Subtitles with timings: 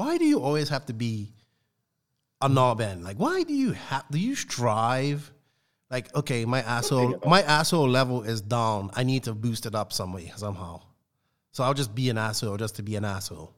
[0.00, 1.30] why do you always have to be
[2.40, 3.04] a knob end?
[3.04, 4.04] Like, why do you have?
[4.10, 5.30] Do you strive?
[5.90, 8.90] Like, okay, my asshole, my asshole level is down.
[8.94, 10.80] I need to boost it up some way somehow.
[11.52, 13.52] So I'll just be an asshole just to be an asshole.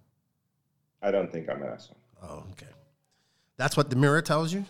[1.00, 1.96] I don't think I'm an asshole.
[2.22, 2.72] Oh, okay.
[3.56, 4.64] That's what the mirror tells you.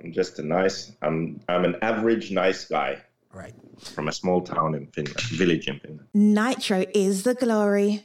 [0.00, 0.92] I'm just a nice.
[1.02, 2.92] I'm I'm an average nice guy
[3.32, 3.54] Right.
[3.96, 6.06] from a small town in Finland, village in Finland.
[6.14, 8.04] Nitro is the glory.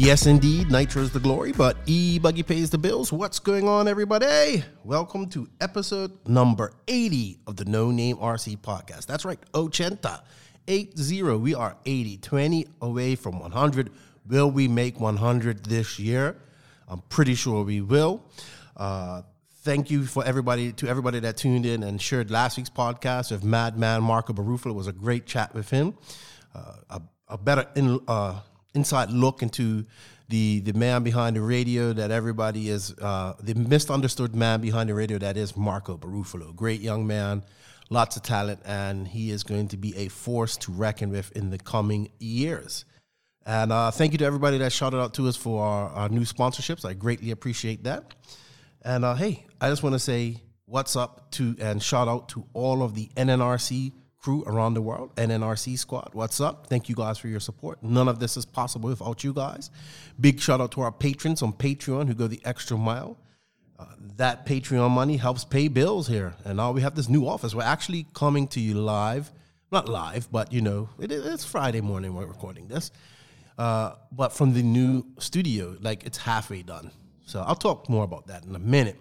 [0.00, 0.70] Yes, indeed.
[0.70, 3.12] Nitro is the glory, but E Buggy pays the bills.
[3.12, 4.62] What's going on, everybody?
[4.84, 9.06] Welcome to episode number 80 of the No Name RC podcast.
[9.06, 10.22] That's right, Ochenta.
[10.68, 11.22] 80.
[11.38, 13.90] We are 80, 20 away from 100.
[14.28, 16.36] Will we make 100 this year?
[16.86, 18.22] I'm pretty sure we will.
[18.76, 19.22] Uh,
[19.64, 23.42] thank you for everybody to everybody that tuned in and shared last week's podcast with
[23.42, 24.70] Madman Marco Baruffolo.
[24.70, 25.98] It was a great chat with him.
[26.54, 28.38] Uh, a, a better in, uh,
[28.78, 29.84] inside look into
[30.28, 34.94] the the man behind the radio that everybody is uh, the misunderstood man behind the
[34.94, 36.54] radio that is Marco Baruffolo.
[36.54, 37.42] Great young man,
[37.90, 41.50] lots of talent, and he is going to be a force to reckon with in
[41.50, 42.84] the coming years.
[43.46, 46.20] And uh, thank you to everybody that shouted out to us for our, our new
[46.20, 46.84] sponsorships.
[46.84, 48.14] I greatly appreciate that.
[48.82, 52.44] And uh, hey, I just want to say what's up to and shout out to
[52.52, 53.92] all of the NNRC
[54.28, 56.10] crew around the world, NNRC squad.
[56.12, 56.66] What's up?
[56.66, 57.82] Thank you guys for your support.
[57.82, 59.70] None of this is possible without you guys.
[60.20, 63.16] Big shout out to our patrons on Patreon who go the extra mile.
[63.78, 63.86] Uh,
[64.18, 66.34] that Patreon money helps pay bills here.
[66.44, 67.54] And now we have this new office.
[67.54, 69.32] We're actually coming to you live.
[69.72, 72.90] Not live, but you know, it, it's Friday morning we're recording this.
[73.56, 76.90] Uh, but from the new studio, like it's halfway done.
[77.24, 78.98] So I'll talk more about that in a minute.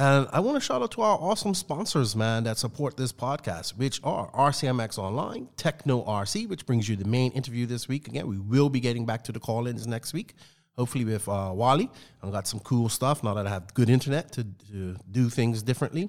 [0.00, 3.76] And I want to shout out to our awesome sponsors, man, that support this podcast,
[3.76, 8.08] which are RCMX Online, Tekno RC, which brings you the main interview this week.
[8.08, 10.32] Again, we will be getting back to the call ins next week,
[10.74, 11.90] hopefully with uh, Wally.
[12.22, 15.62] I've got some cool stuff now that I have good internet to, to do things
[15.62, 16.08] differently.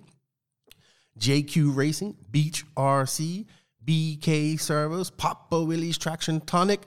[1.19, 3.46] JQ Racing, Beach RC,
[3.84, 6.84] BK Servos, Papa Willie's Traction Tonic,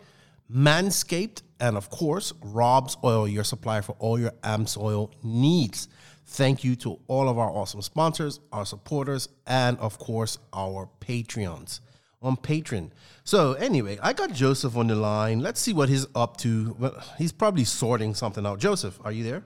[0.51, 5.89] Manscaped, and of course, Rob's Oil, your supplier for all your AMSOIL needs.
[6.27, 11.81] Thank you to all of our awesome sponsors, our supporters, and of course, our Patreons
[12.23, 12.91] on Patreon.
[13.25, 15.41] So, anyway, I got Joseph on the line.
[15.41, 16.75] Let's see what he's up to.
[16.79, 18.59] Well, he's probably sorting something out.
[18.59, 19.45] Joseph, are you there?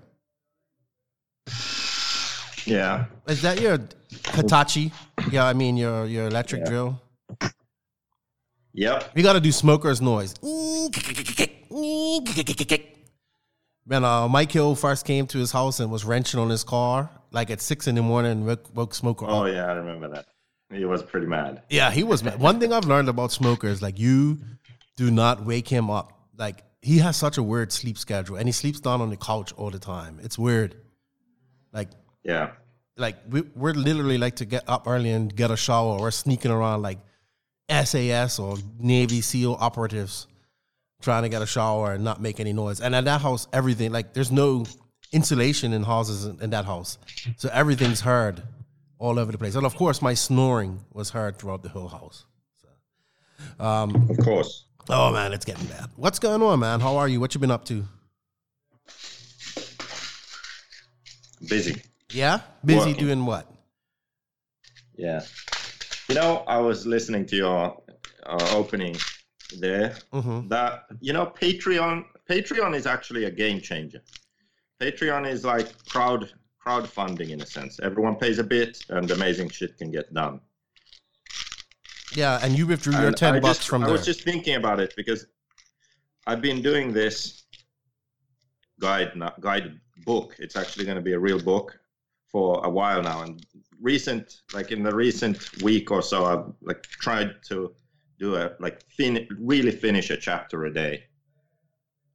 [2.65, 3.07] Yeah.
[3.27, 3.79] Is that your
[4.33, 4.93] Hitachi?
[5.31, 6.69] Yeah, I mean your your electric Yeah.
[6.69, 7.03] drill.
[8.75, 9.13] Yep.
[9.17, 10.35] You got to do smoker's noise.
[13.89, 17.11] Man, uh, Mike Hill first came to his house and was wrenching on his car
[17.31, 19.53] like at six in the morning woke, woke Smoker Oh up.
[19.53, 20.27] yeah, I remember that.
[20.71, 21.63] He was pretty mad.
[21.71, 22.39] Yeah, he was mad.
[22.39, 24.39] One thing I've learned about Smoker is like you
[24.97, 26.13] do not wake him up.
[26.37, 29.53] Like he has such a weird sleep schedule and he sleeps down on the couch
[29.57, 30.21] all the time.
[30.23, 30.77] It's weird.
[31.73, 31.89] Like
[32.25, 32.51] Yeah.
[32.99, 36.51] like we, we're literally like to get up early and get a shower or sneaking
[36.51, 36.99] around like
[37.71, 40.27] SAS or Navy SEAL operatives
[41.01, 42.81] trying to get a shower and not make any noise.
[42.81, 44.65] And at that house, everything like there's no
[45.13, 46.99] insulation in houses in, in that house,
[47.37, 48.43] so everything's heard
[48.99, 49.55] all over the place.
[49.55, 52.25] And of course, my snoring was heard throughout the whole house.
[53.59, 54.65] Of course.
[54.89, 55.91] Oh man, it's getting bad.
[55.97, 56.81] What's going on, man?
[56.81, 57.21] How are you?
[57.21, 57.85] What you been up to?
[61.49, 61.83] Busy.
[62.13, 62.95] Yeah, busy Working.
[62.97, 63.51] doing what?
[64.97, 65.21] Yeah.
[66.09, 67.83] You know, I was listening to your
[68.27, 68.97] uh, opening
[69.57, 69.97] there.
[70.13, 70.49] Mm-hmm.
[70.49, 72.05] That you know, Patreon.
[72.29, 74.03] Patreon is actually a game changer.
[74.81, 76.31] Patreon is like crowd
[76.65, 77.81] crowdfunding in a sense.
[77.83, 80.41] Everyone pays a bit, and amazing shit can get done.
[82.15, 83.93] Yeah, and you withdrew your ten I bucks just- from I there.
[83.93, 85.27] was just thinking about it because
[86.27, 87.45] I've been doing this
[88.81, 90.37] guide not guide book.
[90.39, 91.79] It's actually going to be a real book
[92.31, 93.23] for a while now.
[93.23, 93.45] And
[93.81, 97.75] recent, like in the recent week or so, I've like tried to
[98.19, 101.05] do a like fin- really finish a chapter a day.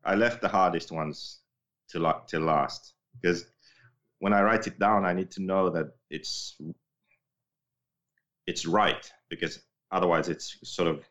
[0.04, 1.40] I left the hardest ones
[1.90, 3.46] to la- till last because
[4.20, 6.56] when I write it down, I need to know that it's
[8.48, 9.60] it's right because
[9.92, 11.06] otherwise it's sort of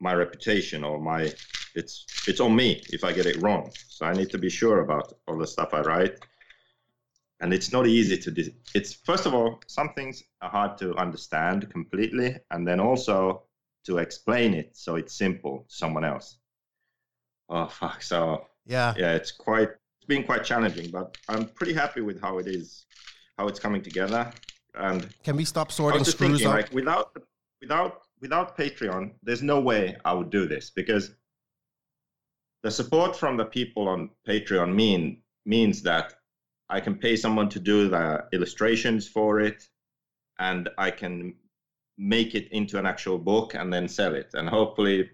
[0.00, 1.32] my reputation or my
[1.74, 3.70] it's it's on me if I get it wrong.
[3.88, 6.18] So I need to be sure about all the stuff I write.
[7.40, 8.30] And it's not easy to.
[8.30, 13.42] Dis- it's first of all, some things are hard to understand completely, and then also
[13.84, 16.38] to explain it so it's simple to someone else.
[17.48, 18.02] Oh fuck!
[18.02, 18.94] So Yeah.
[18.96, 19.68] yeah, it's quite
[19.98, 22.86] it's been quite challenging, but I'm pretty happy with how it is,
[23.38, 24.32] how it's coming together.
[24.74, 27.16] And Can we stop sorting screws thinking, like without
[27.60, 31.10] without without Patreon, there's no way I would do this because
[32.62, 36.14] the support from the people on Patreon mean means that
[36.70, 39.68] I can pay someone to do the illustrations for it,
[40.38, 41.34] and I can
[42.02, 45.10] make it into an actual book and then sell it, and hopefully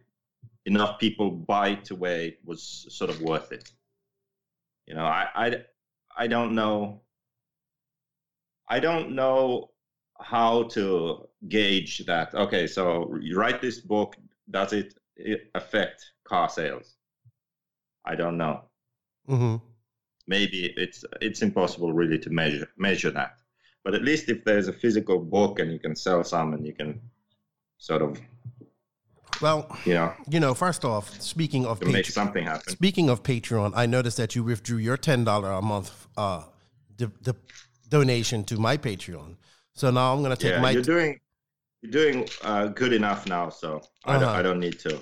[0.67, 3.70] enough people buy to where it was sort of worth it.
[4.87, 5.64] You know, I I,
[6.17, 7.02] I don't know.
[8.69, 9.73] I don't know
[10.20, 12.35] how to gauge that.
[12.35, 14.17] Okay, so you write this book.
[14.50, 16.96] Does it it affect car sales?
[18.05, 18.70] I don't know.
[19.29, 19.61] hmm
[20.29, 23.38] Maybe it's it's impossible really to measure measure that.
[23.85, 26.75] But at least if there's a physical book and you can sell some and you
[26.75, 27.01] can
[27.79, 28.21] sort of
[29.41, 32.69] Well, you know you know, first off, speaking of to make something happen.
[32.73, 36.43] speaking of Patreon, I noticed that you withdrew your ten dollar a month uh,
[36.97, 37.35] the, the
[37.89, 39.37] donation to my Patreon.
[39.75, 41.21] So now I'm gonna take Yeah, my you're doing
[41.83, 44.39] you're doing uh, good enough now, so I, don't, Uh-huh.
[44.39, 44.99] I don't need to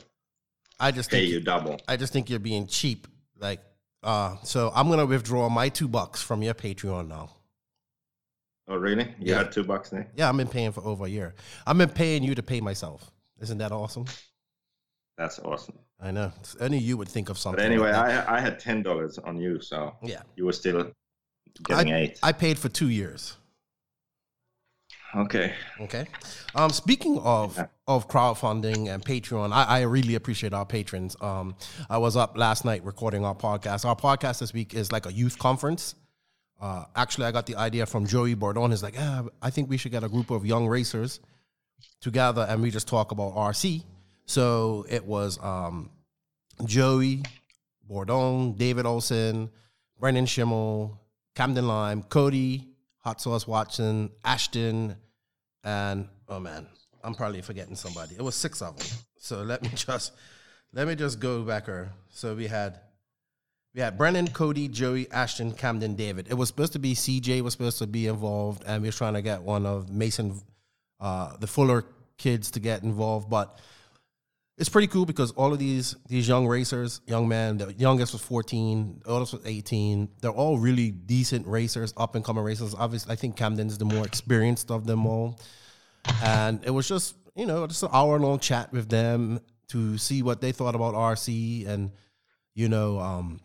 [0.78, 1.80] I just pay think you double.
[1.88, 3.06] I just think you're being cheap.
[3.40, 3.60] Like,
[4.02, 7.30] uh, so I'm gonna withdraw my two bucks from your Patreon now.
[8.68, 9.04] Oh, really?
[9.18, 9.38] You Yeah.
[9.38, 10.08] had two bucks there?
[10.16, 11.34] Yeah, I've been paying for over a year.
[11.66, 13.10] I've been paying you to pay myself.
[13.40, 14.06] Isn't that awesome?
[15.16, 15.78] That's awesome.
[16.00, 16.32] I know.
[16.60, 17.58] Only you would think of something.
[17.62, 18.28] But anyway, like.
[18.28, 20.90] I I had ten dollars on you, so yeah, you were still
[21.64, 22.18] getting eight.
[22.22, 23.36] I paid for two years.
[25.14, 25.54] okay.
[25.80, 26.06] Okay.
[26.54, 27.66] Um, speaking of Yeah.
[27.86, 31.16] of crowdfunding and Patreon, I, I really appreciate our patrons.
[31.22, 31.54] Um,
[31.88, 33.84] I was up last night recording our podcast.
[33.86, 35.94] Our podcast this week is like a youth conference.
[36.60, 38.70] Uh, actually, I got the idea from Joey Bourdon.
[38.70, 41.20] He's like, ah, I think we should get a group of young racers
[42.00, 43.84] together and we just talk about RC.
[44.24, 45.90] So it was um,
[46.64, 47.22] Joey
[47.88, 49.50] Bourdon, David Olsen,
[49.98, 51.00] Brennan Schimmel,
[51.34, 52.66] Camden Lime, Kody,
[52.98, 54.96] Hot Sauce Watson, Ashton,
[55.62, 56.66] and oh man,
[57.04, 58.16] I'm probably forgetting somebody.
[58.16, 58.86] It was six of them.
[59.18, 60.12] So let me just
[60.72, 61.92] let me just go back here.
[62.10, 62.80] So we had
[63.80, 66.28] had Brennan, Kody, Joey, Ashton, Camden, David.
[66.30, 69.14] It was supposed to be CJ was supposed to be involved, and we were trying
[69.14, 70.40] to get one of Mason,
[71.00, 71.84] uh, the Fuller
[72.16, 73.58] kids to get involved, but
[74.58, 78.22] it's pretty cool because all of these these young racers, young men, the youngest was
[78.22, 80.08] 14, the oldest was 18.
[80.22, 82.74] They're all really decent racers, up and coming racers.
[82.74, 85.38] Obviously, I think Camden's the more experienced of them all.
[86.22, 90.22] And it was just, you know, just an hour long chat with them to see
[90.22, 91.90] what they thought about RC and,
[92.54, 93.40] you know, um,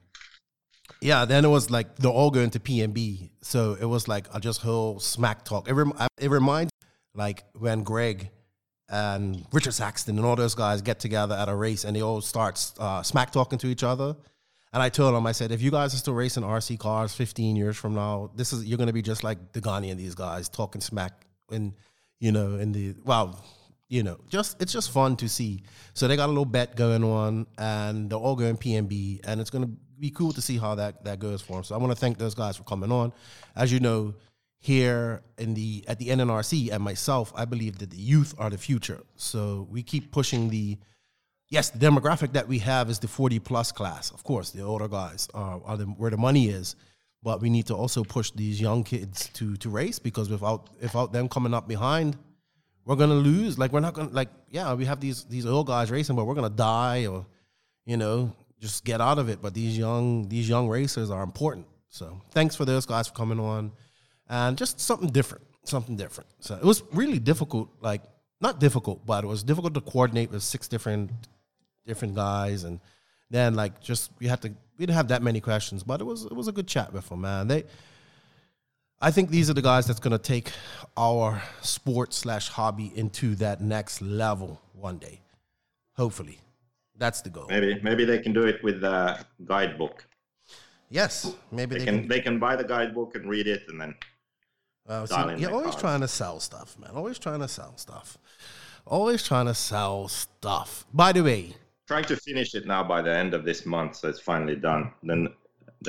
[1.01, 3.31] yeah, then it was like they're all going to PNB.
[3.42, 5.68] So it was like a just whole smack talk.
[5.68, 6.71] It, rem- it reminds
[7.15, 8.30] like when Greg
[8.88, 12.21] and Richard Saxton and all those guys get together at a race and they all
[12.21, 14.15] start uh, smack talking to each other.
[14.74, 17.56] And I told them, I said, if you guys are still racing RC cars 15
[17.57, 20.48] years from now, this is you're going to be just like Degani and these guys
[20.48, 21.74] talking smack and
[22.19, 23.44] you know in the well,
[23.89, 25.63] you know, just it's just fun to see.
[25.94, 29.50] So they got a little bet going on, and they're all going PNB, and it's
[29.50, 29.71] going to
[30.01, 31.63] be cool to see how that that goes for them.
[31.63, 33.13] So I want to thank those guys for coming on.
[33.55, 34.15] As you know,
[34.60, 38.58] here in the at the NNRC and myself, I believe that the youth are the
[38.58, 39.01] future.
[39.15, 40.77] So we keep pushing the
[41.50, 44.12] yes, the demographic that we have is the 40 plus class.
[44.12, 46.75] Of course, the older guys are, are the, where the money is,
[47.22, 51.13] but we need to also push these young kids to to race because without without
[51.13, 52.17] them coming up behind,
[52.86, 53.60] we're gonna lose.
[53.60, 56.36] Like we're not gonna like yeah, we have these these old guys racing, but we're
[56.36, 57.25] gonna die or
[57.86, 59.41] you know just get out of it.
[59.41, 61.65] But these young these young racers are important.
[61.89, 63.72] So thanks for those guys for coming on,
[64.30, 66.30] and just something different, something different.
[66.39, 68.01] So it was really difficult, like
[68.39, 71.12] not difficult, but it was difficult to coordinate with six different
[71.86, 72.80] different guys, and
[73.30, 76.25] then like just we had to we didn't have that many questions, but it was
[76.25, 77.48] it was a good chat with them, man.
[77.48, 77.65] They.
[79.03, 80.51] I think these are the guys that's going to take
[80.96, 85.22] our sport slash hobby into that next level one day.
[85.94, 86.39] Hopefully,
[87.01, 87.48] that's the goal.
[87.50, 88.98] Maybe maybe they can do it with the
[89.53, 90.05] guidebook.
[90.89, 91.13] Yes,
[91.51, 92.08] maybe They they, can can.
[92.08, 93.96] they can buy the guidebook and read it, and then
[94.88, 96.91] Uh, in you're always trying to sell stuff, man.
[97.01, 98.08] Always trying to sell stuff.
[98.86, 100.70] Always trying to sell stuff.
[100.93, 101.41] By the way,
[101.88, 104.84] trying to finish it now by the end of this month, so it's finally done.
[105.10, 105.22] Then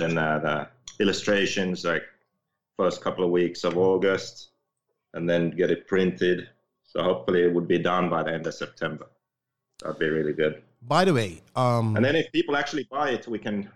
[0.01, 0.57] then uh, the
[1.05, 2.05] illustrations like
[2.81, 4.35] first couple of weeks of August,
[5.15, 6.39] and then get it printed.
[6.91, 9.07] So hopefully it would be done by the end of September.
[9.81, 10.55] That'd be really good.
[10.83, 13.71] By the way, um, And then if people actually buy it, we can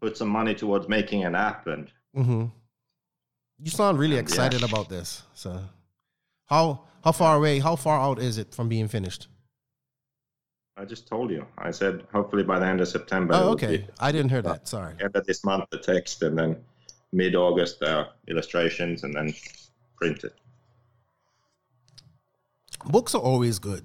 [0.00, 1.66] put some money towards making an app.
[1.66, 2.50] And mhm.
[3.58, 4.20] you sound really Yeah.
[4.20, 5.22] excited about this.
[5.34, 5.64] So,
[6.46, 7.58] how how far away?
[7.58, 9.28] How far out is it from being finished?
[10.76, 11.44] I just told you.
[11.58, 13.34] I said hopefully by the end of September.
[13.34, 13.78] Oh, okay.
[13.78, 14.68] be- I didn't hear that.
[14.68, 14.94] Sorry.
[15.02, 16.64] end of this month the text, and then
[17.12, 19.34] mid August the illustrations, and then
[19.96, 20.34] print it.
[22.86, 23.84] Books are always good.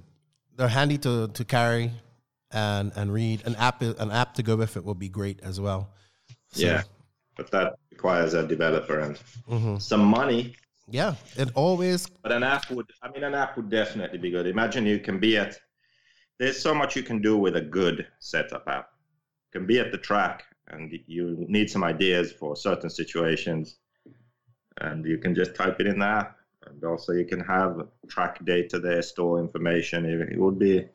[0.55, 1.91] They're handy to, to carry
[2.53, 3.41] and and read.
[3.45, 5.91] An app an app to go with it will be great as well.
[6.51, 6.83] So, Yeah,
[7.35, 9.19] but that requires a developer and
[9.49, 9.81] mhm.
[9.81, 10.55] some money.
[10.87, 11.15] Yeah.
[11.35, 12.07] It always.
[12.21, 14.47] But an app would, I mean, an app would definitely be good.
[14.47, 15.57] Imagine you can be at.
[16.39, 18.89] There's so much you can do with a good setup app.
[19.53, 23.77] You can be at the track, and you need some ideas for certain situations,
[24.81, 26.37] and you can just type it in the app.
[26.65, 30.05] And also, you can have track data there, store information.
[30.05, 30.85] It would be,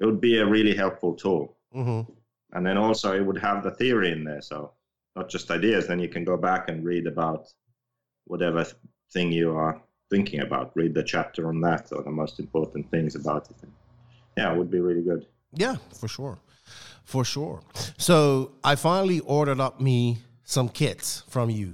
[0.00, 1.56] it would be a really helpful tool.
[1.74, 2.06] mhm.
[2.52, 4.72] and then also it would have the theory in there so
[5.16, 7.42] not just ideas then you can go back and read about
[8.24, 8.76] whatever th-
[9.12, 9.80] thing you are
[10.10, 13.56] thinking about read the chapter on that or the most important things about it
[14.36, 15.22] yeah it would be really good
[15.64, 16.36] Yeah, for sure.
[17.04, 17.58] For sure.
[17.98, 18.14] So
[18.70, 21.68] I finally ordered up me some kits from you.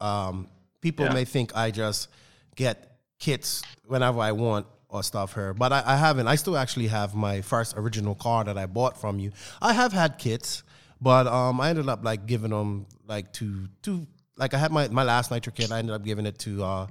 [0.00, 0.48] Um,
[0.80, 1.14] people Yeah.
[1.14, 2.08] may think I just
[2.56, 2.76] get
[3.18, 6.28] kits whenever I want or stuff here, but I, I haven't.
[6.28, 9.32] I still actually have my first original car that I bought from you.
[9.60, 10.62] I have had kits,
[11.00, 14.06] but um, I ended up like giving them like to to
[14.36, 15.72] like I had my, my last nitro kit.
[15.72, 16.86] I ended up giving it to uh,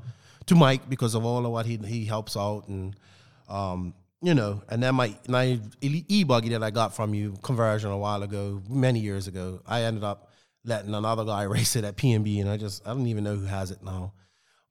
[0.47, 2.95] to Mike because of all of what he he helps out and
[3.47, 7.91] um, you know, and then my my e buggy that I got from you conversion
[7.91, 10.31] a while ago, many years ago, I ended up
[10.63, 13.45] letting another guy race it at PNB, and I just I don't even know who
[13.45, 14.13] has it now.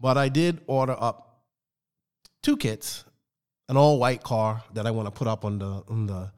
[0.00, 1.42] But I did order up
[2.42, 3.04] two kits,
[3.70, 6.32] an all white car that I want to put up on the on the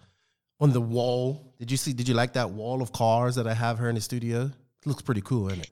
[0.60, 1.54] on the wall.
[1.58, 1.92] Did you see?
[1.92, 4.42] Did you like that wall of cars that I have here in the studio?
[4.42, 5.70] It looks pretty cool, isn't it?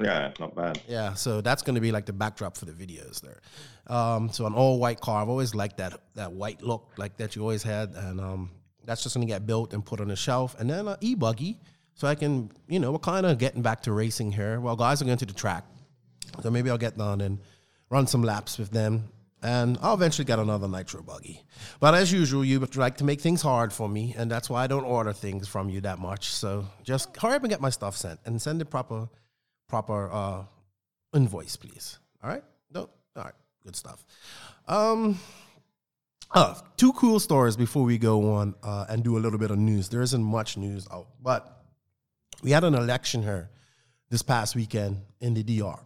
[0.00, 3.20] yeah not bad Yeah, so that's going to be like the backdrop for the videos
[3.20, 3.40] there.
[3.86, 7.36] Um, so an all white car, I've always liked that that white look like that
[7.36, 8.50] you always had, and um,
[8.84, 10.56] that's just going to get built and put on the shelf.
[10.58, 11.60] And then an e buggy,
[11.94, 14.60] so I can, you know, we're kind of getting back to racing here.
[14.60, 15.64] Well, guys are going to the track,
[16.42, 17.38] so maybe I'll get down and
[17.88, 19.08] run some laps with them.
[19.44, 21.44] And I'll eventually get another nitro buggy.
[21.78, 24.66] But as usual, you like to make things hard for me, and that's why I
[24.66, 26.28] don't order things from you that much.
[26.28, 29.06] So just hurry up and get my stuff sent and send it proper
[29.68, 30.44] proper uh,
[31.14, 31.98] invoice, please.
[32.22, 32.42] All right?
[32.72, 32.88] No?
[33.16, 33.34] All right.
[33.62, 34.06] Good stuff.
[34.66, 35.20] Um,
[36.30, 39.58] uh, two cool stories before we go on uh, and do a little bit of
[39.58, 39.90] news.
[39.90, 41.64] There isn't much news out, but
[42.42, 43.50] we had an election here
[44.08, 45.80] this past weekend in the DR.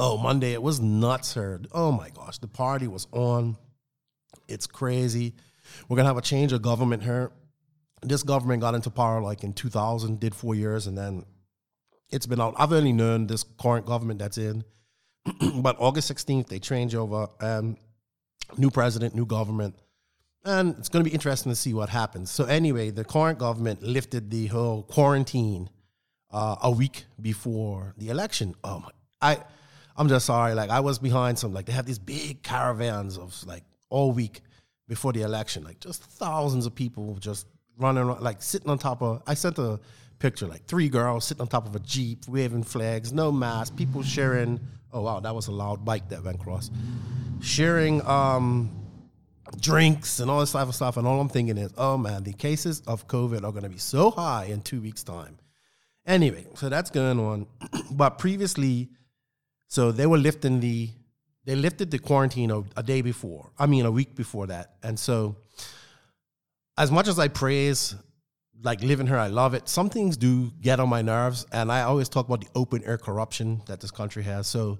[0.00, 1.60] Oh, Monday, it was nuts here.
[1.72, 3.56] Oh my gosh, the party was on.
[4.46, 5.34] It's crazy.
[5.88, 7.32] We're to have a change of government here.
[8.02, 11.24] This government got into power like in 2000, did four years, and then
[12.10, 12.54] it's been out.
[12.56, 14.62] I've only known this current government that's in,
[15.56, 17.76] but August 16th they change over and
[18.56, 19.74] new president, new government,
[20.44, 22.30] and it's to be interesting to see what happens.
[22.30, 25.68] So anyway, the current government lifted the whole quarantine
[26.30, 28.54] uh, a week before the election.
[28.62, 28.90] Oh my,
[29.20, 29.38] I,
[29.98, 30.54] I'm just sorry.
[30.54, 31.52] Like I was behind some.
[31.52, 34.40] Like they have these big caravans of like all week
[34.86, 35.64] before the election.
[35.64, 39.22] Like just thousands of people just running like sitting on top of.
[39.26, 39.80] I sent a
[40.20, 44.02] picture like three girls sitting on top of a jeep, waving flags, no mask, people
[44.02, 44.60] sharing.
[44.92, 46.70] Oh wow, that was a loud bike that went across.
[47.40, 48.70] Sharing um,
[49.60, 50.96] drinks and all this type of stuff.
[50.96, 53.78] And all I'm thinking is, oh man, the cases of COVID are going to be
[53.78, 55.38] so high in two weeks' time.
[56.06, 57.46] Anyway, so that's going on.
[57.90, 58.88] but previously,
[59.68, 60.90] so they were lifting the,
[61.44, 63.52] they lifted the quarantine a, a day before.
[63.58, 64.74] I mean, a week before that.
[64.82, 65.36] And so,
[66.76, 67.94] as much as I praise
[68.62, 69.68] like living here, I love it.
[69.68, 72.98] Some things do get on my nerves, and I always talk about the open air
[72.98, 74.46] corruption that this country has.
[74.46, 74.78] So,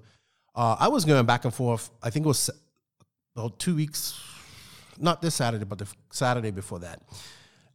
[0.55, 1.89] uh, I was going back and forth.
[2.03, 2.49] I think it was
[3.35, 4.19] about two weeks,
[4.97, 7.01] not this Saturday, but the Saturday before that.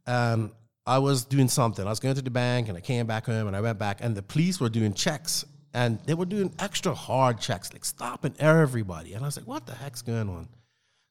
[0.05, 0.51] Um,
[0.85, 1.85] I was doing something.
[1.85, 3.99] I was going to the bank, and I came back home, and I went back,
[4.01, 5.45] and the police were doing checks,
[5.75, 9.13] and they were doing extra hard checks, like stopping everybody.
[9.13, 10.47] And I was like, "What the heck's going on?"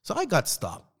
[0.03, 0.91] So I got stopped.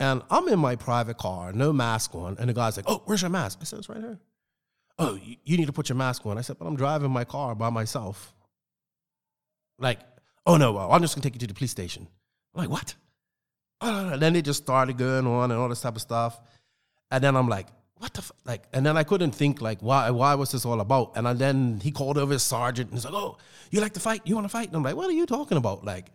[0.00, 2.36] And I'm in my private car, no mask on.
[2.38, 3.58] And the guy's like, Oh, where's your mask?
[3.60, 4.18] I said, It's right here.
[4.98, 6.38] Oh, you, need to put your mask on.
[6.38, 8.32] I said, But I'm driving my car by myself.
[9.78, 10.00] Like,
[10.46, 12.08] oh no, well, I'm just gonna take you to the police station.
[12.54, 12.94] I'm like, what?
[13.80, 16.40] And then they just started going on and all this type of stuff.
[17.12, 18.32] And then I'm like, what the f-?
[18.44, 18.64] like?
[18.72, 20.10] And then I couldn't think like, why?
[20.10, 21.12] Why was this all about?
[21.16, 23.38] And then he called over his sergeant and he's like, oh,
[23.70, 24.22] you like to fight?
[24.24, 24.68] You want to fight?
[24.68, 25.84] And I'm like, what are you talking about?
[25.84, 26.06] Like,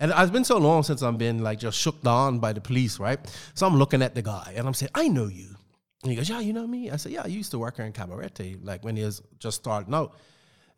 [0.00, 2.98] And it's been so long since I've been like just shook down by the police,
[2.98, 3.18] right?
[3.54, 5.56] So I'm looking at the guy and I'm saying, I know you.
[6.02, 6.90] And he goes, Yeah, you know me?
[6.90, 9.58] I said, Yeah, I used to work here in Cabarete, like when he was just
[9.58, 10.16] starting out.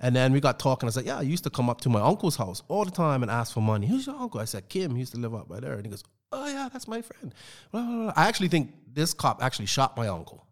[0.00, 0.88] And then we got talking.
[0.88, 3.22] I said, Yeah, I used to come up to my uncle's house all the time
[3.22, 3.86] and ask for money.
[3.86, 4.40] Who's your uncle?
[4.40, 5.74] I said, Kim, he used to live up by there.
[5.74, 7.34] And he goes, Oh, yeah, that's my friend.
[7.72, 8.12] Blah, blah, blah.
[8.16, 10.46] I actually think this cop actually shot my uncle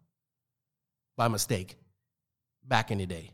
[1.17, 1.75] by mistake
[2.65, 3.31] back in the day.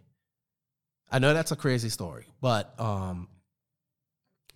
[1.11, 3.27] I know that's a crazy story, but um,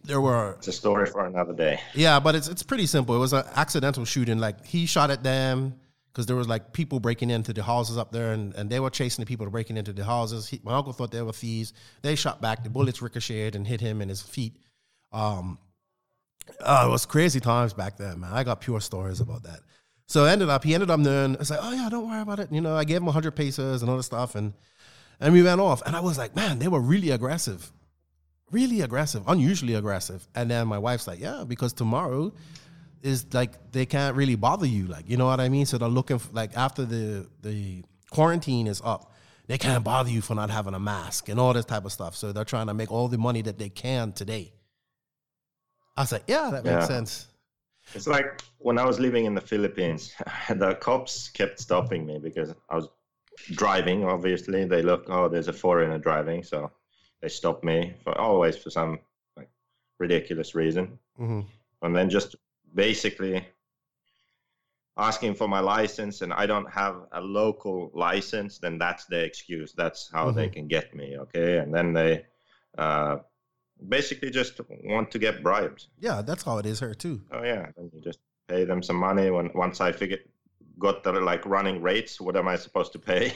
[0.04, 1.80] there were It's a story for another day.
[1.94, 3.16] yeah, but it's it's pretty simple.
[3.16, 4.40] It was an accidental shooting.
[4.40, 5.76] Like he shot at them
[6.12, 8.90] because there was like people breaking into the houses up there, and, and they were
[8.90, 10.48] chasing the people breaking into the houses.
[10.48, 11.74] He, my uncle thought they were thieves.
[12.02, 12.64] They shot back.
[12.64, 14.58] The bullets ricocheted and hit him in his feet.
[15.12, 15.60] Um,
[16.60, 18.32] uh, it was crazy times back then, man.
[18.34, 19.60] I got pure stories about that.
[20.08, 21.36] So it ended up, he ended up knowing.
[21.36, 22.52] It's like, oh yeah, don't worry about it.
[22.52, 24.54] You know, I gave him hundred pesos and all this stuff, and
[25.20, 25.82] and we ran off.
[25.86, 27.72] And I was like, man, they were really aggressive
[28.52, 30.26] really aggressive, unusually aggressive.
[30.34, 32.32] And then my wife's like, yeah, because tomorrow
[33.02, 35.66] is like they can't really bother you, like you know what I mean.
[35.66, 39.14] So they're looking for, like after the the quarantine is up,
[39.48, 42.16] they can't bother you for not having a mask and all this type of stuff.
[42.16, 44.54] So they're trying to make all the money that they can today.
[45.96, 46.86] I was like, yeah, that makes Yeah.
[46.88, 47.28] sense.
[47.94, 50.14] It's like when I was living in the Philippines,
[50.50, 52.90] the cops kept stopping me because I was
[53.52, 54.06] driving.
[54.06, 56.72] Obviously, they look, oh, there's a foreigner driving, so
[57.22, 59.00] they stopped me for always for some
[59.36, 59.50] like
[60.00, 61.42] ridiculous reason, hmm
[61.84, 62.36] and then just
[62.74, 63.46] basically
[64.98, 68.58] asking for my license, and I don't have a local license.
[68.58, 69.74] Then that's the excuse.
[69.74, 71.18] That's how they can get me.
[71.18, 72.26] Okay, and then they.
[72.78, 73.18] Uh,
[73.88, 75.88] Basically, just want to get bribed.
[76.00, 77.22] Yeah, that's how it is here too.
[77.32, 79.30] Oh yeah, then you just pay them some money.
[79.30, 80.22] When once I figured
[80.80, 83.34] got the like running rates, what am I supposed to pay?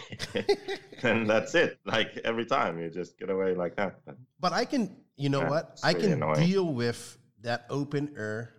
[1.03, 1.79] and that's it.
[1.85, 3.99] Like every time you just get away like that.
[4.39, 5.79] But I can, you know Yeah, what?
[5.83, 6.45] I really can annoying.
[6.45, 8.53] deal with that open air,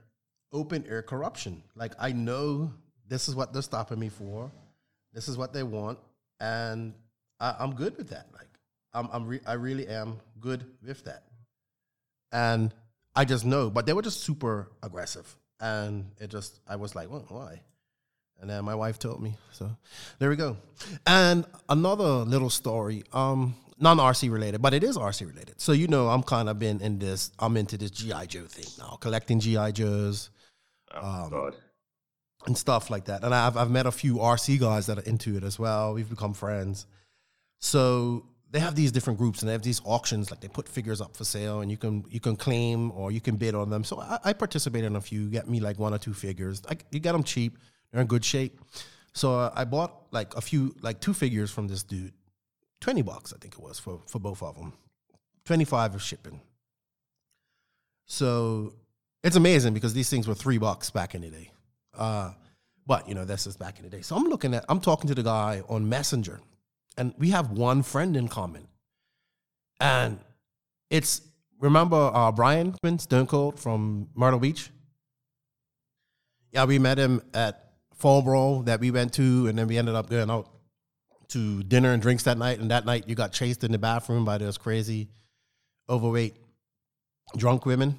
[0.53, 1.63] open air corruption.
[1.77, 2.73] Like I know
[3.09, 4.51] this is what they're stopping me for.
[5.13, 5.99] This is what they want,
[6.41, 6.95] and
[7.39, 8.29] I, I'm good with that.
[8.33, 8.49] Like
[8.95, 11.25] I'm, I'm re- I really am good with that.
[12.33, 12.73] And
[13.15, 17.11] I just know, but they were just super aggressive, and it just I was like,
[17.11, 17.61] well, why?
[18.41, 19.37] And then my wife told me.
[19.53, 19.71] So
[20.19, 20.57] there we go.
[21.07, 25.61] And another little story, um, non RC related, but it is RC related.
[25.61, 27.31] So you know, I'm kind of been in this.
[27.39, 30.31] I'm into this GI Joe thing now, collecting GI Joes
[30.95, 31.55] Oh Um, God.
[32.47, 33.23] and stuff like that.
[33.25, 35.95] And I've I've met a few RC guys that are into it as well.
[35.95, 36.87] We've become friends.
[37.61, 41.01] So they have these different groups and they have these auctions, like they put figures
[41.01, 43.83] up for sale, and you can you can claim or you can bid on them.
[43.83, 45.29] So I, I participate in a few.
[45.31, 46.63] Get me like one or two figures.
[46.91, 47.59] You get them cheap.
[47.91, 48.61] They're in good shape.
[49.15, 52.13] So uh, I bought like a few, like two figures from this dude,
[52.81, 54.75] twenty bucks I think it was for for both of them,
[55.45, 56.41] twenty five of shipping.
[58.07, 58.75] So
[59.23, 61.51] it's amazing because these things were three bucks back in the day.
[61.97, 62.33] Uh,
[62.87, 64.03] but you know, that's just back in the day.
[64.03, 66.41] So I'm looking at, I'm talking to the guy on Messenger,
[66.97, 68.69] and we have one friend in common.
[69.81, 70.19] And
[70.91, 71.23] it's
[71.61, 74.71] remember uh, Brian Stone Cold from Myrtle Beach.
[76.51, 80.11] Yeah, we met him at Brawl that we went to, and then we ended up
[80.11, 80.49] going out
[81.29, 82.59] to dinner and drinks that night.
[82.59, 85.09] And that night, you got chased in the bathroom by those crazy,
[85.89, 86.37] overweight,
[87.37, 87.99] drunk women.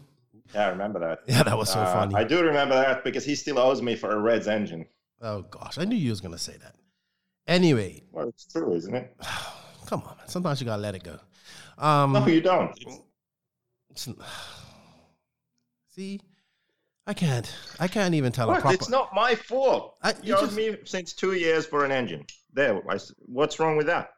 [0.54, 1.22] Yeah, I remember that.
[1.28, 2.16] Yeah, that was so Uh, funny.
[2.16, 4.86] I do remember that because he still owes me for a Reds engine.
[5.22, 6.76] Oh gosh, I knew you was gonna say that.
[7.48, 9.16] Anyway, Well, it's true, isn't it?
[9.86, 10.28] come on, man.
[10.28, 11.20] Sometimes you gotta let it go.
[11.78, 12.72] Um, No, you don't.
[13.92, 14.08] It's-
[15.96, 16.20] see,
[17.06, 17.54] I can't.
[17.80, 18.62] I can't even tell a What?
[18.62, 18.76] proper.
[18.76, 19.96] It's not my fault.
[20.02, 22.26] I- you owed me since two years for an engine.
[22.54, 24.12] There, I what's wrong with that?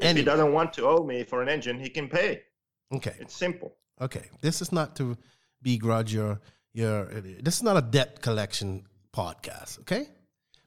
[0.00, 2.42] If he doesn't want to owe me for an engine, he can pay.
[2.94, 3.76] okay, It's simple.
[4.00, 4.28] okay.
[4.40, 5.16] This is not to
[5.62, 6.40] begrudge your
[6.72, 7.06] your.
[7.06, 9.80] This is not a debt collection podcast.
[9.80, 10.06] Okay,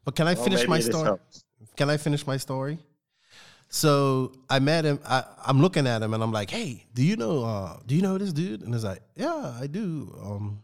[0.04, 1.06] but can I Well, finish my story?
[1.06, 1.45] helps.
[1.76, 2.80] Can I finish my story?
[3.70, 5.00] So I met him.
[5.06, 7.44] I, I'm looking at him, and I'm like, "Hey, do you know?
[7.44, 10.16] Uh, do you know this dude?" And he's like, "Yeah, I do.
[10.24, 10.62] Um,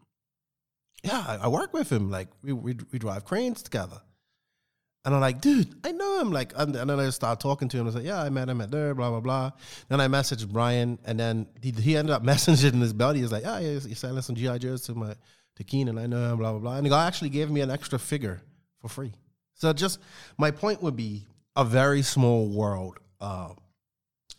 [1.04, 2.12] yeah, I, I work with him.
[2.12, 4.02] Like, we, we we drive cranes together."
[5.04, 7.78] And I'm like, "Dude, I know him." Like, and, and then I start talking to
[7.78, 7.84] him.
[7.84, 9.52] I was like, "Yeah, I met him at there, blah blah blah."
[9.90, 13.20] Then I messaged Brian, and then he, he ended up messaging his buddy.
[13.20, 15.16] He's like, "Yeah, yeah, he's selling some GI Joes to my
[15.56, 15.98] to Keenan.
[15.98, 18.42] I know him, blah blah blah." And the guy actually gave me an extra figure
[18.80, 19.12] for free.
[19.62, 20.00] So just
[20.40, 22.98] my point would be a very small world.
[23.20, 23.50] Uh,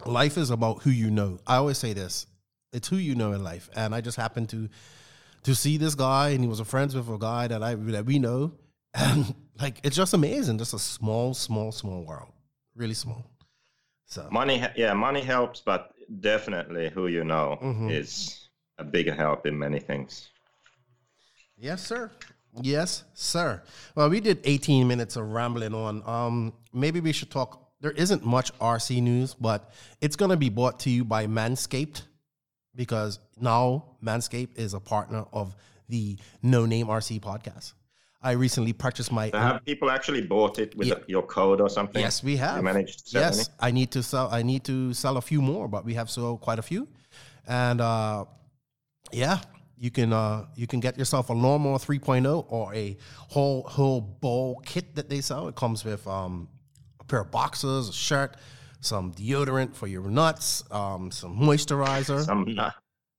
[0.05, 1.39] life is about who you know.
[1.47, 2.27] I always say this:
[2.73, 3.71] it's who you know in life.
[3.77, 4.69] And I just happened to
[5.45, 8.05] to see this guy, and he was a friend with a guy that I that
[8.05, 8.55] we know,
[8.95, 10.59] and like it's just amazing.
[10.59, 12.33] Just a small, small, small world,
[12.75, 13.25] really small.
[14.07, 17.93] So Money, yeah, money helps, but definitely who you know Mhm.
[17.93, 20.31] is a big help in many things.
[21.57, 22.11] Yes, sir.
[22.61, 23.63] Yes, sir.
[23.95, 26.03] Well, we did 18 minutes of rambling on.
[26.07, 27.71] Um, maybe we should talk.
[27.81, 32.03] There isn't much RC news, but it's going to be brought to you by Manscaped
[32.75, 35.57] because now Manscaped is a partner of
[35.89, 37.73] the No Name RC podcast.
[38.25, 39.31] I recently purchased my.
[39.31, 40.95] So have people actually bought it with Yeah.
[41.09, 42.01] your code or something?
[42.01, 42.59] Yes, we have.
[42.59, 43.57] You managed to sell yes, any?
[43.61, 44.29] I need to sell.
[44.31, 46.87] I need to sell a few more, but we have sold quite a few,
[47.49, 48.25] and uh,
[49.11, 49.41] yeah,
[49.83, 52.97] you can uh, you can get yourself a lawnmower 3.0 or a
[53.35, 55.49] whole whole bowl kit that they sell.
[55.49, 56.49] It comes with um,
[57.01, 58.37] a pair of boxers, a shirt,
[58.81, 62.25] some deodorant for your nuts, um, some moisturizer.
[62.25, 62.75] Some nut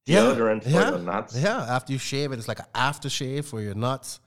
[0.06, 1.38] Yeah, deodorant for yeah, your nuts.
[1.38, 4.22] Yeah, after you shave it, it's like an aftershave for your nuts.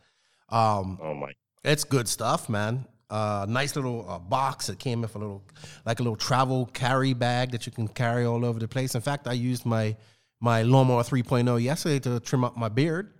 [0.51, 1.33] Um, Oh my.
[1.65, 2.85] it's good stuff, man.
[3.09, 4.67] Uh, nice little uh, box.
[4.67, 5.43] that came with a little,
[5.87, 8.95] like a little travel carry bag that you can carry all over the place.
[8.95, 9.97] In fact, I used my
[10.41, 13.13] my lawnmower 3.0 yesterday to trim up my beard,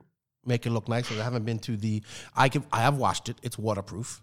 [0.45, 1.15] make it look nicer.
[1.15, 2.03] I haven't been to the.
[2.35, 2.65] I can.
[2.73, 3.37] I have washed it.
[3.43, 4.23] It's waterproof.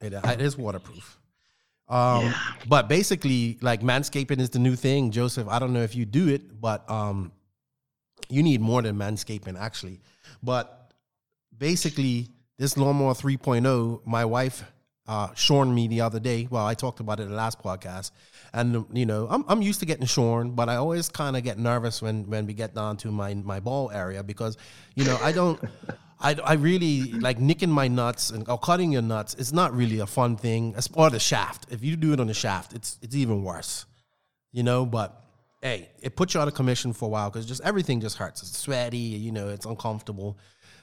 [0.00, 1.18] It, it is waterproof.
[1.88, 2.34] Um,
[2.68, 5.48] But basically, like manscaping is the new thing, Joseph.
[5.48, 7.32] I don't know if you do it, but um,
[8.28, 10.00] you need more than manscaping actually.
[10.42, 10.92] But
[11.56, 14.64] basically, this lawnmower 3.0, my wife
[15.06, 16.48] uh, shorn me the other day.
[16.50, 18.10] Well, I talked about it in the last podcast,
[18.56, 21.58] and you know, I'm I'm used to getting shorn, but I always kind of get
[21.58, 24.56] nervous when when we get down to my my ball area because,
[24.94, 25.60] you know, I don't.
[26.18, 29.34] I, I really like nicking my nuts and or cutting your nuts.
[29.34, 30.72] It's not really a fun thing.
[30.74, 31.66] As or the shaft.
[31.68, 33.84] If you do it on the shaft, it's it's even worse
[34.56, 34.84] you know.
[34.84, 35.22] But
[35.62, 38.42] hey, it puts you out of commission for a while because just everything just hurts.
[38.42, 40.38] It's sweaty, you know, it's uncomfortable.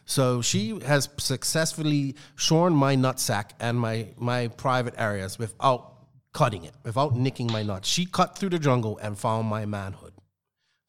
[0.06, 5.93] So she has successfully shorn my nutsack and my my private areas without
[6.34, 7.88] cutting it, without nicking my nuts.
[7.88, 10.14] She cut through the jungle and found my manhood.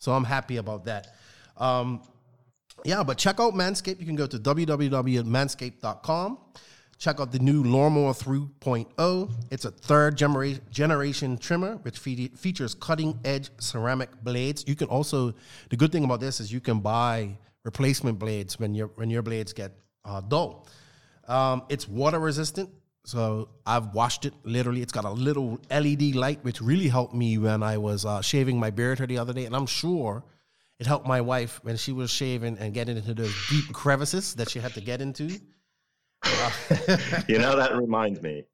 [0.01, 1.15] So I'm happy about that.
[1.57, 2.03] Um,
[2.85, 4.01] yeah, but check out Manscaped.
[4.01, 6.39] You can go to www.manscaped.com.
[6.99, 9.31] Check out the new Lawnmower 3.0.
[9.51, 14.65] It's a third genera- generation trimmer, which fe- features cutting edge ceramic blades.
[14.67, 15.35] You can also,
[15.71, 19.23] the good thing about this is you can buy replacement blades when your when your
[19.23, 19.73] blades get
[20.05, 20.67] uh, dull.
[21.27, 22.71] Um, it's water resistant,
[23.05, 24.83] so I've washed it literally.
[24.83, 28.59] It's got a little LED light, which really helped me when I was uh, shaving
[28.59, 30.25] my beard her the other day, and I'm sure
[30.79, 34.51] it helped my wife when she was shaving and getting into those deep crevices that
[34.51, 35.25] she had to get into.
[37.29, 38.45] You know, that reminds me.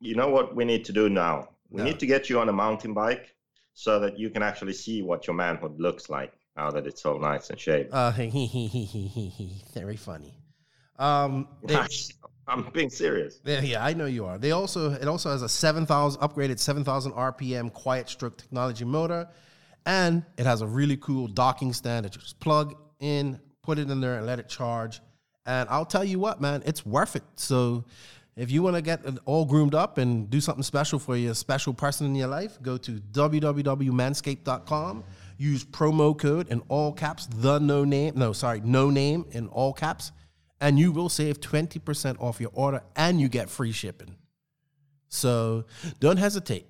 [0.00, 1.48] You know what we need to do now?
[1.70, 1.84] We No.
[1.84, 3.34] need to get you on a mountain bike
[3.72, 7.16] so that you can actually see what your manhood looks like now that it's so
[7.18, 7.88] nice and shaved.
[7.92, 8.12] Uh,
[9.74, 10.34] very funny.
[10.98, 11.74] Um, they-
[12.46, 13.40] I'm being serious.
[13.44, 14.38] Yeah, yeah, I know you are.
[14.38, 18.84] They also it also has a seven thousand upgraded seven thousand RPM quiet stroke technology
[18.84, 19.28] motor,
[19.86, 23.90] and it has a really cool docking stand that you just plug in, put it
[23.90, 25.00] in there, and let it charge.
[25.46, 27.22] And I'll tell you what, man, it's worth it.
[27.36, 27.84] So
[28.36, 31.74] if you want to get all groomed up and do something special for your special
[31.74, 35.04] person in your life, go to www.manscaped.com.
[35.36, 39.72] Use promo code in all caps, the no name, no, sorry, no name in all
[39.72, 40.12] caps,
[40.60, 44.16] and you will save 20% off your order and you get free shipping.
[45.08, 45.66] So
[46.00, 46.66] don't hesitate.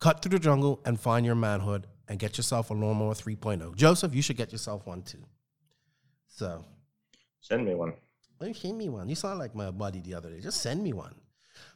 [0.00, 3.74] Cut through the jungle and find your manhood and get yourself a lawnmower 3.0.
[3.74, 5.24] Joseph, you should get yourself one too.
[6.28, 6.64] So
[7.46, 7.90] Send me one.
[8.38, 9.08] Why don't you send me one?
[9.08, 10.40] You sound like my buddy the other day.
[10.40, 11.14] Just send me one.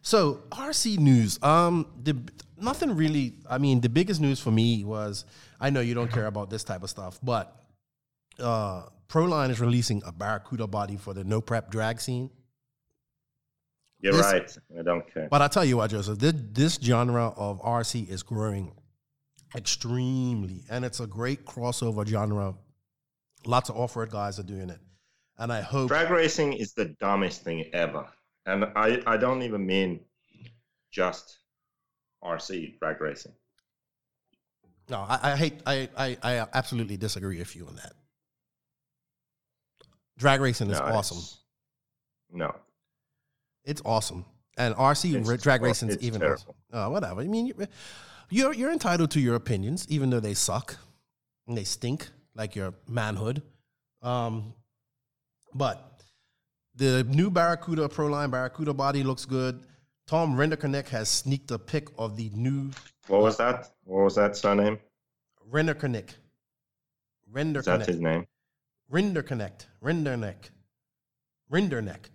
[0.03, 1.40] So RC news.
[1.42, 2.16] Um, the
[2.59, 3.35] nothing really.
[3.48, 5.24] I mean, the biggest news for me was
[5.61, 7.60] I know you don't care about this type of stuff, but
[8.40, 12.31] uh, Proline is releasing a Barracuda body for the no prep drag scene.
[14.00, 14.59] You're This- right.
[14.79, 15.29] I don't care.
[15.31, 18.72] But I tell you what, Joseph, this, this genre of RC is growing
[19.55, 22.55] extremely, and it's a great crossover genre.
[23.46, 24.79] Lots of off-road guys are doing it,
[25.38, 25.88] and I hope.
[25.88, 28.07] Drag racing is the dumbest thing ever.
[28.46, 30.00] And I, I don't even mean
[30.90, 31.38] just
[32.22, 33.33] RC drag racing.
[34.88, 35.61] No, I, I hate.
[35.66, 37.92] I, I I absolutely disagree with you on that.
[40.20, 41.16] Drag racing is No, awesome.
[41.16, 41.38] it's-
[42.30, 42.54] No.
[43.64, 44.26] It's awesome,
[44.59, 46.54] and RC It's drag racing is even terrible.
[46.70, 46.78] awesome.
[46.78, 47.22] Uh, whatever.
[47.22, 47.66] I mean, you-
[48.28, 50.76] you're you're entitled to your opinions, even though they suck
[51.46, 53.42] and they stink, like your manhood.
[54.02, 54.54] Um,
[55.54, 56.02] but
[56.74, 59.66] the new Barracuda Proline Barracuda body looks good.
[60.06, 62.70] Tom Renderconnect has sneaked a pic of the new
[63.06, 63.72] What was that?
[63.85, 64.78] What was that surname?
[65.50, 66.11] Renderconnect.
[67.35, 68.26] Is That's his name?
[68.90, 69.66] Renderconnect.
[69.83, 70.50] Renderneck.
[71.53, 72.11] Renderneck.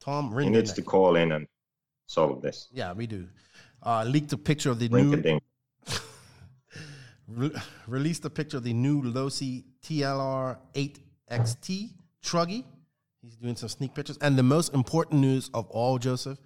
[0.00, 1.46] Tom He needs to call in and
[2.06, 2.68] solve this.
[2.72, 3.28] Yeah, we do.
[3.82, 5.40] Uh, leaked a picture of the new
[7.86, 11.90] released a picture of the new Losi TLR 8XT
[12.24, 12.64] Truggy.
[13.22, 14.18] He's doing some sneak pictures.
[14.20, 16.38] And the most important news of all, Joseph,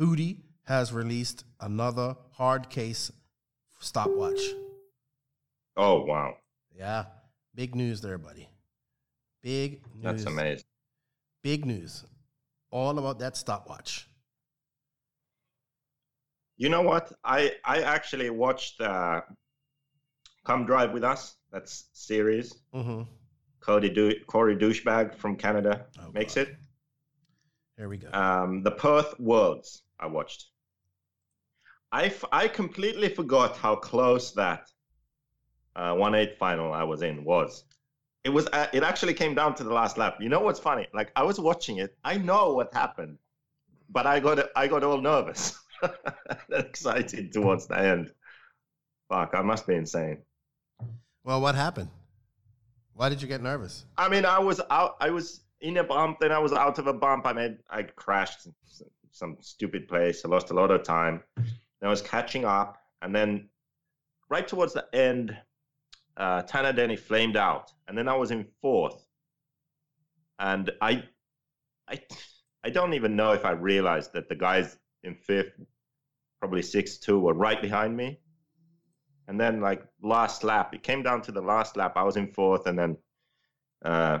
[0.00, 3.10] Hudy has released another hard case
[3.80, 4.40] stopwatch.
[5.76, 6.36] Oh wow,
[6.76, 7.04] Yeah,
[7.54, 8.48] big news there, buddy.
[9.42, 10.02] Big news.
[10.02, 10.64] that's amazing.
[11.42, 12.04] Big news.
[12.70, 14.08] All about that stopwatch.
[16.56, 17.12] You know what?
[17.24, 19.22] I I actually watched uh,
[20.44, 21.36] Come Drive with Us.
[21.50, 22.54] That's series.
[22.74, 23.02] Mm-hmm.
[23.60, 26.48] Cody Do- Corey Douchebag from Canada Oh, makes God.
[26.48, 26.56] it.
[27.76, 28.10] There we go.
[28.12, 29.82] Um, the Perth Worlds.
[29.98, 30.46] I watched.
[31.92, 34.70] I, f- I completely forgot how close that
[35.74, 37.64] uh, one eight final I was in was.
[38.24, 40.18] It was uh, it actually came down to the last lap.
[40.20, 40.86] You know what's funny?
[40.92, 43.18] Like I was watching it, I know what happened,
[43.88, 45.58] but I got I got all nervous,
[46.50, 48.12] excited towards the end.
[49.08, 50.18] Fuck, I must be insane.
[51.24, 51.88] well, what happened?
[52.94, 53.86] Why did you get nervous?
[53.96, 54.96] I mean, I was out.
[55.00, 57.26] I was in a bump, then I was out of a bump.
[57.26, 58.54] I made, I crashed some,
[59.10, 60.22] some stupid place.
[60.24, 61.22] I lost a lot of time.
[61.36, 61.46] Then
[61.82, 63.48] I was catching up, and then
[64.28, 65.36] right towards the end,
[66.20, 69.06] uh, Tanner Denney flamed out, and then I was in fourth.
[70.38, 71.04] And I,
[71.88, 72.00] I,
[72.62, 75.52] I don't even know if I realized that the guys in fifth,
[76.40, 78.20] probably six two, were right behind me.
[79.28, 81.94] And then like last lap, it came down to the last lap.
[81.96, 82.96] I was in fourth, and then
[83.84, 84.18] uh,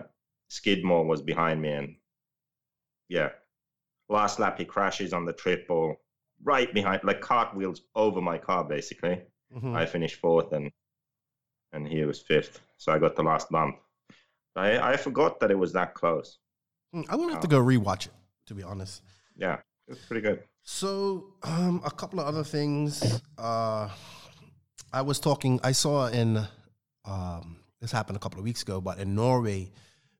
[0.48, 1.96] Skidmore was behind me, and
[3.08, 3.30] yeah,
[4.08, 5.96] last lap he crashes on the triple,
[6.42, 9.20] right behind, like cartwheels over my car basically.
[9.54, 9.74] Mhm.
[9.76, 10.70] I finished fourth, and
[11.72, 13.76] and he was fifth, so I got the last bump.
[14.56, 16.38] I I forgot that it was that close.
[16.92, 18.12] I'm gonna have to go rewatch it.
[18.46, 19.02] To be honest.
[19.36, 19.54] Yeah,
[19.86, 20.42] it was pretty good.
[20.64, 23.22] So, um, a couple of other things.
[23.38, 23.88] Uh,
[24.92, 25.60] I was talking.
[25.62, 26.44] I saw in
[27.04, 29.70] um, this happened a couple of weeks ago, but in Norway,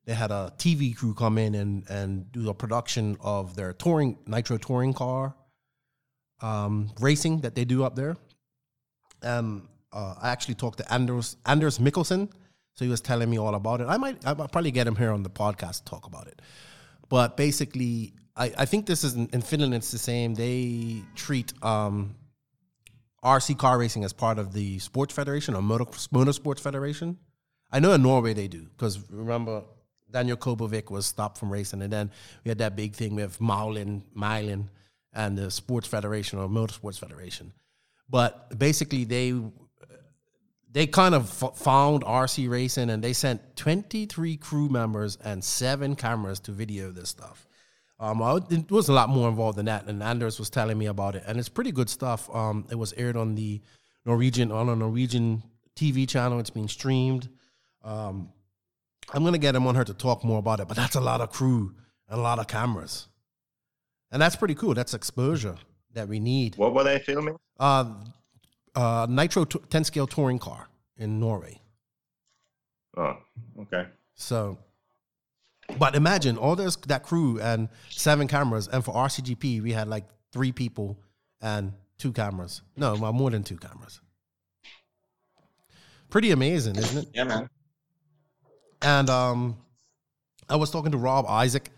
[0.05, 4.17] they had a TV crew come in and and do a production of their touring
[4.25, 5.35] nitro touring car
[6.41, 8.17] um, racing that they do up there.
[9.23, 12.31] Um, uh, I actually talked to Anders Anders Mikkelsen,
[12.73, 13.87] so he was telling me all about it.
[13.87, 16.41] I might I might probably get him here on the podcast to talk about it.
[17.09, 19.73] But basically, I, I think this is in, in Finland.
[19.73, 20.33] It's the same.
[20.33, 22.15] They treat um,
[23.23, 27.17] RC car racing as part of the sports federation or motor motorsports federation.
[27.71, 29.63] I know in Norway they do because remember
[30.09, 32.11] Daniel Kobovic was stopped from racing, and then
[32.43, 34.67] we had that big thing with Maulin, Mylin,
[35.13, 37.53] and the sports federation or motorsports federation.
[38.09, 39.33] But basically, they
[40.73, 45.95] they kind of f- found RC racing, and they sent 23 crew members and seven
[45.95, 47.47] cameras to video this stuff.
[47.99, 50.87] Um, I, it was a lot more involved than that, and Anders was telling me
[50.87, 52.33] about it, and it's pretty good stuff.
[52.33, 53.61] Um, it was aired on the
[54.05, 55.43] Norwegian on a Norwegian
[55.75, 56.39] TV channel.
[56.39, 57.29] It's being streamed.
[57.83, 58.31] Um,
[59.13, 61.21] I'm gonna get him on her to talk more about it, but that's a lot
[61.21, 61.75] of crew
[62.09, 63.07] and a lot of cameras,
[64.11, 64.73] and that's pretty cool.
[64.73, 65.57] That's exposure
[65.93, 66.55] that we need.
[66.55, 67.37] What were they filming?
[67.59, 67.85] Uh,
[68.75, 71.59] uh, Nitro t- 10 scale touring car in Norway.
[72.97, 73.17] Oh,
[73.61, 73.87] okay.
[74.15, 74.57] So,
[75.77, 80.05] but imagine all this that crew and seven cameras, and for RCGP we had like
[80.33, 80.97] three people
[81.41, 82.61] and two cameras.
[82.75, 84.01] No, well, more than two cameras.
[86.09, 87.09] Pretty amazing, isn't it?
[87.13, 87.49] Yeah, man.
[88.81, 89.57] And um,
[90.49, 91.69] I was talking to Rob Isaac.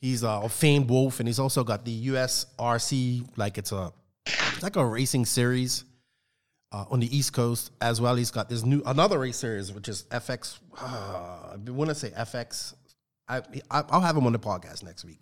[0.00, 3.92] He's a famed wolf, and he's also got the USRC, like it's a
[4.26, 5.84] it's like a racing series
[6.76, 8.16] uh, on the East Coast as well.
[8.16, 10.58] He's got this new another race series, which is FX.
[10.78, 12.74] Uh, I want to say FX.
[13.28, 13.38] I,
[13.70, 15.20] I I'll have him on the podcast next week.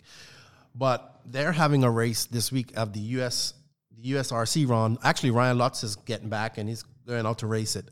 [0.75, 3.55] But they're having a race this week of the US
[3.97, 4.99] the USRC run.
[5.05, 7.87] Actually, Ryan Lutz is getting back and he's going out to race it.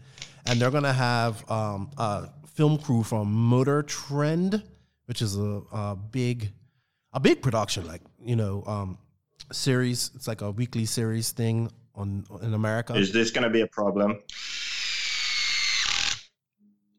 [0.47, 4.61] And they're gonna have um, a film crew from Motor Trend,
[5.07, 6.51] which is a, a big
[7.13, 8.99] a big production, like you know, um,
[9.53, 10.11] series.
[10.17, 12.95] It's like a weekly series thing on in America.
[12.95, 14.19] Is this going to be a problem?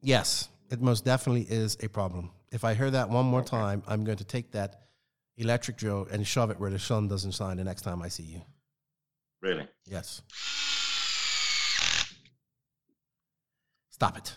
[0.02, 2.32] Yes, it most definitely is a problem.
[2.52, 4.82] If I hear that one more time, I'm going to take that
[5.38, 8.24] electric drill and shove it where the sun doesn't shine the next time I see
[8.24, 8.42] you.
[9.42, 9.68] Really?
[9.86, 10.22] Yes.
[13.90, 14.36] Stop it.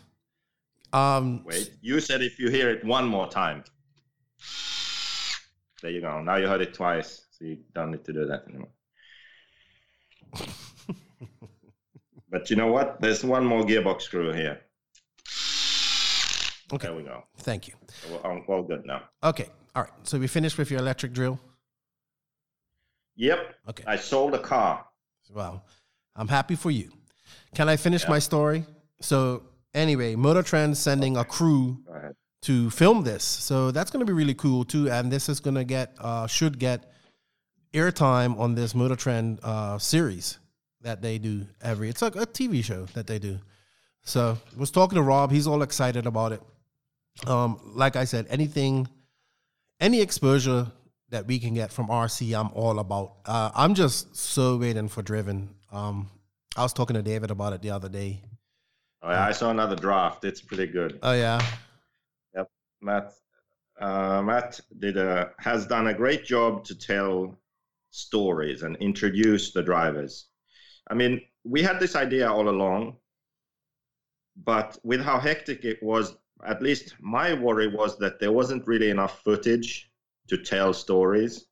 [0.92, 1.72] Um, Wait.
[1.80, 3.64] You said if you hear it one more time.
[5.82, 6.20] There you go.
[6.22, 8.70] Now you heard it twice, so you don't need to do that anymore.
[12.30, 13.00] but you know what?
[13.00, 14.60] There's one more gearbox screw here.
[16.72, 16.88] Okay.
[16.88, 17.22] There we go.
[17.38, 17.74] Thank you.
[18.02, 19.02] So we're all- good now.
[19.22, 19.48] Okay.
[19.74, 19.92] All right.
[20.02, 21.38] So we finished with your electric drill.
[23.16, 23.54] Yep.
[23.68, 23.84] Okay.
[23.86, 24.84] I sold a car.
[25.32, 25.64] Well,
[26.16, 26.90] I'm happy for you.
[27.54, 28.10] Can I finish Yeah.
[28.10, 28.64] my story?
[29.00, 29.42] So
[29.74, 31.78] anyway, Motor Trend sending a crew
[32.42, 33.24] to film this.
[33.24, 34.90] So that's going to be really cool too.
[34.90, 36.92] And this is going to get uh, should get
[37.76, 40.38] airtime on this Motor Trend uh, series
[40.82, 41.88] that they do every.
[41.88, 43.38] It's like a TV show that they do.
[44.02, 45.30] So was talking to Rob.
[45.30, 46.42] He's all excited about it.
[47.26, 48.88] Um, like I said, anything,
[49.80, 50.70] any exposure
[51.10, 53.14] that we can get from RC, I'm all about.
[53.24, 55.54] Uh, I'm just so waiting for Driven.
[55.72, 56.08] Um,
[56.56, 58.22] I was talking to David about it the other day.
[59.02, 60.24] Oh, yeah, I saw another draft.
[60.24, 60.98] It's pretty good.
[61.02, 61.40] Oh yeah,
[62.80, 63.12] Matt
[63.80, 67.36] uh, Matt did a has done a great job to tell
[67.96, 70.26] stories and introduce the drivers.
[70.90, 72.96] I mean, we had this idea all along,
[74.36, 78.90] but with how hectic it was, at least my worry was that there wasn't really
[78.90, 79.90] enough footage
[80.28, 81.46] to tell stories.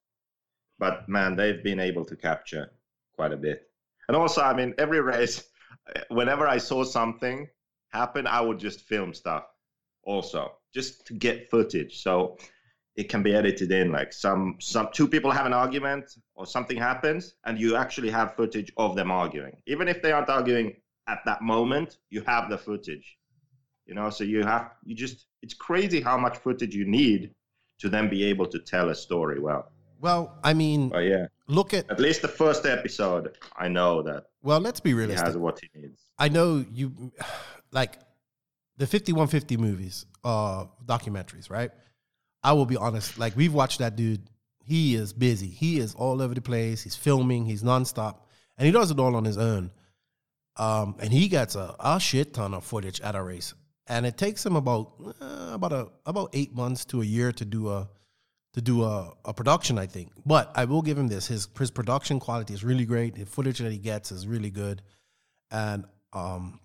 [0.78, 2.72] But man, they've been able to capture
[3.14, 3.70] quite a bit.
[4.09, 5.44] And also, I mean, every race,
[6.09, 7.48] whenever I saw something
[7.90, 9.44] happen, I would just film stuff
[10.02, 12.37] also just to get footage so
[12.96, 16.76] it can be edited in like some some two people have an argument or something
[16.76, 20.74] happens and you actually have footage of them arguing even if they aren't arguing
[21.09, 23.18] at that moment you have the footage
[23.87, 27.35] you know so you have you just it's crazy how much footage you need
[27.78, 31.72] to then be able to tell a story well well, I mean, but yeah look
[31.72, 34.61] at at least the first episode i know that well.
[34.61, 37.12] Let's be realistic he has what he needs I know you
[37.72, 37.98] like
[38.76, 41.70] the 5150 movies, uh documentaries, right?
[42.44, 44.22] I will be honest, like we've watched that dude.
[44.62, 45.48] He is busy.
[45.48, 46.83] He is all over the place.
[46.83, 48.18] He's filming, he's nonstop,
[48.57, 49.70] and he does it all on his own.
[50.57, 53.54] Um, and he gets a, a shit ton of footage at a race.
[53.87, 57.44] And it takes him about uh, about a about eight months to a year to
[57.44, 57.88] do a
[58.54, 60.12] to do a, a production, I think.
[60.24, 63.14] But I will give him this: his his production quality is really great.
[63.14, 64.80] The footage that he gets is really good,
[65.50, 66.61] and um,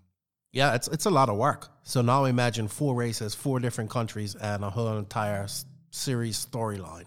[0.54, 1.68] yeah, it's it's a lot of work.
[1.84, 5.48] So now imagine four races, four different countries, and a whole entire
[5.92, 7.06] series storyline.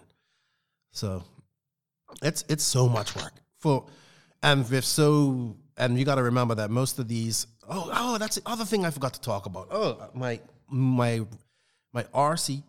[0.92, 1.22] So
[2.22, 3.86] it's it's so much work for,
[4.42, 7.46] and with so and you got to remember that most of these.
[7.68, 9.68] Oh oh, that's the other thing I forgot to talk about.
[9.70, 11.24] Oh my my
[11.92, 12.62] my RC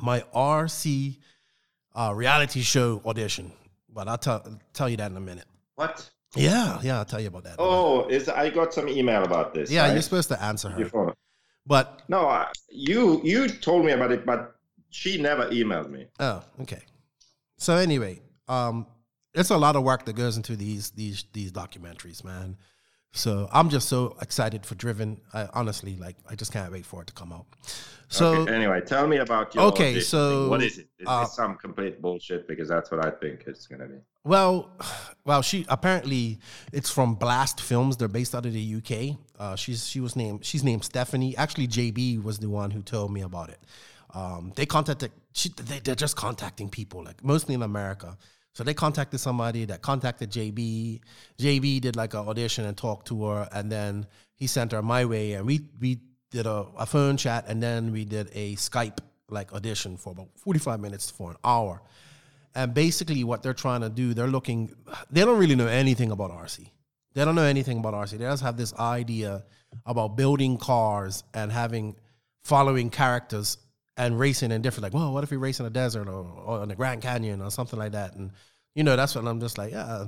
[0.00, 1.18] my RC
[1.94, 3.52] uh, reality show audition.
[3.92, 5.44] But I'll tell tell you that in a minute.
[5.74, 7.54] what Yeah, yeah, I'll tell you about that.
[7.54, 7.76] in a minute.
[7.76, 9.92] oh is i got some email about this yeah, right?
[9.92, 10.78] you're supposed to answer her.
[10.82, 11.14] Before.
[11.66, 14.56] But No, I- you you told me about it, but
[14.90, 16.06] she never emailed me.
[16.20, 16.82] oh, okay.
[17.58, 18.86] So anyway, um,
[19.34, 22.56] it's a lot of work that goes into these these these documentaries, man.
[23.12, 25.20] So I'm just so excited for Driven.
[25.34, 27.46] I honestly like I just can't wait for it to come out.
[28.08, 29.64] So okay, anyway, tell me about your.
[29.64, 30.50] Okay, so, thing.
[30.50, 30.88] what is it?
[30.98, 32.46] Is uh, this some complete bullshit?
[32.46, 33.96] Because that's what I think it's gonna be.
[34.24, 34.70] Well,
[35.24, 36.38] well, she apparently
[36.72, 37.96] it's from Blast Films.
[37.96, 39.16] They're based out of the UK.
[39.38, 41.36] Uh, she's she was named she's named Stephanie.
[41.36, 43.60] Actually, JB was the one who told me about it.
[44.14, 48.16] Um, they contacted she, they, they're just contacting people like mostly in America.
[48.54, 51.00] So they contacted somebody that contacted JB.
[51.38, 55.04] JB did like an audition and talked to her, and then he sent her my
[55.04, 58.98] way, and we we did a, a phone chat, and then we did a Skype
[59.30, 61.82] like audition for about forty five minutes for an hour.
[62.54, 64.74] And basically, what they're trying to do, they're looking,
[65.10, 66.68] they don't really know anything about RC.
[67.14, 68.18] They don't know anything about RC.
[68.18, 69.44] They just have this idea
[69.86, 71.96] about building cars and having,
[72.44, 73.56] following characters
[73.96, 76.62] and racing in different, like, well, what if we race in a desert or, or
[76.62, 78.14] in the Grand Canyon or something like that?
[78.16, 78.30] And,
[78.74, 80.06] you know, that's when I'm just like, yeah.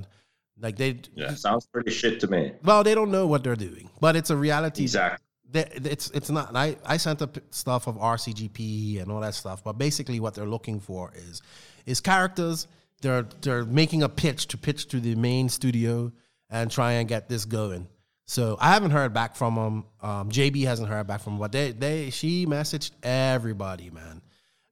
[0.59, 2.53] Like they, Yeah, sounds pretty shit to me.
[2.63, 5.23] well, they don't know what they're doing, but it's a reality Exactly.
[5.51, 6.47] they- it's it's not.
[6.47, 10.33] and I I sent up stuff of RCGP and all that stuff, but basically what
[10.33, 11.41] they're looking for is
[11.85, 12.67] is characters.
[13.01, 16.13] They're they're making a pitch to pitch to the main studio
[16.49, 17.87] and try and get this going.
[18.27, 19.85] So I haven't heard back from them.
[20.01, 24.21] Um, JB hasn't heard back from them, but they they she messaged everybody, man.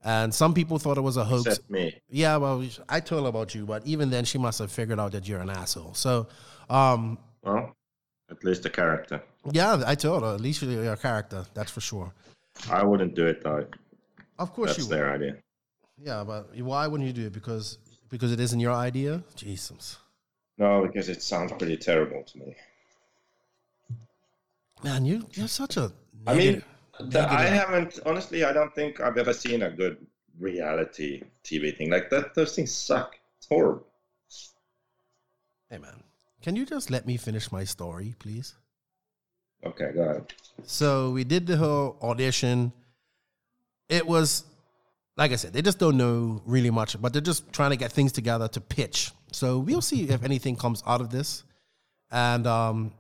[0.04, 1.46] And some people thought it was a hoax.
[1.46, 2.02] Except me.
[2.10, 5.14] Yeah, well, I told her about you, but even then, she must have figured out
[5.14, 5.94] that you're an asshole.
[5.94, 6.28] So,
[6.70, 7.74] um, Well,
[8.30, 9.24] at least a character.
[9.52, 11.46] yeah, I told her at least you're a character.
[11.54, 12.14] That's for sure.
[12.70, 13.66] I wouldn't do it though.
[14.40, 14.98] Of course That's you would.
[14.98, 15.38] their idea.
[15.98, 17.34] Yeah, but why wouldn't you do it?
[17.34, 17.78] Because
[18.10, 19.24] because it isn't your idea.
[19.36, 19.98] Jesus,
[20.58, 22.56] No, because it sounds pretty terrible to me.
[24.84, 25.92] Man, you you're such a.
[26.28, 26.64] I mean,
[27.00, 28.44] The- I haven't honestly.
[28.44, 30.06] I don't think I've ever seen a good
[30.40, 32.34] reality TV thing like that.
[32.36, 33.16] Those things suck.
[33.38, 33.86] It's horrible.
[35.70, 36.04] hey man,
[36.42, 38.56] can you just let me finish my story, please?
[39.66, 40.34] Okay, go ahead.
[40.66, 42.72] So we did the whole audition.
[43.90, 44.44] It was,
[45.18, 47.92] like I said, they just don't know really much, but they're just trying to get
[47.92, 49.12] things together to pitch.
[49.32, 51.44] So we'll see if anything comes out of this.
[52.12, 52.94] And um,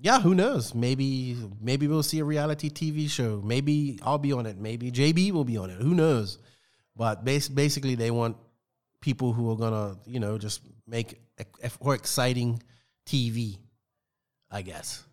[0.00, 0.74] yeah, who knows?
[0.74, 3.40] Maybe maybe we'll see a reality TV show.
[3.44, 4.58] Maybe I'll be on it.
[4.58, 5.80] Maybe JB will be on it.
[5.80, 6.38] Who knows?
[6.96, 8.36] But bas- basically, they want
[9.00, 11.20] people who are gonna, you know, just make
[11.82, 12.62] more exciting
[13.06, 13.58] TV,
[14.50, 15.04] I guess.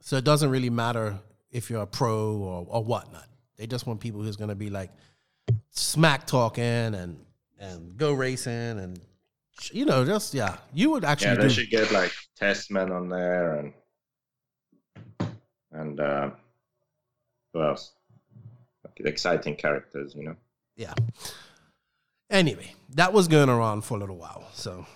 [0.00, 1.18] So it doesn't really matter
[1.50, 3.26] if you're a pro or, or whatnot.
[3.56, 4.90] They just want people who's gonna be like
[5.70, 7.18] smack talking and
[7.58, 9.00] and go racing and
[9.72, 10.56] you know just yeah.
[10.72, 13.74] You would actually Yeah, they do should get like Tessmann on there and
[15.72, 16.30] and uh,
[17.52, 17.92] who else?
[18.84, 20.36] Like, exciting characters, you know.
[20.76, 20.94] yeah.
[22.30, 24.44] Anyway, that was going around for a little while.
[24.54, 24.86] So,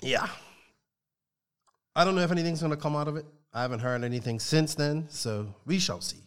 [0.00, 0.26] yeah.
[1.94, 3.26] I don't know if anything's going to come out of it.
[3.52, 5.06] I haven't heard anything since then.
[5.10, 6.22] So, we shall see.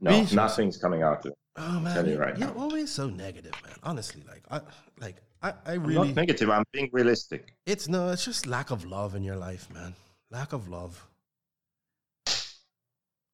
[0.00, 0.34] No, Really?
[0.34, 1.26] nothing's coming out.
[1.26, 1.38] of it.
[1.56, 1.94] Oh, man.
[1.94, 2.54] Tell you right you're now.
[2.60, 3.74] always so negative, man.
[3.82, 4.60] Honestly, like, I,
[5.00, 6.48] like, I, I I'm really, not negative.
[6.48, 7.54] I'm being realistic.
[7.66, 9.94] it's no, it's just lack of love in your life, man.
[10.30, 11.06] Lack of love.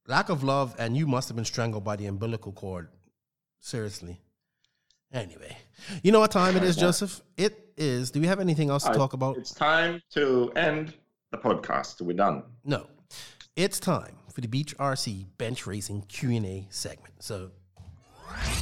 [0.09, 2.89] Lack of love, and you must have been strangled by the umbilical cord.
[3.61, 4.21] Seriously.
[5.13, 5.57] Anyway,
[6.03, 7.21] you know what time it is, Joseph?
[7.37, 8.11] It is.
[8.11, 9.37] Do we have anything else to uh, talk about?
[9.37, 10.95] It's time to end
[11.31, 12.01] the podcast.
[12.03, 12.43] We're done.
[12.65, 12.87] No.
[13.57, 17.15] It's time for the Beach RC Bench Racing Q&A segment.
[17.23, 17.51] So,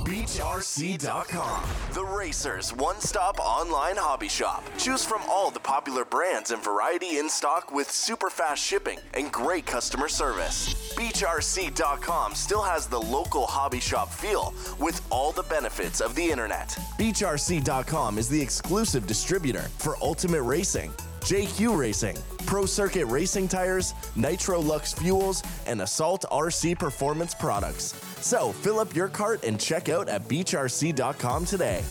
[0.04, 1.62] BeachRC.com,
[1.92, 4.64] the Racers one stop online hobby shop.
[4.78, 9.32] Choose from all the popular brands and variety in stock with super fast shipping and
[9.32, 10.94] great customer service.
[10.96, 16.68] BeachRC.com still has the local hobby shop feel with all the benefits of the internet.
[16.98, 20.92] BeachRC.com is the exclusive distributor for Ultimate Racing.
[21.24, 27.94] JQ Racing, Pro Circuit Racing Tires, Nitro Lux Fuels, and Assault RC Performance products.
[28.20, 31.82] So fill up your cart and check out at beachrc.com today.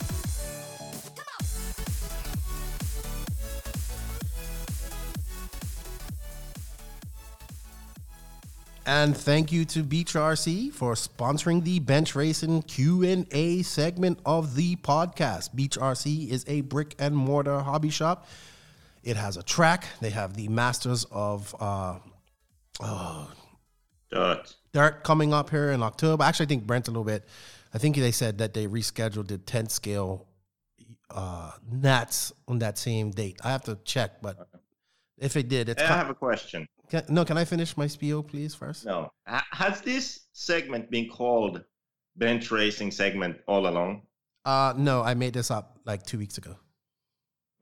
[8.86, 15.56] and thank you to BeachRC for sponsoring the Bench Racing Q&A segment of the podcast.
[15.56, 18.28] BeachRC is a brick and mortar hobby shop.
[19.04, 19.86] It has a track.
[20.02, 22.00] They have the Masters of uh,
[24.12, 24.56] Dirt.
[24.72, 26.24] Dirt coming up here in October.
[26.24, 27.26] Actually, I think Brent a little bit.
[27.74, 30.28] I think they said that they rescheduled the 10 scale
[31.10, 33.40] uh, Nats on that same date.
[33.44, 34.48] I have to check, but
[35.18, 36.68] if it did, it's I have a question.
[36.90, 37.26] can, no.
[37.26, 38.86] Can I finish my spiel, please, first?
[38.86, 39.12] No.
[39.26, 41.64] Has this segment been called
[42.16, 44.04] bench racing segment all along?
[44.46, 46.56] Uh, no, I made this up like two weeks ago.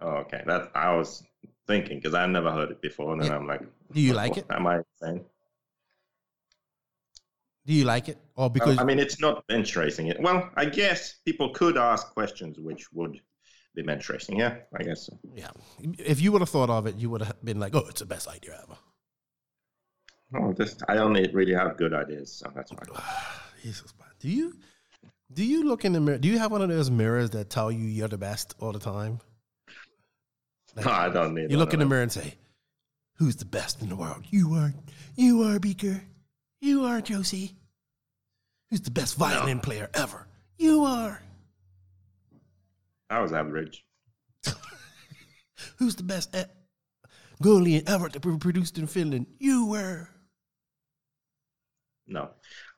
[0.02, 0.42] Oh, okay.
[0.46, 1.24] That I was
[1.68, 3.38] thinking because I never heard it before, and then Yeah.
[3.38, 4.46] I'm like, Do you like it?
[4.50, 5.26] Am I saying?
[7.66, 8.18] Do you like it?
[8.36, 10.08] Or because I mean, it's not bench racing.
[10.08, 13.20] It well, I guess people could ask questions which would
[13.76, 14.40] be bench racing.
[14.40, 15.06] Yeah, I guess.
[15.06, 15.20] So.
[15.36, 15.52] yeah,
[16.00, 18.08] if you would have thought of it, you would have been like, "Oh, it's the
[18.08, 18.78] best idea ever."
[20.34, 22.88] Oh, this, I only really have good ideas, so that's fine.
[23.62, 24.10] Jesus, man.
[24.20, 24.56] Do you
[25.34, 26.18] do you look in the mirror?
[26.18, 28.80] Do you have one of those mirrors that tell you you're the best all the
[28.80, 29.20] time?
[30.76, 31.52] Like, I don't need.
[31.52, 32.36] you look in the mirror and say,
[33.16, 34.24] "Who's the best in the world?
[34.30, 34.74] You are.
[35.16, 36.02] You are Beaker.
[36.62, 37.56] You are Josie.
[38.70, 40.28] Who's the best violin player ever?
[40.58, 41.22] You are.
[43.10, 43.84] I was average.
[45.78, 46.44] Who's the best e-
[47.44, 49.26] goalie ever to be produced in Finland?
[49.40, 50.08] You were.
[52.08, 52.30] No,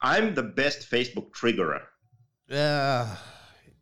[0.02, 1.82] I'm the best Facebook triggerer.
[2.48, 3.16] Yeah,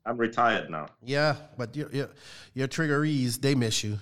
[0.05, 0.87] I'm retired now.
[1.03, 2.09] yeah, but your your
[2.53, 3.99] your triggeries they miss you.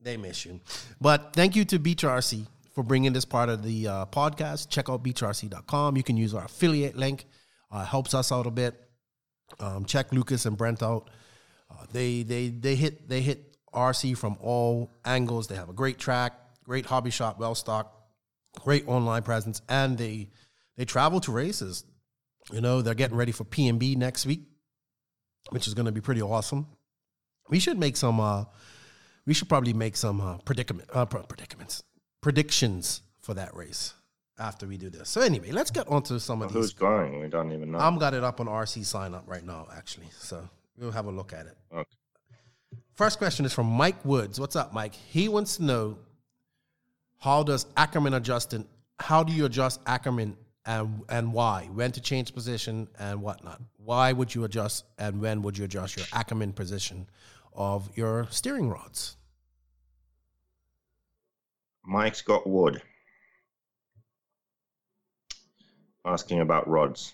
[0.00, 0.60] They miss you.
[1.00, 4.70] But thank you to Beach RC for bringing this part of the uh, podcast.
[4.70, 5.96] Check out beachrc.com.
[5.96, 7.26] You can use our affiliate link.
[7.70, 8.80] Uh, helps us out a bit.
[9.58, 11.10] Um, check Lucas and Brent out.
[11.70, 15.48] Uh, they they they hit they hit RC from all angles.
[15.48, 16.32] They have a great track,
[16.64, 17.94] great hobby shop, well stocked,
[18.64, 20.30] great online presence, and they
[20.76, 21.84] they travel to races.
[22.50, 24.40] You know they're getting ready for PNB next week,
[25.50, 26.66] which is going to be pretty awesome.
[27.48, 28.20] We should make some.
[28.20, 28.44] Uh,
[29.26, 31.82] we should probably make some uh, predicament uh, predicaments
[32.20, 33.94] predictions for that race
[34.38, 35.08] after we do this.
[35.08, 36.54] So anyway, let's get on to some of these.
[36.54, 37.20] Who's going?
[37.20, 37.78] We don't even know.
[37.78, 40.08] I'm got it up on RC sign up right now, actually.
[40.18, 40.48] So
[40.78, 41.56] we'll have a look at it.
[41.72, 41.84] Okay.
[42.94, 44.40] First question is from Mike Woods.
[44.40, 44.94] What's up, Mike?
[44.94, 45.98] He wants to know
[47.18, 48.66] how does Ackerman adjust and
[48.98, 50.36] how do you adjust Ackerman
[50.66, 51.68] and and why?
[51.72, 53.60] When to change position and whatnot?
[53.76, 57.06] Why would you adjust and when would you adjust your Ackerman position
[57.54, 59.16] of your steering rods?
[61.84, 62.82] Mike's got wood.
[66.04, 67.12] Asking about rods.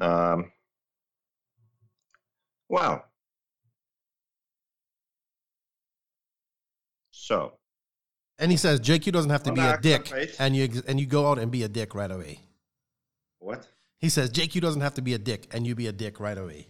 [0.00, 0.52] Um,
[2.68, 3.04] well,
[7.10, 7.52] so
[8.38, 11.06] And he says JQ doesn't have to On be a dick, and you and you
[11.06, 12.40] go out and be a dick right away.
[13.38, 13.68] What?
[13.98, 16.36] He says JQ doesn't have to be a dick, and you be a dick right
[16.36, 16.66] away.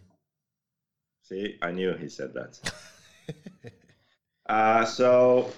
[1.25, 2.73] See, I knew he said that.
[4.49, 5.51] uh, so,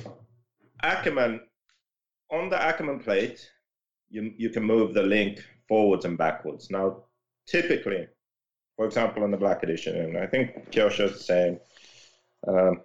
[0.82, 1.40] Ackerman,
[2.30, 3.50] on the Ackerman plate,
[4.08, 6.70] you, you can move the link forwards and backwards.
[6.70, 7.02] Now,
[7.48, 8.06] typically,
[8.76, 11.60] for example, on the Black Edition, and I think Kyosho's the same,
[12.46, 12.82] um,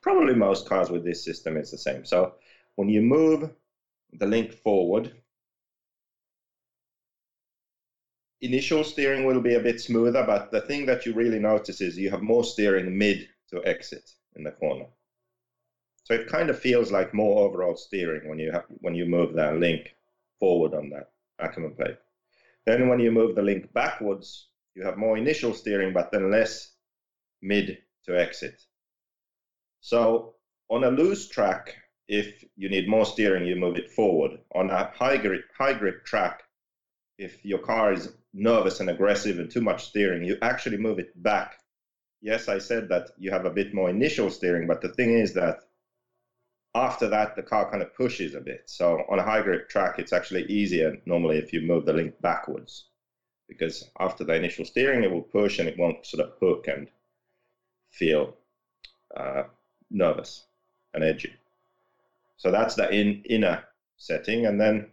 [0.00, 2.04] probably most cars with this system is the same.
[2.04, 2.34] So,
[2.76, 3.50] when you move
[4.12, 5.12] the link forward,
[8.40, 11.96] initial steering will be a bit smoother, but the thing that you really notice is
[11.96, 14.86] you have more steering mid to exit in the corner.
[16.04, 19.34] So it kind of feels like more overall steering when you have when you move
[19.34, 19.94] that link
[20.40, 21.96] forward on that Ackerman plate.
[22.66, 26.72] Then when you move the link backwards, you have more initial steering, but then less
[27.40, 28.60] mid to exit.
[29.80, 30.34] So
[30.68, 31.76] on a loose track,
[32.12, 34.32] if you need more steering, you move it forward.
[34.54, 36.42] On a high grip, high grip track,
[37.16, 41.10] if your car is nervous and aggressive and too much steering, you actually move it
[41.22, 41.58] back.
[42.20, 45.32] Yes, I said that you have a bit more initial steering, but the thing is
[45.32, 45.60] that
[46.74, 48.64] after that, the car kind of pushes a bit.
[48.66, 52.14] So on a high grip track, it's actually easier normally if you move the link
[52.20, 52.84] backwards
[53.48, 56.88] because after the initial steering, it will push and it won't sort of hook and
[57.90, 58.36] feel
[59.16, 59.44] uh,
[59.90, 60.44] nervous
[60.92, 61.32] and edgy.
[62.42, 63.62] So that's the in, inner
[63.98, 64.46] setting.
[64.46, 64.90] And then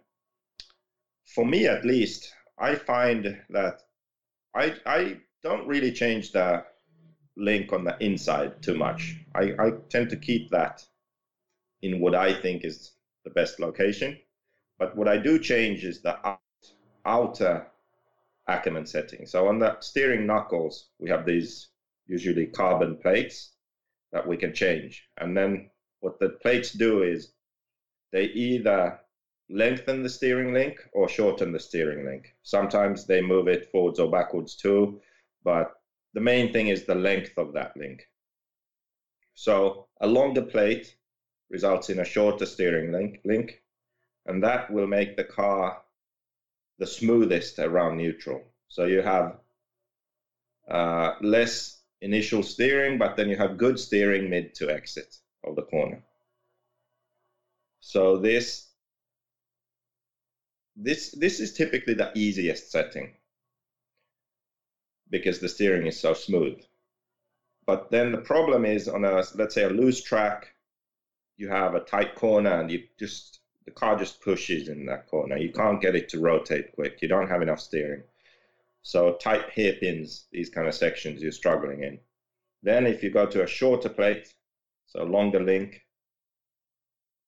[1.25, 3.81] for me at least, I find that
[4.53, 6.63] I, I don't really change the
[7.35, 9.15] link on the inside too much.
[9.33, 10.85] I, I tend to keep that
[11.81, 12.91] in what I think is
[13.23, 14.19] the best location.
[14.77, 16.39] But what I do change is the out,
[17.03, 17.65] outer
[18.47, 19.25] Ackerman setting.
[19.25, 21.69] So on the steering knuckles, we have these
[22.05, 23.53] usually carbon plates
[24.11, 25.09] that we can change.
[25.17, 25.71] And then
[26.01, 27.31] what the plates do is
[28.11, 28.99] they either
[29.49, 32.35] lengthen the steering link or shorten the steering link.
[32.43, 35.01] Sometimes they move it forwards or backwards too,
[35.43, 35.73] but
[36.13, 38.07] the main thing is the length of that link.
[39.33, 40.95] So a longer plate
[41.49, 43.61] results in a shorter steering link, link
[44.25, 45.81] and that will make the car
[46.77, 48.41] the smoothest around neutral.
[48.67, 49.37] So you have
[50.69, 55.63] uh, less initial steering, but then you have good steering mid to exit of the
[55.63, 55.98] corner.
[57.81, 58.67] So this
[60.75, 63.13] this this is typically the easiest setting
[65.09, 66.59] because the steering is so smooth.
[67.65, 70.53] But then the problem is on a let's say a loose track,
[71.37, 75.37] you have a tight corner and you just the car just pushes in that corner.
[75.37, 77.01] You can't get it to rotate quick.
[77.01, 78.03] You don't have enough steering.
[78.81, 81.99] So tight hairpins, these kind of sections you're struggling in.
[82.63, 84.33] Then if you go to a shorter plate,
[84.87, 85.81] so longer link,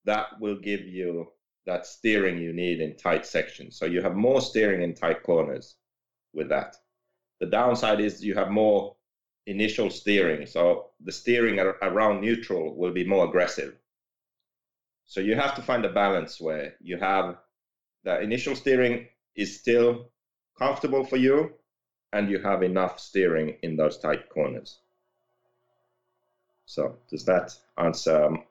[0.05, 1.31] that will give you
[1.65, 3.77] that steering you need in tight sections.
[3.77, 5.75] So you have more steering in tight corners
[6.33, 6.75] with that.
[7.39, 8.95] The downside is you have more
[9.45, 10.45] initial steering.
[10.45, 13.75] So the steering ar- around neutral will be more aggressive.
[15.05, 17.37] So you have to find a balance where you have
[18.03, 20.09] the initial steering is still
[20.57, 21.53] comfortable for you
[22.13, 24.79] and you have enough steering in those tight corners.
[26.65, 28.43] So does that answer um,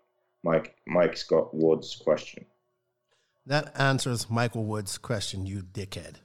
[0.43, 2.45] Mike Mike Scott Wood's question?
[3.47, 6.17] That answers Michael Wood's question, you dickhead.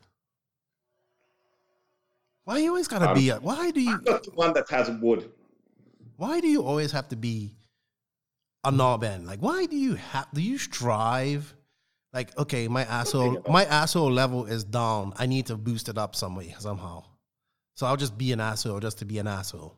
[2.43, 4.89] Why you always gotta be a why do you I'm not the one that has
[4.89, 5.31] wood.
[6.17, 7.55] why do you always have to be
[8.63, 9.25] a knob end?
[9.25, 11.53] Like why do you have do you strive?
[12.13, 15.13] Like, okay, my asshole my asshole level is down.
[15.17, 17.03] I need to boost it up some way, somehow.
[17.75, 19.75] So I'll just be an asshole just to be an asshole.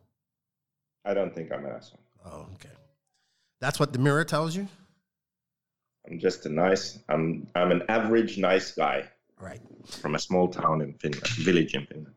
[1.04, 2.00] I don't think I'm an asshole.
[2.26, 2.70] Oh, okay.
[3.60, 4.68] That's what the mirror tells you?
[6.10, 7.00] I'm just a nice.
[7.10, 9.60] I'm I'm an average nice guy Right.
[9.88, 12.14] from a small town in Finland, village in Finland.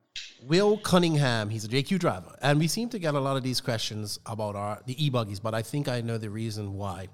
[0.47, 3.61] Will Cunningham, he's a JQ driver, and we seem to get a lot of these
[3.61, 7.09] questions about our the e-buggies, but I think I know the reason why.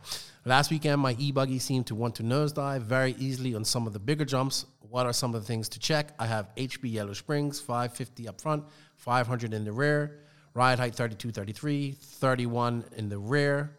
[0.44, 3.98] Last weekend, my e-buggy seemed to want to nosedive very easily on some of the
[3.98, 4.64] bigger jumps.
[4.80, 6.12] What are some of the things to check?
[6.18, 8.64] I have HB Yellow Springs, 550 up front,
[8.96, 10.20] 500 in the rear,
[10.54, 13.76] ride height 32, 33, 31 in the rear.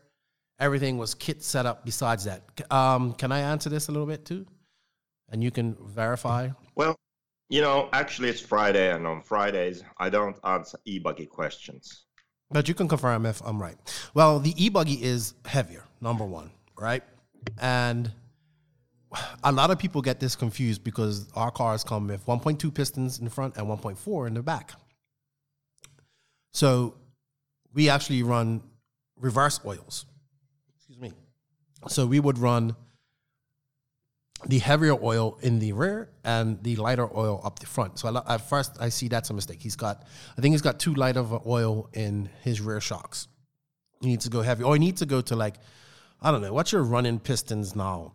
[0.59, 2.43] Everything was kit set up besides that.
[2.71, 4.45] Um, can I answer this a little bit too?
[5.29, 6.49] And you can verify.
[6.75, 6.95] Well,
[7.49, 12.05] you know, actually, it's Friday, and on Fridays I don't answer e-buggy questions.
[12.49, 13.77] But you can confirm if I'm right.
[14.13, 17.03] Well, the e buggy is heavier, number one, right?
[17.59, 18.11] And
[19.43, 23.25] a lot of people get this confused because our cars come with 1.2 pistons in
[23.25, 24.71] the front and 1.4 in the back.
[26.53, 26.95] So
[27.73, 28.61] we actually run
[29.19, 30.05] reverse oils.
[31.87, 32.75] So we would run
[34.45, 37.99] the heavier oil in the rear and the lighter oil up the front.
[37.99, 39.61] So I, at first I see that's a mistake.
[39.61, 40.03] He's got,
[40.37, 43.27] I think he's got too light of oil in his rear shocks.
[44.01, 45.55] He needs to go heavy, or he needs to go to like,
[46.21, 46.53] I don't know.
[46.53, 48.13] What's your running pistons now?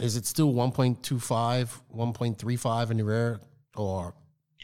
[0.00, 1.00] Is it still 1.25,
[1.94, 3.40] 1.35 in the rear,
[3.76, 4.14] or?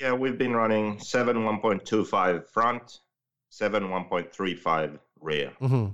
[0.00, 3.00] Yeah, we've been running seven 1.25 front,
[3.50, 5.52] seven 1.35 rear.
[5.60, 5.86] Mm-hmm.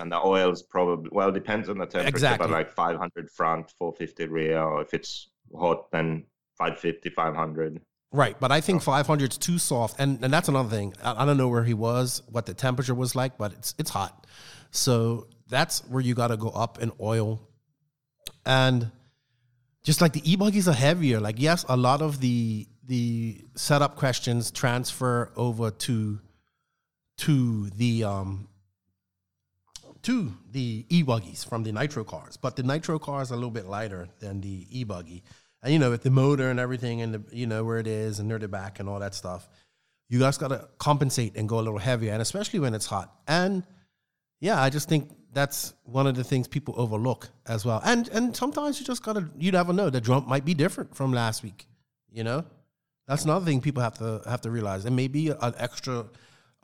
[0.00, 2.46] And the oil's probably, well, depends on the temperature, exactly.
[2.46, 6.24] but like 500 front, 450 rear, or if it's hot, then
[6.58, 7.80] 550, 500.
[8.12, 10.94] Right, but I think 500 is too soft, and, and that's another thing.
[11.02, 13.90] I, I, don't know where he was, what the temperature was like, but it's it's
[13.90, 14.26] hot,
[14.70, 17.40] so that's where you got to go up in oil,
[18.46, 18.90] and
[19.82, 21.20] just like the e buggies are heavier.
[21.20, 26.20] Like yes, a lot of the the setup questions transfer over to
[27.18, 28.48] to the um
[30.06, 33.66] to the e-buggies from the nitro cars, but the nitro cars are a little bit
[33.66, 35.24] lighter than the e-buggy.
[35.64, 38.20] And you know, with the motor and everything, and the you know where it is,
[38.20, 39.48] and near the back, and all that stuff,
[40.08, 43.12] you guys got to compensate and go a little heavier, and especially when it's hot.
[43.26, 43.64] And
[44.38, 47.80] yeah, I just think that's one of the things people overlook as well.
[47.84, 51.12] And and sometimes you just gotta you never know the drum might be different from
[51.12, 51.66] last week.
[52.12, 52.44] You know,
[53.08, 54.84] that's another thing people have to have to realize.
[54.84, 56.06] And maybe an extra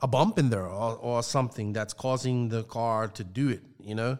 [0.01, 3.95] a bump in there or, or something that's causing the car to do it, you
[3.95, 4.17] know?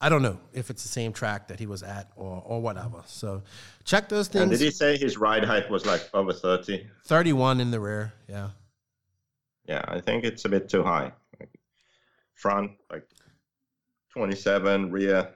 [0.00, 3.02] I don't know if it's the same track that he was at or, or whatever.
[3.06, 3.42] So
[3.84, 4.42] check those things.
[4.42, 6.86] And did he say his ride height was like over 30?
[7.06, 8.50] 31 in the rear, yeah.
[9.66, 11.12] Yeah, I think it's a bit too high.
[11.38, 11.50] Like
[12.34, 13.04] front, like
[14.12, 15.28] 27, rear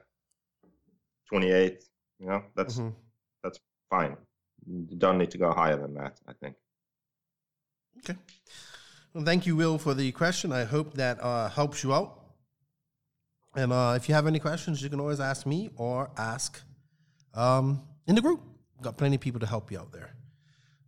[1.28, 1.84] 28.
[2.20, 2.90] You know, that's mm-hmm.
[3.42, 3.58] that's
[3.90, 4.16] fine.
[4.66, 6.54] You don't need to go higher than that, I think.
[7.98, 8.18] Okay.
[9.14, 10.52] Well, thank you, Will, for the question.
[10.52, 12.18] I hope that uh, helps you out.
[13.54, 16.62] And uh, if you have any questions, you can always ask me or ask
[17.34, 18.40] um, in the group.
[18.74, 20.14] We've got plenty of people to help you out there.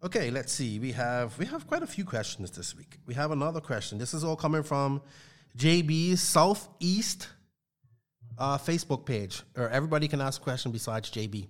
[0.02, 0.78] Okay, let's see.
[0.78, 2.96] We have we have quite a few questions this week.
[3.04, 3.98] We have another question.
[3.98, 5.02] This is all coming from
[5.58, 7.28] JB's Southeast
[8.38, 11.48] uh, Facebook page, or everybody can ask a question besides JB.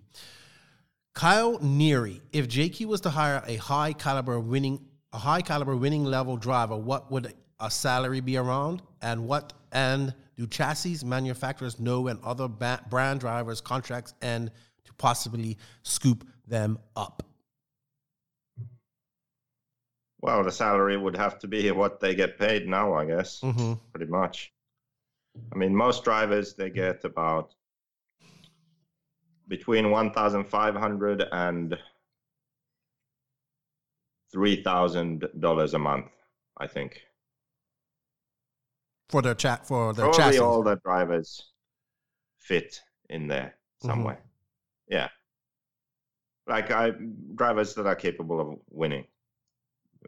[1.15, 4.85] Kyle Neary, if JQ was to hire a high caliber winning
[5.15, 8.83] a high caliber winning level driver, what would a salary be around?
[9.01, 14.51] And what and do chassis manufacturers know when other ba- brand drivers' contracts end
[14.85, 17.23] to possibly scoop them up?
[20.21, 23.75] Well, the salary would have to be what they get paid now, I guess, mm-hmm.
[23.93, 24.53] pretty much.
[25.53, 27.55] I mean, most drivers they get about
[29.47, 31.79] between 1,500 and
[34.35, 36.11] three thousand dollars a month,
[36.59, 37.01] I think.
[39.09, 40.39] For their chat for their Probably chassis.
[40.39, 41.53] all the drivers
[42.41, 44.17] fit in there somewhere.
[44.17, 44.95] Mm-hmm.
[44.95, 45.09] Yeah.
[46.47, 46.93] Like I
[47.35, 49.05] drivers that are capable of winning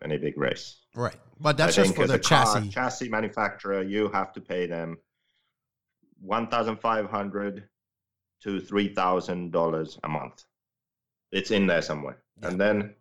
[0.02, 0.80] any big race.
[0.94, 1.16] Right.
[1.40, 2.60] But that's I just for the chassis.
[2.60, 4.98] Car, chassis manufacturer, you have to pay them
[6.20, 7.68] one thousand five hundred
[8.42, 10.44] to three thousand dollars a month.
[11.32, 12.18] It's in there somewhere.
[12.42, 12.48] Yeah.
[12.48, 12.94] And then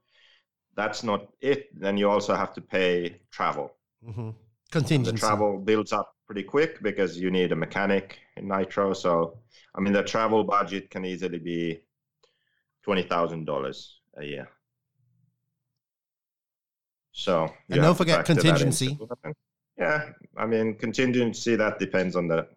[0.76, 1.70] that's not it.
[1.80, 3.72] Then you also have to pay travel.
[4.08, 4.30] Mm-hmm.
[4.72, 5.12] Contingency.
[5.12, 8.94] The travel builds up pretty quick because you need a mechanic in Nitro.
[8.94, 9.38] So,
[9.76, 11.82] I mean, the travel budget can easily be
[12.84, 14.50] twenty thousand dollars a year.
[17.12, 19.00] So, and don't forget contingency.
[19.78, 22.48] Yeah, I mean, contingency that depends on the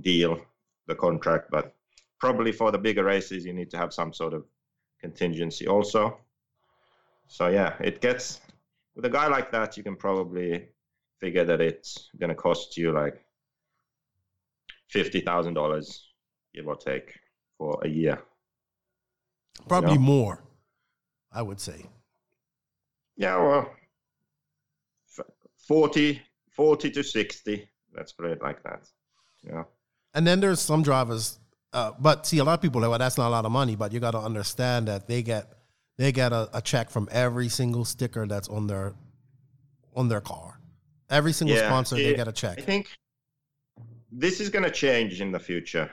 [0.00, 0.40] deal,
[0.86, 1.74] the contract, but
[2.18, 4.44] probably for the bigger races, you need to have some sort of
[5.00, 6.18] contingency also.
[7.26, 8.40] So yeah, it gets
[8.94, 10.68] with a guy like that, you can probably
[11.20, 13.24] figure that it's going to cost you like
[14.88, 16.08] fifty thousand dollars,
[16.54, 17.12] give or take,
[17.58, 18.22] for a year.
[19.68, 20.04] Probably you know?
[20.04, 20.44] more,
[21.32, 21.86] I would say.
[23.16, 23.70] Yeah, well,
[25.68, 26.20] 40,
[26.50, 27.68] 40 to sixty.
[27.96, 28.88] Let's put it like that.
[29.42, 29.64] Yeah.
[30.14, 31.38] And then there's some drivers,
[31.72, 33.52] uh, but see, a lot of people are like, well, that's not a lot of
[33.52, 35.52] money, but you got to understand that they get
[35.96, 38.94] they get a, a, check from every single sticker that's on their
[39.94, 40.60] on their car.
[41.10, 42.58] Every single yeah, sponsor, it, they get a check.
[42.58, 42.88] I think
[44.10, 45.90] this is going to change in the future.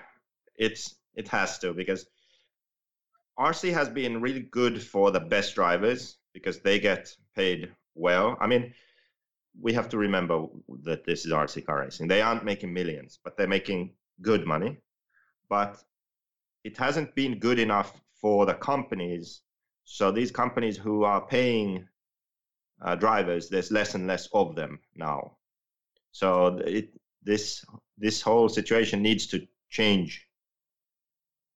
[0.55, 2.05] It's it has to because
[3.39, 8.37] RC has been really good for the best drivers because they get paid well.
[8.39, 8.73] I mean,
[9.59, 10.45] we have to remember
[10.83, 12.07] that this is RC car racing.
[12.07, 14.77] They aren't making millions, but they're making good money.
[15.49, 15.77] But
[16.63, 19.41] it hasn't been good enough for the companies
[19.91, 21.85] so these companies who are paying
[22.81, 25.35] uh, drivers, there's less and less of them now.
[26.13, 27.65] So it, this
[27.97, 30.25] this whole situation needs to change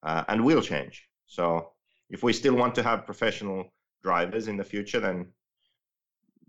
[0.03, 1.07] uh, and will change.
[1.27, 1.71] So
[2.09, 3.71] if we still want to have professional
[4.03, 5.27] drivers in the future, then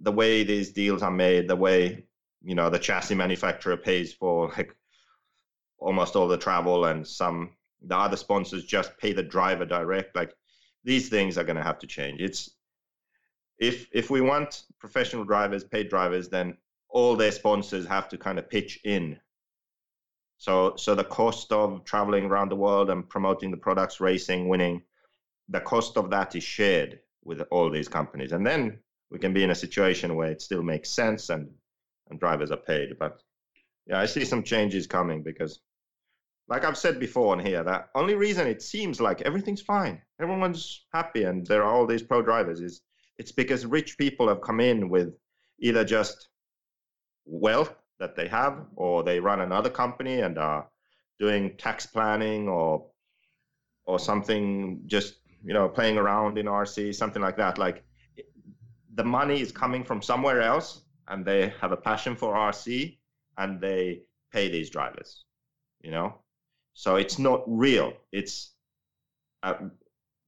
[0.00, 2.04] the way these deals are made, the way
[2.42, 4.74] you know the chassis manufacturer pays for like
[5.78, 10.34] almost all the travel and some the other sponsors just pay the driver direct like
[10.86, 12.22] these things are going to have to change.
[12.22, 12.50] It's
[13.58, 16.56] if if we want professional drivers paid drivers then
[16.88, 19.18] all their sponsors have to kind of pitch in.
[20.38, 24.82] So so the cost of traveling around the world and promoting the products racing winning
[25.48, 28.32] the cost of that is shared with all these companies.
[28.32, 28.78] And then
[29.10, 31.50] we can be in a situation where it still makes sense and
[32.08, 32.96] and drivers are paid.
[32.98, 33.20] But
[33.86, 35.60] yeah i see some changes coming because
[36.48, 40.86] like I've said before on here, that only reason it seems like everything's fine, everyone's
[40.92, 42.82] happy, and there are all these pro drivers is
[43.18, 45.14] it's because rich people have come in with
[45.58, 46.28] either just
[47.24, 50.68] wealth that they have, or they run another company and are
[51.18, 52.86] doing tax planning or
[53.86, 57.58] or something, just you know, playing around in RC, something like that.
[57.58, 57.84] Like
[58.94, 62.98] the money is coming from somewhere else, and they have a passion for RC,
[63.38, 65.24] and they pay these drivers.
[65.80, 66.18] You know,
[66.76, 67.94] so it's not real.
[68.12, 68.52] It's
[69.42, 69.54] uh,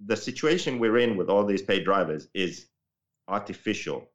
[0.07, 2.69] the situation we're in with all these paid drivers is
[3.29, 4.09] artificial.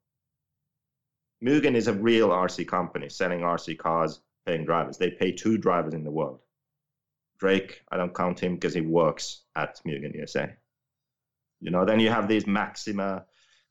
[1.40, 4.98] Mugen is a real RC company selling RC cars, paying drivers.
[4.98, 6.40] They pay two drivers in the world.
[7.38, 10.56] Drake, I don't count him because he works at Mugen USA.
[11.60, 13.26] You know, then you have these Maxima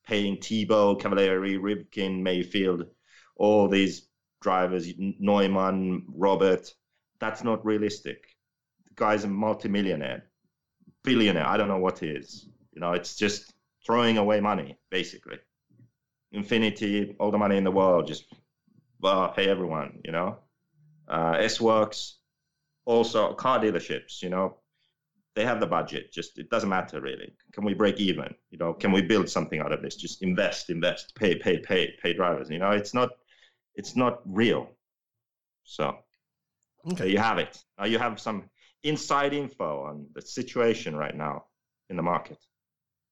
[0.07, 2.87] paying Tebo, Cavalieri, Rivkin, Maifield,
[3.35, 4.07] all these
[4.41, 6.73] drivers, Neumann, Robert.
[7.19, 8.32] That's not realistic
[8.95, 10.25] guy's a multimillionaire,
[11.03, 11.47] billionaire.
[11.47, 12.47] I don't know what he is.
[12.73, 13.53] You know, it's just
[13.85, 15.37] throwing away money, basically.
[16.31, 18.25] Infinity, all the money in the world, just
[18.99, 20.37] well, pay everyone, you know.
[21.07, 22.13] Uh, SWorkz,
[22.85, 24.57] also car dealerships, you know,
[25.35, 26.11] they have the budget.
[26.11, 27.33] Just it doesn't matter really.
[27.51, 28.33] Can we break even?
[28.51, 29.95] You know, can we build something out of this?
[29.95, 32.49] Just invest, invest, pay, pay, pay, pay drivers.
[32.49, 33.09] You know, it's not,
[33.75, 34.69] it's not real.
[35.63, 35.97] So,
[36.91, 37.63] okay, you have it.
[37.77, 38.49] Now you have some
[38.83, 41.45] inside info on the situation right now
[41.89, 42.37] in the market.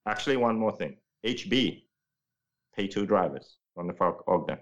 [0.06, 1.82] Actually, one more thing HB,
[2.74, 3.94] pay two drivers on the
[4.26, 4.58] Ogden.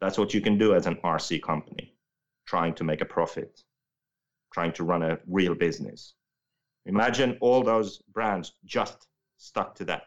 [0.00, 1.94] That's what you can do as an RC company,
[2.46, 3.60] trying to make a profit,
[4.52, 6.14] trying to run a real business.
[6.86, 10.04] Imagine all those brands just stuck to that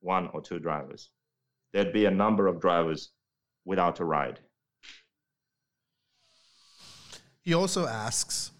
[0.00, 1.10] one or two drivers.
[1.72, 3.10] There'd be a number of drivers
[3.64, 4.40] without a ride.
[7.42, 8.50] He also asks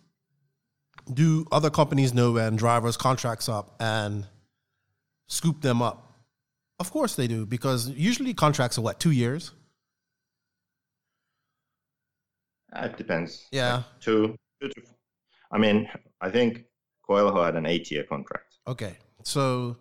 [1.13, 4.27] do other companies know when drivers contracts up and
[5.29, 6.07] scoop them up?
[6.79, 9.53] Of course they do, because usually contracts are what, two years?
[12.73, 13.47] Uh, it depends.
[13.51, 13.83] Yeah.
[14.01, 14.83] Two, two to,
[15.51, 15.89] I mean,
[16.21, 16.65] I think
[17.07, 18.57] Coelho had an eight year contract.
[18.67, 18.97] Okay.
[19.25, 19.77] So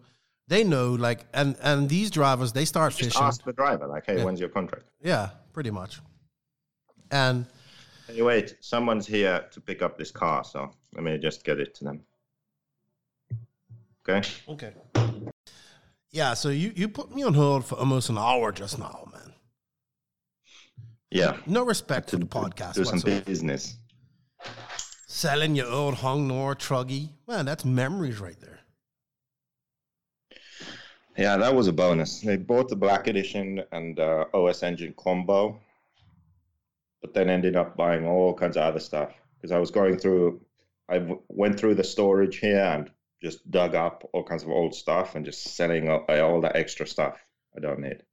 [0.48, 3.24] they know, like, and and these drivers, they start Just fishing.
[3.24, 4.26] ask the driver, like, hey, Yeah.
[4.26, 4.86] when's your contract?
[5.02, 6.02] Yeah, pretty much.
[7.12, 7.46] And
[8.12, 11.76] Hey, wait, someone's here to pick up this car, so let me just get it
[11.76, 12.02] to them.
[14.08, 14.28] Okay.
[14.48, 14.74] okay.
[16.12, 19.34] Yeah, so you, you put me on hold for almost an hour just now, man.
[21.12, 21.38] Yeah.
[21.46, 23.22] No respect for the podcast Do some whatsoever.
[23.22, 23.78] business.
[25.08, 27.10] Selling your old Hong Nor truggy.
[27.28, 28.60] Man, that's memories right there.
[31.18, 32.22] Yeah, that was a bonus.
[32.22, 35.60] They bought the Black Edition and uh, OS Engine combo,
[37.02, 40.42] but then ended up buying all kinds of other stuff because I was going through.
[40.90, 42.90] I w- went through the storage here and
[43.22, 46.56] just dug up all kinds of old stuff and just selling uh, all, all the
[46.56, 47.20] extra stuff
[47.56, 48.04] I don't need.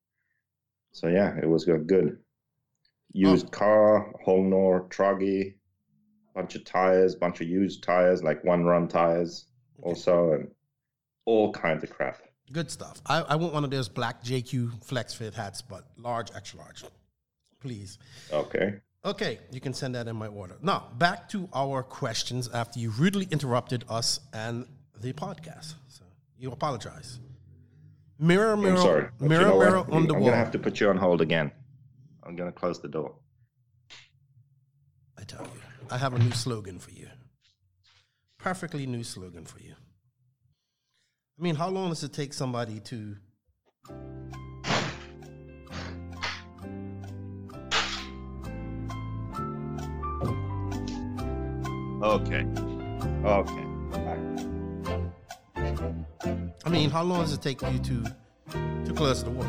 [0.93, 1.87] So yeah, it was good.
[1.87, 2.19] good.
[2.19, 2.23] Oh.
[3.13, 5.55] Used car, Hong Nor, truggy,
[6.35, 9.47] bunch of tires, bunch of used tires, like one run tires,
[9.83, 10.49] also, and
[11.25, 12.21] all kinds of crap.
[12.53, 13.01] Good stuff.
[13.07, 16.85] I, I want one of those black JQ flex fit hats, but large, extra large.
[17.67, 17.99] Please.
[18.33, 18.75] Okay.
[19.05, 20.57] Okay, you can send that in my order.
[20.63, 24.67] Now, back to our questions after you rudely interrupted us and
[25.01, 25.75] the podcast.
[25.89, 26.05] So
[26.39, 27.19] you apologize.
[28.21, 29.09] Mirror, mirror, I'm sorry.
[29.19, 29.65] but you mirror, know what?
[29.67, 30.31] mirror on the I'm wall.
[30.31, 31.51] gonna have to put you on hold again.
[32.23, 33.17] I'm gonna close the door.
[35.19, 35.61] I tell you,
[35.91, 37.09] I have a new slogan for you.
[38.39, 39.75] Perfectly new slogan for you.
[41.39, 43.17] I mean, how long does it take somebody to
[52.07, 52.47] Okay.
[53.25, 53.65] Okay.
[56.65, 58.05] I mean, how long does it take you to
[58.85, 59.45] to close the door?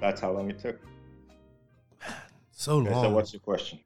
[0.00, 0.78] That's how long it took.
[2.52, 3.04] So Okay, long.
[3.04, 3.80] so what's your question?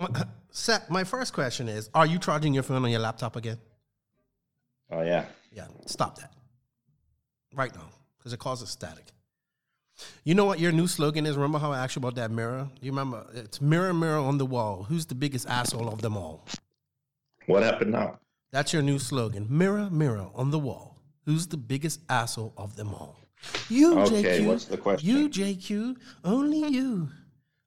[0.50, 3.58] Seth, my first question is Are you charging your phone on your laptop again?
[4.90, 5.26] Oh yeah.
[5.52, 6.32] Yeah, stop that
[7.54, 9.04] right now because it causes static.
[10.24, 11.36] You know what your new slogan is?
[11.36, 12.68] Remember how I asked you about that mirror?
[12.80, 13.26] You remember?
[13.34, 14.84] It's mirror, mirror on the wall.
[14.88, 16.44] Who's the biggest asshole of them all?
[17.46, 18.18] What happened now?
[18.52, 19.46] That's your new slogan.
[19.48, 20.96] Mirror, mirror on the wall.
[21.24, 23.16] Who's the biggest asshole of them all?
[23.68, 24.46] You, Okay, JQ.
[24.46, 25.08] what's the question?
[25.08, 25.96] You, JQ.
[26.24, 27.08] Only you.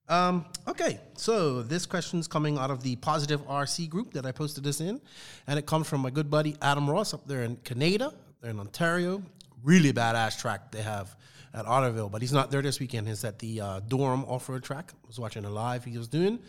[0.09, 4.31] Um, okay, so this question is coming out of the Positive RC group that I
[4.33, 4.99] posted this in,
[5.47, 8.59] and it comes from my good buddy Adam Ross up there in Canada, there in
[8.59, 9.21] Ontario.
[9.63, 11.15] Really badass track they have
[11.53, 13.07] at Otterville, but he's not there this weekend.
[13.07, 14.91] He's at the uh, Durham off-road track.
[14.93, 16.39] I was watching a live he was doing.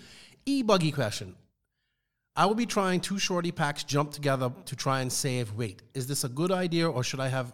[0.46, 1.34] E-buggy question.
[2.34, 5.82] I will be trying two shorty packs jump together to try and save weight.
[5.94, 7.53] Is this a good idea or should I have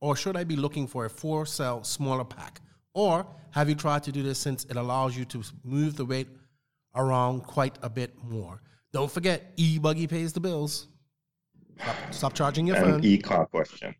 [0.00, 2.60] or should I be looking for a four cell smaller pack?
[2.94, 6.28] Or have you tried to do this since it allows you to move the weight
[6.94, 8.62] around quite a bit more?
[8.92, 10.88] Don't forget, e buggy pays the bills.
[11.78, 13.04] Stop, stop charging your An phone.
[13.04, 13.94] e-car question.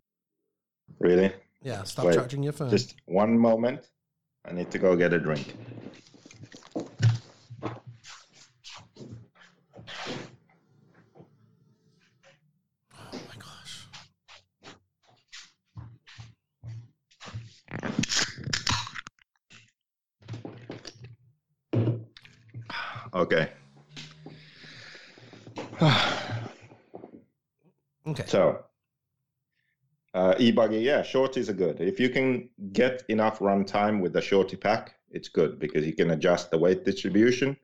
[0.98, 1.32] Really?
[1.66, 2.70] Yeah, stop Wait, charging your phone.
[2.70, 3.88] Just one moment.
[4.44, 5.56] I need to go get a drink.
[7.56, 7.72] oh
[13.26, 13.88] my gosh.
[23.12, 23.50] Okay.
[28.08, 28.22] Okay.
[28.28, 28.64] So,
[30.16, 31.78] uh, e-buggy, yeah, shorties are good.
[31.78, 35.92] If you can get enough run time with the shorty pack, it's good because you
[35.92, 37.54] can adjust the weight distribution,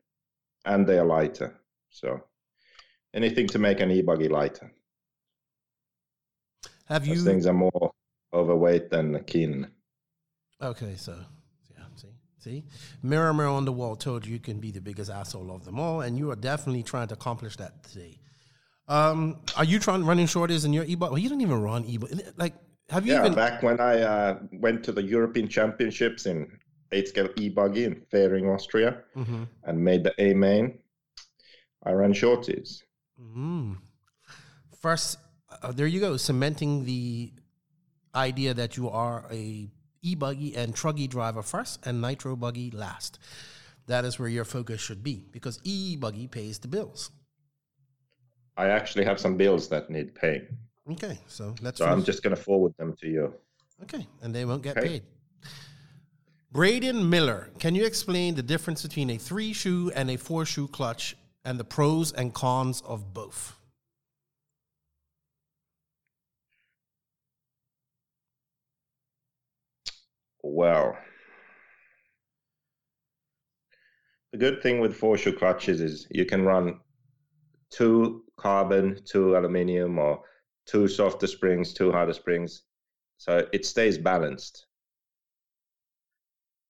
[0.63, 1.59] and they are lighter.
[1.89, 2.23] So,
[3.11, 4.71] anything to make an e-buggy lighter.
[6.85, 7.91] Have Those you things are more
[8.31, 9.67] overweight than keen.
[10.61, 11.17] Okay, so
[11.75, 12.63] yeah, see, see,
[13.01, 15.79] mirror, mirror on the wall told you you can be the biggest asshole of them
[15.79, 18.19] all, and you are definitely trying to accomplish that today.
[18.87, 21.11] Um, are you trying running shorties in your e-bike?
[21.11, 21.97] Well, you don't even run e
[22.37, 22.53] Like,
[22.89, 23.33] have you Yeah, even?
[23.33, 26.59] back when I uh, went to the European Championships in
[26.91, 29.47] eight scale e-buggy in Fehring, Austria, Mhm.
[29.63, 30.79] and made the A main,
[31.83, 32.83] I ran shorties.
[33.19, 33.77] Mm.
[34.79, 35.17] First,
[35.61, 37.33] uh, there you go, cementing the
[38.13, 39.69] idea that you are a
[40.01, 43.17] e-buggy and truggy driver first, and nitro buggy last.
[43.87, 47.11] That is where your focus should be because e-buggy pays the bills.
[48.57, 50.47] I actually have some bills that need paying.
[50.91, 51.79] Okay, so let's.
[51.79, 53.33] So I'm just going to forward them to you.
[53.83, 54.87] Okay, and they won't get Okay.
[54.87, 55.03] paid.
[56.51, 60.67] Braden Miller, can you explain the difference between a three shoe and a four shoe
[60.67, 63.55] clutch and the pros and cons of both?
[70.43, 70.95] Well,
[74.31, 76.79] the good thing with four shoe clutches is you can run
[77.71, 80.23] two carbon, two aluminium, or
[80.65, 82.63] two softer springs, two harder springs.
[83.17, 84.65] So it stays balanced.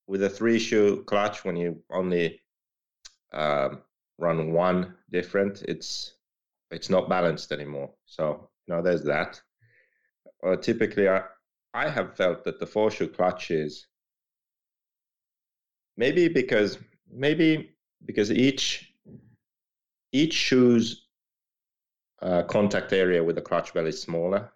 [0.08, 2.42] With a three shoe clutch, when you only
[3.32, 3.82] um,
[4.18, 6.14] run one different, it's
[6.72, 7.92] it's not balanced anymore.
[8.06, 9.42] So you know, there's that.
[10.46, 11.24] Uh, typically, I
[11.74, 13.88] I have felt that the four shoe clutch is
[15.98, 16.78] maybe because
[17.12, 18.94] maybe because each
[20.12, 21.03] each shoe's
[22.24, 24.52] uh, contact area with the clutch bell is smaller,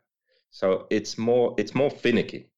[0.50, 2.50] so it's more it's more finicky.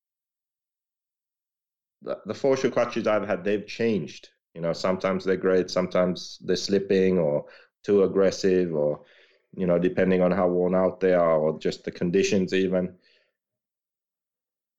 [2.01, 4.29] The, the four shoe clutches I've had, they've changed.
[4.53, 7.45] You know, sometimes they're great, sometimes they're slipping or
[7.83, 9.01] too aggressive, or
[9.57, 12.95] you know, depending on how worn out they are, or just the conditions even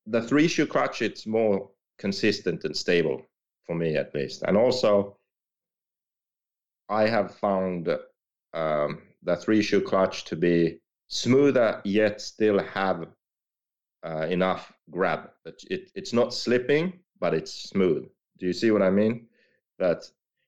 [0.07, 3.23] the three shoe clutch it's more consistent and stable
[3.67, 5.17] for me at least and also
[6.89, 7.89] i have found
[8.53, 13.09] um, the three shoe clutch to be smoother yet still have
[14.07, 18.09] uh, enough grab it, it, it's not slipping but it's smooth
[18.39, 19.27] do you see what i mean
[19.79, 20.05] that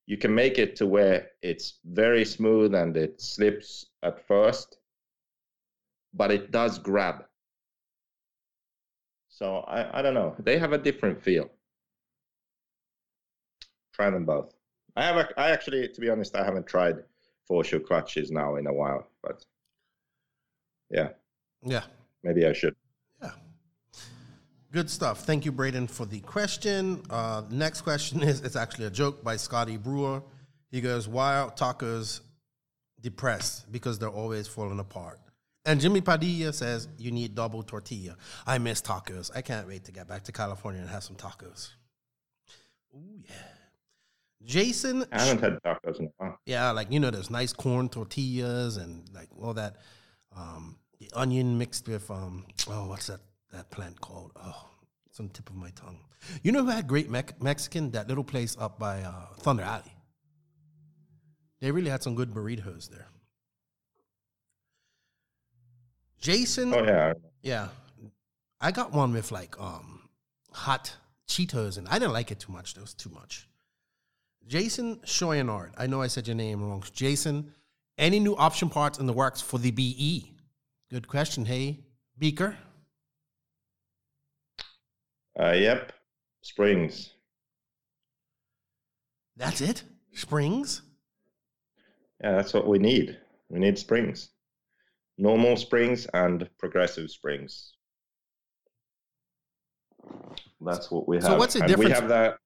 [0.07, 4.79] you can make it to where it's very smooth and it slips at first
[6.15, 7.25] but it does grab
[9.33, 10.37] so I, I don't know.
[10.39, 11.51] They have a different feel.
[13.93, 14.55] Try them both.
[14.95, 16.99] I have a, I actually, to be honest, I haven't tried
[17.53, 19.45] four shoe clutches now in a while, but
[20.89, 21.09] yeah,
[21.63, 21.83] Yeah,
[22.23, 22.75] maybe I should.
[23.23, 23.33] yeah.
[24.73, 25.27] Good stuff.
[25.27, 27.03] Thank you, Braden, for the question.
[27.11, 30.23] Uh, next question is it's actually a joke by Scotty Brewer.
[30.71, 32.21] He goes, Why are tacos
[33.03, 33.71] depressed?
[33.71, 35.21] Because they're always falling apart.
[35.67, 38.17] And Jimmy Padilla says, You need double tortilla.
[38.47, 39.31] I miss tacos.
[39.37, 41.69] I can't wait to get back to California and have some tacos.
[42.95, 43.35] Ooh, yeah.
[44.45, 46.39] Jason, I haven't had tacos in a while.
[46.47, 49.77] yeah, like you know, there's nice corn tortillas and like all that,
[50.37, 53.21] um, the onion mixed with um, oh, what's that
[53.53, 54.33] that plant called?
[54.37, 54.69] Oh,
[55.09, 56.01] it's on the tip of my tongue.
[56.43, 57.91] You know who had great Mex- Mexican?
[57.93, 59.93] That little place up by uh, Thunder Alley.
[61.61, 63.09] They really had some good burritos there.
[66.21, 67.13] Jason, Oh yeah,
[67.43, 67.69] yeah,
[68.61, 70.09] I got one with like um
[70.53, 70.95] hot
[71.29, 72.75] Cheetos, and I didn't like it too much.
[72.75, 73.49] That was too much.
[74.47, 76.83] Jason Choyanard, I know I said your name wrong.
[76.93, 77.53] Jason,
[77.99, 80.35] any new option parts in the works for the BE?
[80.91, 81.45] Good question.
[81.45, 81.81] Hey,
[82.19, 82.57] Beaker.
[85.41, 85.93] uh, yep.
[86.43, 87.11] Springs.
[89.37, 89.85] That's it.
[90.13, 90.83] Springs.
[92.23, 93.19] Yeah, that's what we need.
[93.49, 94.31] We need springs,
[95.19, 97.75] normal springs and progressive springs.
[100.61, 101.25] That's what we have.
[101.25, 102.39] So what's the and difference- We have that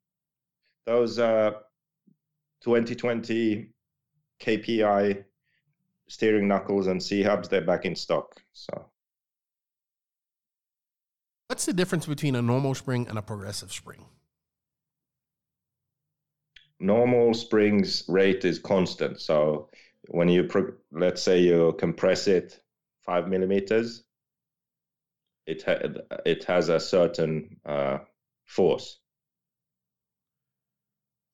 [0.87, 1.53] those uh,
[2.63, 3.71] 2020
[4.41, 5.25] KPI
[6.09, 7.49] steering knuckles and C hubs.
[7.49, 8.41] They're back in stock.
[8.53, 8.91] So
[11.49, 14.05] What's the difference between a normal spring and a progressive spring?
[16.79, 19.19] normal springs rate is constant.
[19.21, 19.71] So
[20.09, 22.61] when you pro- let's say you compress it
[23.03, 24.05] five millimeters,
[25.47, 27.99] it ha- it has a certain uh,
[28.45, 28.99] force.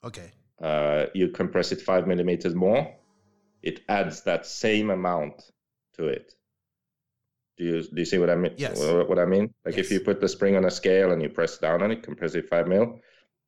[0.05, 0.31] Okay.
[0.63, 2.95] Uh, you compress it five millimeters more,
[3.63, 5.51] it adds that same amount
[5.95, 6.35] to it.
[7.59, 8.55] Do you do you see what I mean?
[8.57, 8.79] Yes.
[8.81, 9.53] What, I mean?
[9.65, 12.03] Like if you put the spring on a scale and you press down on it,
[12.03, 13.01] compress it five mil,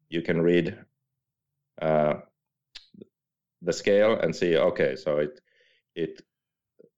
[0.08, 0.76] you can read
[1.80, 2.14] uh,
[3.62, 4.56] the scale and see.
[4.56, 5.40] Okay, so it
[5.94, 6.20] it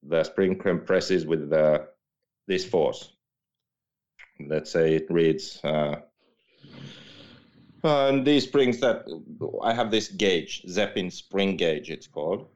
[0.03, 1.89] the spring compresses with the
[2.47, 3.13] this force.
[4.41, 5.61] Let's say it reads.
[5.63, 6.01] Uh, uh,
[7.87, 9.07] and these springs that
[9.63, 12.49] I have this gauge, Zeppin spring gauge, it's called.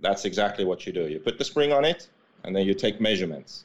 [0.00, 1.08] That's exactly what you do.
[1.08, 2.08] You put the spring on it,
[2.44, 3.64] and then you take measurements.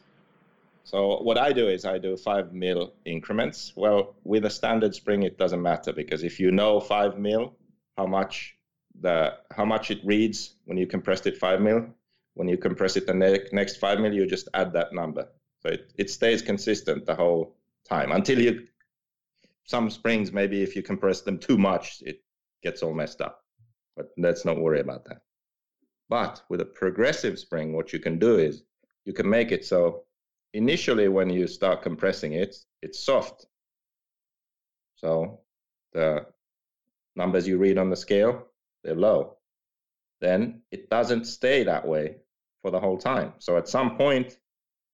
[0.84, 3.74] So what I do is I do five mil increments.
[3.76, 7.54] Well, with a standard spring, it doesn't matter because if you know five mil,
[7.98, 8.56] how much
[9.00, 11.86] the how much it reads when you compress it five mil,
[12.34, 15.28] when you compress it the ne- next five mil, you just add that number.
[15.62, 17.56] So it, it stays consistent the whole
[17.88, 18.68] time until you
[19.66, 22.22] some springs maybe if you compress them too much it
[22.64, 23.44] gets all messed up.
[23.96, 25.22] But let's not worry about that.
[26.10, 28.64] But with a progressive spring what you can do is
[29.06, 30.04] you can make it so
[30.54, 33.46] initially when you start compressing it it's soft.
[34.96, 35.42] So
[35.94, 36.26] the
[37.16, 38.48] numbers you read on the scale
[38.84, 39.38] they're low.
[40.20, 42.18] Then it doesn't stay that way
[42.62, 43.34] for the whole time.
[43.40, 44.38] So at some point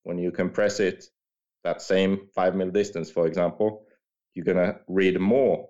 [0.03, 1.05] when you compress it
[1.63, 3.86] that same five mil distance for example
[4.37, 5.67] you're going to read more,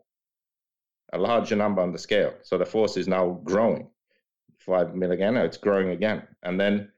[1.14, 2.34] a larger number on the scale.
[2.44, 3.90] So the force is now growing.
[4.60, 6.28] Five mil again, it's growing again.
[6.44, 6.92] And then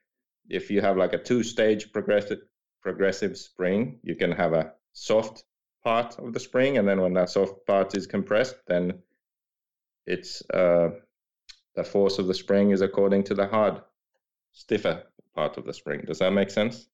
[0.50, 2.40] if you have like a two-stage progressive
[2.82, 5.44] progressive spring, you can have a soft
[5.84, 8.94] part of the spring, and then when that soft part is compressed, then
[10.06, 10.90] it's uh,
[11.76, 13.82] the force of the spring is according to the hard,
[14.54, 15.04] stiffer
[15.36, 16.04] part of the spring.
[16.08, 16.88] Does that make sense?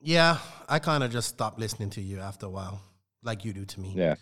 [0.00, 0.38] Yeah,
[0.68, 2.80] I kind of just stopped listening to you after a while,
[3.24, 3.92] like you do to me.
[3.96, 4.16] Yeah.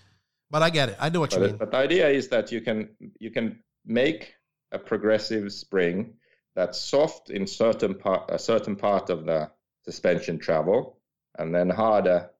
[0.50, 0.96] But I get it.
[1.00, 1.56] I know what you mean.
[1.56, 4.34] but the idea is that you can you can make
[4.70, 6.14] a progressive spring
[6.54, 9.50] that's soft in certain part a certain part of the
[9.84, 10.98] suspension travel,
[11.38, 12.30] and then harder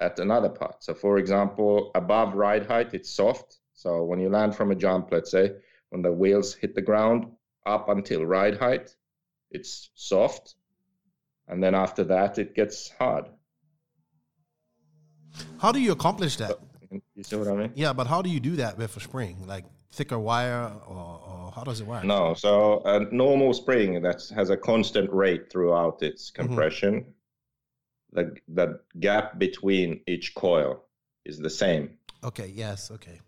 [0.00, 0.82] at another part.
[0.82, 3.58] So, for example, above ride height, it's soft.
[3.74, 5.52] So when you land from a jump, let's say
[5.90, 7.26] when the wheels hit the ground
[7.66, 8.94] up until ride height,
[9.50, 10.54] it's soft,
[11.46, 13.26] and then after that, it gets hard.
[15.58, 16.58] How do you accomplish that?
[17.14, 17.72] You see what I mean?
[17.74, 19.44] Yeah, but how do you do that with a spring?
[19.46, 22.04] Like thicker wire, or, or how does it work?
[22.04, 26.46] No, so a normal spring that has a constant rate throughout its Mm-hmm.
[26.46, 27.14] compression,
[28.12, 30.84] the the gap between each coil
[31.24, 31.98] is the same.
[32.24, 32.52] Okay.
[32.54, 32.90] Yes.
[32.90, 33.20] Okay.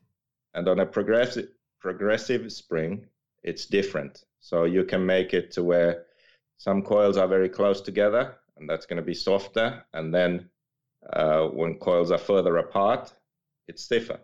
[0.55, 1.49] And on a progressive
[1.81, 3.07] progressive spring,
[3.43, 4.25] it's different.
[4.41, 6.05] So you can make it to where
[6.59, 9.85] some coils are very close together, and that's going to be softer.
[9.95, 10.50] And then
[11.13, 13.13] uh, when coils are further apart,
[13.69, 14.19] it's stiffer.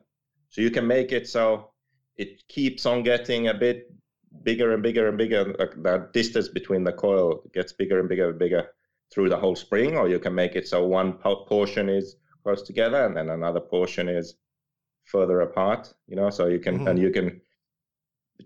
[0.50, 1.70] So you can make it so
[2.16, 3.92] it keeps on getting a bit
[4.42, 5.54] bigger and bigger and bigger.
[5.58, 8.68] Like the distance between the coil gets bigger and bigger and bigger
[9.12, 12.62] through the whole spring, or you can make it so one po- portion is close
[12.62, 14.36] together and then another portion is
[15.04, 15.92] further apart.
[16.08, 16.90] You know, so you can Mhm.
[16.90, 17.40] and you can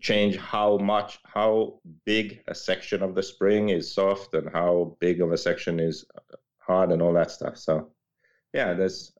[0.00, 5.20] change how much how big a section of the spring is soft and how big
[5.20, 6.04] of a section is
[6.58, 7.56] hard and all that stuff.
[7.56, 7.90] So
[8.52, 9.12] yeah, there's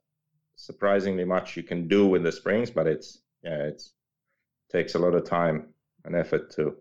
[0.56, 3.92] surprisingly much you can do with the springs, but it's yeah, it's
[4.70, 5.68] takes a lot of time
[6.04, 6.76] and effort to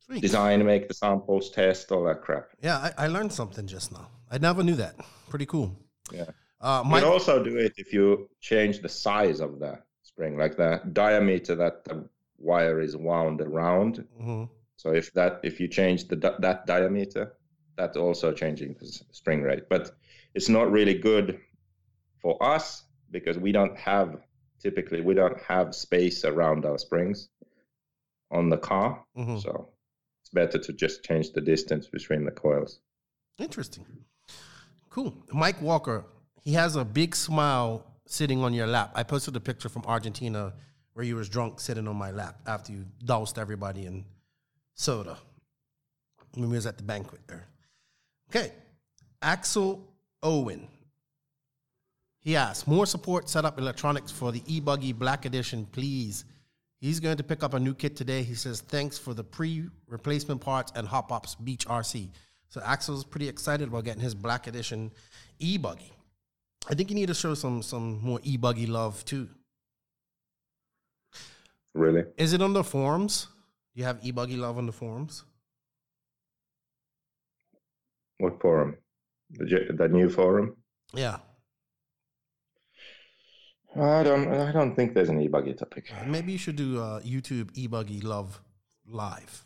[0.00, 0.22] Sweet.
[0.22, 2.48] design, make the samples, test, all that crap.
[2.62, 4.08] Yeah, I, I learned something just now.
[4.30, 4.94] I never knew that.
[5.28, 5.74] Pretty cool.
[6.12, 6.26] Yeah.
[6.60, 10.56] Uh, You can also do it if you change the size of the spring, like
[10.56, 12.08] the diameter that the
[12.38, 14.06] wire is wound around.
[14.20, 14.48] Mhm.
[14.76, 17.34] So if that if you change the that diameter,
[17.76, 19.68] that's also changing the spring rate.
[19.68, 19.96] But
[20.34, 21.40] it's not really good
[22.20, 24.20] for us because we don't have
[24.60, 27.28] typically we don't have space around our springs
[28.30, 29.04] on the car.
[29.16, 29.40] Mhm.
[29.40, 29.68] So
[30.22, 32.80] it's better to just change the distance between the coils.
[33.38, 33.86] Interesting.
[34.90, 35.14] Cool.
[35.32, 36.04] Mike Walker,
[36.42, 38.92] he has a big smile sitting on your lap.
[38.94, 40.54] I posted a picture from Argentina
[40.94, 44.04] where he was drunk sitting on my lap after you doused everybody in
[44.74, 45.18] soda.
[46.34, 47.46] When we was at the banquet there.
[48.28, 48.52] Okay.
[49.22, 49.86] Axel
[50.22, 50.68] Owen.
[52.20, 56.24] He asked, more support setup electronics for the e-buggy black edition, please.
[56.80, 58.22] He's going to pick up a new kit today.
[58.22, 62.10] He says, thanks for the pre-replacement parts and Hop Ops Beach RC.
[62.48, 64.90] So Axel's pretty excited about getting his black edition
[65.38, 65.92] e-buggy.
[66.70, 69.28] I think you need to show some some more e-buggy love too.
[71.74, 72.04] Really?
[72.16, 73.28] Is it on the forums?
[73.74, 75.24] You have e-buggy love on the forums?
[78.18, 78.76] What forum?
[79.30, 80.56] The, the new forum?
[80.94, 81.18] Yeah.
[83.76, 84.28] I don't.
[84.28, 85.92] I don't think there's an e-buggy topic.
[86.06, 88.40] Maybe you should do uh, YouTube e-buggy love
[88.86, 89.44] live.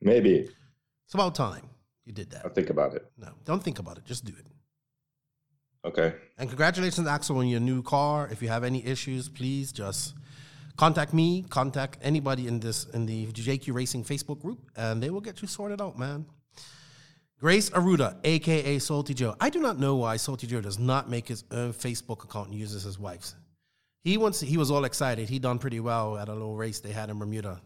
[0.00, 0.48] Maybe
[1.04, 1.68] It's about time
[2.04, 2.42] you did that.
[2.44, 3.10] I'll think about it.
[3.18, 4.04] No, don't think about it.
[4.04, 4.46] Just do it.
[5.84, 6.14] Okay.
[6.38, 8.28] And congratulations, Axel, on your new car.
[8.30, 10.14] If you have any issues, please just
[10.76, 15.20] contact me, contact anybody in this in the JQ Racing Facebook group, and they will
[15.20, 16.26] get you sorted out, man.
[17.38, 19.36] Grace Aruda, aka Salty Joe.
[19.40, 22.58] I do not know why Salty Joe does not make his own Facebook account and
[22.58, 23.34] uses his wife's.
[24.02, 24.40] He wants.
[24.40, 25.28] He was all excited.
[25.28, 27.60] He done pretty well at a little race they had in Bermuda.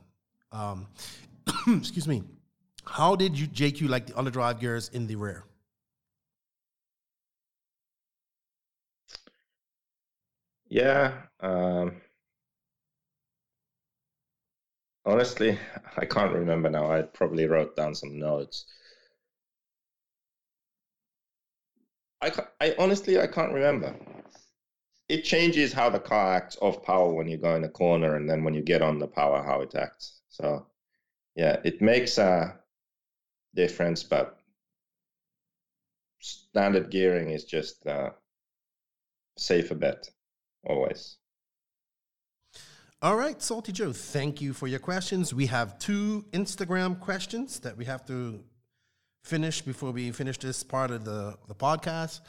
[0.51, 0.89] Um,
[1.68, 2.25] excuse me.
[2.85, 5.45] How did you JQ like the underdrive gears in the rear?
[10.68, 11.12] Yeah.
[11.41, 12.01] Um,
[15.05, 15.59] honestly,
[15.97, 16.91] I can't remember now.
[16.91, 18.64] I probably wrote down some notes.
[22.23, 23.95] I, I honestly I can't remember.
[25.09, 28.31] It changes how the car acts off power when you go in a corner, and
[28.31, 30.21] then when you get on the power, how it acts.
[30.29, 30.66] So,
[31.35, 32.57] yeah, it makes a
[33.55, 34.39] difference, but
[36.21, 38.12] standard gearing is just a
[39.37, 40.09] safer bet
[40.64, 41.16] always.
[43.03, 45.33] All right, Salty Joe, thank you for your questions.
[45.33, 48.45] We have two Instagram questions that we have to
[49.23, 52.21] finish before we finish this part of the, the podcast.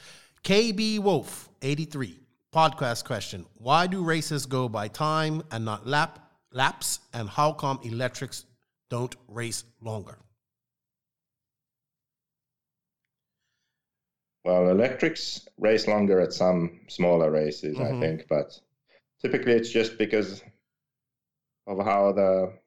[0.44, 2.18] KB Wolf, 83,
[2.52, 3.46] podcast question.
[3.54, 6.18] Why do races go by time and not lap
[6.52, 7.00] laps?
[7.12, 8.44] And how come electrics
[8.90, 10.18] don't race longer?
[14.44, 18.00] Well, electrics race longer at some smaller races, I Mhm.
[18.00, 18.60] think, but
[19.20, 20.42] typically it's just because
[21.68, 22.58] of how the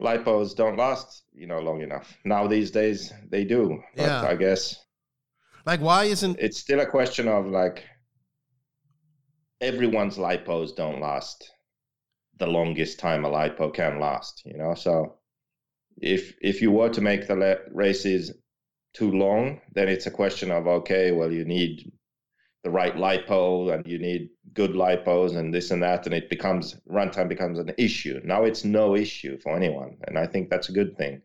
[0.00, 2.16] lipos don't last, you know, long enough.
[2.24, 4.22] Now these days they do, but Yeah.
[4.26, 4.76] I guess
[5.66, 7.84] Like, why isn't it's still a question of like
[9.60, 11.50] everyone's lipos don't last
[12.38, 14.74] the longest time a lipo can last, you know.
[14.74, 15.18] So
[15.98, 18.32] if if you were to make the le- races
[18.94, 21.92] too long, then it's a question of okay, well, you need
[22.64, 26.76] the right lipo and you need good lipos and this and that, and it becomes
[26.88, 28.20] runtime becomes an issue.
[28.24, 31.22] Now it's no issue for anyone, and I think that's a good thing.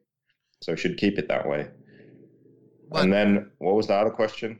[0.61, 1.69] So we should keep it that way.
[2.89, 4.59] But- and then what was the other question?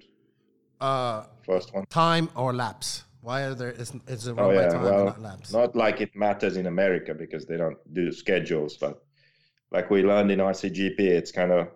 [0.81, 1.85] uh, First one.
[1.89, 3.03] time or laps?
[3.21, 3.71] Why are there?
[3.71, 5.53] Is, is it run Oh by yeah, time well, not laps?
[5.53, 9.01] not like it matters in America because they don't do schedules, but
[9.71, 11.69] like we learned in RCGP, it's kind of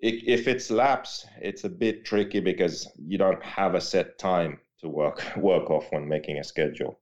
[0.00, 4.88] if it's laps, it's a bit tricky because you don't have a set time to
[4.88, 6.98] work work off when making a schedule.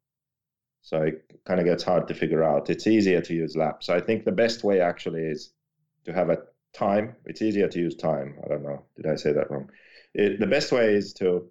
[0.85, 2.71] So it kind of gets hard to figure out.
[2.71, 3.89] It's easier to use laps.
[3.89, 5.53] I think the best way actually is
[6.07, 6.39] to have a
[6.75, 7.15] time.
[7.25, 8.35] It's easier to use time.
[8.45, 8.85] I don't know.
[8.97, 9.71] Did I say that wrong?
[10.15, 11.49] It, the best way is to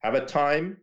[0.00, 0.78] have a time,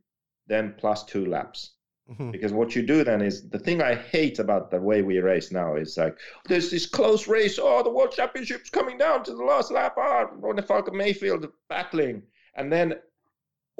[0.48, 1.72] then plus two laps
[2.10, 2.32] Mhm.
[2.32, 5.52] because what you do then is the thing I hate about the way we race
[5.52, 7.60] now is like there's this close race.
[7.62, 9.96] Oh, the world championship's coming down to the last lap.
[9.98, 12.24] Ah, Ronnie Falcon Maifield battling,
[12.56, 12.96] and then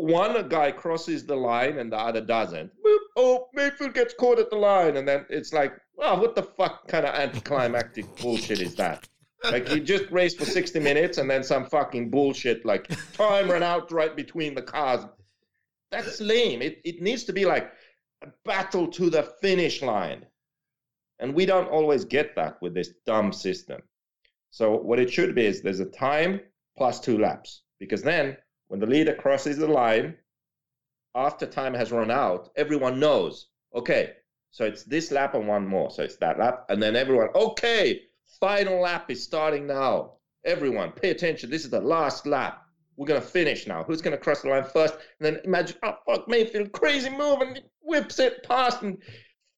[0.02, 2.72] one guy crosses the line and the other doesn't.
[2.84, 6.44] Boop, oh, Maifield gets caught at the line, and then it's like, oh, what the
[6.44, 9.08] fuck kind of anticlimactic bullshit is that?
[9.44, 13.64] Like you just race for 60 minutes and then some fucking bullshit like time ran
[13.64, 15.04] out right between the cars.
[15.90, 16.62] That's lame.
[16.62, 17.72] It it needs to be like
[18.24, 20.28] a battle to the finish line.
[21.20, 23.82] And we don't always get that with this dumb system.
[24.52, 26.42] So what it should be is there's a time
[26.78, 27.64] plus two laps.
[27.80, 28.38] Because then
[28.72, 30.16] when the leader crosses the line,
[31.14, 34.14] after time has run out, everyone knows, okay,
[34.50, 35.92] so it's this lap and one more.
[35.92, 36.68] So it's that lap.
[36.70, 38.04] And then everyone, okay,
[38.40, 40.14] final lap is starting now.
[40.46, 41.50] Everyone, pay attention.
[41.50, 42.62] This is the last lap.
[42.96, 43.84] We're going to finish now.
[43.84, 44.94] Who's going to cross the line first?
[45.20, 49.00] And then imagine, oh, fuck, Maifield, crazy move, and whips it past and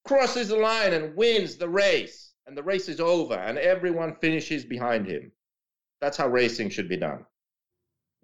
[0.07, 2.33] crosses the line and wins the race.
[2.47, 5.31] And the race is over, and everyone finishes behind him.
[6.01, 7.27] That's how racing should be done.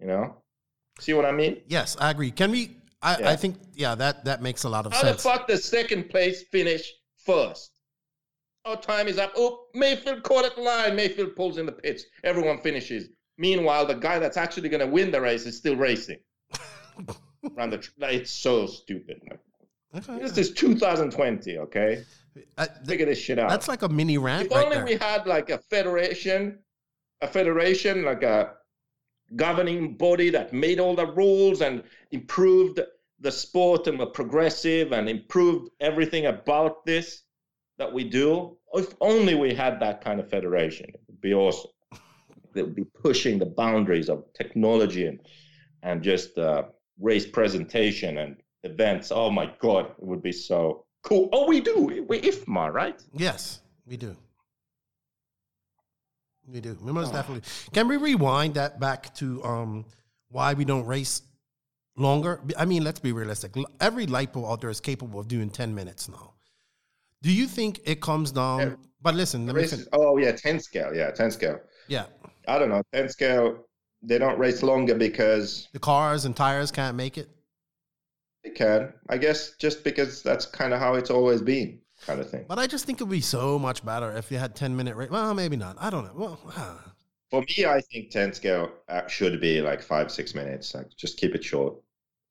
[0.00, 0.42] You know?
[0.98, 1.60] See what I mean?
[1.68, 2.30] Yes, I agree.
[2.30, 2.76] Can we?
[3.02, 3.30] I, Yeah.
[3.30, 5.22] I think yeah, that that makes a lot of How sense.
[5.24, 6.92] How the fuck does second place finish
[7.24, 7.70] first?
[8.66, 9.32] Oh, time is up.
[9.36, 10.94] Oh, Maifield caught at the line.
[10.96, 12.04] Maifield pulls in the pits.
[12.24, 13.08] Everyone finishes.
[13.38, 16.18] Meanwhile, the guy that's actually going to win the race is still racing.
[17.56, 19.22] Around the tr- it's so stupid.
[19.96, 20.18] Okay.
[20.20, 22.04] This is 2020, okay?
[22.58, 23.48] I- th- Figure this shit out.
[23.48, 24.84] that's like a mini rant if right only there.
[24.84, 26.58] we had like a federation,
[27.22, 28.52] a federation, like a
[29.36, 32.80] governing body that made all the rules and improved
[33.20, 37.22] the sport and were progressive and improved everything about this
[37.78, 38.56] that we do.
[38.74, 41.70] If only we had that kind of federation, it would be awesome.
[42.52, 45.20] They would be pushing the boundaries of technology and
[45.82, 46.64] and just uh,
[46.98, 49.12] race presentation and events.
[49.12, 51.28] Oh my god, it would be so cool.
[51.32, 52.04] Oh, we do.
[52.08, 53.00] We IFMAR, right?
[53.14, 54.16] Yes, we do.
[56.52, 56.76] We do.
[56.80, 57.12] We most Oh.
[57.12, 57.48] definitely.
[57.72, 59.84] Can we rewind that back to um
[60.28, 61.22] why we don't race
[61.96, 62.40] longer?
[62.58, 63.54] I mean, let's be realistic.
[63.80, 66.34] Every lipo out there is capable of doing 10 minutes now.
[67.22, 68.58] Do you think it comes down?
[68.60, 68.74] Yeah.
[69.02, 70.94] But listen, let me oh yeah, 10 scale.
[70.94, 71.60] Yeah, 10 scale.
[71.88, 72.06] yeah.
[72.48, 72.82] I don't know.
[72.94, 73.64] 10 scale,
[74.02, 77.28] they don't race longer because The cars and tires can't make it.
[78.44, 78.92] they can.
[79.08, 82.44] I guess just because that's kind of how it's always been, kind of thing.
[82.48, 84.96] But I just think it would be so much better if you had 10 minute
[84.96, 85.10] race.
[85.10, 85.76] Well, maybe not.
[85.78, 86.12] I don't know.
[86.14, 86.92] Well, ah.
[87.30, 90.74] For me, I think 10 scale uh, should be like five, six minutes.
[90.74, 91.76] Like just keep it short.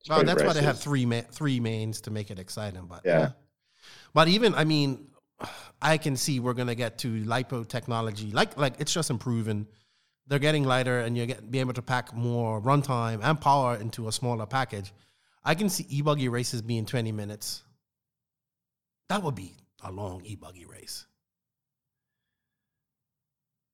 [0.09, 2.85] Well, that's why they have three ma- three mains to make it exciting.
[2.85, 3.31] But Yeah.
[4.13, 5.07] But even I mean,
[5.81, 8.31] I can see we're gonna get to lipo technology.
[8.31, 9.67] Like like it's just improving.
[10.27, 14.07] They're getting lighter, and you get be able to pack more runtime and power into
[14.07, 14.93] a smaller package.
[15.43, 17.63] I can see e-buggy races being twenty minutes.
[19.09, 21.05] That would be a long e-buggy race.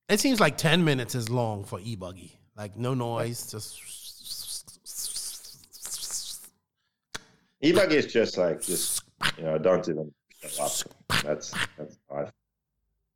[0.07, 2.39] It seems like ten minutes is long for e-buggy.
[2.55, 3.81] Like no noise, just
[7.61, 9.03] E-buggy is just like, just,
[9.37, 10.13] you know, don't even.
[10.57, 10.83] That's,
[11.23, 11.53] that's
[12.07, 12.31] five.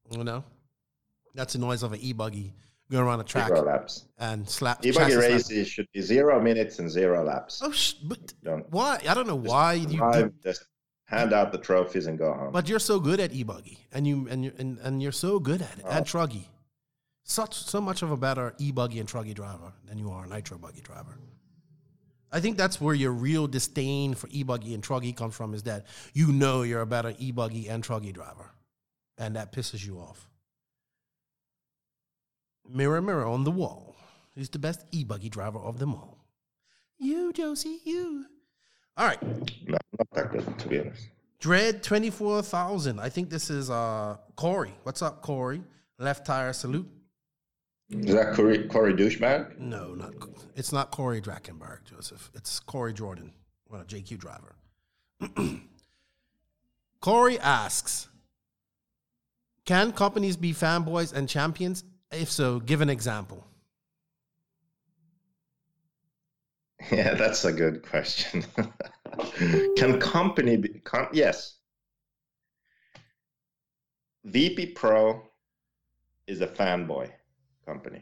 [0.09, 0.43] you know.
[1.35, 2.53] That's the noise of an e-buggy
[2.89, 4.05] going around a track Zero laps.
[4.17, 4.83] and slap.
[4.83, 5.31] E-buggy chassis slap.
[5.31, 7.61] races should be zero minutes and zero laps.
[7.63, 8.99] Oh, sh- but Don't why?
[9.07, 9.99] I don't know why you.
[10.11, 10.33] Do,
[11.09, 12.53] hand out the trophies and go home.
[12.53, 15.61] but you're so good at e-buggy, and you and you and, and you're so good
[15.61, 16.03] at it, and oh.
[16.03, 16.45] truggy.
[17.23, 20.57] Such so much of a better e-buggy and truggy driver than you are a nitro
[20.57, 21.17] buggy driver.
[22.31, 25.53] I think that's where your real disdain for e-buggy and truggy comes from.
[25.53, 28.51] Is that you know you're a better e-buggy and truggy driver,
[29.17, 30.27] and that pisses you off.
[32.71, 33.95] Mirror, mirror on the wall,
[34.35, 36.19] who's the best e-buggy driver of them all?
[36.99, 38.25] You, Josie, you.
[38.97, 39.21] All right.
[39.23, 41.07] no, not that good, to be honest.
[41.39, 42.99] Dread 24,000.
[42.99, 44.73] I think this is uh Corey.
[44.83, 45.63] What's up, Corey?
[45.97, 46.87] Left tire salute.
[47.89, 49.57] Is that Corey, Corey douchebag?
[49.57, 50.13] No, not
[50.55, 52.29] it's not Corey Drakenberg, Joseph.
[52.35, 53.31] It's Corey Jordan,
[53.69, 54.55] well, a JQ driver.
[57.01, 58.09] Corey asks
[59.65, 61.83] Can companies be fanboys and champions?
[62.11, 63.45] If so, give an example.
[66.91, 68.45] Yeah, that's a good question.
[69.77, 70.69] Can company be?
[70.79, 71.57] Com- yes.
[74.23, 75.21] VP Pro
[76.25, 77.09] is a fanboy
[77.65, 78.01] company.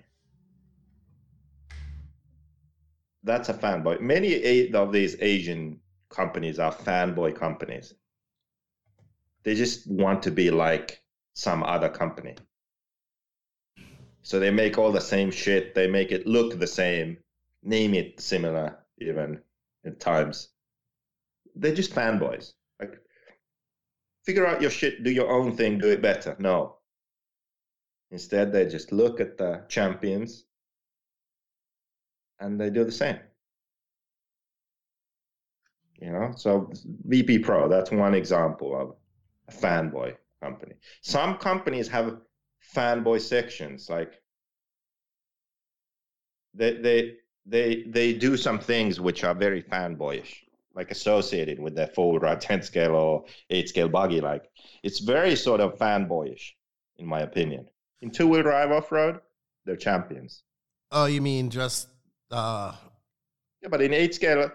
[3.23, 3.99] That's a fanboy.
[3.99, 5.79] Many of these Asian
[6.09, 7.93] companies are fanboy companies.
[9.43, 11.01] They just want to be like
[11.33, 12.35] some other company.
[14.23, 15.73] So they make all the same shit.
[15.73, 17.17] They make it look the same,
[17.67, 19.41] name it similar, even
[19.85, 20.49] at times.
[21.55, 22.53] They're just fanboys.
[22.79, 22.93] Like,
[24.25, 26.35] figure out your shit, do your own thing, do it better.
[26.39, 26.77] No.
[28.11, 30.45] Instead, they just look at the champions
[32.39, 33.19] and they do the same.
[35.99, 36.71] You know, so
[37.05, 38.95] VP Pro, that's one example of
[39.49, 40.73] a fanboy company.
[41.01, 42.17] Some companies have
[42.75, 44.21] fanboy sections, like
[46.53, 47.13] they they
[47.47, 50.33] they they do some things which are very fanboyish.
[50.75, 54.21] like associated with their four wheel drive 10 scale or 8 scale buggy.
[54.21, 54.43] Like
[54.83, 56.51] it's very sort of fanboyish,
[56.97, 57.67] in my opinion.
[58.01, 59.19] In two wheel drive off road,
[59.65, 60.43] they're champions.
[60.91, 61.87] Oh, you mean just
[62.31, 62.73] uh
[63.61, 64.51] Yeah, but in eight scale,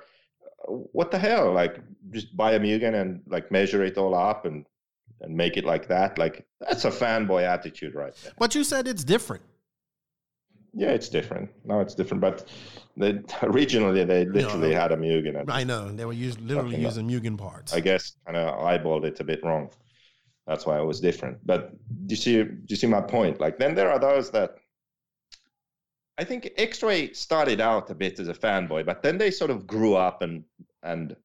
[0.93, 1.53] what the hell?
[1.53, 1.75] Like
[2.11, 4.65] just buy a Mugen and like measure it all up and
[5.23, 6.19] and make it like that.
[6.19, 8.33] Like that's a fanboy attitude right there.
[8.39, 9.43] but you said it's different.
[10.75, 11.51] Yeah, it's different.
[11.65, 12.21] No, it's different.
[12.21, 12.49] But
[12.97, 14.81] they, originally, they literally no.
[14.81, 15.45] had a Mugen.
[15.49, 15.91] I know.
[15.91, 17.73] They were use, literally using Mugen parts.
[17.73, 19.71] I guess kind of eyeballed it a bit wrong.
[20.47, 21.39] That's why it was different.
[21.47, 21.71] But
[22.07, 22.43] do you see?
[22.43, 23.41] Do you see my point?
[23.41, 24.57] Like then there are those that
[26.19, 29.67] I think X-Ray started out a bit as a fanboy, but then they sort of
[29.67, 30.45] grew up and
[30.83, 31.17] and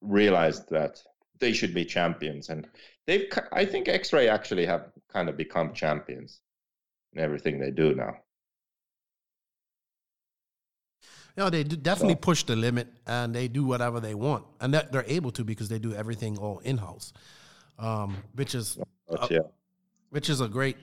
[0.00, 1.02] realized that
[1.40, 2.66] they should be champions, and
[3.06, 3.26] they've.
[3.52, 6.40] I think X-Ray actually have kind of become champions
[7.12, 8.16] in everything they do now.
[11.38, 14.44] No, they do definitely So- push the limit and they do whatever they want.
[14.60, 17.12] And that they're able to because they do everything all in house.
[17.78, 18.76] Um, which is
[19.08, 19.46] Uh, yeah,
[20.10, 20.76] which is a great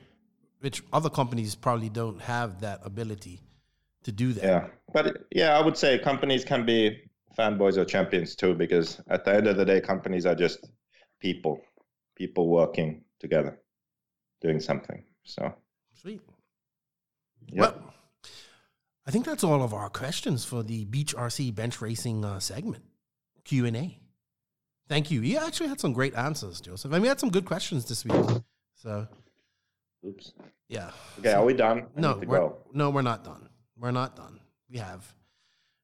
[0.62, 3.42] which other companies probably don't have that ability
[4.04, 4.44] to do that.
[4.44, 4.68] yeah.
[4.94, 6.80] But yeah, I would say companies can be
[7.38, 10.60] fanboys or champions too, because at the end of the day, companies are just
[11.20, 11.62] people,
[12.16, 13.60] people working together,
[14.42, 15.04] doing something.
[15.24, 15.54] So.
[15.94, 16.22] Sweet.
[17.48, 17.60] Yep.
[17.60, 17.94] Well,
[19.08, 22.84] I think that's all of our questions for the Beach RC bench racing uh, segment
[23.44, 24.00] Q and A.
[24.88, 25.22] Thank you.
[25.22, 26.92] You actually had some great answers, Joseph.
[26.92, 28.42] I mean, we had some good questions this week.
[28.76, 29.08] So
[30.06, 30.34] Oops.
[30.68, 30.92] yeah.
[31.20, 31.88] Okay, are we done?
[31.98, 32.58] I No, we're, go.
[32.74, 33.50] no, we're not done.
[33.78, 34.40] We're not done.
[34.70, 35.14] We have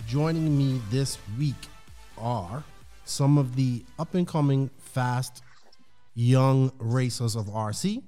[0.07, 1.55] Joining me this week
[2.17, 2.63] are
[3.05, 5.41] some of the up and coming fast
[6.13, 8.03] young racers of RC.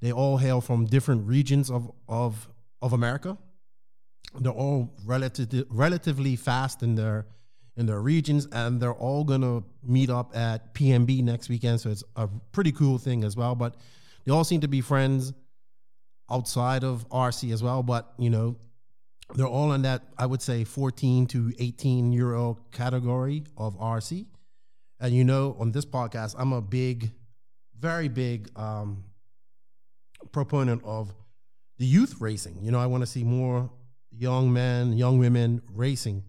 [0.00, 2.48] They all hail from different regions of, of,
[2.82, 3.38] of America.
[4.38, 7.26] They're all relative, relatively fast in their
[7.76, 11.80] in their regions, and they're all gonna meet up at PNB next weekend.
[11.80, 13.54] So it's a pretty cool thing as well.
[13.54, 13.76] But
[14.26, 15.32] they all seem to be friends
[16.30, 17.82] outside of RC as well.
[17.82, 18.56] But you know,
[19.34, 24.26] they're all in that I would say 14 to 18 year old category of RC.
[25.00, 27.10] And you know, on this podcast, I'm a big,
[27.78, 29.04] very big um,
[30.30, 31.12] proponent of
[31.78, 32.58] the youth racing.
[32.62, 33.70] You know, I want to see more
[34.10, 36.22] young men, young women racing,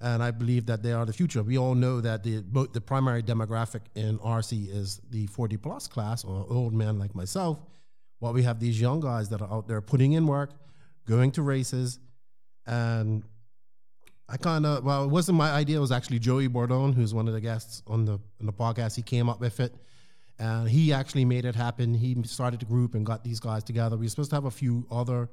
[0.00, 1.42] and I believe that they are the future.
[1.42, 6.24] We all know that the the primary demographic in RC is the 40 plus class
[6.24, 7.58] or old men like myself.
[8.20, 10.50] While we have these young guys that are out there putting in work,
[11.06, 11.98] going to races,
[12.66, 13.22] and
[14.28, 15.76] I kind of well, it wasn't my idea.
[15.76, 18.96] It was actually Joey Bourdon, who's one of the guests on the on the podcast.
[18.96, 19.74] He came up with it,
[20.38, 21.94] and he actually made it happen.
[21.94, 23.96] He started the group and got these guys together.
[23.96, 25.28] We were supposed to have a few other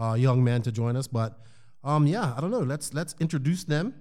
[0.00, 1.40] uh, young men to join us, but
[1.82, 2.60] um, yeah, I don't know.
[2.60, 3.94] Let's let's introduce them.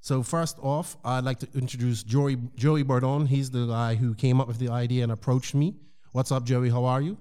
[0.00, 3.26] So first off, I'd like to introduce Joey Joey Bourdon.
[3.26, 5.74] He's the guy who came up with the idea and approached me.
[6.12, 6.70] What's up, Joey?
[6.70, 7.18] How are you?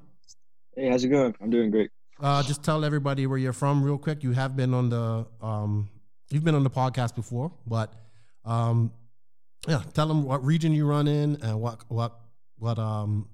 [0.76, 1.36] Hey, how's it going?
[1.42, 1.92] I'm doing great.
[2.22, 4.24] Uh, just tell everybody where you're from, real quick.
[4.24, 5.90] You have been on the um,
[6.30, 7.92] you've been on the podcast before, but
[8.46, 8.92] um,
[9.68, 12.20] yeah, tell them what region you run in and what what
[12.60, 13.28] what um,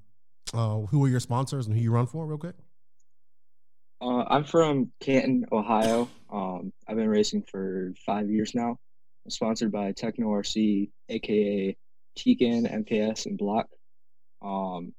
[0.53, 2.55] uh, who are your sponsors and who you run for, real quick.
[3.99, 6.07] Uh, I'm from Canton, Ohio.
[6.31, 8.77] Um, I've been racing for five years now.
[9.25, 11.75] I'm sponsored by Tekno RC, aka
[12.15, 13.67] Tegan, MKS, and Block.
[14.41, 14.93] Um,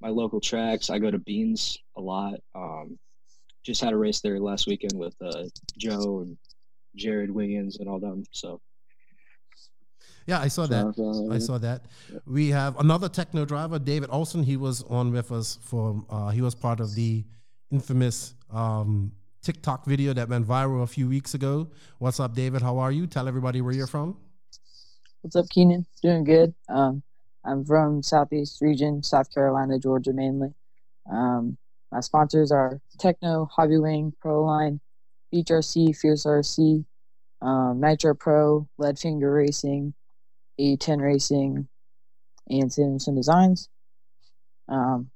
[0.00, 2.34] my local tracks, I go to Beans a lot.
[2.54, 2.98] Um,
[3.62, 5.44] just had a race there last weekend with uh,
[5.78, 6.36] Joe and
[6.96, 8.24] Jared Wiggins and all them.
[8.32, 8.60] So
[10.26, 11.28] Yeah, I saw that.
[11.30, 11.84] I saw that.
[12.26, 14.42] We have another Tekno driver, David Olsen.
[14.42, 16.04] He was on with us for.
[16.08, 17.24] Uh, he was part of the
[17.70, 19.12] infamous um,
[19.42, 21.68] TikTok video that went viral a few weeks ago.
[21.98, 22.62] What's up, David?
[22.62, 23.06] How are you?
[23.06, 24.16] Tell everybody where you're from.
[25.22, 25.86] What's up, Keenan?
[26.02, 26.54] Doing good.
[26.68, 27.02] Um,
[27.44, 30.54] I'm from Southeast region, South Carolina, Georgia mainly.
[31.10, 31.56] Um,
[31.92, 34.80] my sponsors are Tekno, Hobbywing, Proline,
[35.30, 36.84] Beach RC, Fierce RC,
[37.42, 39.94] um, Nitro Pro, Leadfinger Racing,
[40.60, 41.68] A10 Racing,
[42.48, 43.68] and Simpson Designs.
[44.68, 45.10] Um,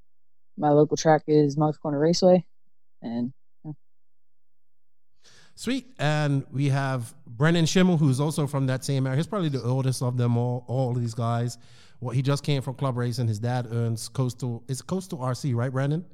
[0.56, 2.44] my local track is Moncks Corner Raceway,
[3.02, 3.32] and
[5.56, 5.86] Sweet.
[5.98, 9.16] And we have Brennan Schimmel, who's also from that same area.
[9.16, 11.58] He's probably the oldest of them all, all these guys.
[12.00, 13.28] Well, he just came from club racing.
[13.28, 16.04] His dad earns coastal, it's coastal RC, right, Brennan?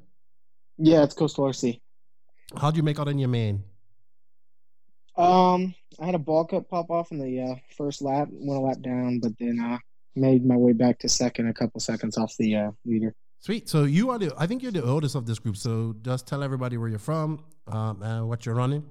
[0.83, 1.79] Yeah, it's Coastal RC.
[2.57, 3.63] How'd you make out in your main?
[5.15, 8.63] Um, I had a ball cut pop off in the uh, first lap, went a
[8.65, 9.77] lap down, but then uh,
[10.15, 13.13] made my way back to second, a couple seconds off the uh, leader.
[13.41, 13.69] Sweet.
[13.69, 15.55] So you are the, I think you're the oldest of this group.
[15.55, 18.83] So just tell everybody where you're from um, and what you're running.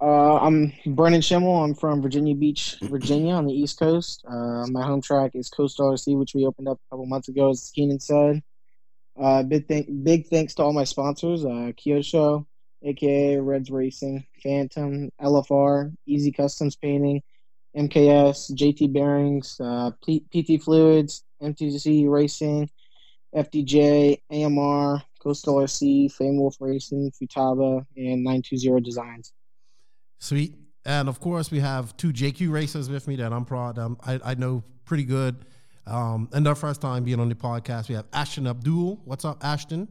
[0.00, 1.64] Uh, I'm Brennan Schimmel.
[1.64, 4.24] I'm from Virginia Beach, Virginia, on the East Coast.
[4.28, 7.50] Uh, my home track is Coastal RC, which we opened up a couple months ago,
[7.50, 8.40] as Keenan said.
[9.20, 9.66] Uh, big
[10.04, 12.46] big thanks to all my sponsors: uh, Kyosho,
[12.82, 17.22] aka Reds Racing, Phantom, LFR, Easy Customs Painting,
[17.76, 22.70] MKS, JT Bearings, uh, PT Fluids, MTC Racing,
[23.34, 29.32] FDJ, AMR, Coastal RC, Fame Wolf Racing, Futaba, and 920 Designs.
[30.18, 30.54] Sweet.
[30.84, 33.78] And of course, we have two JQ racers with me that I'm proud.
[33.78, 35.44] I, I know pretty good.
[35.88, 39.00] Um, and our first time being on the podcast, we have Ashton Abdul.
[39.04, 39.88] What's up, Ashton?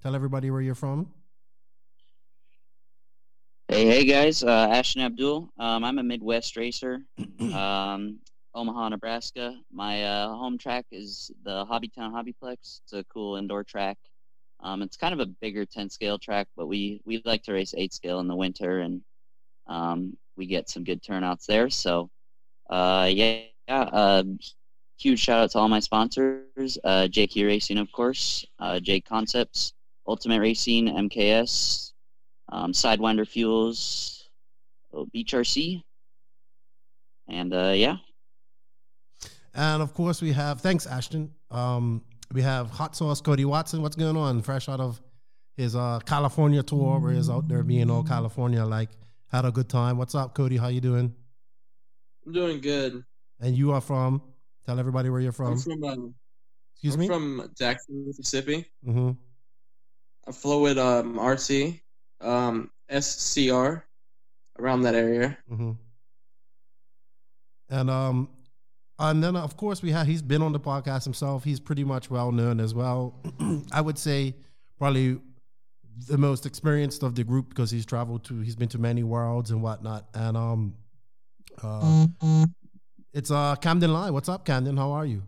[0.00, 1.10] Tell everybody where you're from.
[3.66, 5.50] Hey, hey guys, uh, Ashton Abdul.
[5.58, 7.00] Um, I'm a Midwest racer,
[7.40, 8.20] um,
[8.54, 9.58] Omaha, Nebraska.
[9.72, 12.82] My uh, home track is the Hobbytown Hobbyplex.
[12.82, 13.98] It's a cool indoor track.
[14.60, 17.74] Um, it's kind of a bigger 10 scale track, but we, we like to race
[17.76, 19.00] 8 scale in the winter, and
[19.66, 21.68] um, we get some good turnouts there.
[21.70, 22.10] So,
[22.70, 24.22] uh, yeah, yeah uh,
[24.98, 29.72] huge shout out to all my sponsors uh, JQ Racing, of course, uh, JConcepts,
[30.06, 31.92] Ultimate Racing, MKS,
[32.50, 34.28] um, Sidewinder Fuels,
[34.92, 35.34] oh, Beach
[37.28, 37.96] and uh, yeah.
[39.54, 41.32] And of course, we have thanks, Ashton.
[41.50, 42.02] Um,
[42.32, 43.82] we have Hot Sauce Kody Watson.
[43.82, 44.42] What's going on?
[44.42, 45.00] Fresh out of
[45.56, 48.90] his uh, California tour, where he's out there being all California, like
[49.30, 49.96] had a good time.
[49.96, 50.58] What's up, Kody?
[50.58, 51.14] How you doing?
[52.26, 53.04] I'm doing good.
[53.40, 54.22] And you are from?
[54.66, 55.52] Tell everybody where you're from.
[55.52, 55.84] I'm from.
[55.84, 56.14] Um,
[56.74, 57.06] Excuse I'm me.
[57.06, 58.66] From Jackson, Mississippi.
[58.86, 59.12] mm-hmm.
[60.26, 61.80] I flow with um, RC,
[62.20, 63.84] um, SCR,
[64.58, 65.36] around that area.
[65.50, 65.72] Mm-hmm.
[67.70, 68.28] And um,
[68.98, 71.44] and then of course we have he's been on the podcast himself.
[71.44, 73.20] He's pretty much well known as well.
[73.72, 74.34] I would say
[74.78, 75.18] probably
[76.08, 79.50] the most experienced of the group because he's traveled to he's been to many worlds
[79.50, 80.08] and whatnot.
[80.14, 80.74] And um,
[81.62, 82.06] uh,
[83.14, 84.12] it's uh Camden Lime.
[84.12, 84.76] What's up, Camden?
[84.76, 85.22] How are you?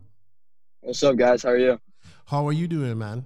[0.81, 1.45] What's up, guys?
[1.45, 1.81] How are you?
[2.27, 3.25] How are you doing, man?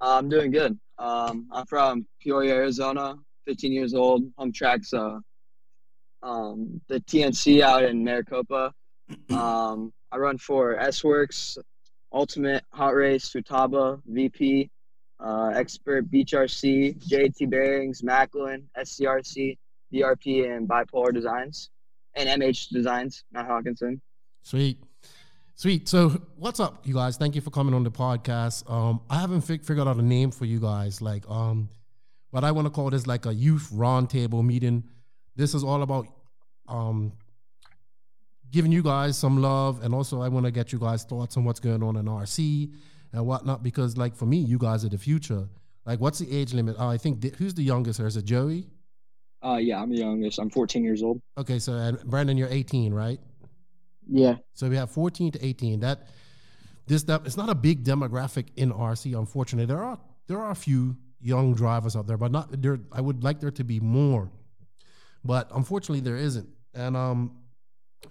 [0.00, 0.78] Uh, I'm doing good.
[0.98, 3.16] Um, I'm from Peoria, Arizona.
[3.46, 4.22] 15 years old.
[4.36, 5.18] Home tracks uh,
[6.22, 8.72] um, the TNC out in Maricopa.
[9.30, 11.58] Um, I run for SWorkz,
[12.12, 14.70] Ultimate Hot Race, Futaba, VP,
[15.20, 19.58] uh, Expert Beach RC, JT Bearings, Macklin, SCRC,
[19.92, 21.68] DRP, and Bipolar Designs,
[22.14, 24.00] and MH Designs, not Hawkinson.
[24.42, 24.78] Sweet.
[25.54, 25.88] Sweet.
[25.88, 27.16] So, what's up, you guys?
[27.16, 28.68] Thank you for coming on the podcast.
[28.70, 31.00] Um, I haven't fig- figured out a name for you guys.
[31.00, 31.68] Like, um,
[32.30, 34.84] what I want to call this like a youth roundtable meeting.
[35.36, 36.08] This is all about
[36.68, 37.12] um,
[38.50, 41.44] giving you guys some love, and also I want to get you guys' thoughts on
[41.44, 42.72] what's going on in RC
[43.12, 43.62] and whatnot.
[43.62, 45.48] Because, like, for me, you guys are the future.
[45.84, 46.78] Like, what's the age limit?
[46.78, 47.98] Uh, I think th- who's the youngest?
[47.98, 48.06] Here?
[48.06, 48.68] Is it Joey?
[49.44, 50.38] Uh, yeah, I'm the youngest.
[50.38, 51.20] I'm 14 years old.
[51.36, 53.18] Okay, so and Brandon, you're 18, right?
[54.08, 54.36] Yeah.
[54.54, 55.80] So we have 14 to 18.
[55.80, 56.08] That
[56.86, 59.18] this that it's not a big demographic in RC.
[59.18, 62.80] Unfortunately, there are there are a few young drivers out there, but not there.
[62.92, 64.30] I would like there to be more,
[65.24, 66.48] but unfortunately, there isn't.
[66.74, 67.38] And um,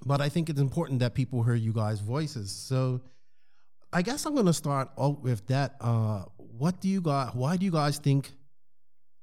[0.05, 2.51] but I think it's important that people hear you guys' voices.
[2.51, 3.01] So
[3.91, 5.75] I guess I'm gonna start out with that.
[5.81, 7.31] Uh, what do you guys?
[7.33, 8.31] Why do you guys think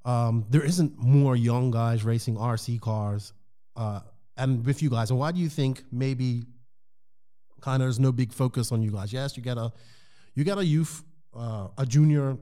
[0.09, 3.33] um, there isn't more young guys racing RC cars?
[3.77, 4.01] Uh,
[4.37, 6.45] and with you guys, and why do you think maybe
[7.61, 9.13] kind of there's no big focus on you guys?
[9.13, 9.73] Yes, you got a
[10.35, 11.03] you got a youth
[11.37, 12.37] uh, a junior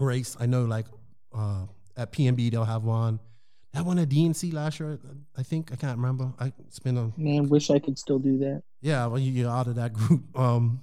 [0.00, 0.36] race.
[0.40, 0.86] I know like
[1.34, 1.66] uh,
[1.96, 3.20] at PNB they'll have one.
[3.72, 4.98] That one at DNC last year,
[5.36, 5.70] I think.
[5.72, 6.32] I can't remember.
[6.40, 8.62] I, it's been a Man, wish I could still do that.
[8.80, 9.04] yeah.
[9.06, 10.22] Well, you- you're out of that group.
[10.38, 10.80] Um,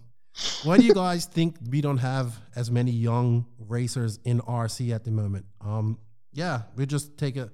[0.63, 5.03] why do you guys think we don't have as many young racers in RC at
[5.05, 5.45] the moment?
[5.61, 5.97] Um,
[6.33, 7.49] yeah, we'll just take a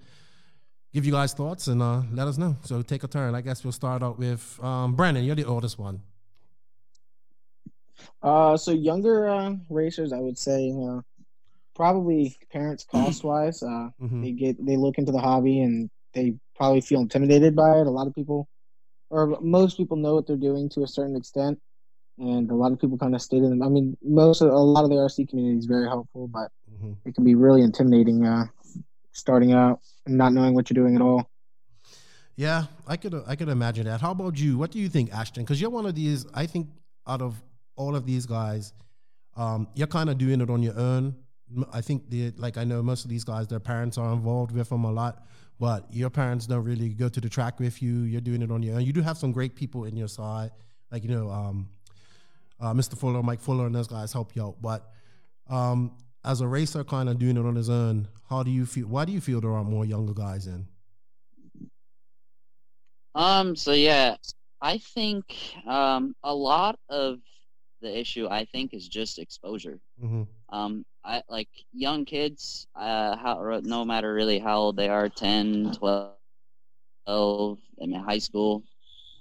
[0.94, 2.56] give you guys thoughts and uh, let us know.
[2.64, 3.36] So take a turn.
[3.36, 5.24] I guess we'll start out with um, Brandon.
[5.24, 6.02] You're the oldest one.
[8.22, 11.02] Uh, so younger uh, racers, I would say, uh,
[11.76, 13.62] probably parents cost wise.
[13.64, 14.22] Uh, Mhm.
[14.22, 17.88] they get they look into the hobby and they probably feel intimidated by it.
[17.88, 18.48] A lot of people,
[19.10, 21.60] or most people, know what they're doing to a certain extent,
[22.18, 23.62] and a lot of people kind of stay to them.
[23.62, 26.96] I mean, most of a lot of the RC community is very helpful, but Mhm.
[27.06, 28.46] it can be really intimidating uh,
[29.12, 31.30] starting out and not knowing what you're doing at all.
[32.36, 34.00] Yeah, I could I could imagine that.
[34.00, 34.58] How about you?
[34.58, 35.44] What do you think, Ashton?
[35.44, 36.26] Because you're one of these.
[36.34, 36.70] I think
[37.06, 37.42] out of
[37.76, 38.72] all of these guys,
[39.36, 41.16] um, you're kind of doing it on your own.
[41.74, 44.70] I think the like I know most of these guys, their parents are involved with
[44.70, 45.26] them a lot,
[45.60, 48.04] but your parents don't really go to the track with you.
[48.04, 48.86] You're doing it on your own.
[48.86, 50.52] You do have some great people in your side,
[50.92, 51.68] like you know, um,
[52.62, 52.98] uh, Mr.
[52.98, 54.62] Fuller, Mike Fuller, and those guys help you out.
[54.62, 54.90] But
[55.50, 55.98] um,
[56.30, 58.86] as a racer, kind of doing it on his own, how do you feel?
[58.86, 60.68] Why do you feel there aren't more younger guys in?
[63.16, 63.56] Um.
[63.56, 64.16] So yeah,
[64.62, 65.26] I think
[65.66, 67.18] um a lot of
[67.82, 69.80] the issue I think is just exposure.
[70.02, 70.24] Mm-hmm.
[70.56, 70.86] Um.
[71.04, 72.68] I like young kids.
[72.76, 73.18] Uh.
[73.18, 76.14] How no matter really how old they are, 10, 12,
[77.08, 78.64] 12 I mean high school.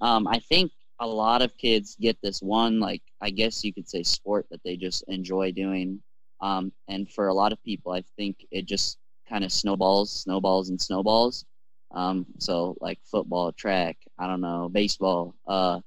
[0.03, 0.29] Um.
[0.29, 4.03] I think a lot of kids get this one like I guess you could say
[4.03, 6.03] sport that they just enjoy doing.
[6.41, 6.73] Um.
[6.89, 8.99] And for a lot of people, I think it just
[9.29, 11.45] kind of snowballs, snowballs, and snowballs.
[11.91, 15.81] Um, so like football, track, I don't know, baseball, uh,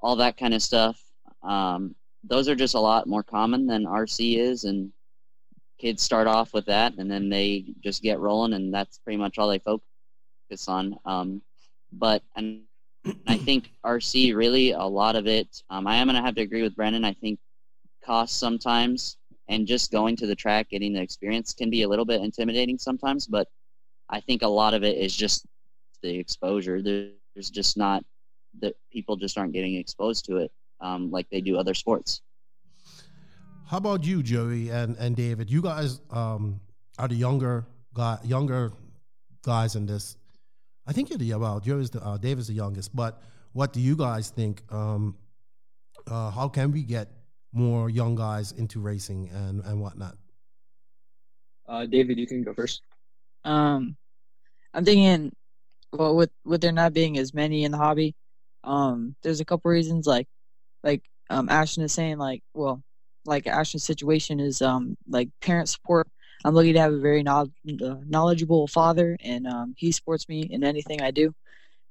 [0.00, 1.00] all that kind of stuff.
[1.42, 1.94] Um,
[2.24, 4.92] those are just a lot more common than RC is, and
[5.78, 9.38] kids start off with that, and then they just get rolling, and that's pretty much
[9.38, 9.82] all they focus
[10.68, 10.96] on.
[11.04, 11.42] Um,
[11.92, 12.62] but and
[13.26, 15.48] I think RC really a lot of it.
[15.70, 17.04] Um, I am gonna have to agree with Brennan.
[17.04, 17.38] I think
[18.04, 19.16] costs sometimes,
[19.50, 22.78] and just going to the track, getting the experience can be a little bit intimidating
[22.78, 23.48] sometimes, but
[24.08, 25.44] I think a lot of it is just
[26.02, 26.80] the exposure.
[26.80, 28.04] There's just not
[28.60, 32.22] that people just aren't getting exposed to it um, like they do other sports.
[33.66, 35.50] How about you, Joey and, and David?
[35.50, 36.60] You guys um,
[36.98, 38.72] are the younger guy, younger
[39.42, 40.16] guys in this.
[40.86, 42.94] I think you're the well, Joey's the uh, David's the youngest.
[42.94, 43.20] But
[43.52, 44.62] what do you guys think?
[44.72, 45.16] Um,
[46.06, 47.08] uh, how can we get
[47.52, 50.16] more young guys into racing and and whatnot?
[51.68, 52.82] Uh, David, you can go first.
[53.44, 53.96] Um,
[54.74, 55.32] I'm thinking,
[55.92, 58.14] well, with with there not being as many in the hobby,
[58.64, 60.06] um, there's a couple reasons.
[60.06, 60.26] Like,
[60.82, 62.82] like um, Ashton is saying, like, well,
[63.24, 66.08] like Ashton's situation is um like parent support.
[66.44, 67.52] I'm lucky to have a very knowl-
[67.82, 71.34] uh, knowledgeable father, and um, he supports me in anything I do.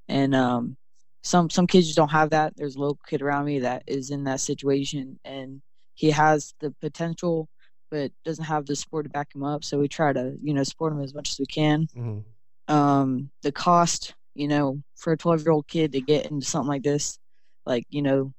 [0.08, 0.76] And um,
[1.24, 2.54] some some kids just don't have that.
[2.56, 5.62] There's a local kid around me that is in that situation, and
[5.96, 7.48] he has the potential,
[7.92, 9.64] but doesn't have the support to back him up.
[9.64, 12.20] So we try to you know support him as much as we can Mm-hmm.
[12.68, 16.68] um the cost you know for a 12 year old kid to get into something
[16.70, 17.18] like this
[17.66, 18.32] like you know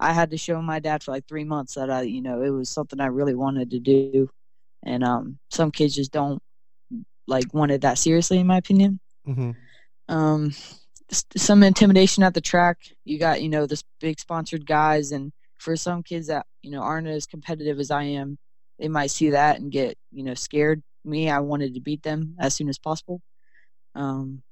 [0.00, 2.50] i had to show my dad for like three months that i you know it
[2.50, 4.12] was something i really wanted to do
[4.66, 6.22] and um some kids just don't
[7.26, 9.50] like want it that seriously in my opinion Mm-hmm.
[10.08, 10.52] um
[11.36, 12.78] some intimidation at the track.
[13.04, 16.80] You got you know this big sponsored guys and for some kids that you know
[16.82, 18.36] aren't as competitive as i am
[18.78, 20.82] they might see that and get you know scared.
[21.04, 23.20] Me i wanted to beat them as soon as possible.
[23.94, 24.42] Um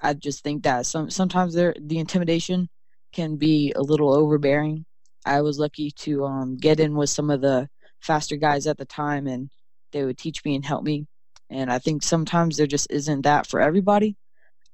[0.00, 2.68] i just think that some sometimes there the intimidation
[3.12, 4.84] can be a little overbearing.
[5.26, 7.68] I was lucky to um get in with some of the
[8.00, 9.50] faster guys at the time and
[9.92, 11.06] they would teach me and help me.
[11.50, 14.16] And i think sometimes there just isn't that for everybody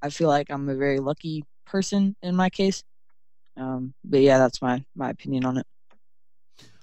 [0.04, 2.84] I feel like I'm a very lucky person in my case.
[3.56, 5.66] Um, but yeah, that's my my opinion on it.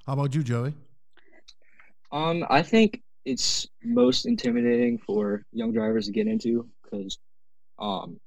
[0.07, 0.73] How about you, Joey?
[2.11, 7.19] Um, I think it's most intimidating for young drivers to get into because
[7.77, 8.19] um,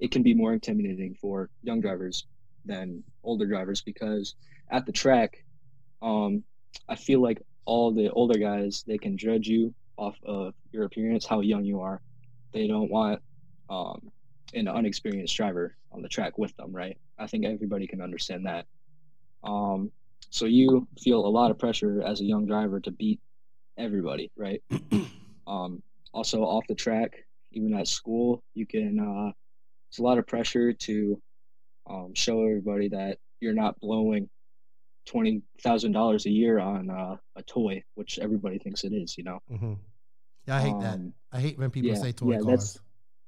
[0.00, 2.26] it can be more intimidating for young drivers
[2.64, 4.36] than older drivers because
[4.70, 5.44] at the track,
[6.00, 6.42] um,
[6.88, 11.26] I feel like all the older guys they can judge you off of your appearance,
[11.26, 12.00] how young you are.
[12.52, 13.20] They don't want
[13.70, 14.10] um,
[14.54, 16.96] an unexperienced driver on the track with them, right?
[17.18, 18.66] I think everybody can understand that.
[19.42, 19.90] Um,
[20.30, 23.20] so you feel a lot of pressure as a young driver to beat
[23.76, 24.62] everybody, right?
[25.46, 25.82] um,
[26.12, 28.98] also off the track, even at school, you can.
[28.98, 29.32] Uh,
[29.88, 31.20] it's a lot of pressure to
[31.88, 34.28] um, show everybody that you're not blowing
[35.06, 39.16] twenty thousand dollars a year on uh, a toy, which everybody thinks it is.
[39.16, 39.38] You know.
[39.50, 39.74] Mm-hmm.
[40.48, 40.94] Yeah, I hate that.
[40.94, 42.46] Um, I hate when people yeah, say toy yeah, cars.
[42.46, 42.78] that's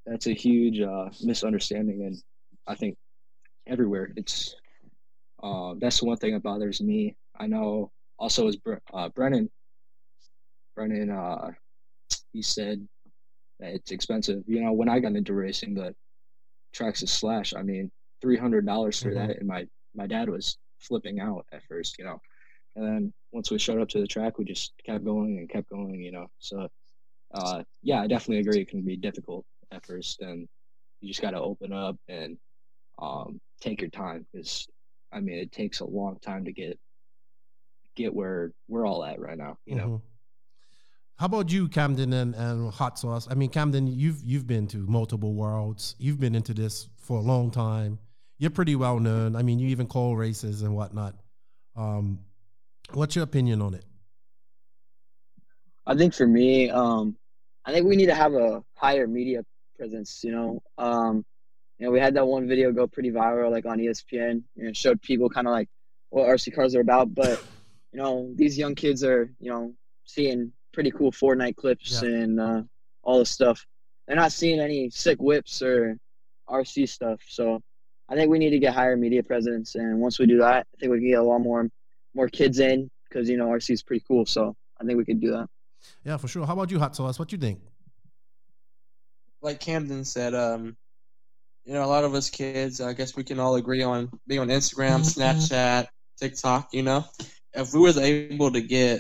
[0.07, 2.17] that's a huge uh, misunderstanding, and
[2.67, 2.97] I think
[3.67, 4.55] everywhere it's
[5.43, 7.17] uh, that's the one thing that bothers me.
[7.39, 9.51] I know also Bre- uh, Brennan,
[10.77, 11.53] Brennan, uh,
[12.33, 12.87] he said
[13.61, 14.43] that it's expensive.
[14.47, 15.95] You know, when I got into racing, the
[16.77, 17.91] Traxxas Slash, I mean,
[18.23, 19.15] three hundred dollars for Mhm.
[19.15, 22.21] that, and my my dad was flipping out at first, you know.
[22.77, 25.71] And then once we showed up to the track, we just kept going and kept
[25.71, 26.27] going, you know.
[26.39, 26.69] So,
[27.35, 28.63] uh, yeah, I definitely agree.
[28.63, 30.49] It can be difficult at first, and
[31.01, 32.39] you just got to open up and
[32.99, 34.67] um, take your time because,
[35.13, 36.79] I mean, it takes a long time to get
[37.95, 39.57] get where we're all at right now.
[39.65, 40.03] You know, Mhm.
[41.19, 43.27] How about you, Camden and, and Hot Sauce?
[43.31, 45.95] I mean, Camden, you've you've been to multiple worlds.
[45.99, 47.99] You've been into this for a long time.
[48.39, 49.35] You're pretty well known.
[49.35, 51.15] I mean, you even call races and whatnot.
[51.75, 52.19] Um,
[52.93, 53.85] what's your opinion on it?
[55.87, 57.17] I think for me, um,
[57.65, 59.43] I think we need to have a higher media
[59.77, 60.21] presence.
[60.25, 61.25] You know, um,
[61.79, 64.31] you know, we had that one video go pretty viral, like on ESPN.
[64.31, 65.69] and know, showed people kind of like
[66.11, 67.15] what RC cars are about.
[67.15, 67.43] But
[67.93, 69.73] you know, these young kids are, you know,
[70.05, 72.09] seeing pretty cool Fortnite clips Yeah.
[72.09, 72.63] and uh,
[73.03, 73.65] all this stuff.
[74.07, 75.97] They're not seeing any sick whips or
[76.49, 77.21] RC stuff.
[77.29, 77.61] So
[78.09, 79.75] I think we need to get higher media presence.
[79.75, 81.69] And once we do that, I think we can get a lot more
[82.15, 84.25] more kids in because you know RC is pretty cool.
[84.27, 85.49] So I think we could do that.
[86.05, 86.47] Yeah, for sure.
[86.47, 87.19] How about you, Hot Sauce?
[87.19, 87.61] What you think?
[89.43, 90.77] Like Camden said, um,
[91.65, 94.41] you know, a lot of us kids, I guess we can all agree on being
[94.41, 95.87] on Instagram, Snapchat,
[96.21, 96.69] TikTok.
[96.73, 97.05] You know,
[97.55, 98.91] if we was able to get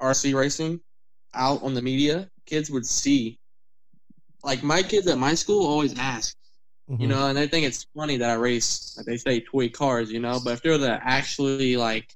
[0.00, 0.80] RC racing
[1.34, 3.38] out on the media, kids would see.
[4.42, 6.36] Like my kids at my school always ask,
[6.98, 7.08] you Mhm.
[7.08, 10.20] know, and they think it's funny that I race, like they say, toy cars, you
[10.20, 10.40] know.
[10.44, 12.14] But if they were to actually like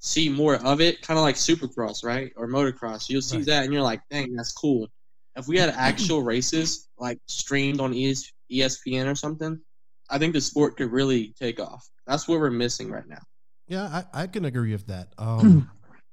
[0.00, 3.46] see more of it, kind of like Supercross, right, or motocross, you'll see Right.
[3.46, 4.88] that and you're like, dang, that's cool.
[5.36, 9.60] If we had actual races like streamed on ES- ESPN or something,
[10.08, 11.88] I think the sport could really take off.
[12.06, 13.20] That's what we're missing right now.
[13.68, 15.12] Yeah, I, I can agree with that.
[15.18, 15.70] Um,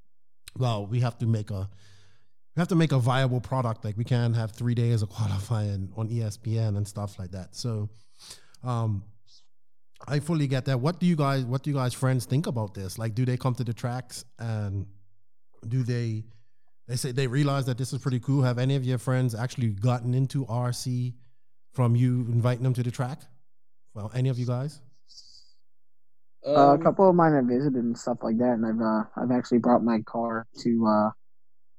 [0.58, 1.70] well, we have to make a
[2.56, 3.86] we have to make a viable product.
[3.86, 7.56] Like we can't have three days of qualifying on ESPN and stuff like that.
[7.56, 7.90] So,
[8.64, 9.04] um,
[10.08, 10.80] I fully get that.
[10.80, 12.98] What do you guys What do you guys friends think about this?
[12.98, 14.88] Like, do they come to the tracks and
[15.68, 16.26] do they
[16.88, 18.44] they say they realize that this is pretty cool?
[18.44, 21.14] Have any of your friends actually gotten into RC
[21.72, 23.22] from you inviting them to the track?
[23.94, 24.82] Well, any of you guys?
[26.46, 29.04] Uh, a Um, couple of mine have visited and stuff like that, and I've uh,
[29.16, 31.10] I've actually brought my car to uh,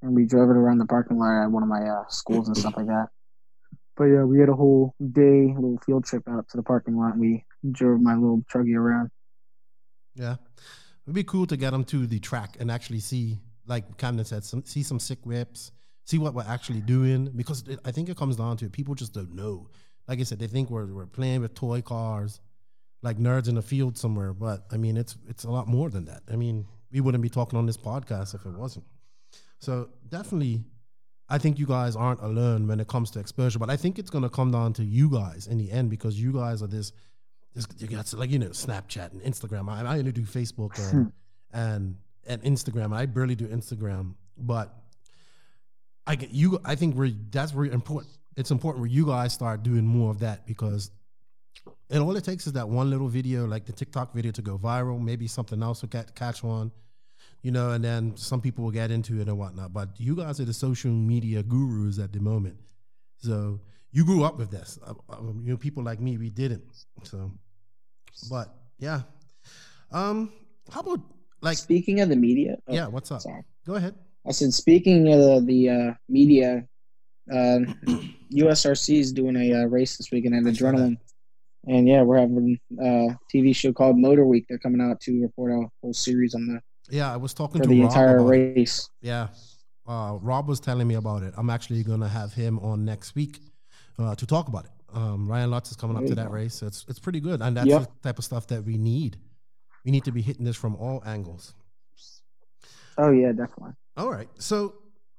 [0.02, 2.56] and we drove it around the parking lot at one of my uh, schools and
[2.56, 3.08] stuff like that.
[3.96, 7.12] But yeah, we had a whole day, little field trip out to the parking lot,
[7.14, 9.10] and we drove my little truggy around.
[10.14, 10.36] Yeah,
[11.04, 14.44] it'd be cool to get them to the track and actually see, like Camden said,
[14.44, 15.72] some see some sick whips,
[16.04, 17.30] see what we're actually doing.
[17.34, 18.72] Because it, I think it comes down to it.
[18.72, 19.68] people just don't know.
[20.08, 22.40] Like I said, they think we're we're playing with toy cars,
[23.02, 24.32] like nerds in a field somewhere.
[24.34, 26.22] But I mean, it's it's a lot more than that.
[26.30, 28.84] I mean, we wouldn't be talking on this podcast if it wasn't.
[29.58, 30.64] So definitely,
[31.28, 33.58] I think you guys aren't alone when it comes to exposure.
[33.58, 36.32] But I think it's gonna come down to you guys in the end because you
[36.32, 36.92] guys are this
[37.54, 39.70] this you got like you know Snapchat and Instagram.
[39.70, 41.12] I, I only do Facebook and
[41.52, 41.96] and
[42.26, 42.94] and Instagram.
[42.94, 44.74] I barely do Instagram, but
[46.06, 46.58] I get you.
[46.64, 48.12] I think we're that's very important.
[48.36, 50.90] It's important where you guys start doing more of that because
[51.90, 54.58] and all it takes is that one little video, like the TikTok video, to go
[54.58, 55.00] viral.
[55.00, 56.72] Maybe something else will get, catch on,
[57.42, 59.72] you know, and then some people will get into it and whatnot.
[59.72, 62.56] But you guys are the social media gurus at the moment,
[63.18, 63.60] so
[63.92, 64.78] you grew up with this.
[64.84, 66.64] Uh, uh, you know, people like me, we didn't.
[67.04, 67.30] So,
[68.28, 69.02] but yeah,
[69.92, 70.32] um,
[70.70, 71.00] how about
[71.44, 72.86] like Speaking of the media, oh, yeah?
[72.86, 73.20] What's up?
[73.20, 73.42] sorry.
[73.66, 73.94] Go ahead.
[74.26, 76.66] I said, speaking of the, the uh, media,
[77.32, 77.58] uh,
[78.32, 80.50] USRC is doing a uh, race this weekend at I.
[80.54, 80.96] Adrenaline.
[81.66, 84.44] And yeah, we're having a TV show called Motor Week.
[84.48, 86.60] They're coming out to report a whole series on the
[86.94, 88.54] Yeah, I was talking to the Rob entire about it.
[88.56, 88.90] race.
[89.00, 89.28] Yeah.
[89.86, 91.32] Uh, Rob was telling me about it.
[91.36, 93.40] I'm actually going to have him on next week
[93.98, 94.70] uh, to talk about it.
[94.94, 96.62] Um, Ryan Lutz is coming up to that race.
[96.62, 97.82] It's it's pretty good, and that's Yep.
[97.82, 99.16] the type of stuff that we need.
[99.84, 101.54] We need to be hitting this from all angles.
[102.96, 103.72] Oh yeah, definitely.
[103.96, 104.28] All right.
[104.38, 104.74] So,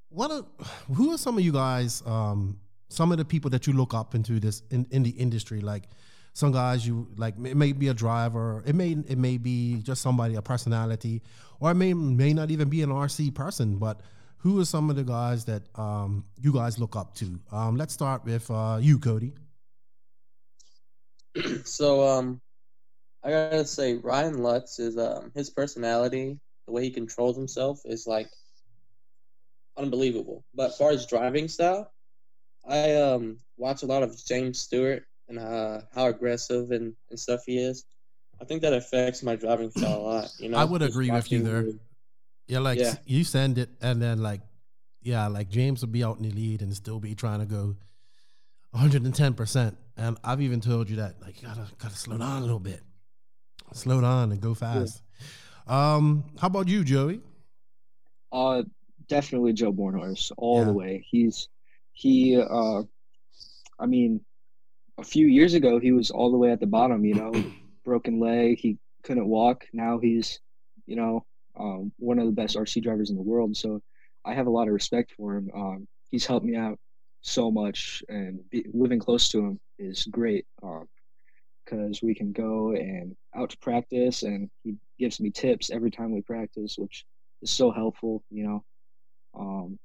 [0.09, 0.45] what are
[0.93, 2.01] who are some of you guys?
[2.05, 2.59] Um,
[2.89, 5.89] some of the people that you look up into this in, in the industry, like
[6.33, 7.35] some guys you like.
[7.43, 8.63] It may be a driver.
[8.65, 11.21] It may it may be just somebody, a personality,
[11.59, 13.77] or it may may not even be an RC person.
[13.77, 14.01] But
[14.37, 17.39] who are some of the guys that um, you guys look up to?
[17.51, 19.33] Um, let's start with uh, you, Cody.
[21.63, 22.41] so um,
[23.25, 28.05] I gotta say Ryan Lutz is um his personality, the way he controls himself is
[28.05, 28.29] like
[29.77, 30.45] unbelievable.
[30.53, 31.91] But as far as driving style,
[32.67, 37.41] I um watch a lot of James Stewart and uh, how aggressive and, and stuff
[37.47, 37.85] he is.
[38.39, 40.31] I think that affects my driving style a lot.
[40.37, 41.63] You know, I would agree with you there.
[41.63, 41.79] the-
[42.47, 42.95] Yeah, like Yeah.
[43.05, 44.41] you send it, and then like,
[45.01, 47.75] yeah, like James would be out in the lead and still be trying to go
[48.71, 49.77] 110 percent.
[49.97, 52.81] And I've even told you that, like, you gotta gotta slow down a little bit,
[53.73, 55.01] slow down and go fast.
[55.67, 57.21] Um, how about you, Joey?
[58.31, 58.63] Uh,
[59.07, 60.65] definitely Joe Bornhorst all Yeah.
[60.65, 61.05] the way.
[61.09, 61.49] He's
[61.93, 62.37] he.
[62.39, 62.83] Uh,
[63.79, 64.21] I mean,
[64.97, 67.03] a few years ago he was all the way at the bottom.
[67.05, 67.33] You know,
[67.85, 68.59] broken leg.
[68.59, 69.65] He couldn't walk.
[69.73, 70.39] Now he's,
[70.85, 71.25] you know,
[71.59, 73.55] um, one of the best RC drivers in the world.
[73.55, 73.81] So
[74.23, 75.49] I have a lot of respect for him.
[75.55, 76.79] Um, he's helped me out
[77.21, 80.45] so much, and be, living close to him is great.
[80.61, 80.87] Um,
[81.65, 86.11] because we can go and out to practice, and he gives me tips every time
[86.11, 87.05] we practice, which
[87.41, 88.23] is so helpful.
[88.29, 88.63] You know,
[89.37, 89.79] um,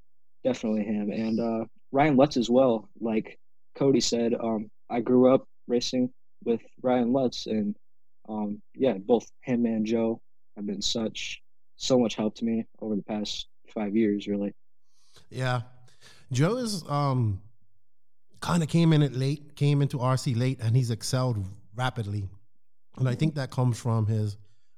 [0.45, 2.89] definitely him and uh, Ryan Lutz as well.
[3.01, 3.39] Like
[3.75, 6.11] Cody said, um, I grew up racing
[6.45, 7.77] with Ryan Lutz, and
[8.29, 10.21] um, yeah, both him and Joe
[10.57, 11.43] have been such
[11.77, 14.27] so much help to me over the past five years.
[14.29, 14.55] Really,
[15.31, 15.63] Yeah,
[16.33, 17.41] Joe is um
[18.41, 21.45] kind of came in it late, came into RC late, and he's excelled
[21.81, 22.29] rapidly.
[22.99, 24.37] And I think that comes from his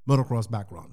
[0.08, 0.92] motocross background.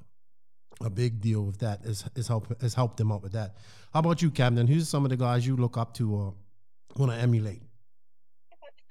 [0.82, 3.58] A big deal with that is is help has helped him out with that.
[3.94, 4.66] How about you, Camden?
[4.66, 6.34] Who's some of the guys you look up to or
[6.96, 7.62] want to emulate?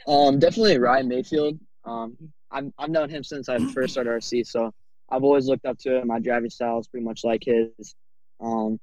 [0.06, 1.58] Um, definitely Ryan Maifield.
[1.84, 2.16] Um,
[2.50, 4.72] I'm, I've known him since I first started RC, so
[5.10, 6.08] I've always looked up to him.
[6.08, 7.94] My driving style is pretty much like his.
[8.40, 8.78] Um,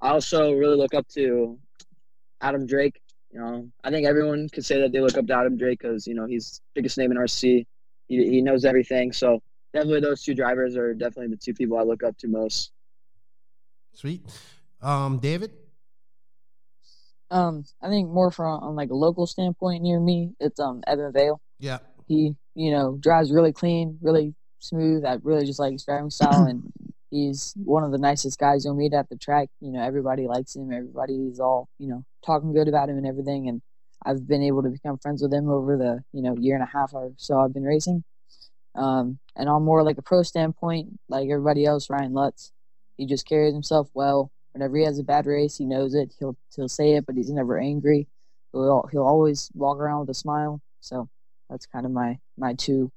[0.00, 1.58] I also really look up to
[2.40, 3.00] Adam Drake.
[3.32, 6.06] You know, I think everyone could say that they look up to Adam Drake because
[6.06, 7.66] you know he's biggest name in RC.
[8.10, 9.12] He, he knows everything.
[9.12, 9.40] So
[9.72, 12.72] definitely those two drivers are definitely the two people I look up to most.
[13.94, 14.22] Sweet.
[14.82, 15.52] Um, David?
[17.30, 21.12] Um, I think more from on like a local standpoint near me, it's um Evan
[21.12, 21.40] Vale.
[21.60, 21.78] Yeah.
[22.08, 25.04] He, you know, drives really clean, really smooth.
[25.04, 26.72] I really just like his driving style, and
[27.10, 29.48] he's one of the nicest guys you'll meet at the track.
[29.60, 30.72] You know, everybody likes him.
[30.72, 33.48] Everybody's all you know talking good about him and everything.
[33.48, 33.62] And
[34.04, 36.66] I've been able to become friends with him over the you know year and a
[36.66, 38.04] half or so I've been racing.
[38.74, 42.52] Um, and on more like a pro standpoint, like everybody else, Ryan Lutz,
[42.96, 44.30] he just carries himself well.
[44.52, 46.12] Whenever he has a bad race, he knows it.
[46.18, 48.08] He'll he'll say it, but he's never angry.
[48.52, 50.60] He'll he'll always walk around with a smile.
[50.80, 51.08] So
[51.48, 52.90] that's kind of my my two.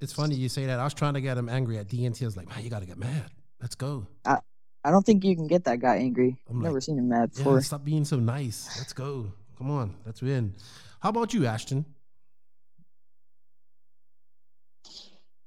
[0.00, 0.78] It's funny you say that.
[0.78, 2.22] I was trying to get him angry at DNC.
[2.22, 3.30] I was like, man, you got to get mad.
[3.60, 4.06] Let's go.
[4.24, 4.38] I
[4.84, 6.36] I don't think you can get that guy angry.
[6.48, 7.40] I'm I've never seen him mad before.
[7.40, 7.60] Yeah, before.
[7.62, 8.76] stop being so nice.
[8.78, 9.32] Let's go.
[9.58, 10.54] Come on, let's win.
[11.00, 11.84] How about you, Ashton?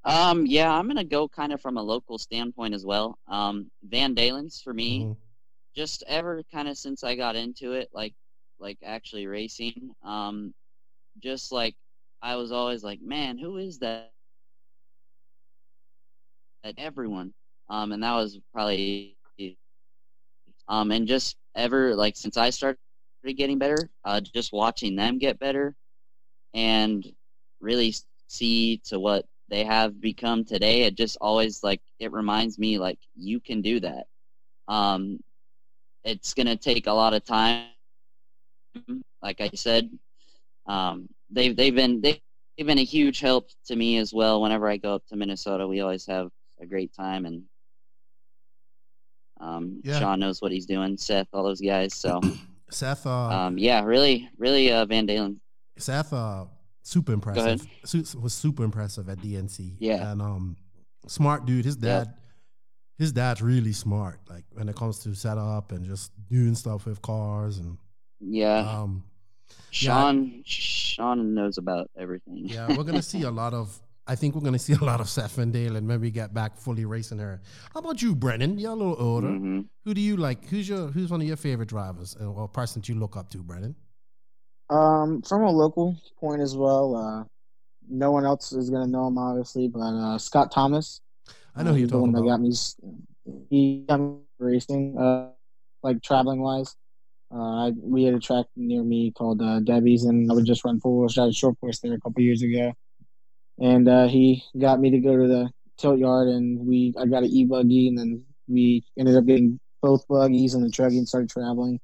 [0.05, 3.19] Um, yeah, I'm gonna go kind of from a local standpoint as well.
[3.27, 5.17] Um, Van Dalen's for me, Mhm.
[5.75, 8.13] just ever kind of since I got into it, like
[8.59, 9.93] like actually racing.
[10.03, 10.53] Um,
[11.19, 11.75] just like
[12.21, 14.11] I was always like, man, who is that?
[16.63, 17.33] That everyone.
[17.69, 19.17] Um, and that was probably
[20.67, 22.79] um, and just ever like since I started
[23.23, 25.75] getting better, uh, just watching them get better,
[26.53, 27.05] and
[27.59, 27.93] really
[28.27, 30.83] see to what they have become today.
[30.83, 34.05] It just always like it reminds me like you can do that.
[34.67, 35.19] Um,
[36.03, 37.67] it's gonna take a lot of time.
[39.21, 39.89] Like I said,
[40.67, 42.21] um, they've they've been they,
[42.57, 44.41] they've been a huge help to me as well.
[44.41, 46.29] Whenever I go up to Minnesota, we always have
[46.61, 47.43] a great time, and
[49.39, 49.99] um, Yeah.
[49.99, 50.97] Sean knows what he's doing.
[50.97, 51.93] Seth, all those guys.
[51.95, 52.21] So
[52.69, 55.39] Seth, uh, um, yeah, really, really, uh, Van Dalen.
[55.77, 56.45] Seth, uh,
[56.83, 57.45] super impressive.
[57.45, 57.61] ahead.
[57.85, 59.75] Su- was super impressive at DNC.
[59.79, 60.11] Yeah.
[60.11, 60.57] and um,
[61.07, 61.65] smart dude.
[61.65, 61.99] His Yeah.
[62.05, 62.13] dad,
[62.97, 64.19] his dad's really smart.
[64.29, 67.77] Like when it comes to setup and just doing stuff with cars and
[68.19, 69.03] Yeah, um,
[69.71, 72.47] Sean, Sean knows about everything.
[72.47, 73.79] yeah, we're gonna see a lot of.
[74.09, 76.33] I think we're gonna see a lot of Seth and Dale and when we get
[76.33, 77.39] back fully racing her.
[77.73, 78.57] How about you, Brennan?
[78.57, 79.27] You're a little older.
[79.27, 79.67] Mhm.
[79.85, 80.45] Who do you like?
[80.45, 83.29] Who's your Who's one of your favorite drivers uh, or person that you look up
[83.29, 83.75] to, Brennan?
[84.71, 87.23] Um, from a local point as well, uh,
[87.87, 91.01] no one else is gonna know him obviously, but uh, Scott Thomas.
[91.55, 92.39] I know uh, who you're he's the one talking that about.
[92.39, 93.45] got me.
[93.51, 95.29] He got me racing, uh,
[95.83, 96.75] like traveling wise.
[97.31, 100.65] Uh, I, we had a track near me called uh, Debbie's, and I would just
[100.65, 102.73] run four wheel short course there a couple years ago.
[103.61, 107.23] And uh, he got me to go to the tilt yard, and we I got
[107.23, 111.07] an e buggy, and then we ended up getting both buggies and the truck and
[111.07, 111.79] started traveling.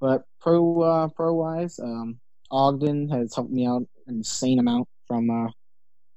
[0.00, 2.20] But pro uh, pro wise, um,
[2.50, 5.50] Ogden has helped me out an insane amount from uh,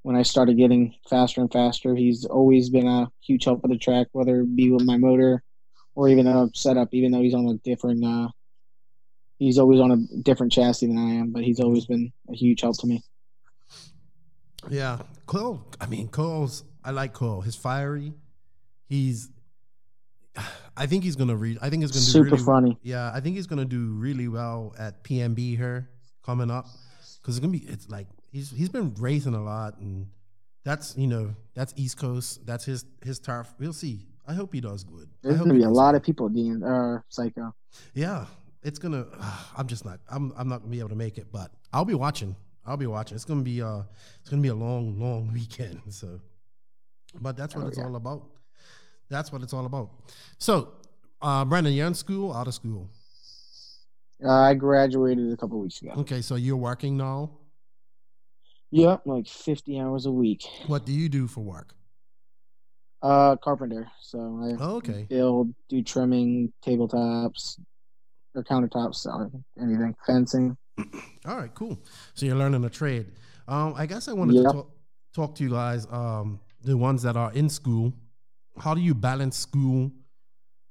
[0.03, 1.95] when I started getting faster and faster.
[1.95, 5.43] He's always been a huge help with the track, whether it be with my motor
[5.95, 6.93] or even a setup.
[6.93, 8.29] Even though he's on a different, uh,
[9.39, 12.61] he's always on a different chassis than I am, but he's always been a huge
[12.61, 13.03] help to me.
[14.69, 15.65] Yeah, Cole.
[15.79, 16.63] I mean, Cole's.
[16.83, 17.41] I like Cole.
[17.41, 18.13] He's fiery.
[18.87, 19.29] He's.
[20.77, 21.57] I think he's gonna read.
[21.61, 22.77] I think he's gonna do Super really, funny.
[22.83, 25.89] Yeah, I think he's gonna do really well at PNB here
[26.23, 26.67] coming up
[27.21, 27.65] because it's gonna be.
[27.67, 30.07] It's like he's he's been racing a lot, and
[30.63, 32.45] that's you know that's East Coast.
[32.45, 33.53] That's his his turf.
[33.59, 34.07] We'll see.
[34.27, 35.09] I hope he does good.
[35.21, 35.97] There's gonna be a lot good.
[35.97, 37.53] of people being uh psycho.
[37.93, 38.25] Yeah,
[38.63, 39.07] it's gonna.
[39.57, 39.99] I'm just not.
[40.09, 40.33] I'm.
[40.37, 42.35] I'm not gonna be able to make it, but I'll be watching.
[42.65, 43.15] I'll be watching.
[43.15, 43.61] It's gonna be.
[43.61, 43.81] Uh,
[44.19, 45.81] it's gonna be a long, long weekend.
[45.89, 46.19] So,
[47.19, 47.85] but that's what Oh, it's yeah.
[47.85, 48.29] all about.
[49.09, 49.89] That's what it's all about.
[50.37, 50.73] So,
[51.21, 52.89] uh, Brandon, you're in school, out of school.
[54.23, 55.91] Uh, I graduated a couple weeks ago.
[55.97, 57.31] Okay, so you're working now.
[58.69, 60.45] Yep, like 50 hours a week.
[60.67, 61.73] What do you do for work?
[63.01, 63.91] Uh, carpenter.
[64.01, 65.07] So I Oh, okay.
[65.09, 67.59] build, do trimming, tabletops,
[68.35, 69.29] or countertops, or
[69.61, 70.55] anything, fencing.
[71.25, 71.79] All right, cool.
[72.13, 73.11] So you're learning a trade.
[73.47, 74.71] Um, I guess I wanted to talk,
[75.13, 77.93] talk to you guys, um, the ones that are in school.
[78.57, 79.91] How do you balance school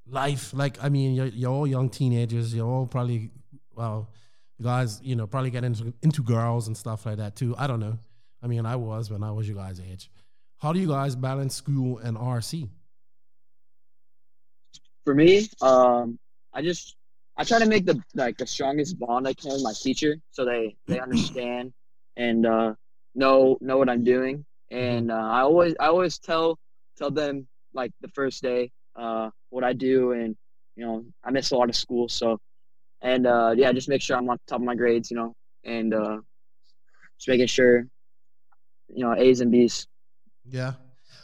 [0.07, 0.53] life?
[0.55, 2.55] Like, I mean, you're, you're all young teenagers.
[2.55, 3.31] You're all probably,
[3.75, 4.11] well,
[4.59, 7.55] you guys, you know, probably get into into girls and stuff like that too.
[7.57, 7.99] I don't know.
[8.43, 10.11] I mean, I was when I was you guys' age.
[10.59, 12.69] How do you guys balance school and RC?
[15.05, 16.19] for me, um,
[16.53, 16.97] I just
[17.41, 20.45] I try to make the like the strongest bond I can with my teacher, so
[20.45, 21.73] they they understand
[22.15, 22.75] and uh,
[23.15, 24.45] know know what I'm doing.
[24.71, 26.59] And uh, I always I always tell
[26.99, 30.37] tell them like the first day uh, what I do, and
[30.77, 32.39] you know I miss a lot of school, so
[33.01, 35.33] and uh, yeah, just make sure I'm on top of my grades, you know,
[35.65, 36.19] and uh,
[37.17, 37.87] just making sure
[38.95, 39.87] you know A's and B's.
[40.45, 40.73] Yeah.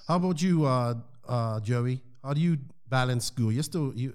[0.08, 0.94] How about you, uh,
[1.28, 2.00] uh, Joey?
[2.24, 2.56] How do you
[2.88, 3.52] balance school?
[3.52, 4.14] You're still you,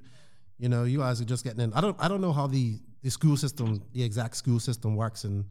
[0.62, 1.74] you know, you guys are just getting in.
[1.74, 5.26] I don't, I don't know how the the school system, the exact school system works
[5.26, 5.44] in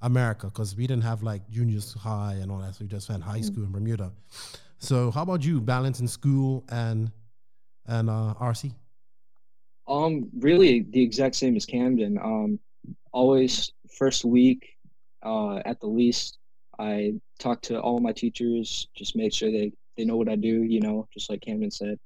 [0.00, 2.74] America because we didn't have like juniors high and all that.
[2.74, 4.12] So we just had high school in Bermuda.
[4.78, 7.12] So how about you balancing school and
[7.86, 8.74] and uh, RC?
[9.86, 12.18] Um, really the exact same as Camden.
[12.18, 12.58] Um,
[13.12, 14.66] always first week,
[15.22, 16.38] uh, at the least,
[16.80, 20.64] I talk to all my teachers, just make sure they, they know what I do,
[20.64, 22.00] you know, just like Camden said.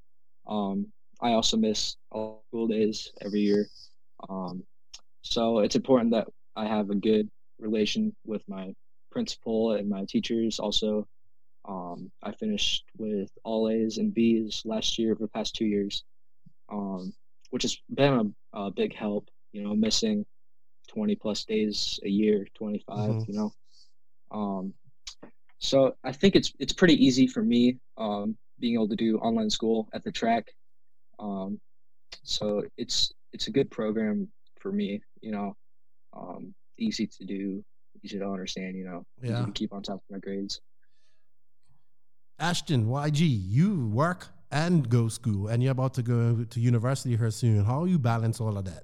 [0.47, 3.67] Um, I also miss all school days every year.
[4.29, 4.63] Um,
[5.21, 7.29] so it's important that I have a good
[7.59, 8.73] relation with my
[9.11, 10.59] principal and my teachers.
[10.59, 11.07] Also,
[11.67, 16.03] um, I finished with all A's and B's last year for the past two years.
[16.71, 17.13] Um,
[17.51, 19.29] which has been a, a big help.
[19.51, 20.25] You know, missing
[20.87, 23.27] twenty plus days a year, twenty Mhm.
[23.27, 23.53] You know,
[24.31, 24.73] um,
[25.59, 29.49] so I think it's it's pretty easy for me um, being able to do online
[29.49, 30.47] school at the track.
[31.21, 31.59] Um,
[32.23, 34.27] so it's it's a good program
[34.59, 35.01] for me.
[35.21, 35.55] You know,
[36.13, 37.63] um, easy to do,
[38.03, 38.75] easy to understand.
[38.75, 39.45] You know, easy Yeah.
[39.45, 40.59] to keep on top of my grades.
[42.39, 47.29] Ashton, YG, you work and go school, and you're about to go to university here
[47.31, 47.63] soon.
[47.63, 48.83] How do you balance all of that?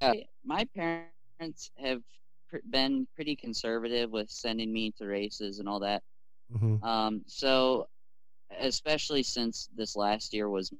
[0.00, 0.12] Yeah,
[0.44, 2.02] my parents have
[2.48, 6.02] pr- been pretty conservative with sending me to races and all that.
[6.52, 6.82] Mhm.
[6.84, 7.88] Um, so,
[8.60, 10.72] especially since this last year was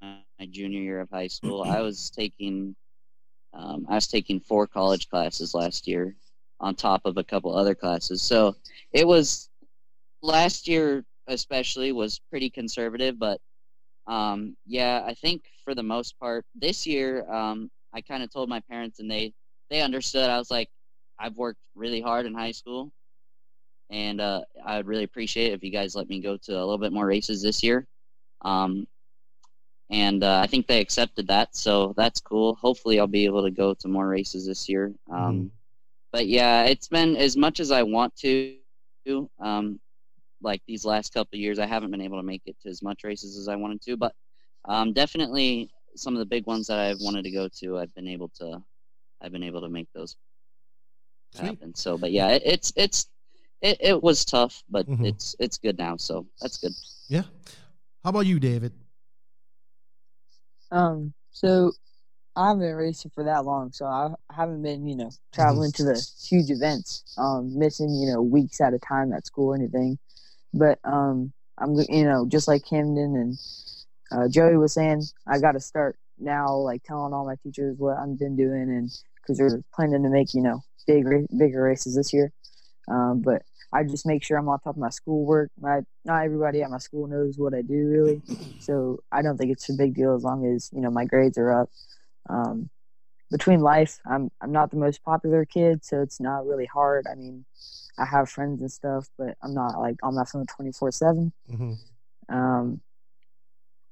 [0.00, 0.20] my
[0.50, 2.74] junior year of high school, I was taking,
[3.54, 6.16] um, I was taking four college classes last year
[6.60, 8.22] on top of a couple other classes.
[8.22, 8.54] So
[8.92, 9.50] it was
[10.22, 13.40] last year, especially, was pretty conservative, but
[14.06, 18.48] um, yeah, I think for the most part, this year, um, I kind of told
[18.48, 19.32] my parents, and they
[19.70, 20.28] they understood.
[20.28, 20.68] I was like,
[21.18, 22.90] I've worked really hard in high school,
[23.92, 26.78] and uh, I'd really appreciate it if you guys let me go to a little
[26.78, 27.86] bit more races this year.
[28.42, 28.88] Um,
[29.90, 32.54] and uh, I think they accepted that, so that's cool.
[32.56, 34.92] Hopefully, I'll be able to go to more races this year.
[35.10, 35.50] Um,
[36.12, 38.56] But yeah, it's been as much as I want to.
[39.40, 39.78] Um,
[40.42, 42.82] like these last couple of years, I haven't been able to make it to as
[42.82, 44.12] much races as I wanted to, but
[44.66, 48.08] um, definitely some of the big ones that I've wanted to go to, I've been
[48.08, 48.62] able to,
[49.20, 50.16] I've been able to make those
[51.46, 51.74] happen.
[51.74, 53.08] So, but yeah, it, it's it's
[53.62, 55.06] it, it was tough, but Mhm.
[55.06, 56.72] it's it's good now, so that's good.
[57.08, 57.24] Yeah.
[58.04, 58.72] How about you, David?
[60.70, 61.72] Um, so
[62.34, 65.84] I haven't been racing for that long, so I haven't been, you know, traveling to
[65.84, 69.98] the huge events, um, missing, you know, weeks at a time at school or anything.
[70.54, 73.38] But um, I'm, you know, just like Camden and
[74.10, 77.98] uh, Joey was saying, I got to start now, like telling all my teachers what
[77.98, 81.04] I've been doing, and because we're planning to make, you know, big,
[81.36, 82.32] bigger races this year.
[82.88, 85.50] Um, but I just make sure I'm on top of my schoolwork.
[85.60, 88.22] My not everybody at my school knows what I do really,
[88.58, 91.38] so I don't think it's a big deal as long as you know my grades
[91.38, 91.70] are up.
[92.28, 92.70] Um,
[93.30, 97.06] between life, I'm I'm not the most popular kid, so it's not really hard.
[97.10, 97.44] I mean,
[97.98, 101.32] I have friends and stuff, but I'm not like on my phone 24 seven.
[101.50, 101.76] Mhm.
[102.28, 102.80] Um,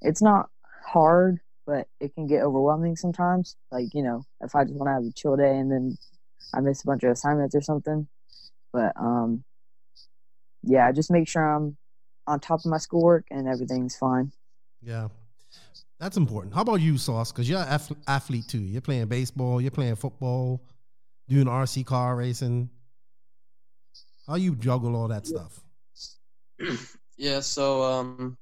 [0.02, 0.48] it's not
[0.86, 3.56] hard, but it can get overwhelming sometimes.
[3.70, 5.96] Like you know, if I just want to have a chill day and then
[6.54, 8.08] I miss a bunch of assignments or something.
[8.72, 9.44] But um,
[10.62, 11.76] yeah, just make sure I'm
[12.26, 14.32] on top of my schoolwork and everything's fine.
[14.82, 15.08] Yeah.
[15.98, 16.54] That's important.
[16.54, 17.30] How about you, Sauce?
[17.30, 18.60] Because you're an ath- athlete too.
[18.60, 20.62] You're playing baseball, you're playing football,
[21.28, 22.70] doing RC car racing.
[24.26, 25.60] How you juggle all that stuff?
[27.16, 28.38] Yeah, so um,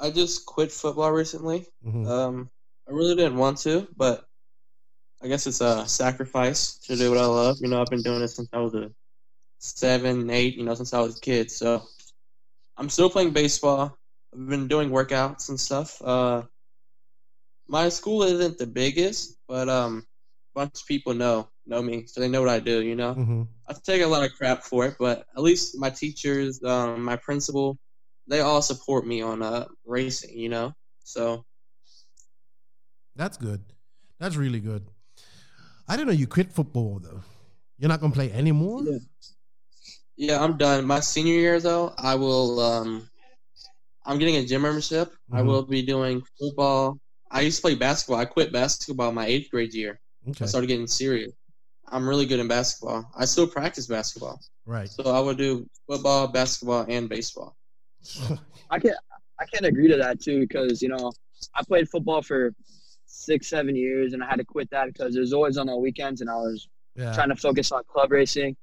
[0.00, 1.66] I just quit football recently.
[1.86, 2.08] Mhm.
[2.08, 2.50] Um,
[2.88, 4.24] I really didn't want to, but
[5.22, 7.58] I guess it's a sacrifice to do what I love.
[7.60, 8.90] You know, I've been doing it since I was a
[9.62, 10.56] seven, eight.
[10.56, 11.50] You know, since I was a kid.
[11.50, 11.82] So
[12.76, 13.96] I'm still playing baseball.
[14.34, 16.00] I've been doing workouts and stuff.
[16.02, 16.42] Uh,
[17.68, 20.04] my school isn't the biggest, but um,
[20.54, 22.82] a bunch of people know know me, so they know what I do.
[22.82, 23.14] You know.
[23.14, 23.48] Mhm.
[23.68, 27.16] I take a lot of crap for it, but at least my teachers, um, my
[27.16, 27.78] principal,
[28.26, 30.72] they all support me on uh, racing, you know?
[31.04, 31.44] So,
[33.14, 33.62] That's good.
[34.18, 34.86] That's really good.
[35.88, 37.22] I didn't know you quit football though.
[37.78, 38.82] You're not gonna play anymore.
[38.84, 38.98] yeah,
[40.30, 40.86] I'm done.
[40.86, 43.08] My senior year, though, I will, um,
[44.04, 45.12] I'm getting a gym membership.
[45.32, 45.46] I Mhm.
[45.46, 46.98] will be doing football.
[47.30, 48.20] I used to play basketball.
[48.20, 50.00] I quit basketball my eighth grade year.
[50.28, 50.44] Okay.
[50.44, 51.32] I started getting serious.
[51.86, 53.10] I'm really good in basketball.
[53.16, 54.40] I still practice basketball.
[54.66, 54.88] Right.
[54.88, 57.56] So I would do football, basketball, and baseball.
[58.70, 58.94] I can
[59.38, 61.12] I can agree to that too because you know
[61.54, 62.54] I played football for
[63.06, 65.76] six seven years and I had to quit that because it was always on the
[65.76, 67.12] weekends and I was Yeah.
[67.14, 68.56] trying to focus on club racing.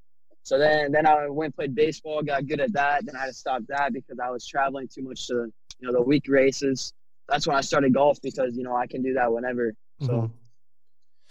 [0.50, 3.06] So then then I went and played baseball, got good at that.
[3.06, 5.36] Then I had to stop that because I was traveling too much to
[5.80, 6.92] you know the week races.
[7.28, 9.76] That's when I started golf because you know I can do that whenever.
[10.02, 10.32] So Mhm.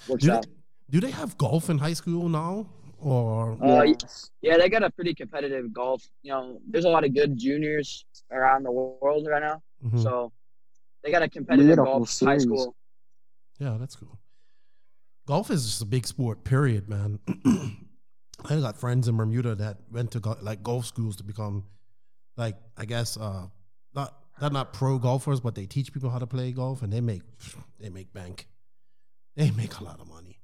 [0.09, 0.47] works Do out.
[0.47, 0.53] they,
[0.91, 2.69] do they have golf in high school now?
[3.01, 3.97] Or Uh, y-
[4.41, 6.01] yeah, they got a pretty competitive golf.
[6.23, 9.61] You know, there's a lot of good juniors around the world right now.
[9.85, 10.01] Mhm.
[10.01, 10.31] So
[11.03, 12.77] they got a competitive got a whole golf high school.
[13.59, 14.21] Yeah, that's cool.
[15.27, 17.19] Golf is just a big sport, period, man.
[18.45, 21.65] I got friends in Bermuda that went to go, like golf schools to become,
[22.37, 23.47] like I guess, uh,
[23.95, 27.01] not they're not pro golfers, but they teach people how to play golf, and they
[27.01, 27.23] make
[27.81, 28.47] they make bank,
[29.37, 30.39] they make a lot of money.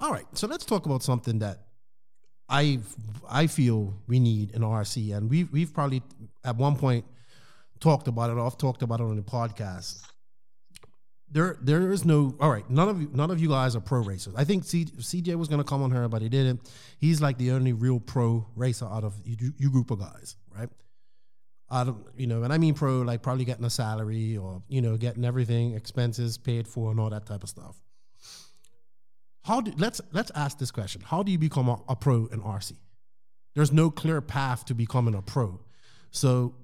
[0.00, 1.66] All right, so let's talk about something that
[2.48, 2.80] I
[3.28, 6.02] I feel we need in RC, and we we've probably
[6.44, 7.04] at one point
[7.80, 8.40] talked about it.
[8.40, 10.02] I've talked about it on the podcast
[11.30, 14.00] there there is no all right none of you none of you guys are pro
[14.00, 16.60] racers i think C, cj was going to come on her but he didn't.
[16.98, 20.68] He's like the only real pro racer out of you, you group of guys right?
[21.68, 24.80] I don't, you know and i mean pro like probably getting a salary or you
[24.80, 27.76] know getting everything expenses paid for and all that type of stuff.
[29.42, 31.02] How do let's let's ask this question.
[31.04, 32.72] How do you become a, a pro in rc
[33.56, 35.58] there's no clear path to becoming a pro.
[36.10, 36.54] So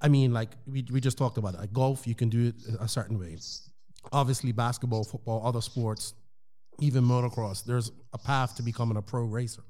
[0.00, 1.60] I mean, like we, we just talked about it.
[1.60, 3.36] Like golf, you can do it a certain way.
[4.12, 6.14] Obviously, basketball, football, other sports,
[6.80, 9.62] even motocross, there's a path to becoming a pro racer.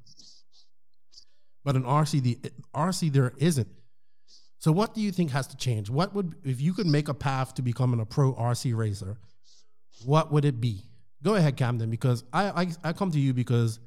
[1.64, 2.38] But in RC, the
[2.74, 3.68] RC there isn't.
[4.58, 5.90] So, what do you think has to change?
[5.90, 9.16] What would if you could make a path to becoming a pro RC racer?
[10.04, 10.84] What would it be?
[11.22, 13.78] Go ahead, Camden, because I I, I come to you because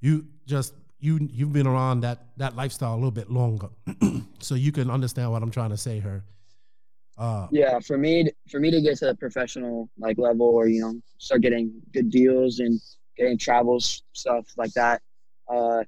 [0.00, 3.68] you just you you've been around that that lifestyle a little bit longer,
[4.38, 6.24] so you can understand what I'm trying to say here.
[7.18, 10.80] Uh, Yeah, for me, for me to get to the professional like level, or you
[10.80, 12.80] know, start getting good deals and
[13.16, 15.02] getting travels stuff like that.
[15.48, 15.82] Uh,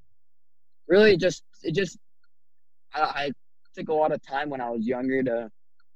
[0.89, 1.97] really, just it just
[2.93, 3.31] I, I
[3.77, 5.51] took a lot of time when I was younger to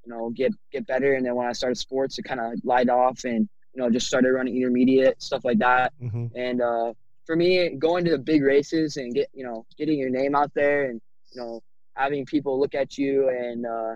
[0.05, 2.89] you know get get better, and then when I started sports, it kind of light
[2.89, 5.93] off and you know just started running intermediate stuff like that.
[6.01, 6.31] mhm.
[6.37, 6.93] And uh,
[7.29, 10.51] for me, going to the big races and get you know getting your name out
[10.55, 10.99] there and
[11.31, 11.61] you know
[11.95, 13.95] having people look at you and uh,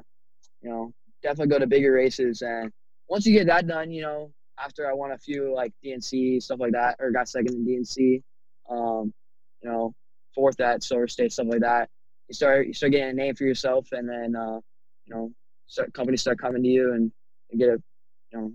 [0.60, 0.92] you know
[1.22, 2.42] definitely go to bigger races.
[2.42, 2.70] And
[3.08, 4.30] once you get that done, you know
[4.62, 8.22] after I won a few like DNC stuff like that, or got second in DNC,
[8.70, 9.14] um,
[9.62, 9.94] you know
[10.34, 11.88] fourth at Silver State stuff like that.
[12.28, 14.60] You start you start getting a name for yourself, and then uh,
[15.06, 15.32] you know
[15.68, 17.10] start companies start coming to you and,
[17.50, 17.82] and get a
[18.30, 18.52] you know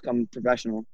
[0.00, 0.86] become professional.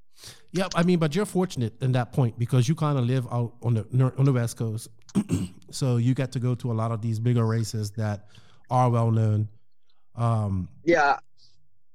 [0.52, 3.54] Yeah, I mean, but you're fortunate in that point because you kind of live out
[3.62, 4.88] on the on the West Coast,
[5.70, 8.26] so you get to go to a lot of these bigger races that
[8.70, 9.48] are well known.
[10.16, 11.18] Um, yeah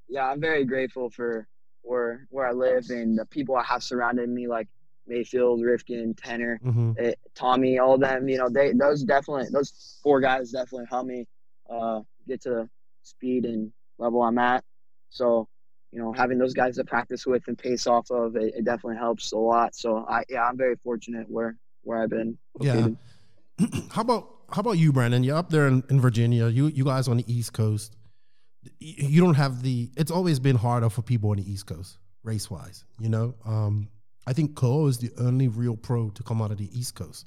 [0.08, 1.48] yeah i'm very grateful for
[1.82, 4.68] where where i live and the people i have surrounding me like
[5.10, 6.96] Maifield, Rivkin, Tanner, Mhm.
[6.98, 8.28] eh, Tommy, all of them.
[8.28, 11.28] You know, they those definitely those four guys definitely helped me
[11.70, 12.70] uh, get to the
[13.04, 14.64] speed and level I'm at.
[15.12, 15.48] So,
[15.96, 18.98] you know, having those guys to practice with and pace off of, it, it definitely
[18.98, 19.74] helps a lot.
[19.74, 22.38] So, I yeah, I'm very fortunate where where I've been.
[22.60, 22.90] Yeah.
[23.92, 25.24] how about how about you, Brandon?
[25.24, 26.50] You're up there in, in Virginia.
[26.50, 27.96] You you guys on the East Coast.
[28.80, 29.90] You don't have the.
[29.96, 32.84] It's always been harder for people on the East Coast, race wise.
[33.00, 33.88] You know, um,
[34.28, 37.26] I think Cole is the only real pro to come out of the East Coast.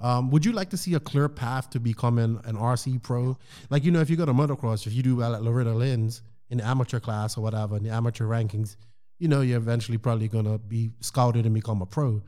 [0.00, 3.38] Um, would you like to see a clear path to becoming an RC pro?
[3.70, 6.22] Like you know, if you go to motocross, if you do well at Loretta Lynn's
[6.50, 8.76] in the amateur class or whatever in the amateur rankings,
[9.18, 12.22] you know you're eventually probably gonna be scouted and become a pro.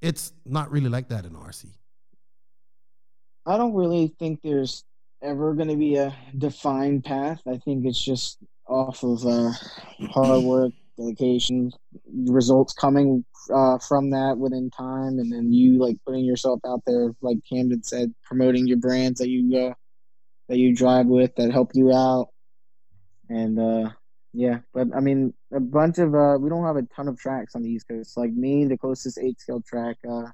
[0.00, 1.66] It's not really like that in RC.
[3.46, 4.84] I don't really think there's
[5.22, 7.40] ever going to be a defined path.
[7.46, 9.50] I think it's just off of uh,
[10.10, 11.72] hard work, dedication,
[12.26, 17.12] results coming uh, from that within time, and then you like putting yourself out there,
[17.20, 19.74] like Camden said, promoting your brands that you uh,
[20.48, 22.28] that you drive with that help you out,
[23.30, 23.90] and uh,
[24.34, 24.58] yeah.
[24.74, 27.62] But I mean, a bunch of uh, we don't have a ton of tracks on
[27.62, 28.18] the East Coast.
[28.18, 29.96] Like me, the closest eight scale track.
[30.08, 30.26] Uh,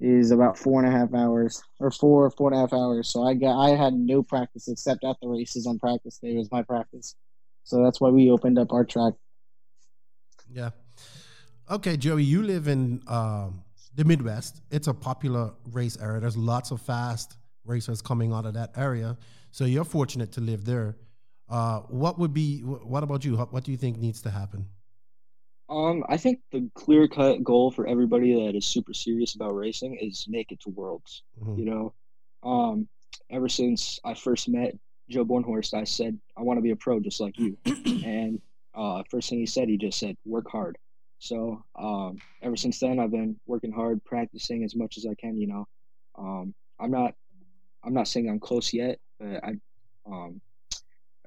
[0.00, 3.08] is about four and a half hours or four four and a half hours.
[3.08, 6.50] So I got I had no practice except at the races on practice day was
[6.52, 7.14] my practice.
[7.64, 9.14] So that's why we opened up our track.
[10.50, 10.70] Yeah.
[11.70, 13.62] Okay, Joey, you live in um,
[13.94, 14.62] the Midwest.
[14.70, 16.20] It's a popular race area.
[16.20, 19.18] There's lots of fast racers coming out of that area.
[19.50, 20.96] So you're fortunate to live there.
[21.48, 22.60] Uh, what would be?
[22.60, 23.36] What about you?
[23.36, 24.66] What do you think needs to happen?
[25.70, 29.98] Um, I think the clear cut goal for everybody that is super serious about racing
[30.00, 31.22] is make it to Worlds.
[31.42, 31.58] Mhm.
[31.58, 31.94] You know,
[32.42, 32.88] um,
[33.30, 34.74] ever since I first met
[35.10, 37.56] Joe Bornhorst, I said I want to be a pro just like you.
[38.04, 38.40] and
[38.74, 40.78] uh, first thing he said, he just said work hard.
[41.18, 45.38] So um, ever since then, I've been working hard, practicing as much as I can.
[45.38, 45.68] You know,
[46.16, 47.14] um, I'm not
[47.84, 49.54] I'm not saying I'm close yet, but I
[50.06, 50.40] um,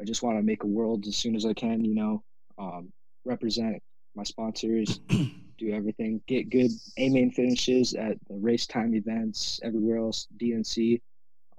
[0.01, 1.85] I just want to make a world as soon as I can.
[1.85, 2.23] You know,
[2.57, 2.91] um,
[3.23, 3.81] represent
[4.15, 4.99] my sponsors,
[5.57, 10.99] do everything, get good A main finishes at the race time events everywhere else, DNC,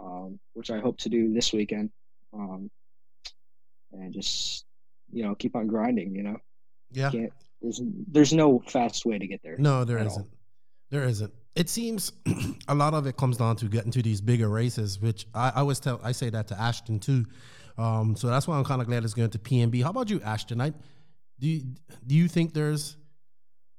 [0.01, 1.91] um, which I hope to do this weekend,
[2.35, 2.71] um,
[3.93, 4.65] and just
[5.13, 6.15] you know keep on grinding.
[6.15, 6.37] You know,
[6.91, 7.11] Yeah.
[7.11, 9.57] Can't, there's there's no fast way to get there.
[9.57, 10.23] No, there isn't.
[10.23, 10.29] All.
[10.91, 11.33] There isn't.
[11.55, 12.13] It seems
[12.69, 15.61] a lot of it comes down to getting to these bigger races, which I, I
[15.61, 16.01] always tell.
[16.03, 17.25] I say that to Ashton too.
[17.79, 19.83] Um, so that's why I'm kind of glad it's going to PNB.
[19.83, 20.61] How about you, Ashton?
[20.61, 20.71] I,
[21.39, 21.63] do you,
[22.07, 22.97] do you think there's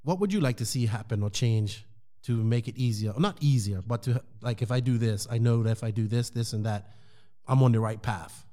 [0.04, 1.86] what would you like to see happen or change
[2.24, 3.14] to make it easier?
[3.18, 6.08] Not easier, but to like if I do this, I know that if I do
[6.08, 6.92] this, this, and that,
[7.48, 8.46] I'm on the right path.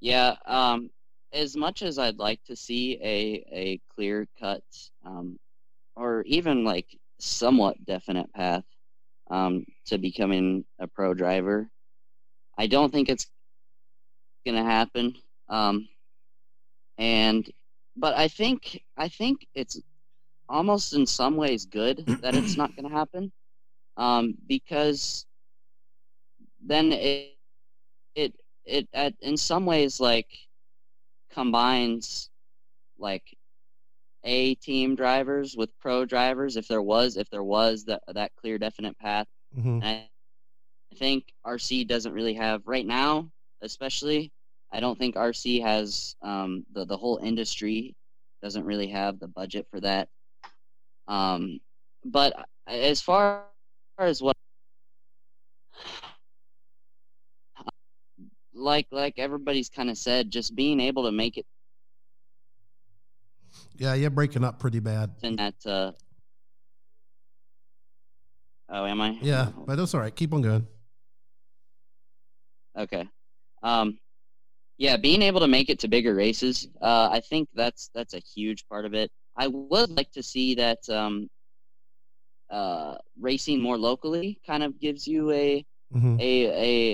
[0.00, 0.90] Yeah, um,
[1.32, 4.64] as much as I'd like to see a a clear cut,
[5.04, 5.38] um,
[5.96, 6.86] or even like
[7.20, 8.64] somewhat definite path
[9.30, 11.70] um, to becoming a pro driver,
[12.58, 13.94] I don't think it's gonna happen.
[14.28, 15.08] Um,
[16.98, 17.48] and
[17.96, 19.80] but I think I think it's
[20.48, 23.32] almost in some ways good that it's not gonna happen,
[23.96, 25.26] um, because
[26.60, 27.36] then it
[28.14, 30.28] it it at in some ways like
[31.30, 32.30] combines
[32.98, 33.36] like
[34.24, 38.58] a team drivers with pro drivers if there was if there was that that clear
[38.58, 39.26] definite path
[39.56, 39.80] Mhm.
[39.82, 40.08] I,
[40.94, 43.28] I think rc doesn't really have right now
[43.62, 44.30] especially
[44.72, 47.96] i don't think rc has um the, the whole industry
[48.42, 50.08] doesn't really have the budget for that
[51.08, 51.58] um
[52.04, 53.42] but as far
[53.98, 54.36] as what
[58.54, 61.46] like like everybody's kind of said just being able to make it
[63.78, 65.10] Yeah, you're breaking up pretty bad.
[65.24, 65.90] in that uh
[68.70, 70.14] oh am i Yeah, but that's all right.
[70.14, 70.66] Keep on going.
[72.78, 73.08] Okay.
[73.62, 73.98] Um
[74.78, 78.20] yeah being able to make it to bigger races uh i think that's that's a
[78.34, 79.10] huge part of it.
[79.36, 81.28] I would like to see that um
[82.50, 85.64] uh racing more locally kind of gives you a
[85.94, 86.20] Mhm.
[86.20, 86.46] a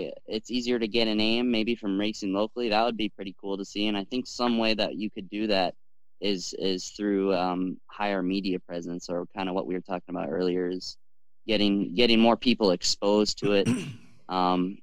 [0.07, 2.69] a it's easier to get a name maybe from racing locally.
[2.69, 5.28] That would be pretty cool to see and i think some way that you could
[5.28, 5.74] do that
[6.20, 10.28] is is through um higher media presence or kind of what we were talking about
[10.31, 10.97] earlier is
[11.47, 13.69] getting getting more people exposed to it.
[14.28, 14.78] Um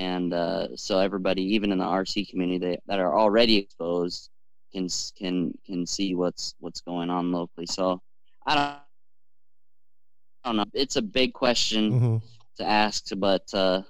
[0.00, 4.30] and uh so everybody even in the rc community that, that are already exposed
[4.72, 4.88] can
[5.20, 5.34] can
[5.66, 8.00] can see what's what's going on locally so
[8.46, 8.78] i don't
[10.42, 10.64] I don't know.
[10.72, 12.22] It's a big question Mhm.
[12.56, 13.82] to ask, but uh,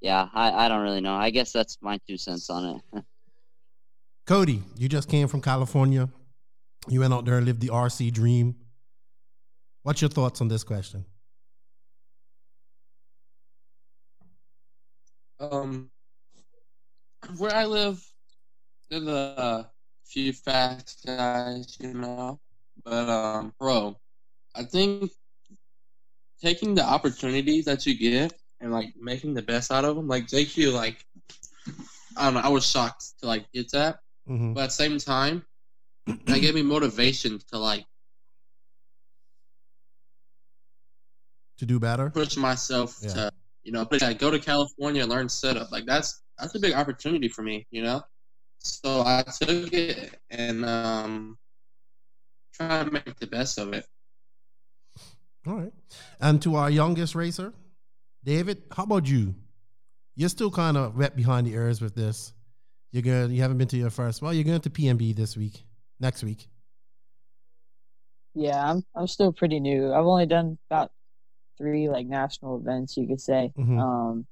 [0.00, 1.14] yeah, I, I don't really know.
[1.14, 2.80] I guess that's my two cents on it.
[4.26, 6.08] Cody, you just came from California.
[6.88, 8.54] You went out there and lived the RC dream.
[9.82, 11.04] What's your thoughts on this question?
[15.40, 15.90] Um,
[17.36, 18.04] where I live,
[18.90, 19.70] there's a
[20.04, 22.40] few fast guys, you know,
[22.84, 23.96] but um, bro,
[24.54, 25.12] I think
[26.40, 30.26] taking the opportunities that you get and like making the best out of them, like
[30.26, 31.04] JQ, like
[32.16, 33.98] I don't know, I was shocked to like get that,
[34.28, 34.54] Mhm.
[34.54, 35.44] but at the same time,
[36.26, 37.84] that gave me motivation to like
[41.58, 42.10] To do better?
[42.10, 43.12] push myself Yeah.
[43.14, 43.32] to
[43.68, 47.28] you know push, like, go to California learn setup like that's that's a big opportunity
[47.28, 48.00] for me you know
[48.60, 51.36] so I took it and um
[52.54, 53.84] try to make the best of it
[55.46, 55.72] All right.
[56.20, 57.54] And to our youngest racer,
[58.24, 59.34] David, how about you?
[60.16, 62.32] You're still kind of wet behind the ears with this.
[62.92, 63.30] You're going.
[63.30, 64.20] You haven't been to your first.
[64.22, 65.62] Well, you're going to PNB this week.
[66.00, 66.48] Next week.
[68.34, 69.92] Yeah, I'm I'm still pretty new.
[69.92, 70.90] I've only done about
[71.58, 73.52] three like national events, you could say.
[73.58, 73.78] Mhm.
[73.78, 74.26] Um,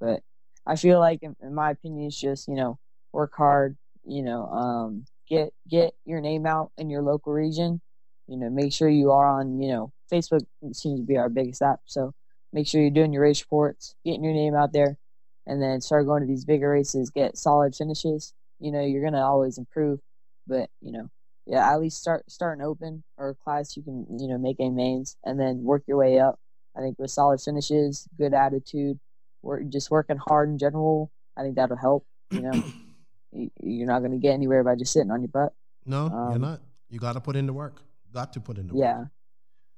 [0.00, 0.22] but
[0.66, 2.78] I feel like, in, in my opinion, it's just you know
[3.12, 3.76] work hard.
[4.04, 7.80] You know, um, get get your name out in your local region.
[8.28, 9.60] You know, make sure you are on.
[9.60, 12.12] You know, Facebook seems to be our biggest app, so
[12.52, 14.98] make sure you're doing your race reports, getting your name out there,
[15.46, 18.32] and then start going to these bigger races, get solid finishes.
[18.58, 20.00] You know, you're gonna always improve,
[20.46, 21.10] but you know,
[21.46, 24.56] yeah, at least start start an open or a class you can you know make
[24.60, 26.38] a mains and then work your way up.
[26.76, 28.98] I think with solid finishes, good attitude,
[29.42, 31.10] work just working hard in general.
[31.36, 32.04] I think that'll help.
[32.30, 32.52] You know,
[33.32, 35.52] You- you're not gonna get anywhere by just sitting on your butt.
[35.84, 36.60] No, you're Um, not.
[36.88, 37.82] You got to put in the work.
[38.12, 38.80] Got to put in the work.
[38.82, 39.04] Yeah,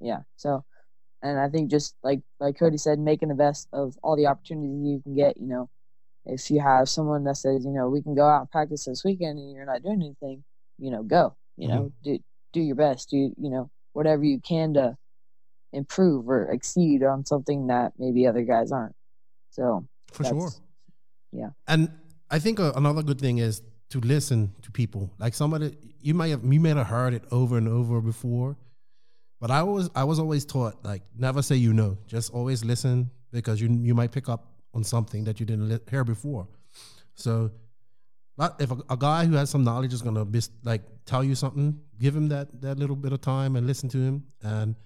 [0.00, 0.20] yeah.
[0.36, 0.64] So,
[1.22, 4.86] and I think just like like Cody said, making the best of all the opportunities
[4.86, 5.38] you can get.
[5.38, 5.70] You know,
[6.26, 9.02] if you have someone that says, you know, we can go out and practice this
[9.04, 10.44] weekend, and you're not doing anything,
[10.78, 11.34] you know, go.
[11.56, 12.18] You know, do
[12.52, 13.10] do your best.
[13.10, 14.96] Do you know whatever you can to
[15.72, 18.94] improve or exceed on something that maybe other guys aren't.
[19.50, 20.50] So For sure.
[21.32, 21.50] Yeah.
[21.66, 21.90] And
[22.30, 25.10] I think uh, another good thing is to listen to people.
[25.18, 28.56] Like somebody you might have you may have heard it over and over before,
[29.40, 33.10] but I was I was always taught like never say you know, just always listen
[33.32, 36.46] because you you might pick up on something that you didn't hear before.
[37.14, 37.50] So,
[38.36, 41.34] but if a, a guy who has some knowledge is gonna be, like tell you
[41.34, 44.76] something, give him that that little bit of time and listen to him, and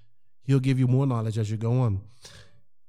[0.45, 2.01] he'll give you more knowledge as you go on.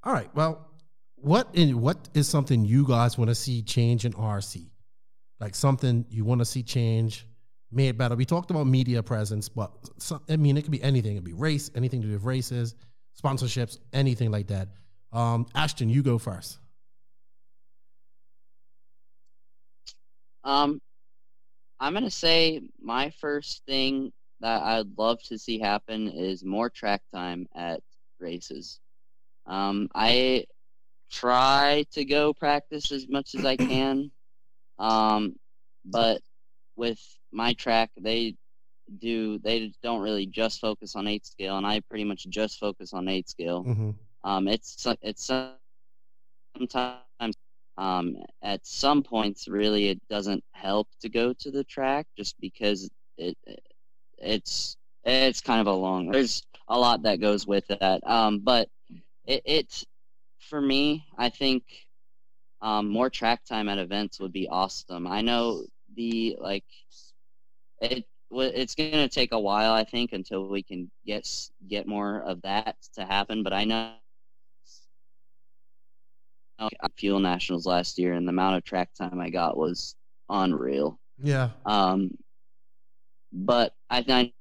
[0.04, 0.34] All right.
[0.36, 0.70] Well,
[1.16, 4.70] what in what is something you guys want to see change in RC?
[5.40, 7.26] Like something you want to see change,
[7.72, 8.16] made better.
[8.16, 11.14] We talked about media presence, but some, I mean, it could be anything.
[11.14, 12.76] It could be race, anything to do with races,
[13.22, 14.70] sponsorships, anything like that.
[15.12, 16.60] Um, Ashton, you go first.
[20.44, 20.82] Um,
[21.80, 24.12] I'm gonna say my first thing
[24.44, 27.80] that I'd love to see happen is more track time at
[28.20, 28.82] races.
[29.48, 30.46] Um, I
[31.10, 34.12] try to go practice as much as I can,
[34.80, 35.36] um,
[35.86, 36.22] but
[36.76, 37.00] with
[37.32, 38.36] my track, they
[39.00, 42.94] do they don't really just focus on eight scale, and I pretty much just focus
[42.94, 43.64] on eight scale.
[43.64, 43.92] Mm-hmm.
[44.26, 45.32] Um, it's it's
[46.58, 47.36] sometimes
[47.78, 52.90] um, at some points really it doesn't help to go to the track just because
[53.18, 53.38] it
[54.24, 56.10] it's it's kind of a long.
[56.12, 58.02] There's a lot that goes with that.
[58.06, 58.70] Um, but
[59.26, 59.84] it, it
[60.40, 61.64] for me, I think
[62.62, 65.08] um, more track time at events would be awesome.
[65.08, 66.64] I know the like
[67.82, 71.28] it it's going to take a while I think until we can get
[71.68, 73.94] get more of that to happen, but I know
[76.98, 79.96] Fuel Nationals last year and the amount of track time I got was
[80.30, 81.00] unreal.
[81.22, 81.50] Yeah.
[81.66, 82.12] Um,
[83.34, 84.34] but I, I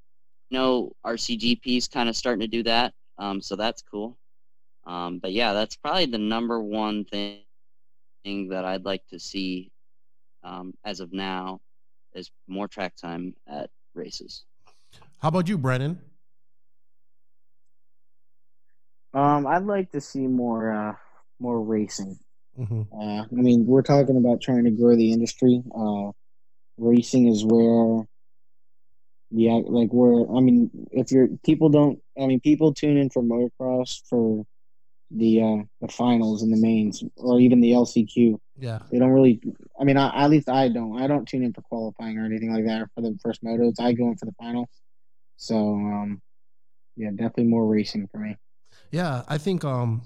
[0.50, 4.18] know RCGP is kind of starting to do that, um, so that's cool.
[4.86, 7.40] Um, but yeah, that's probably the number one thing,
[8.24, 9.70] thing that I'd like to see
[10.44, 11.60] um, as of now
[12.14, 14.44] is more track time at races.
[15.18, 16.00] How about you, Brennan?
[19.14, 20.94] Um, I'd like to see more uh
[21.38, 22.18] more racing.
[22.58, 22.82] Mm-hmm.
[22.92, 25.62] Uh, I mean, we're talking about trying to grow the industry.
[25.74, 26.12] Uh,
[26.78, 28.06] racing is where,
[29.32, 33.22] yeah, like where I mean, if you're people don't, I mean, people tune in for
[33.22, 34.44] motocross for
[35.10, 38.38] the uh the finals and the mains or even the LCQ.
[38.58, 38.80] Yeah.
[38.90, 39.40] They don't really.
[39.80, 41.00] I mean, I, at least I don't.
[41.00, 43.80] I don't tune in for qualifying or anything like that or for the first motos.
[43.80, 44.68] I go in for the final.
[45.36, 46.20] So, um,
[46.96, 48.36] yeah, definitely more racing for me.
[48.90, 50.02] Yeah, I think um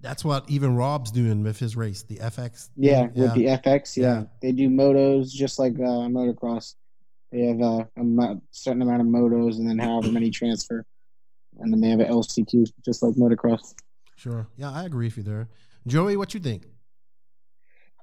[0.00, 2.68] that's what even Rob's doing with his race, the FX.
[2.76, 3.22] Yeah, thing.
[3.22, 4.24] with the FX, yeah.
[4.40, 6.74] they do motos just like uh, motocross.
[7.30, 10.84] They have uh, a certain amount of motos, and then however many transfer,
[11.58, 13.74] and then they have an LCQ, just like motocross.
[14.16, 14.46] Sure.
[14.56, 15.48] Yeah, I agree with you there.
[15.86, 16.66] Joey, what you think?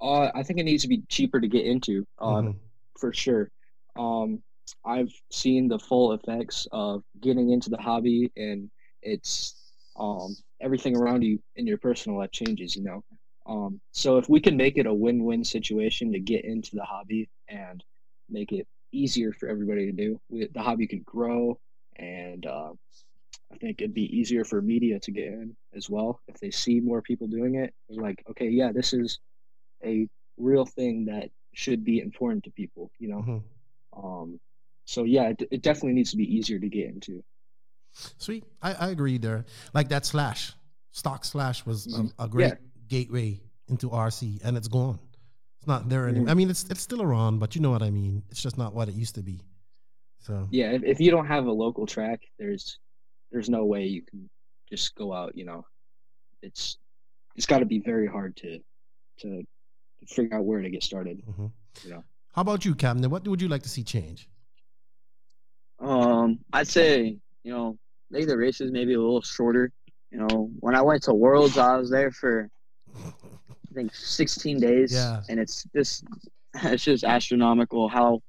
[0.02, 2.56] Uh, I think it needs to be cheaper to get into, uh, Mhm.
[3.00, 3.50] for sure.
[3.96, 4.44] Um,
[4.84, 8.70] I've seen the full effects of getting into the hobby, and
[9.02, 9.62] it's
[9.98, 12.76] um, everything around you in your personal life changes.
[12.76, 13.04] You know,
[13.46, 17.30] um, so if we can make it a win-win situation to get into the hobby
[17.48, 17.84] and
[18.30, 21.60] make it easier for everybody to do, we, the hobby could grow,
[21.98, 22.72] and uh,
[23.54, 26.80] I think it'd be easier for media to get in as well if they see
[26.80, 27.74] more people doing it.
[27.90, 29.20] Like, okay, yeah, this is
[29.84, 30.08] a
[30.38, 33.22] real thing that should be important to people, you know.
[33.22, 33.44] Mhm.
[34.04, 34.40] Um,
[34.86, 37.24] so yeah, it, it definitely needs to be easier to get into.
[38.18, 38.44] Sweet.
[38.62, 39.46] I, I agree there.
[39.74, 40.52] Like that slash,
[40.92, 41.88] stock slash was
[42.20, 42.56] a, a great Yeah.
[42.88, 43.40] gateway
[43.70, 45.00] into RC, and it's gone.
[45.66, 46.28] It's not there anymore.
[46.28, 46.30] Mhm.
[46.30, 48.22] I mean, it's it's still around, but you know what I mean.
[48.30, 49.42] It's just not what it used to be.
[50.20, 52.78] So Yeah, if, if you don't have a local track, there's
[53.32, 54.30] there's no way you can
[54.70, 55.36] just go out.
[55.36, 55.66] You know,
[56.44, 56.78] it's
[57.36, 58.60] it's got to be very hard to
[59.22, 59.42] to
[60.08, 61.24] figure out where to get started.
[61.26, 61.52] Mhm.
[61.84, 62.04] You know.
[62.34, 63.10] how about you, Captain?
[63.10, 64.30] What would you like to see change?
[65.80, 67.80] Um, I'd say you know
[68.12, 69.72] make the races maybe a little shorter.
[70.12, 72.52] You know, when I went to Worlds, I was there for
[72.96, 73.25] I
[73.76, 75.22] think 16 days, Yeah.
[75.30, 76.04] and it's this
[76.64, 78.22] it's just astronomical how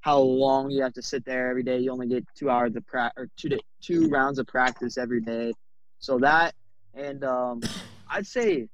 [0.00, 1.78] how long you have to sit there every day.
[1.78, 5.20] You only get two hours of pra- or two day, two rounds of practice every
[5.20, 5.52] day.
[5.98, 6.54] So that
[6.94, 7.60] and um,
[8.10, 8.68] I'd say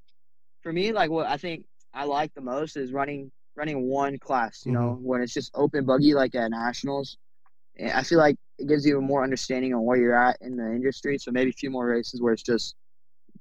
[0.63, 4.65] for me, like what I think I like the most is running running one class.
[4.67, 7.17] You know, when it's just open buggy like at nationals.
[7.77, 10.57] And I feel like it gives you a more understanding on where you're at in
[10.57, 11.19] the industry.
[11.19, 12.77] So maybe a few more races where it's just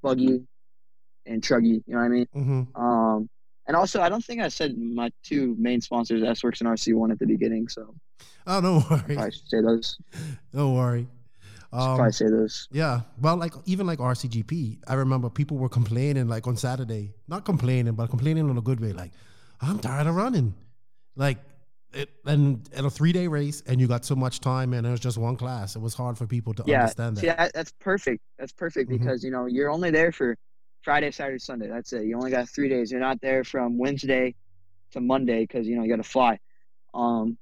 [0.02, 0.42] buggy
[1.26, 1.82] and truggy.
[1.86, 2.28] You know what I mean?
[2.36, 2.82] Mm-hmm.
[2.82, 3.30] Um,
[3.68, 7.12] and also, I don't think I said my two main sponsors, SWorkz and RC One,
[7.12, 7.68] at the beginning.
[7.70, 7.96] So
[8.46, 9.18] Oh, no worries.
[9.18, 9.98] I should say those.
[10.54, 11.08] Don't worry.
[11.72, 12.68] Um, probably say those.
[12.72, 13.02] Yeah.
[13.22, 17.94] Well, like even like RCGP, I remember people were complaining like on Saturday, not complaining,
[17.94, 18.92] but complaining in a good way.
[18.94, 19.12] Like,
[19.62, 20.54] I'm tired of running.
[21.16, 21.38] Like,
[21.94, 24.90] it, and at a three day race, and you got so much time, and it
[24.90, 25.76] was just one class.
[25.76, 27.38] It was hard for people to Yeah, understand that.
[27.38, 28.22] that, that's perfect.
[28.38, 29.00] That's perfect Mhm.
[29.00, 30.36] because you know you're only there for
[30.84, 31.68] Friday, Saturday, Sunday.
[31.68, 32.06] That's it.
[32.06, 32.92] You only got three days.
[32.92, 34.36] You're not there from Wednesday
[34.92, 36.40] to Monday because you know you got to fly.
[36.94, 37.38] Um,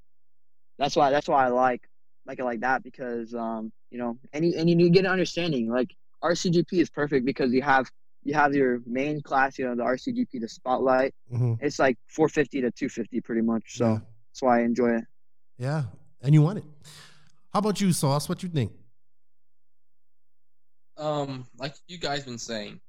[0.78, 1.82] that's why that's why I like
[2.26, 5.70] like it like that because um you know and you, and you get an understanding.
[5.70, 5.94] Like
[6.24, 7.90] RCGP is perfect because you have
[8.24, 9.58] you have your main class.
[9.58, 11.14] You know the RCGP, the spotlight.
[11.34, 11.58] Mhm.
[11.62, 13.78] It's like 450 to 250 pretty much.
[13.78, 14.00] So Yeah.
[14.30, 15.04] that's why I enjoy it.
[15.58, 15.86] Yeah,
[16.22, 16.64] and you want it.
[17.52, 18.30] How about you, Sauce?
[18.30, 18.72] What you think?
[20.98, 22.80] um, like you guys been saying,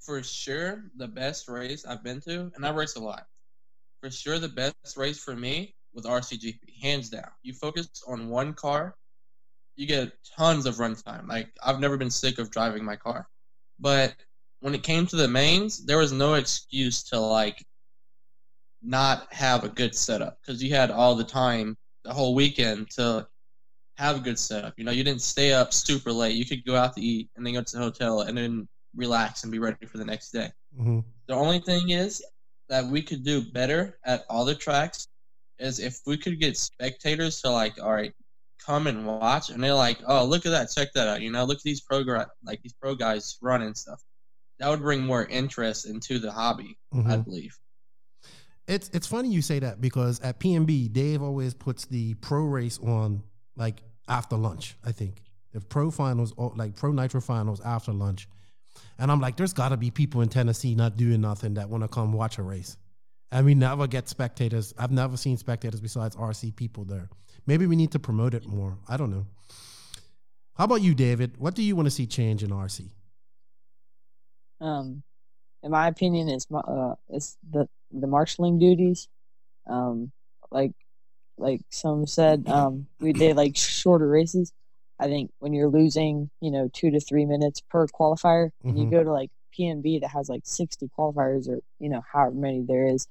[0.00, 3.26] for sure the best race I've been to, and I race a lot.
[4.02, 7.30] For sure, the best race for me was RCGP, hands down.
[7.42, 8.96] You focus on one car,
[9.76, 11.28] you get tons of runtime.
[11.28, 13.28] Like I've never been sick of driving my car,
[13.78, 14.14] but
[14.60, 17.64] when it came to the mains, there was no excuse to like
[18.82, 23.26] not have a good setup because you had all the time, the whole weekend to
[23.96, 24.74] have a good setup.
[24.78, 26.34] You know, you didn't stay up super late.
[26.36, 29.42] You could go out to eat and then go to the hotel and then relax
[29.42, 30.50] and be ready for the next day.
[30.78, 31.00] Mm-hmm.
[31.28, 32.22] The only thing is
[32.68, 35.06] that we could do better at all the tracks
[35.58, 38.12] is if we could get spectators to like, all right,
[38.64, 41.20] come and watch, and they're like, oh, look at that, check that out.
[41.20, 42.02] You know, look at these pro
[42.44, 44.00] like these pro guys running stuff.
[44.58, 47.24] That would bring more interest into the hobby, I Mhm.
[47.24, 47.58] believe.
[48.66, 52.78] It's it's funny you say that because at PNB, Dave always puts the pro race
[52.78, 53.22] on
[53.56, 54.76] like after lunch.
[54.84, 55.22] I think
[55.52, 58.28] the pro finals, like pro nitro finals after lunch,
[58.98, 61.82] and I'm like, there's got to be people in Tennessee not doing nothing that want
[61.82, 62.76] to come watch a race,
[63.32, 64.74] and we never get spectators.
[64.78, 67.08] I've never seen spectators besides RC people there.
[67.46, 68.76] Maybe we need to promote it more.
[68.88, 69.26] I don't know.
[70.54, 71.36] How about you, David?
[71.38, 72.90] What do you want to see change in RC?
[74.60, 75.02] Um,
[75.62, 79.08] in my opinion, it's uh, it's the the marshaling duties.
[79.66, 80.12] Um,
[80.50, 80.72] like
[81.38, 84.52] like some said, um, we did like shorter races.
[85.00, 88.84] I think when you're losing, you know, two to three minutes per qualifier, and you
[88.86, 88.90] Mhm.
[88.90, 92.86] go to like PNB that has like 60 qualifiers or you know however many there
[92.86, 93.08] is,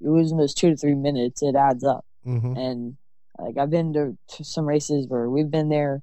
[0.00, 1.42] you're losing those two to three minutes.
[1.42, 2.04] It adds up.
[2.26, 2.56] Mm-hmm.
[2.56, 2.96] And
[3.38, 6.02] like I've been to, to some races where we've been there,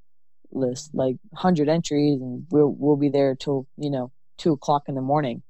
[0.51, 4.95] list like hundred entries, and we'll we'll be there till you know two o'clock in
[4.95, 5.43] the morning,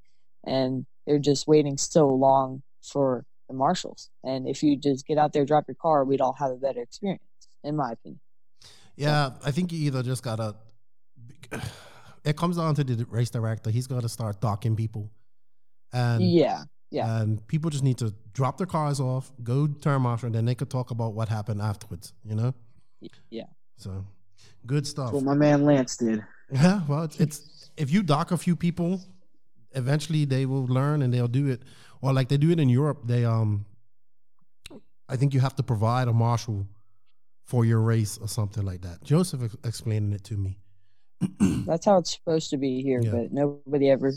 [0.44, 4.10] and they're just waiting so long for the marshals.
[4.24, 6.82] And if you just get out there, drop your car, we'd all have a better
[6.82, 7.22] experience,
[7.64, 8.20] in my opinion.
[8.96, 10.56] Yeah, I think you either just gotta.
[12.24, 13.70] It comes down to the race director.
[13.70, 15.12] He's got to start docking people,
[15.94, 17.20] and yeah, Yeah.
[17.20, 20.56] And people just need to drop their cars off, go turn marshal, and then they
[20.56, 22.14] could talk about what happened afterwards.
[22.24, 22.56] You know.
[23.30, 23.44] Yeah.
[23.78, 24.04] So,
[24.66, 25.12] good stuff.
[25.12, 26.24] That's what my man Lance did.
[26.52, 29.02] Yeah, well, it's, it's if you dock a few people,
[29.74, 31.62] eventually they will learn and they'll do it.
[32.02, 33.66] Or like they do it in Europe, they um,
[35.10, 36.68] I think you have to provide a marshal
[37.46, 39.04] for your race or something like that.
[39.04, 40.58] Joseph ex- explaining it to me.
[41.66, 43.12] That's how it's supposed to be here, Yeah.
[43.12, 44.12] but nobody ever,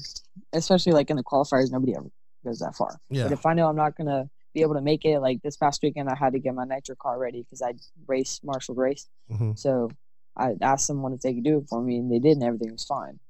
[0.52, 2.08] especially like in the qualifiers, nobody ever
[2.44, 2.98] goes that far.
[3.10, 3.24] Yeah.
[3.24, 5.82] But if I know I'm not gonna be able to make it, like this past
[5.82, 7.74] weekend, I had to get my nitro car ready because I
[8.06, 9.06] race marshal race.
[9.30, 9.58] Mhm.
[9.58, 9.90] So
[10.36, 12.72] I asked someone if they could do it for me, and they did, and everything
[12.72, 13.20] was fine.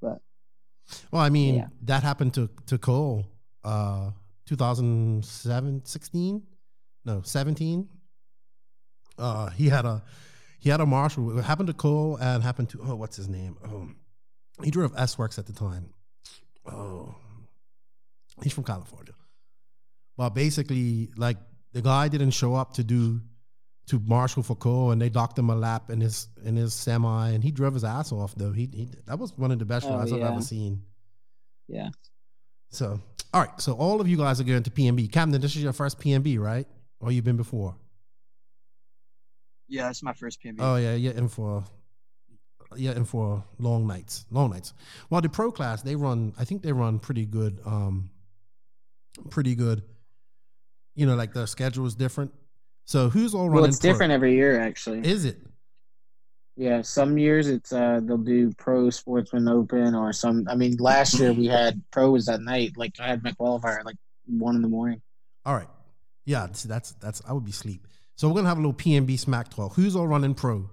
[0.00, 0.18] But
[1.12, 1.68] Well, I mean, Yeah.
[1.82, 3.26] that happened to to Cole,
[3.64, 4.12] uh,
[4.46, 6.42] 2007, 16,
[7.04, 7.88] no, 17.
[9.18, 10.02] Uh, he had a
[10.58, 11.38] he had a marshal.
[11.38, 13.56] It happened to Cole and happened to oh, what's his name?
[13.64, 13.88] Oh,
[14.64, 15.90] he drove SWorkz at the time.
[16.70, 17.14] Oh,
[18.42, 19.12] he's from California.
[20.16, 21.36] But basically, like
[21.72, 23.20] the guy didn't show up to do
[23.88, 27.30] to marshal for Cole, and they docked him a lap in his in his semi,
[27.30, 28.34] and he drove his ass off.
[28.34, 30.82] Though he, he that was one of the best Oh, rides I've ever seen.
[31.68, 31.90] yeah,
[32.70, 33.00] So,
[33.32, 33.60] all right.
[33.60, 35.12] So all of you guys are going to PNB.
[35.12, 36.66] Camden, this is your first PNB, right?
[37.00, 37.76] Or you've been before?
[39.68, 40.56] Yeah, it's my first PNB.
[40.60, 41.64] Oh yeah, you're in for
[42.76, 44.26] you're in for long nights.
[44.30, 44.74] Long nights.
[45.10, 46.34] Well, the pro class they run.
[46.38, 47.60] I think they run pretty good.
[47.64, 48.10] Um,
[49.30, 49.82] pretty good.
[50.94, 52.32] You know, like the schedule is different.
[52.84, 53.54] So who's all running?
[53.54, 53.92] Well, it's pro?
[53.92, 55.06] different every year, actually.
[55.06, 55.38] Is it?
[56.58, 60.46] Yeah, some years it's uh they'll do pro sportsman open or some.
[60.48, 62.72] I mean, last year we had pros at night.
[62.76, 65.02] Like I had my qualifier like one in the morning.
[65.44, 65.68] All right.
[66.24, 67.22] Yeah, see, that's that's.
[67.28, 67.86] I would be sleep.
[68.16, 69.74] So we're gonna have a little PNB smack talk.
[69.74, 70.68] Who's all running pro?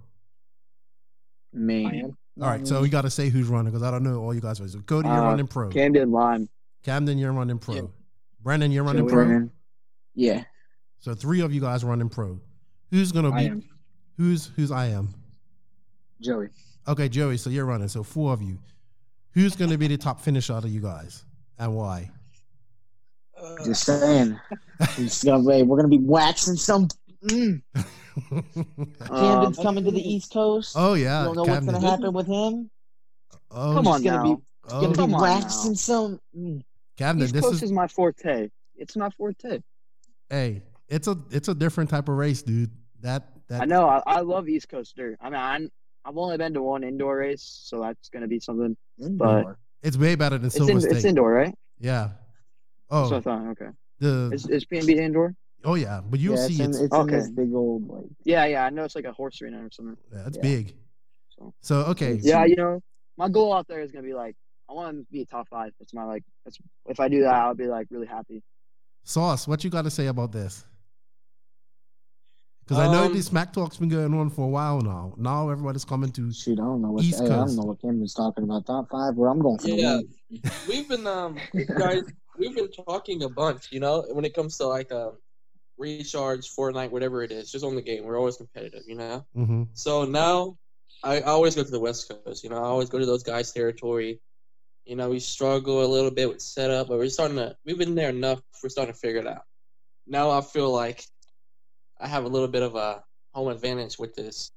[1.52, 2.03] Me.
[2.41, 4.41] All right, so we got to say who's running because I don't know all you
[4.41, 4.60] guys.
[4.60, 4.68] Are.
[4.68, 5.70] So Cody, you're Uh, running pro.
[5.70, 6.49] Camden Lime.
[6.82, 7.76] Camden, you're running pro.
[7.76, 7.82] Yeah.
[8.41, 9.26] Brendan, you're running Joey pro.
[9.26, 9.52] Brennan.
[10.15, 10.44] Yeah,
[10.99, 12.40] So three of you guys running pro.
[12.91, 13.45] Who's gonna I be?
[13.48, 13.64] am.
[14.18, 15.10] Who's who's I am?
[16.22, 16.49] Joey.
[16.88, 17.38] Okay, Joey.
[17.38, 17.88] So you're running.
[17.88, 18.57] So four of you.
[19.32, 21.24] Who's gonna be the top finisher out of you guys,
[21.60, 22.10] and why?
[23.65, 24.40] Just saying.
[24.98, 26.88] we just gonna, hey, we're gonna be waxing some.
[27.24, 27.62] Mm.
[29.08, 30.74] Camden's coming to the East Coast.
[30.78, 31.66] oh yeah, you don't know Camden.
[31.74, 32.70] what's gonna happen with him.
[33.52, 34.36] Oh, Come on He's gonna now.
[34.36, 35.76] be oh, gonna Come be on waxing now.
[35.76, 36.20] some.
[36.38, 36.62] Mm.
[36.98, 37.26] Camden.
[37.26, 38.50] East This Coast is is my forte.
[38.76, 39.60] It's my forte.
[40.30, 40.64] hey.
[40.90, 42.70] It's a it's a different type of race, dude.
[43.02, 43.88] That that I know.
[43.88, 45.18] I, I love East Coast dirt.
[45.22, 45.70] I mean, I'm,
[46.06, 48.76] I've only been to one indoor race, so that's gonna be something.
[49.00, 50.91] But it's way better than it's Silver in, State.
[50.98, 51.56] it's indoor, right?
[51.80, 52.10] Yeah.
[52.91, 53.48] That's what I Oh, thought.
[53.52, 53.70] Okay.
[54.00, 55.34] the Is, is PNB indoor?
[55.64, 57.14] Oh yeah, but you'll yeah, see it's, it's in, it's Okay.
[57.15, 58.06] in this big old like.
[58.23, 58.65] Yeah, yeah.
[58.65, 59.98] I know it's like a horse arena or something.
[60.11, 60.41] yeah, it's yeah.
[60.44, 60.76] big.
[61.30, 62.81] So So okay, yeah, you know,
[63.18, 64.35] my goal out there is gonna be like
[64.69, 65.72] I want to be a top five.
[65.80, 66.23] That's my like.
[66.45, 66.57] That's
[66.88, 68.41] if I do that, I'll be like really happy.
[69.03, 70.65] Sauce, what you got to say about this?
[72.64, 75.14] Because I know Um, this Smack Talk's been going on for a while now.
[75.18, 76.31] Now everybody's coming to.
[76.31, 78.65] Shoot, I don't know what East hey, I don't know what Camden's talking about.
[78.65, 79.99] Top five, where I'm going for Yeah.
[80.31, 80.52] the win.
[80.69, 81.38] we've been um
[81.77, 82.03] guys
[82.38, 85.11] we've been talking a bunch you know when it comes to like uh
[85.78, 88.04] recharge fortnite whatever it is just on the game.
[88.04, 89.26] We're always competitive you know?
[89.36, 90.58] Hmm so now
[91.04, 92.58] I, always go to the west coast you know?
[92.58, 94.20] I always go to those guys territory.
[94.86, 97.95] You know we struggle a little bit with setup but we're starting to we've been
[97.95, 99.44] there enough we're starting to figure it out.
[100.08, 101.04] Now i feel like
[102.00, 104.52] i have a little bit of a home advantage with this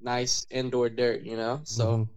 [0.00, 1.60] nice indoor dirt you know?
[1.64, 2.08] So Mhm.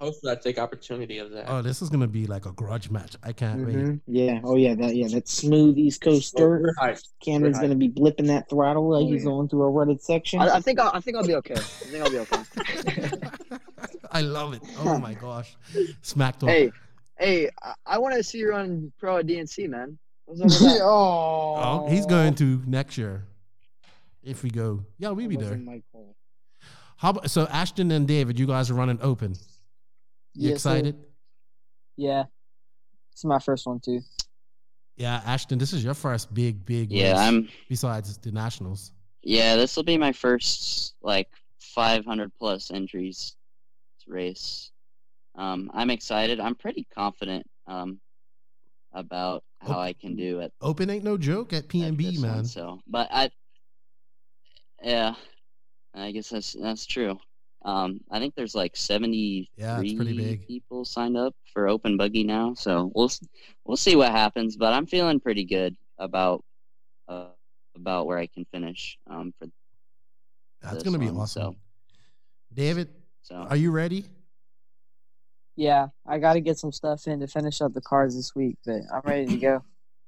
[0.00, 3.16] Hopefully i take opportunity of that Oh, this is gonna be like a grudge match.
[3.22, 3.76] I can't wait.
[3.76, 4.00] Mhm.
[4.06, 4.40] Yeah.
[4.44, 4.74] Oh yeah.
[4.74, 5.08] That yeah.
[5.08, 6.62] That smooth East Coast We're- dirt.
[6.62, 7.08] we're hyped.
[7.24, 9.30] Camden's We're gonna be blipping that throttle like Oh, he's yeah.
[9.30, 10.40] going through a rutted section.
[10.40, 11.54] I, I think I'll, I think I'll be okay.
[11.54, 13.10] I think I'll be okay.
[14.10, 14.62] I love it.
[14.80, 15.56] Oh my gosh,
[16.02, 16.48] Smack Talk.
[16.50, 16.70] hey,
[17.18, 19.98] hey, I, I want to see you run pro at DNC, man.
[20.24, 23.24] What's up with oh, Oh, he's going to next year.
[24.22, 25.50] If we go, yeah, we'll be there.
[25.50, 25.84] wasn't.
[26.96, 28.38] How about so Ashton and David?
[28.38, 29.36] You guys are running open.
[30.36, 30.70] You Yes, sir.
[30.76, 30.96] excited?
[31.96, 32.24] yeah.
[33.12, 34.02] It's my first one too.
[34.96, 36.92] Yeah, Ashton, this is your first big, big.
[36.92, 37.48] Yeah, race I'm.
[37.68, 38.92] Besides the nationals.
[39.22, 41.28] Yeah, this will be my first like
[41.60, 43.36] 500 plus entries
[44.06, 44.70] race.
[45.34, 46.40] Um, I'm excited.
[46.40, 48.00] I'm pretty confident um,
[48.92, 50.52] about how I can do it.
[50.60, 52.20] Open ain't no joke at at PNB, one.
[52.20, 52.44] man.
[52.44, 53.30] So, but I,
[54.82, 55.14] yeah,
[55.94, 57.18] I guess that's that's true.
[57.66, 60.46] Um, I think there's like 73 Yeah, it's pretty big.
[60.46, 63.10] people signed up for Open Buggy now, so we'll
[63.64, 64.56] we'll see what happens.
[64.56, 66.44] But I'm feeling pretty good about
[67.08, 67.30] uh,
[67.74, 69.48] about where I can finish um, for
[70.62, 71.54] That's gonna be awesome.
[71.54, 71.56] so-
[72.54, 72.88] David,
[73.22, 73.34] so.
[73.34, 74.04] are you ready?
[75.56, 78.56] Yeah, I got to get some stuff in to finish up the cars this week,
[78.64, 79.64] but I'm ready to go.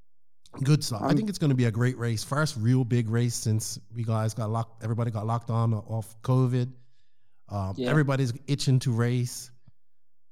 [0.63, 1.03] Good stuff.
[1.03, 2.23] I Um, think it's going to be a great race.
[2.25, 4.83] First real big race since we guys got locked.
[4.85, 6.71] Everybody got locked on off COVID.
[7.49, 7.91] Um, Yeah.
[7.91, 9.51] Everybody's itching to race.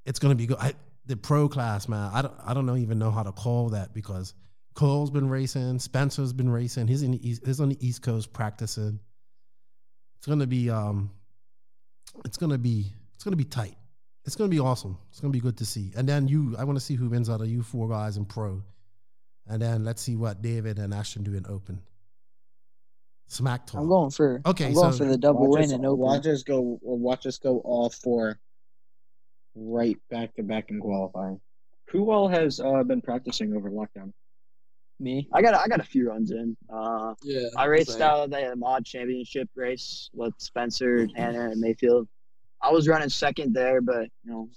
[0.04, 0.58] It's going to be good.
[0.58, 0.74] I,
[1.06, 2.10] the pro class, man.
[2.12, 2.34] I don't.
[2.44, 4.34] I don't know, even know how to call that because
[4.74, 5.78] Cole's been racing.
[5.78, 6.88] Spencer's been racing.
[6.88, 9.00] He's in the east, he's on the East Coast practicing.
[10.18, 10.70] It's going to be.
[10.70, 11.10] Um,
[12.24, 12.92] it's going to be.
[13.14, 13.76] It's going to be tight.
[14.24, 14.98] It's going to be awesome.
[15.10, 15.92] It's going to be good to see.
[15.96, 18.24] And then you, I want to see who wins out of you four guys in
[18.24, 18.62] pro.
[19.46, 21.80] And then let's see what David and Ashton do in open.
[23.28, 23.80] Smack talk.
[23.80, 25.98] I'm going for Okay, I'm going so- for the double watch win us, and open.
[25.98, 26.78] Watch us go.
[26.82, 28.38] Watch us go all four.
[29.54, 31.40] Right back to back in qualifying.
[31.90, 34.12] Who all has uh, been practicing over lockdown?
[35.00, 35.28] Me.
[35.32, 36.56] I got I got a few runs in.
[36.72, 37.48] Uh, Yeah.
[37.56, 42.06] I raced out of the mod championship race with Spencer, Hannah, and Maifield.
[42.62, 44.48] I was running second there, but you know,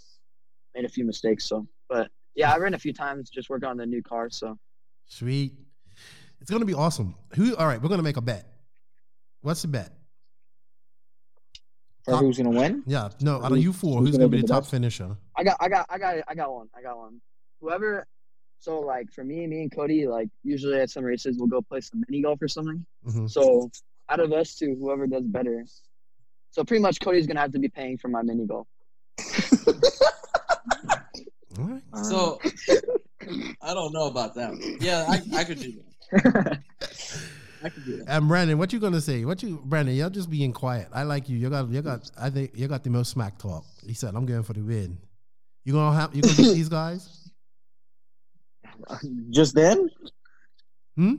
[0.76, 1.46] made a few mistakes.
[1.46, 4.30] So, but yeah, I ran a few times just working on the new car.
[4.30, 4.58] So
[5.08, 5.54] Sweet.
[6.42, 7.16] It's gonna be awesome.
[7.36, 7.56] Who?
[7.56, 8.46] All right, we're gonna make a bet.
[9.42, 9.92] What's the bet?
[12.06, 12.84] For who's gonna win?
[12.88, 13.36] Yeah, no.
[13.38, 14.72] Out of Who's- you four, who's who's gonna gonna be be the the top best?
[14.72, 15.16] finisher?
[15.36, 16.68] I got I got I got I got one.
[16.76, 17.22] I got one.
[17.62, 18.08] Whoever.
[18.60, 21.82] So like for me, me and Cody, like usually at some races we'll go play
[21.82, 22.86] some mini golf or something.
[23.08, 23.30] Mhm.
[23.30, 23.70] So
[24.10, 25.66] out of us two, whoever does better.
[26.52, 28.68] So pretty much Cody's gonna have to be paying for my mini golf.
[31.58, 31.82] All right.
[32.04, 32.40] So
[33.62, 34.54] I don't know about that.
[34.82, 35.74] Yeah, I, I could do
[36.12, 36.60] that.
[37.64, 38.10] I could do that.
[38.10, 39.26] And Brandon, what you gonna say?
[39.26, 39.96] What you, Brandon?
[39.96, 40.88] You're just being quiet.
[40.94, 41.38] I like you.
[41.38, 42.10] You got, you got.
[42.20, 43.66] I think you got the most smack talk.
[43.86, 44.98] He said, "I'm going for the win."
[45.66, 46.16] You gonna have?
[46.16, 47.30] You gonna beat these guys?
[49.30, 49.90] Just then?
[50.96, 51.16] Hmm.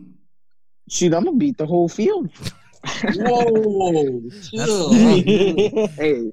[0.89, 2.31] Shoot, I'm gonna beat the whole field.
[3.15, 4.93] Whoa, chill.
[4.95, 5.23] hey,
[5.97, 6.33] hey, You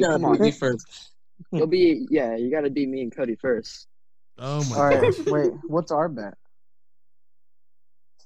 [0.00, 0.32] gotta come on.
[0.32, 0.86] beat me first.
[1.52, 2.36] You'll be yeah.
[2.36, 3.86] You got to beat me and Cody first.
[4.38, 5.26] Oh my All right, gosh.
[5.26, 5.52] wait.
[5.66, 6.34] What's our bet?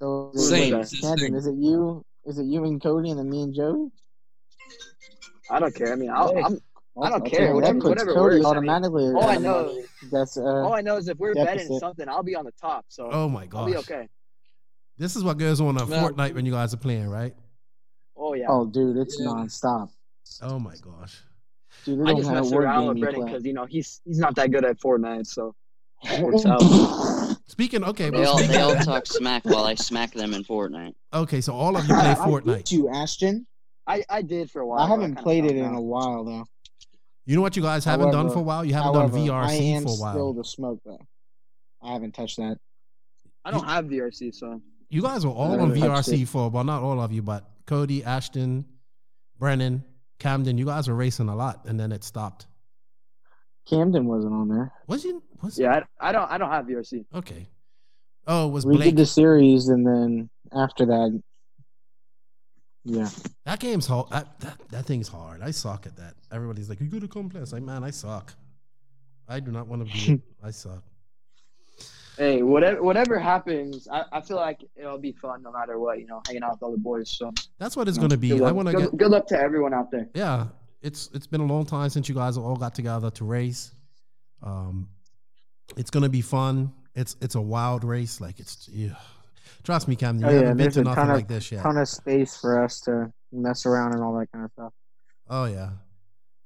[0.00, 1.34] So is it- Same, wait, it's the Camden, same.
[1.34, 2.04] is it you?
[2.26, 3.90] Is it you and Cody and then me and Joe?
[5.50, 5.92] I don't care.
[5.92, 6.58] I mean, I'll, I'm.
[7.00, 7.46] I don't Okay, care.
[7.48, 8.46] that Whatever, puts whatever Cody works.
[8.46, 9.04] I mean, automatically.
[9.14, 9.82] all I know.
[10.10, 10.42] That's uh.
[10.42, 12.84] all I know is if we're betting something, I'll be on the top.
[12.88, 13.60] So Oh my god.
[13.60, 14.08] I'll be okay.
[14.98, 15.96] This is what goes on on No.
[15.96, 17.34] Fortnite when you guys are playing, right?
[18.16, 18.46] Oh yeah.
[18.48, 19.26] Oh, dude, it's Yeah.
[19.28, 19.90] nonstop.
[20.42, 21.22] Oh my gosh.
[21.84, 24.00] Dude, I just have mess a word around with you Brennan because you know he's
[24.04, 25.54] he's not that good at Fortnite, so
[26.02, 27.27] it works out.
[27.48, 30.44] Speaking, okay, They but all speaking, they all talk smack while I smack them in
[30.44, 30.94] Fortnite.
[31.12, 32.56] okay, so all of you play I Fortnite.
[32.58, 33.46] beat you, Ashton.
[33.86, 34.80] I I did for a while.
[34.80, 36.44] I haven't kinda played it stopped in a while though.
[37.24, 38.64] You know what you guys haven't done for a while?
[38.64, 40.12] You haven't However, done I VRC am for a while.
[40.14, 40.98] still the smoke though.
[41.82, 42.58] I haven't touched that.
[43.44, 44.60] I don't have VRC, so
[44.90, 46.28] You guys were all on haven't VRC it.
[46.28, 48.66] for well, not all of you, but Cody, Ashton,
[49.38, 49.84] Brennan,
[50.18, 50.58] Camden.
[50.58, 52.46] You guys were racing a lot, and then it stopped.
[53.68, 54.72] Camden wasn't on there.
[54.86, 55.22] Was you?
[55.42, 57.04] Was yeah, I, I don't I don't have VRC.
[57.14, 57.46] Okay.
[58.26, 58.90] Oh, it was We Blake?
[58.90, 61.22] did the series, and then after that,
[62.84, 63.08] yeah.
[63.44, 64.08] That game's hard.
[64.10, 65.42] That, that that thing's hard.
[65.42, 66.14] I suck at that.
[66.32, 68.34] Everybody's like, "You go to come play." It's like, man, I suck.
[69.28, 70.14] I do not want to be.
[70.14, 70.20] it.
[70.42, 70.82] I suck.
[72.16, 75.98] Hey, whatever whatever happens, I, I feel like it'll be fun no matter what.
[76.00, 77.10] You know, hanging out with all the boys.
[77.10, 78.30] So That's what it's gonna be.
[78.30, 78.96] good I want to good, get.
[78.96, 80.08] good luck to everyone out there.
[80.14, 80.46] Yeah,
[80.82, 83.72] it's it's been a long time since you guys all got together to race.
[84.42, 84.88] Um,
[85.76, 86.72] it's gonna be fun.
[86.94, 88.20] It's it's a wild race.
[88.20, 88.94] Like it's yeah.
[89.64, 90.22] Trust me, Camden.
[90.22, 91.62] You Oh yeah, haven't been there's to nothing of like this yet.
[91.62, 94.72] ton of space for us to mess around and all that kind of stuff.
[95.28, 95.70] Oh yeah,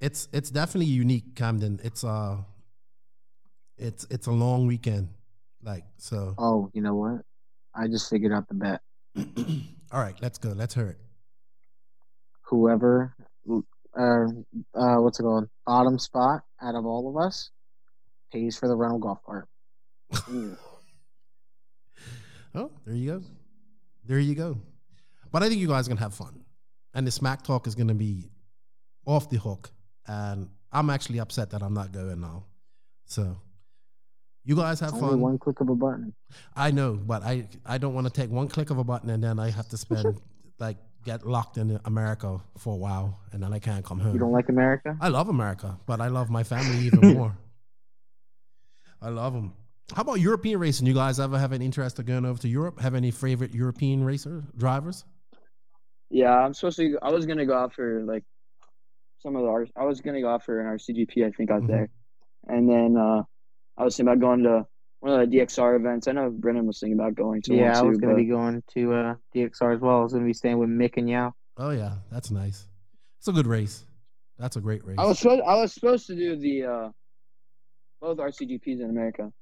[0.01, 1.81] it's it's definitely unique, Camden.
[1.85, 2.39] It's uh,
[3.77, 5.09] it's it's a long weekend,
[5.63, 6.35] like so.
[6.39, 7.23] Oh, you know what?
[7.75, 8.81] I just figured out the bet.
[9.93, 10.51] All right, let's go.
[10.51, 10.99] Let's hear it.
[12.43, 13.15] Whoever,
[13.99, 14.27] uh,
[14.75, 15.49] uh, what's it called?
[15.67, 17.51] Bottom spot out of all of us
[18.33, 19.49] pays for the rental golf cart.
[22.55, 23.23] Oh, there you go.
[24.05, 24.59] There you go.
[25.31, 26.45] But I think you guys are gonna have fun,
[26.93, 28.31] and the smack talk is gonna be
[29.07, 29.71] off the hook.
[30.07, 32.45] And I'm actually upset that I'm not going now.
[33.07, 33.39] So
[34.45, 35.21] you guys have Only fun.
[35.21, 36.13] one click of a button.
[36.55, 39.23] I know, but I I don't want to take one click of a button and
[39.25, 40.21] then I have to spend
[40.59, 44.13] like get locked in America for a while and then I can't come home.
[44.15, 44.97] You don't like America?
[45.01, 47.37] I love America, but I love my family even more.
[49.01, 49.53] I love them.
[49.95, 50.87] How about European racing?
[50.87, 52.81] You guys ever have an interest of going over to Europe?
[52.81, 55.05] Have any favorite European racer drivers?
[56.09, 56.99] Yeah, I'm supposed to.
[57.03, 58.23] I was gonna go out for like
[59.21, 59.49] some of the.
[59.49, 61.25] R- I was gonna go out for an RCGP.
[61.27, 61.67] I think out Mhm.
[61.69, 61.89] there,
[62.49, 63.23] and then uh
[63.77, 64.67] I was thinking about going to
[65.03, 66.07] one of the DXR events.
[66.07, 68.63] I know Brennan was thinking about going to Yeah, I was gonna but be going
[68.75, 69.99] to uh, DXR as well.
[69.99, 71.35] I was gonna be staying with Mick and Yao.
[71.57, 72.69] Oh yeah, that's nice.
[73.19, 73.85] It's a good race.
[74.39, 74.97] That's a great race.
[75.01, 75.43] I was supposed.
[75.45, 76.89] I was supposed to do the uh
[78.01, 79.33] both RCGPs in America.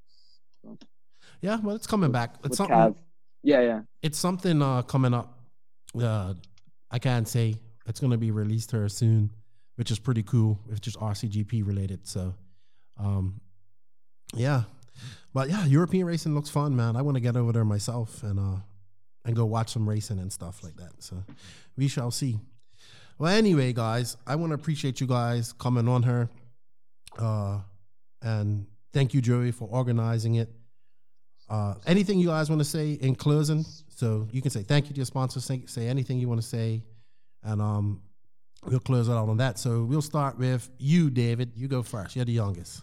[1.43, 2.37] Yeah, well, it's coming back.
[2.37, 2.77] It's With something.
[2.77, 2.95] Cav.
[3.43, 3.81] Yeah, yeah.
[4.03, 5.39] It's something uh, coming up.
[5.99, 6.35] Uh,
[6.91, 7.55] I can't say
[7.87, 9.31] it's going to be released here soon,
[9.77, 10.61] which is pretty cool.
[10.71, 12.07] It's just RCGP related.
[12.07, 12.35] So,
[12.99, 13.41] um,
[14.35, 14.65] yeah,
[15.33, 16.97] but yeah, European racing looks fun, man.
[16.97, 18.61] I want to get over there myself and uh,
[19.25, 20.93] and go watch some racing and stuff like that.
[20.99, 21.23] So,
[21.77, 22.39] we shall see.
[23.19, 26.29] Well, anyway, guys, I want to appreciate you guys coming on here,
[27.19, 27.59] uh,
[28.23, 30.51] and thank you, Joey, for organizing it.
[31.49, 33.65] Uh, anything you guys want to say in closing?
[33.89, 35.45] So you can say thank you to your sponsors.
[35.45, 36.83] Say, say anything you want to say,
[37.43, 38.01] and um,
[38.65, 39.59] we'll close it out on that.
[39.59, 41.53] So we'll start with you, David.
[41.55, 42.17] You go first.
[42.17, 42.83] You're the youngest.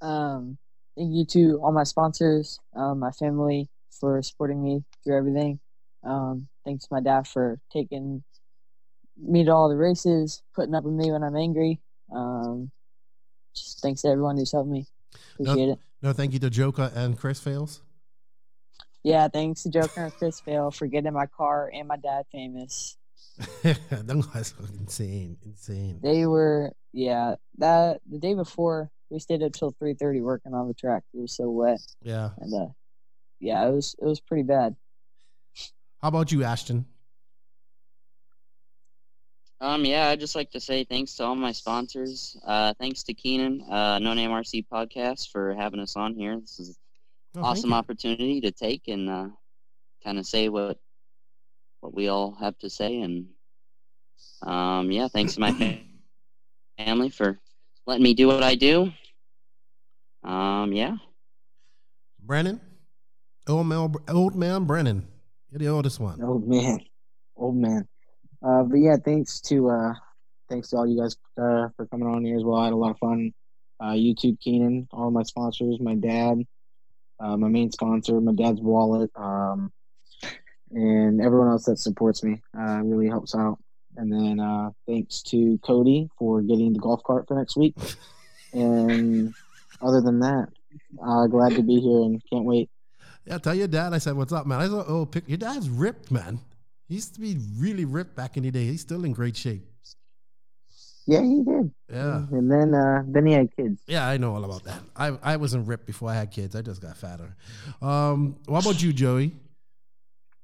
[0.00, 0.58] Um,
[0.96, 5.60] thank you to all my sponsors, um, my family for supporting me through everything.
[6.04, 8.22] Um, thanks to my dad for taking
[9.16, 11.80] me to all the races, putting up with me when I'm angry.
[12.14, 12.70] Um,
[13.54, 14.86] just thanks to everyone who's helped me.
[15.34, 15.78] Appreciate no, it.
[16.02, 17.82] No, thank you to Joker and Chris Fails.
[19.02, 22.96] Yeah, thanks to Joker and Chris Vale for getting my car and my dad famous.
[23.90, 26.00] Them guys are insane, insane.
[26.02, 30.68] They were, yeah, that the day before we stayed up till three thirty working on
[30.68, 31.02] the track.
[31.14, 31.80] It was so wet.
[32.02, 32.30] Yeah.
[32.38, 32.66] And uh,
[33.40, 34.76] yeah, it was it was pretty bad.
[36.02, 36.86] How about you, Ashton?
[39.60, 42.36] Um, yeah, I'd just like to say thanks to all my sponsors.
[42.46, 46.38] Uh, thanks to Keenan, uh, No Name RC Podcast, for having us on here.
[46.40, 46.78] This is
[47.34, 49.28] Oh, an thank awesome opportunity to take and uh,
[50.02, 50.78] kind of say what
[51.80, 53.00] what we all have to say.
[53.00, 53.26] And
[54.42, 55.82] um, yeah, thanks to my
[56.78, 57.38] family for
[57.88, 58.92] letting me do what I do.
[60.22, 60.96] Um, yeah.
[62.20, 62.60] Brennan,
[63.48, 65.08] old man, old man Brennan.
[65.50, 66.22] You're the oldest one.
[66.22, 66.80] Old man,
[67.34, 67.88] old man.
[68.46, 69.94] Uh, but yeah, thanks to uh,
[70.50, 72.60] thanks to all you guys uh, for coming on here as well.
[72.60, 73.32] I had a lot of fun.
[73.80, 76.42] Uh, YouTube Keenan, all my sponsors, my dad,
[77.20, 79.72] uh, my main sponsor, my dad's wallet, um,
[80.72, 82.42] and everyone else that supports me.
[82.58, 83.58] Uh, really helps out.
[83.98, 87.74] And then uh, thanks to Cody for getting the golf cart for next week.
[88.54, 89.34] And
[89.82, 90.48] other than that,
[91.04, 92.70] uh, glad to be here and can't wait.
[93.26, 95.28] Yeah, tell your dad I said, "What's up, man?" I saw oh, pic.
[95.28, 96.40] Your dad's ripped, man.
[96.88, 98.64] He used to be really ripped back in the day.
[98.64, 99.66] He's still in great shape.
[101.06, 101.70] Yeah, he did.
[101.92, 102.26] Yeah.
[102.30, 103.82] And then uh, then he had kids.
[103.86, 104.80] Yeah, I know all about that.
[104.96, 106.56] I I wasn't ripped before I had kids.
[106.56, 107.36] I just got fatter.
[107.82, 109.34] Um, what about you, Joey?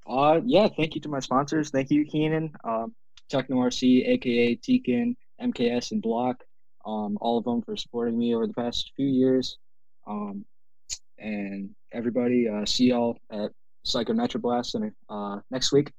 [0.06, 1.70] Uh, yeah, thank you to my sponsors.
[1.70, 2.94] Thank you, Keenan, um,
[3.30, 6.42] Tekno RC, aka Tekin, MKS, and Block.
[6.86, 9.58] Um, all of them for supporting me over the past few years.
[10.06, 10.44] Um,
[11.18, 13.52] and everybody, uh, see y'all at
[13.84, 15.90] Psycho Nitro Blast and, uh, next week.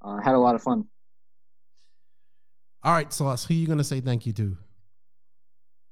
[0.00, 0.84] Uh, had a lot of fun.
[2.82, 3.44] All right, Sauce.
[3.46, 4.56] Who are you gonna say thank you to?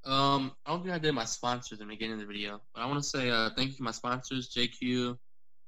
[0.04, 2.82] Um, I don't think I did my sponsors in the beginning of the video, but
[2.82, 5.16] I want to say uh, thank you to my sponsors: JQ,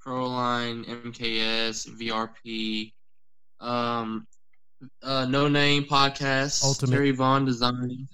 [0.05, 2.92] Proline, MKS, VRP,
[3.60, 4.26] um,
[5.02, 6.92] uh, No Name Podcast, Ultimate.
[6.92, 8.08] Terry Vaughn Design,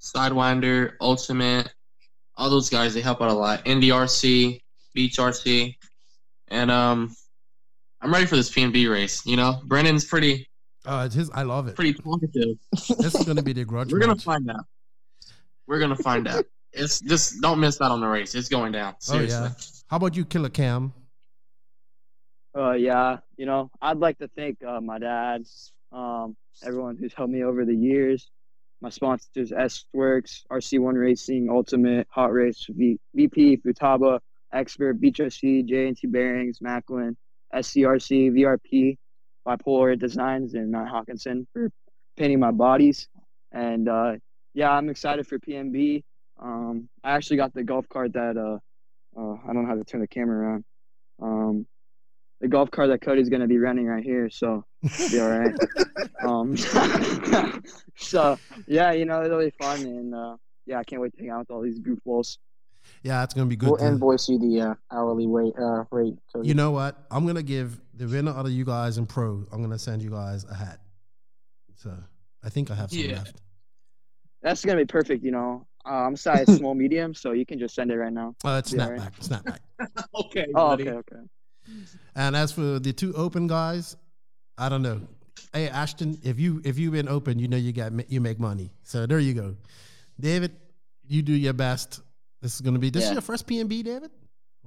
[0.00, 1.72] Sidewinder, Ultimate.
[2.36, 3.64] All those guys they help out a lot.
[3.64, 4.60] NDRC,
[4.94, 5.76] Beach RC,
[6.48, 7.14] and um,
[8.00, 9.24] I'm ready for this PNB race.
[9.24, 10.48] You know, Brennan's pretty
[10.84, 11.30] Uh, it's his.
[11.30, 11.76] I love it.
[11.76, 12.56] pretty talkative.
[12.98, 14.64] This is gonna be the grudge We're gonna find out.
[15.66, 16.44] We're gonna find out.
[16.72, 18.34] It's just don't miss out on the race.
[18.34, 18.94] It's going down.
[18.94, 19.38] Oh Seriously.
[19.48, 19.50] yeah.
[19.88, 20.92] How about you, Killer Cam?
[22.56, 25.44] Uh, yeah, you know, I'd like to thank uh, my dad,
[25.94, 28.30] um, everyone who's helped me over the years,
[28.80, 34.18] my sponsors, S Works, RC1 Racing, Ultimate, Hot Race, v- VP, Futaba,
[34.52, 37.16] Expert, BHC, JNT Bearings, Macklin,
[37.54, 38.96] SCRC, VRP,
[39.46, 41.70] Bipolar Designs, and Matt Hawkinson for
[42.16, 43.08] painting my bodies.
[43.52, 44.12] And uh,
[44.52, 46.02] yeah, I'm excited for PNB.
[46.42, 48.58] Um, I actually got the golf cart that uh,
[49.18, 50.64] uh, I don't know how to turn the camera around.
[51.22, 51.66] Um,
[52.44, 55.54] the golf cart that Cody's gonna be running right here, so it'll be all right.
[56.28, 56.54] um,
[57.96, 61.30] so yeah, you know it'll be fun, and uh, yeah, I can't wait to hang
[61.30, 62.36] out with all these goofballs.
[63.02, 63.70] Yeah, it's gonna be good.
[63.70, 65.54] We'll to- invoice you the uh, hourly rate.
[65.58, 66.46] Uh, rate Cody.
[66.46, 66.98] you know what?
[67.10, 69.46] I'm gonna give the winner out of you guys in pro.
[69.50, 70.80] I'm gonna send you guys a hat.
[71.76, 71.96] So
[72.42, 73.16] I think I have some Yeah.
[73.16, 73.40] left.
[74.42, 75.24] That's gonna be perfect.
[75.24, 78.34] You know, uh, I'm size small medium, so you can just send it right now.
[78.44, 79.00] Uh, it's Be all right.
[79.00, 79.96] snapback, snapback.
[80.26, 80.46] okay.
[80.54, 80.90] Oh, buddy.
[80.90, 81.22] okay, okay.
[82.14, 83.96] And as for the two open guys,
[84.58, 85.00] I don't know.
[85.52, 88.70] Hey Ashton, if you if you've been open, you know you got you make money.
[88.82, 89.56] So there you go.
[90.20, 90.52] David,
[91.06, 92.00] you do your best.
[92.42, 94.10] This is gonna be this is your first PNB, David,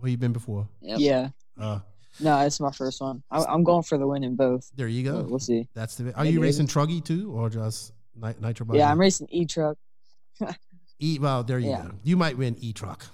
[0.01, 0.67] or you been before?
[0.81, 1.29] Yeah.
[1.59, 1.79] Uh,
[2.19, 3.21] No, it's my first one.
[3.31, 4.71] I, I'm going for the win in both.
[4.75, 5.15] there you go.
[5.17, 5.67] We'll, we'll see.
[5.73, 6.13] That's the.
[6.15, 6.73] Are Maybe you racing is.
[6.73, 8.65] Truggy too, or just Nit- Nitro?
[8.65, 8.79] Buggy?
[8.79, 9.77] Yeah, I'm racing e truck.
[10.99, 11.83] E well, there you Yeah.
[11.83, 11.91] go.
[12.03, 13.05] You might win E truck.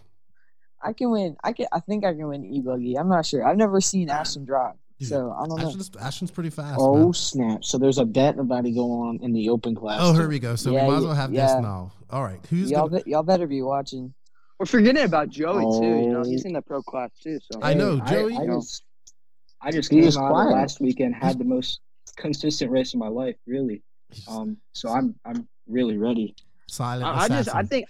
[0.84, 1.36] I can win.
[1.44, 1.68] I can.
[1.72, 2.96] I think I can win e buggy.
[2.98, 3.46] I'm not sure.
[3.46, 5.68] I've never seen Ashton drive, so I don't know.
[5.68, 6.78] Ashton's, Ashton's pretty fast.
[6.80, 7.14] Oh man.
[7.14, 7.64] snap!
[7.64, 10.00] So there's a bet about to go on in the open class.
[10.02, 10.56] Oh, here we go.
[10.56, 11.48] So Yeah, we might as well have yeah.
[11.56, 11.92] this now.
[12.10, 12.40] All right.
[12.50, 14.14] Who's Y'all, gonna, be, y'all better be watching.
[14.60, 15.86] We're forgetting about Joey too.
[15.88, 16.24] You know, Oh.
[16.24, 17.40] he's in the pro class too.
[17.52, 18.38] So I know, I- Joey.
[18.38, 18.84] I, just,
[19.62, 21.80] I just He came was out last weekend, had the most
[22.18, 23.82] consistent race of my life, really.
[24.28, 26.36] Um, so I'm I'm really ready.
[26.70, 27.88] silent I, I just, I think,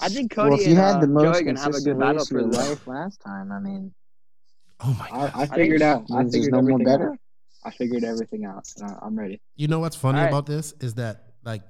[0.00, 1.80] I think Cody Well, if you and had uh, the most Joey gonna have a
[1.80, 3.92] good battle for your life last time, I mean,
[4.80, 5.32] oh my god.
[5.34, 6.04] I, I figured out.
[6.10, 7.12] I means there's figured no more everything better.
[7.12, 7.18] out.
[7.64, 8.68] I figured everything out.
[8.82, 9.40] I, I'm ready.
[9.56, 10.30] You know what's funny All right.
[10.30, 11.62] about this is that like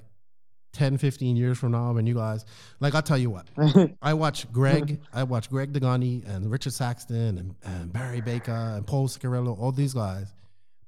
[0.76, 2.44] 10, 15 years from now, when you guys
[2.80, 3.48] like, I'll tell you what.
[4.02, 8.86] I watch Greg, I watch Greg Degani and Richard Saxton and, and Barry Baker and
[8.86, 10.34] Paul Scarello, all these guys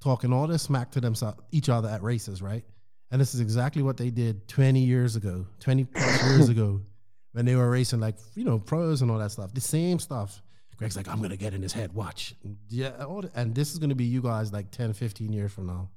[0.00, 2.64] talking all this smack to themselves, each other at races, right?
[3.10, 6.82] And this is exactly what they did 20 years ago, 20 plus years ago,
[7.32, 9.52] when they were racing like, you know, pros and all that stuff.
[9.54, 10.42] The same stuff.
[10.76, 12.34] Greg's like, I'm going to get in his head, watch.
[12.68, 12.92] Yeah,
[13.34, 15.90] and this is going to be you guys like 10, 15 years from now.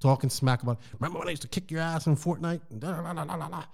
[0.00, 2.60] Talking smack about, remember when I used to kick your ass in Fortnite?
[2.78, 3.64] Da, la, la, la.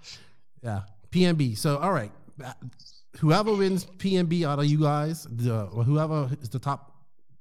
[0.63, 1.57] Yeah, PNB.
[1.57, 2.11] So, all right,
[2.43, 2.53] uh,
[3.19, 6.93] whoever wins PNB out of you guys, the or whoever is the top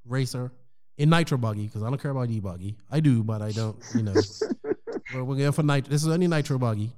[0.05, 0.53] racer
[0.99, 2.77] in Nitro Buggy, because I don't care about E Buggy.
[2.91, 3.77] I do, but I don't.
[3.95, 4.15] You know,
[5.15, 5.91] we're, we're going for Nitro.
[5.91, 6.93] This is only Nitro Buggy.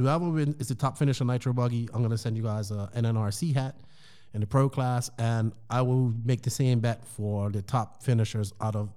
[0.00, 3.54] Whoever win, is the top finisher Nitro Buggy, I'm gonna send you guys a NNRC
[3.54, 3.76] hat
[4.32, 8.54] in the pro class, and I will make the same bet for the top finishers
[8.62, 8.88] out of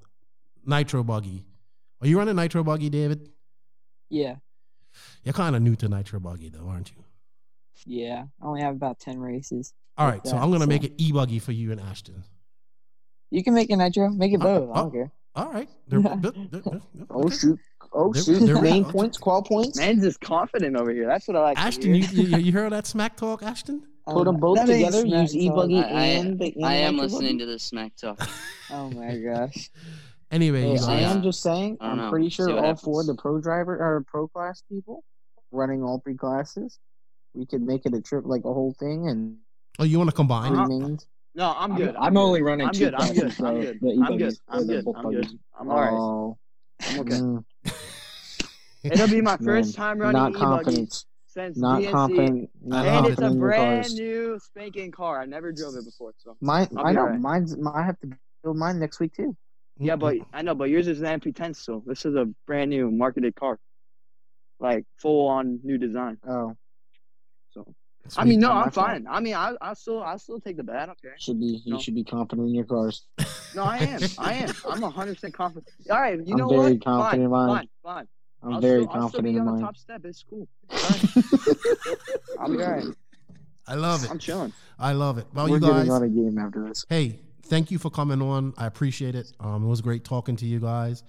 [0.65, 1.43] Nitro Buggy.
[1.99, 3.27] Are you running Nitro Buggy, David?
[4.09, 4.35] Yeah,
[5.25, 7.03] You're kind of new to Nitro Buggy, though, aren't you?
[7.85, 8.23] yeah.
[8.41, 9.73] I only have about ten races.
[9.97, 11.81] All right, Like so that, I'm gonna so- make it E Buggy for you and
[11.81, 12.23] Ashton.
[13.29, 14.09] You can make it nitro.
[14.09, 14.69] Make it uh, both.
[14.69, 14.83] I oh.
[14.83, 15.11] don't care.
[15.35, 15.69] All right.
[15.89, 17.59] They're- they're- they're- oh shoot,
[17.93, 19.77] oh They're- shoot, they're- main points, qual points.
[19.77, 21.07] Man's just confident over here.
[21.07, 21.57] That's what I like.
[21.59, 22.25] Ashton, you, hear.
[22.25, 23.83] you you heard that smack talk, Ashton?
[24.05, 25.05] Put them Um, both together.
[25.05, 26.53] Use e buggy I, I, and the.
[26.55, 28.19] and I am listening to this smack talk.
[28.71, 29.69] Oh my gosh.
[30.31, 31.77] Anyway, Hey, you So, I am just saying.
[31.79, 32.09] I don't I'm know.
[32.09, 35.03] pretty sure what all four of the pro driver or pro class people
[35.51, 36.79] running all three classes.
[37.35, 39.37] We could make it a trip, like a whole thing, and
[39.79, 40.53] oh, you want to combine?
[40.53, 40.65] Uh-huh.
[40.65, 40.97] three.
[41.35, 41.95] No, I'm I'm, good.
[41.95, 42.95] I'm only running I'm two good.
[42.95, 43.35] I'm good.
[43.35, 43.69] classes, I'm good.
[43.69, 43.93] I'm good.
[43.93, 44.85] e-buggies, I'm good.
[44.95, 45.27] I'm good.
[45.59, 45.91] I'm all right.
[45.93, 46.37] Oh,
[46.89, 47.45] I'm okay.
[48.83, 50.35] It'll be my man, first time running not
[50.65, 50.87] e-buggy
[51.27, 52.49] since Not DNC, confident.
[52.61, 53.09] Not and it.
[53.13, 53.93] it's a confident brand cars.
[53.95, 55.19] new spanking car.
[55.21, 57.01] I never drove it before, so Mine, I know.
[57.01, 57.19] alright.
[57.19, 57.55] Mine's.
[57.73, 58.09] I have to
[58.43, 59.35] build mine next week too.
[59.79, 59.95] yeah.
[59.95, 60.35] But mm-hmm.
[60.35, 61.81] I know, but yours is an MP10 still.
[61.85, 63.57] This is a brand new marketed car,
[64.59, 66.17] like full on new design.
[66.27, 66.55] Oh,
[67.51, 67.73] So
[68.17, 68.87] I mean, no, Not my I'm fault.
[68.87, 69.07] fine.
[69.09, 70.75] I mean, I I still I still take the bet.
[70.75, 71.61] I don't should be.
[71.65, 71.79] You No.
[71.79, 73.05] should be confident in your cars.
[73.55, 74.01] No, I am.
[74.17, 74.53] I am.
[74.69, 75.69] I'm 100 percent confident.
[75.89, 76.83] All right, you I'm know very what?
[76.83, 77.47] confident fine, in mine.
[77.49, 78.07] fine, fine.
[78.43, 79.61] I'm I'll very still, I'll still confident be in on mine.
[79.61, 80.01] top step.
[80.03, 80.47] It's cool.
[80.69, 81.05] Alright.
[82.39, 82.85] I'll be alright.
[83.67, 84.11] I love it.
[84.11, 84.51] I'm chilling.
[84.77, 85.25] I love it.
[85.33, 86.85] Well, We're you getting guys, on a game after this.
[86.89, 88.53] hey, thank you for coming on.
[88.57, 89.31] I appreciate it.
[89.39, 91.03] Um, it was great talking to you guys.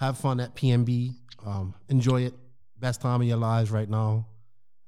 [0.00, 1.14] Have fun at PNB.
[1.46, 2.34] Um, enjoy it.
[2.80, 4.26] Best time of your lives right now.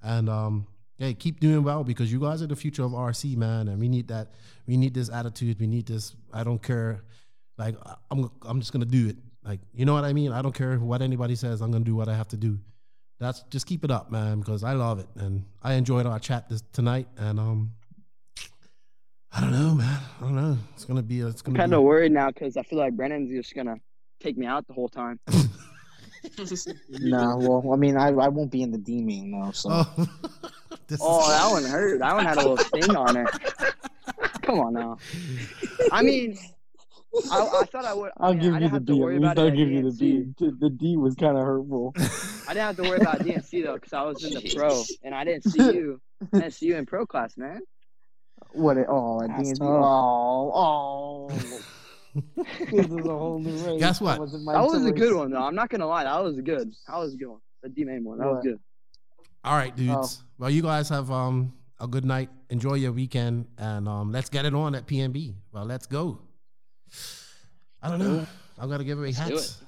[0.02, 0.66] And um,
[0.98, 3.68] hey, keep doing well because you guys are the future of RC, man.
[3.68, 4.32] And we need that.
[4.66, 5.58] We need this attitude.
[5.60, 6.14] We need this.
[6.32, 7.04] I don't care.
[7.58, 7.76] Like
[8.10, 9.16] I'm, I'm just gonna do it.
[9.44, 10.32] Like you know what I mean.
[10.32, 11.60] I don't care what anybody says.
[11.60, 12.58] I'm gonna do what I have to do.
[13.20, 16.48] That's just keep it up, man, because I love it and I enjoyed our chat
[16.48, 17.06] this tonight.
[17.16, 17.72] And um,
[19.32, 20.00] I don't know, man.
[20.18, 20.58] I don't know.
[20.74, 21.20] It's gonna be.
[21.20, 21.76] A, it's I'm gonna kind be.
[21.76, 23.76] of worried now because I feel like Brennan's just gonna
[24.20, 25.20] take me out the whole time.
[26.90, 29.50] No, well, I mean, I, I won't be in the D main though.
[29.52, 29.94] So Oh,
[30.88, 31.98] this Oh, is- that one hurt.
[32.00, 33.28] That one had a little sting on it.
[34.42, 34.98] Come on now.
[35.92, 36.36] I mean,
[37.30, 38.10] I, I thought I would.
[38.18, 38.92] I I'll mean, give you the have to B.
[38.92, 40.38] At worry least about it I'll give you the DNC.
[40.38, 40.50] B.
[40.60, 41.92] The D was kind of hurtful.
[42.48, 45.14] I didn't have to worry about DNC though because I was in the pro and
[45.14, 46.00] I didn't see you.
[46.32, 47.60] I didn't see you in pro class, man.
[48.52, 48.76] What?
[48.76, 49.58] It, oh, at That's D&D.
[49.58, 49.68] tough.
[49.68, 51.60] Oh, oh.
[52.70, 53.80] this is a whole new race.
[53.80, 54.12] Guess what?
[54.12, 55.42] That, wasn't That was a good one though.
[55.42, 56.04] I'm not gonna lie.
[56.04, 56.72] That was good.
[56.88, 57.40] That was a good one.
[57.62, 58.18] The D main one.
[58.18, 58.58] That was good.
[59.42, 60.22] All right, dudes.
[60.22, 60.26] Oh.
[60.38, 62.30] Well, you guys have um a good night.
[62.50, 65.34] Enjoy your weekend, and um let's get it on at PNB.
[65.52, 66.20] Well, let's go.
[67.82, 68.26] I don't know.
[68.58, 69.62] I'm gonna give away Let's do hats.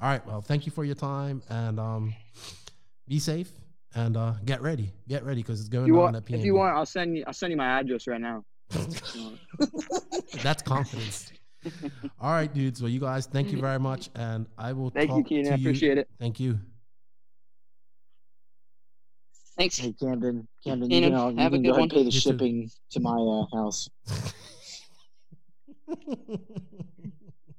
[0.00, 0.26] All right.
[0.26, 2.14] Well, thank you for your time, and um
[3.06, 3.50] be safe
[3.94, 4.92] and uh get ready.
[5.08, 6.38] Get ready because it's If going you on want, at PNB.
[6.40, 7.24] if you want, I'll send you.
[7.26, 8.44] I'll send you my address right now.
[10.42, 11.32] That's confidence.
[12.20, 12.80] All right, dudes.
[12.80, 14.90] Well, you guys, thank you very much, and I will.
[14.90, 15.44] Thank you, talk Keenan.
[15.46, 16.08] to I appreciate it.
[16.18, 16.58] Thank you.
[19.56, 19.76] Thanks.
[19.76, 20.46] Hey, Camden.
[20.64, 21.82] Camden, Keenan, you can, uh, you have a good go one.
[21.82, 22.18] and pay the You too.
[22.18, 23.88] shipping to my uh, house.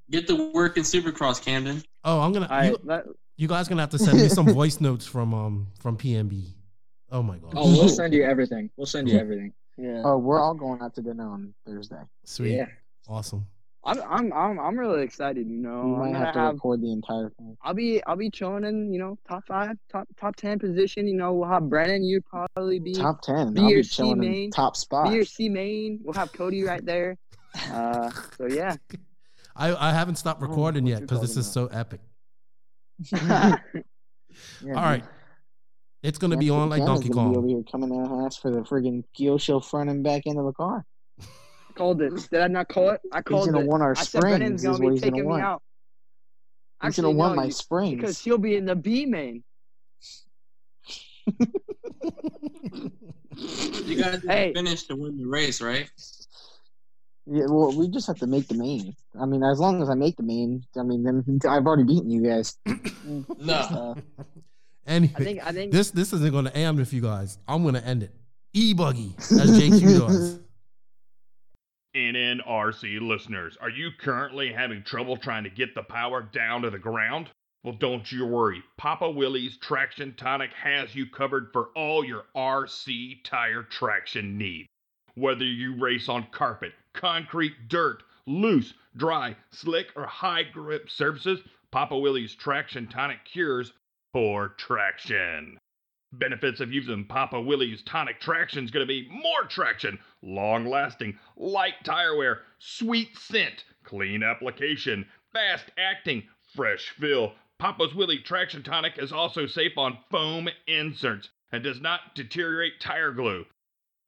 [0.10, 1.84] Get to work in Supercross, Camden.
[2.06, 2.48] Oh, I'm gonna.
[2.50, 2.88] All you, right.
[2.88, 3.06] That,
[3.36, 6.54] you guys gonna have to send me some voice notes from um from PNB.
[7.12, 7.54] Oh my god.
[7.56, 8.70] Oh, we'll send you everything.
[8.78, 9.54] We'll send you everything.
[9.78, 10.02] Yeah.
[10.06, 12.02] Oh, we're all going out to dinner on Thursday.
[12.26, 12.56] Sweet.
[12.56, 12.66] Yeah.
[13.08, 13.46] Awesome.
[13.84, 15.48] I'm I'm I'm I'm really excited.
[15.50, 17.56] You know, We I'm might have to have record the entire thing.
[17.62, 21.08] I'll be I'll be chilling in you know top five, top top ten position.
[21.08, 22.04] You know, we'll have Brennan.
[22.04, 23.54] You'd probably be Top ten.
[23.54, 24.52] B I'll or be C chilling in main.
[24.52, 25.10] top spot.
[25.10, 26.00] B or C main.
[26.04, 27.18] We'll have Cody right there.
[27.72, 28.76] Uh, so yeah.
[29.56, 32.02] I, I haven't stopped recording what yet because this talking is so epic.
[34.64, 35.04] Yeah, All right.
[36.04, 37.50] It's gonna be on like Donkey Gonna be over Kong.
[37.50, 40.86] here coming at us for the friggin' Kyosho front and back end of the car.
[41.80, 42.14] Called it.
[42.32, 43.02] Did I not call it?
[43.12, 43.68] I called gonna it.
[43.68, 45.44] want our I said Brennan's gonna is what be he's gonna taking me want.
[45.44, 45.62] out.
[46.84, 47.96] He's gonna Actually, want no, my you- springs.
[47.96, 49.44] because he'll be in the B main.
[53.36, 54.52] You guys Hey.
[54.54, 55.90] finished to win the race, right?
[57.26, 58.96] Yeah, well, we just have to make the main.
[59.20, 62.10] I mean, as long as I make the main, I mean, then I've already beaten
[62.10, 62.58] you guys.
[63.40, 63.96] No.
[64.86, 67.38] Anyway, I think I think this this isn't gonna end with you guys.
[67.48, 68.14] I'm gonna end it.
[68.54, 70.40] E buggy as JQ does.
[72.00, 76.80] NNRC listeners, are you currently having trouble trying to get the power down to the
[76.80, 77.30] ground?
[77.62, 78.64] Well, don't you worry.
[78.78, 84.70] Papa Willie's Traction Tonic has you covered for all your RC tire traction needs.
[85.16, 91.98] Whether you race on carpet, concrete, dirt, loose, dry, slick, or high grip surfaces, Papa
[91.98, 93.74] Willie's Traction Tonic cures
[94.14, 95.58] for traction.
[96.12, 101.20] Benefits of using Papa Willie's tonic traction is going to be more traction, long lasting,
[101.38, 107.36] light tire wear, sweet scent, clean application, fast acting, fresh fill.
[107.60, 113.12] Papa's Willie Traction Tonic is also safe on foam inserts and does not deteriorate tire
[113.12, 113.46] glue.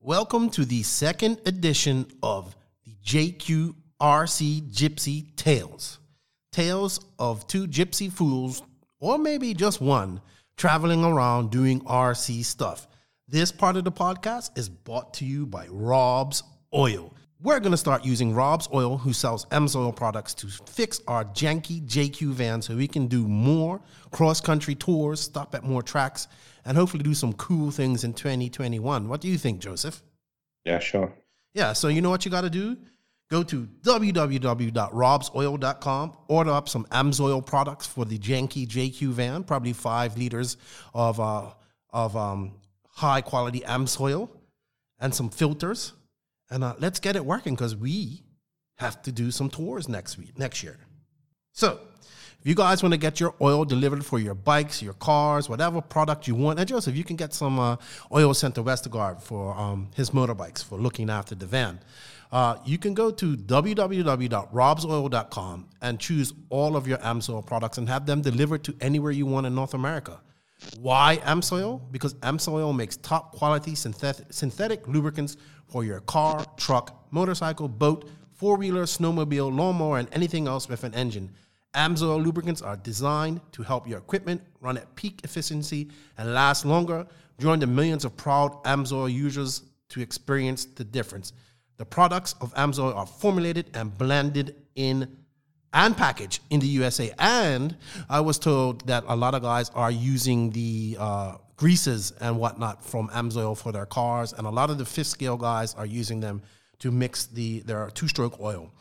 [0.00, 6.00] Welcome to the second edition of the JQRC Gypsy Tales.
[6.50, 8.64] Tales of two gypsy fools,
[8.98, 10.20] or maybe just one,
[10.56, 12.88] traveling around doing RC stuff.
[13.28, 16.42] This part of the podcast is brought to you by Rob's
[16.74, 17.14] Oil.
[17.46, 21.80] We're going to start using Rob's Oil, who sells Amsoil products, to fix our janky
[21.86, 26.26] JQ van so we can do more cross country tours, stop at more tracks,
[26.64, 29.08] and hopefully do some cool things in 2021.
[29.08, 30.02] What do you think, Joseph?
[30.64, 31.14] Yeah, sure.
[31.54, 32.78] Yeah, so you know what you got to do?
[33.30, 40.18] Go to www.robsoil.com, order up some Amsoil products for the janky JQ van, probably five
[40.18, 40.56] liters
[40.92, 41.50] of, uh,
[41.90, 42.56] of um,
[42.88, 44.30] high quality Amsoil
[44.98, 45.92] and some filters.
[46.50, 48.22] And uh, let's get it working because we
[48.76, 50.78] have to do some tours next week, next year.
[51.52, 51.80] So,
[52.40, 55.80] if you guys want to get your oil delivered for your bikes, your cars, whatever
[55.80, 57.76] product you want, and Joseph, you can get some uh,
[58.12, 61.80] oil sent to Westergaard for um, his motorbikes for looking after the van.
[62.30, 68.06] Uh, you can go to www.robsoil.com and choose all of your Amsoil products and have
[68.06, 70.20] them delivered to anywhere you want in North America.
[70.80, 71.80] Why Amsoil?
[71.90, 75.36] Because Amsoil makes top quality synthetic, lubricants
[75.66, 80.94] for your car, truck, motorcycle, boat, four wheeler, snowmobile, lawnmower, and anything else with an
[80.94, 81.32] engine.
[81.74, 87.06] Amsoil lubricants are designed to help your equipment run at peak efficiency and last longer.
[87.38, 91.32] Join the millions of proud Amsoil users to experience the difference.
[91.76, 95.18] The products of Amsoil are formulated and blended in
[95.76, 97.12] and package in the USA.
[97.18, 97.76] And
[98.08, 102.82] I was told that a lot of guys are using the uh, greases and whatnot
[102.82, 106.18] from Amsoil for their cars, and a lot of the fifth scale guys are using
[106.18, 106.42] them
[106.78, 108.72] to mix the their two stroke oil.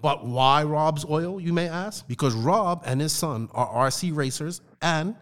[0.00, 2.06] But why Rob's oil, you may ask?
[2.06, 5.16] Because Rob and his son are RC racers and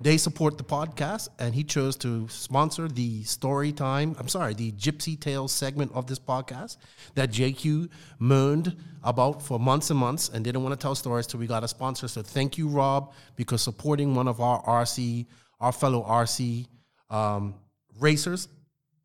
[0.00, 4.16] they support the podcast, and he chose to sponsor the story time.
[4.18, 6.78] I'm sorry, the Gypsy Tales segment of this podcast
[7.14, 7.88] that JQ
[8.18, 11.64] moaned about for months and months and didn't want to tell stories till we got
[11.64, 12.08] a sponsor.
[12.08, 15.26] So thank you, Rob, because supporting one of our RC,
[15.60, 16.66] our fellow RC
[17.10, 17.54] um,
[18.00, 18.48] racers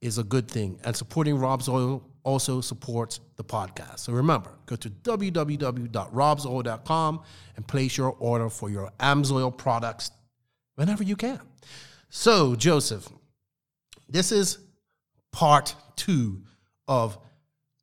[0.01, 0.79] is a good thing.
[0.83, 3.99] And supporting Rob's Oil also supports the podcast.
[3.99, 7.21] So remember, go to www.robsoil.com
[7.55, 10.09] and place your order for your Amsoil products
[10.77, 11.41] whenever you can.
[12.09, 13.09] So, Joseph,
[14.07, 14.59] this is
[15.33, 16.43] part two
[16.87, 17.17] of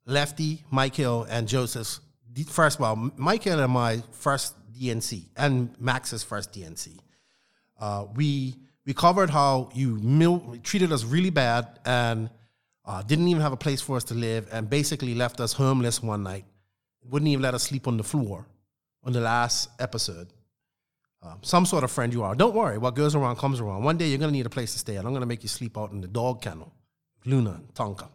[0.07, 1.99] Lefty, Michael, and Joseph's.
[2.47, 6.97] First of all, Michael and my first DNC and Max's first DNC.
[7.79, 12.29] Uh, we we covered how you mil- treated us really bad and
[12.85, 16.03] uh, didn't even have a place for us to live and basically left us homeless
[16.03, 16.45] one night.
[17.03, 18.47] Wouldn't even let us sleep on the floor
[19.03, 20.27] on the last episode.
[21.25, 22.35] Uh, some sort of friend you are.
[22.35, 23.83] Don't worry, what goes around comes around.
[23.83, 25.77] One day you're gonna need a place to stay, and I'm gonna make you sleep
[25.77, 26.71] out in the dog kennel,
[27.25, 28.07] Luna and Tonka.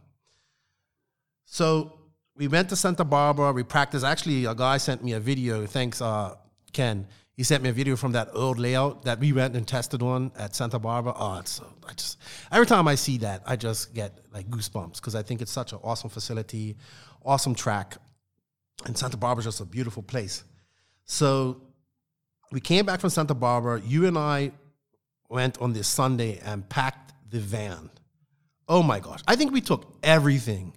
[1.44, 1.98] So
[2.36, 3.52] we went to Santa Barbara.
[3.52, 4.04] We practiced.
[4.04, 5.66] Actually, a guy sent me a video.
[5.66, 6.36] Thanks, uh,
[6.72, 7.06] Ken.
[7.36, 10.30] He sent me a video from that old layout that we went and tested on
[10.36, 11.14] at Santa Barbara.
[11.16, 12.18] Oh, it's so, I just
[12.52, 15.72] every time I see that, I just get like goosebumps because I think it's such
[15.72, 16.76] an awesome facility,
[17.24, 17.96] awesome track,
[18.84, 20.44] and Santa Barbara is just a beautiful place.
[21.06, 21.62] So
[22.52, 23.80] we came back from Santa Barbara.
[23.80, 24.52] You and I
[25.28, 27.90] went on this Sunday and packed the van.
[28.68, 29.20] Oh my gosh.
[29.26, 30.72] I think we took everything.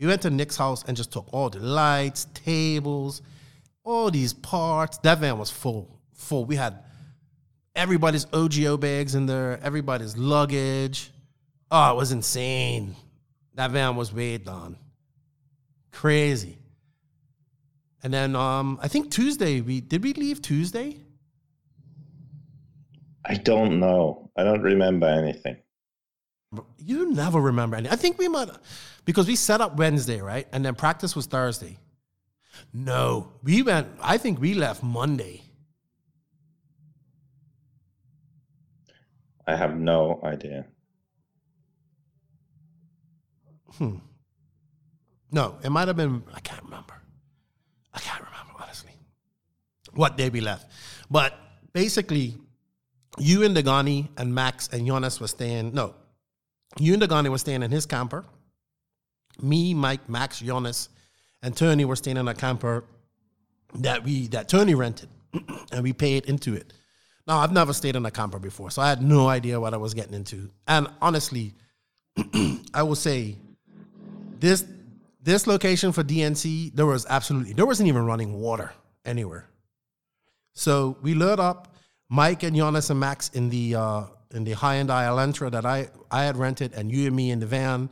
[0.00, 3.22] We went to Nick's house and just took all the lights, tables,
[3.84, 4.98] all these parts.
[4.98, 6.44] That van was full, full.
[6.44, 6.82] We had
[7.76, 11.12] everybody's OGO bags in there, everybody's luggage.
[11.70, 12.96] Oh, it was insane.
[13.54, 14.76] That van was weighed on.
[15.92, 16.58] Crazy.
[18.02, 20.96] And then um, I think Tuesday we did we leave Tuesday?
[23.24, 24.30] I don't know.
[24.36, 25.56] I don't remember anything.
[26.78, 27.92] You never remember anything.
[27.92, 28.48] I think we might
[29.04, 30.46] because we set up Wednesday, right?
[30.52, 31.78] And then practice was Thursday.
[32.72, 33.88] No, we went.
[34.00, 35.42] I think we left Monday.
[39.46, 40.66] I have no idea.
[43.78, 43.96] Hmm.
[45.30, 46.22] No, it might have been.
[46.34, 46.94] I can't remember.
[47.94, 48.92] I can't remember honestly
[49.94, 50.70] what day we left,
[51.10, 51.34] but
[51.72, 52.36] basically,
[53.18, 55.74] you and Degani and Max and Jonas were staying.
[55.74, 55.94] No,
[56.78, 58.24] you and Degani were staying in his camper.
[59.40, 60.88] Me, Mike, Max, Jonas,
[61.42, 62.84] and Tony were staying in a camper
[63.74, 65.08] that we that Tony rented,
[65.72, 66.72] and we paid into it.
[67.26, 69.76] Now I've never stayed in a camper before, so I had no idea what I
[69.76, 70.50] was getting into.
[70.66, 71.54] And honestly,
[72.74, 73.36] I will say
[74.38, 74.64] this
[75.22, 78.72] this location for DNC, there was absolutely there wasn't even running water
[79.04, 79.48] anywhere.
[80.54, 81.71] So we load up
[82.12, 85.88] Mike and Jonas and Max in the uh, in the high end Elantra that I
[86.10, 87.88] I had rented, and you and me in the van.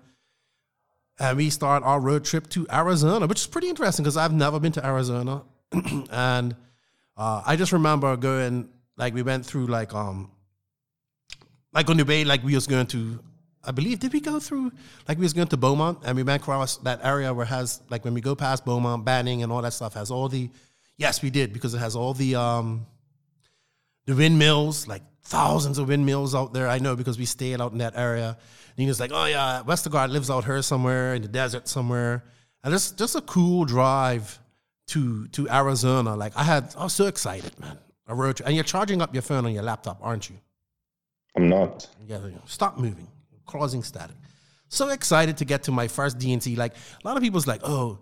[1.18, 4.60] And we start our road trip to Arizona, which is pretty interesting because I've never
[4.60, 5.42] been to Arizona,
[6.10, 6.54] and
[7.16, 8.68] uh, I just remember going
[8.98, 10.30] like we went through like um
[11.72, 13.20] like on the way like we was going to
[13.64, 14.70] I believe did we go through
[15.08, 18.04] like we was going to Beaumont and we went across that area where has like
[18.04, 20.50] when we go past Beaumont, Banning and all that stuff has all the
[20.98, 22.86] yes we did because it has all the um
[24.06, 27.78] the windmills like thousands of windmills out there I know because we stayed out in
[27.78, 31.28] that area and he was like oh yeah Westergaard lives out here somewhere in the
[31.28, 32.24] desert somewhere
[32.64, 34.38] and it's just a cool drive
[34.88, 38.56] to to Arizona like I had I was so excited man a road trip and
[38.56, 40.36] you're charging up your phone on your laptop aren't you
[41.36, 41.88] I'm not.
[42.06, 42.38] yeah, yeah.
[42.46, 43.08] Stop moving.
[43.46, 44.16] Causing static.
[44.68, 46.56] So excited to get to my first DNC.
[46.56, 47.98] Like a lot of people's like, oh,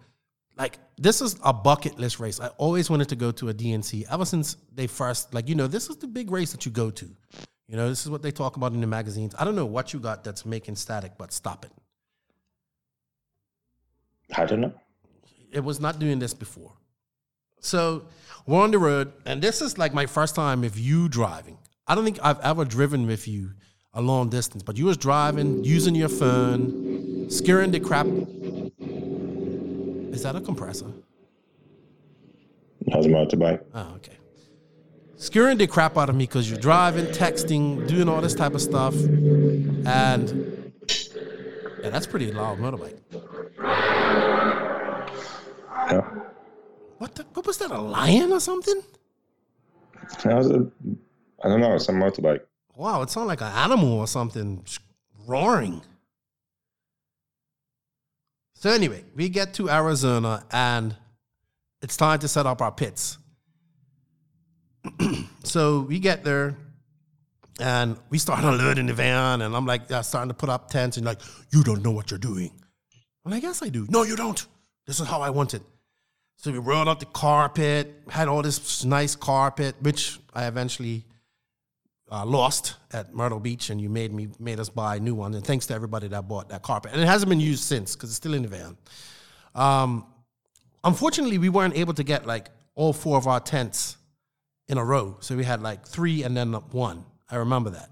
[0.58, 2.40] like this is a bucket list race.
[2.40, 5.68] I always wanted to go to a DNC ever since they first, like, you know,
[5.68, 7.08] this is the big race that you go to.
[7.68, 9.34] You know, this is what they talk about in the magazines.
[9.38, 11.72] I don't know what you got that's making static, but stop it.
[14.36, 14.72] I don't know.
[15.52, 16.72] It was not doing this before.
[17.60, 18.04] So
[18.46, 21.58] we're on the road, and this is like my first time with you driving.
[21.86, 23.52] I don't think I've ever driven with you
[23.94, 28.06] a long distance, but you was driving, using your phone, scaring the crap.
[30.18, 30.86] Is that a compressor?
[32.92, 33.62] How's a motorbike?
[33.72, 34.18] Oh, okay.
[35.14, 38.60] Scaring the crap out of me because you're driving, texting, doing all this type of
[38.60, 40.72] stuff, and
[41.80, 42.98] yeah, that's pretty loud motorbike.
[45.88, 46.00] Yeah.
[46.98, 47.70] What the, what was that?
[47.70, 48.82] A lion or something?
[50.24, 50.68] That was a,
[51.44, 52.40] I don't know, some motorbike.
[52.74, 54.64] Wow, it sounded like an animal or something
[55.28, 55.82] roaring.
[58.58, 60.96] So anyway, we get to Arizona and
[61.80, 63.16] it's time to set up our pits.
[65.44, 66.56] so we get there
[67.60, 70.96] and we start unloading the van and I'm like yeah, starting to put up tents
[70.96, 71.20] and like,
[71.52, 72.50] you don't know what you're doing.
[73.24, 73.86] And I guess I do.
[73.90, 74.44] No, you don't.
[74.88, 75.62] This is how I want it.
[76.38, 81.04] So we rolled out the carpet, had all this nice carpet, which I eventually
[82.10, 85.34] uh, lost at Myrtle Beach, and you made me made us buy new one.
[85.34, 88.10] And thanks to everybody that bought that carpet, and it hasn't been used since because
[88.10, 88.76] it's still in the van.
[89.54, 90.06] Um,
[90.84, 93.96] unfortunately, we weren't able to get like all four of our tents
[94.68, 97.04] in a row, so we had like three and then one.
[97.30, 97.90] I remember that.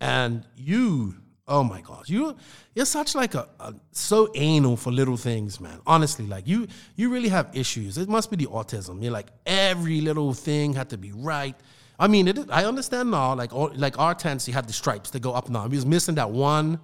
[0.00, 1.14] And you,
[1.48, 2.36] oh my God, you
[2.74, 5.80] you're such like a, a so anal for little things, man.
[5.86, 6.66] Honestly, like you
[6.96, 7.98] you really have issues.
[7.98, 9.02] It must be the autism.
[9.02, 11.54] You're like every little thing had to be right.
[11.98, 13.34] I mean, it, I understand now.
[13.34, 15.70] Like all, like our tents, you had the stripes that go up down.
[15.70, 16.80] We was missing that one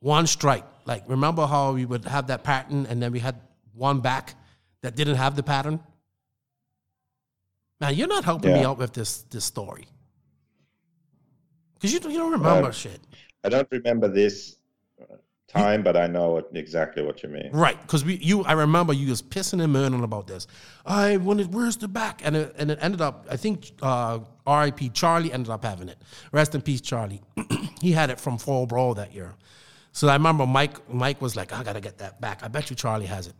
[0.00, 0.66] one stripe.
[0.86, 3.36] Like remember how we would have that pattern and then we had
[3.74, 4.34] one back
[4.82, 5.80] that didn't have the pattern.
[7.80, 9.86] Man, you're not helping me out with this this story
[11.74, 13.00] because you don't, you don't remember Uh, shit,
[13.44, 14.56] I don't remember this
[15.00, 17.50] uh, time, but I know exactly what you mean.
[17.52, 17.80] right?
[17.80, 20.46] Because we you I remember you was pissing and moaning about this.
[20.84, 24.90] I wanted where's the back, and it, and it ended up I think uh, R.I.P.
[24.90, 25.98] Charlie ended up having it.
[26.32, 27.22] Rest in peace, Charlie.
[27.80, 29.34] he had it from Fall Brawl that year.
[29.92, 32.42] So I remember Mike Mike was like, I gotta get that back.
[32.42, 33.34] I bet you Charlie has it.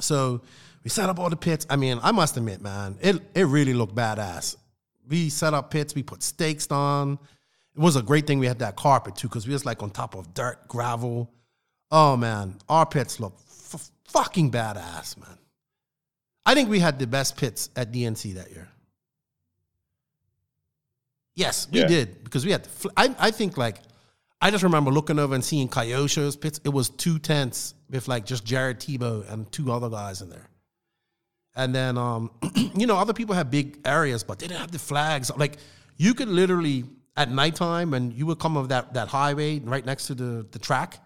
[0.00, 0.42] So
[0.82, 1.66] we set up all the pits.
[1.70, 4.56] I mean, I must admit, man, it it really looked badass.
[5.08, 5.94] We set up pits.
[5.94, 7.18] We put stakes on.
[7.76, 9.90] It was a great thing we had that carpet too, because we was like on
[9.90, 11.30] top of dirt, gravel.
[11.90, 13.34] Oh man, our pits look
[13.74, 15.38] f- fucking badass, man.
[16.46, 18.68] I think we had the best pits at DNC that year.
[21.34, 21.86] Yes, we Yeah.
[21.86, 22.66] did because we had.
[22.66, 23.78] Fl- I I think like
[24.40, 26.60] I just remember looking over and seeing Kyosho's pits.
[26.64, 30.48] It was two tents with like just Jared Tebo and two other guys in there.
[31.54, 32.30] And then, um,
[32.74, 35.30] you know, other people have big areas, but they didn't have the flags.
[35.36, 35.58] Like
[35.98, 36.84] you could literally
[37.16, 40.58] at nighttime, and you would come over that that highway right next to the the
[40.58, 40.98] track.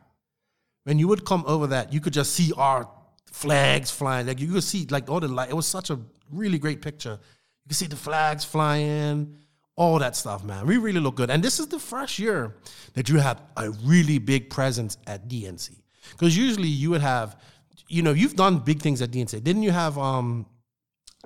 [0.85, 2.89] When you would come over that, you could just see our
[3.31, 4.27] flags flying.
[4.27, 5.51] Like you could see like all the light.
[5.51, 5.99] It was such a
[6.31, 7.19] really great picture.
[7.65, 9.37] You could see the flags flying,
[9.77, 10.67] all that stuff, man.
[10.67, 11.31] We really look good.
[11.31, 12.57] And this is the first year
[12.95, 15.71] that you have a really big presence at DNC.
[16.13, 17.41] Because usually you would have,
[17.89, 19.43] you know, you've done big things at DNC.
[19.45, 20.47] Didn't you have um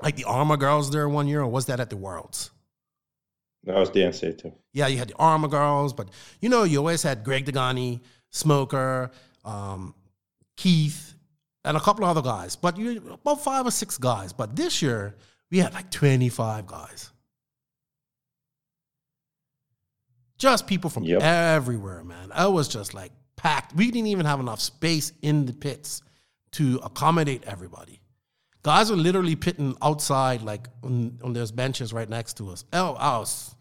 [0.03, 2.51] like the Armor Girls there one year, or was that at the Worlds?
[3.65, 4.53] That was DNC too.
[4.73, 6.09] Yeah, you had the Armor Girls, but
[6.41, 9.11] you know, you always had Greg Degani, Smoker,
[9.45, 9.95] um,
[10.57, 11.15] Keith,
[11.65, 12.57] and a couple of other guys.
[12.57, 14.33] But you about five or six guys.
[14.33, 15.15] But this year
[15.51, 17.11] we had like 25 guys.
[20.39, 21.23] Just people from Yep.
[21.23, 22.31] everywhere, man.
[22.35, 23.75] I was just like packed.
[23.75, 26.03] We didn't even have enough space in the pits
[26.53, 28.01] to accommodate everybody.
[28.65, 32.65] Guys were literally pitting outside, like on, on those benches right next to us.
[32.73, 33.55] Oh, I was,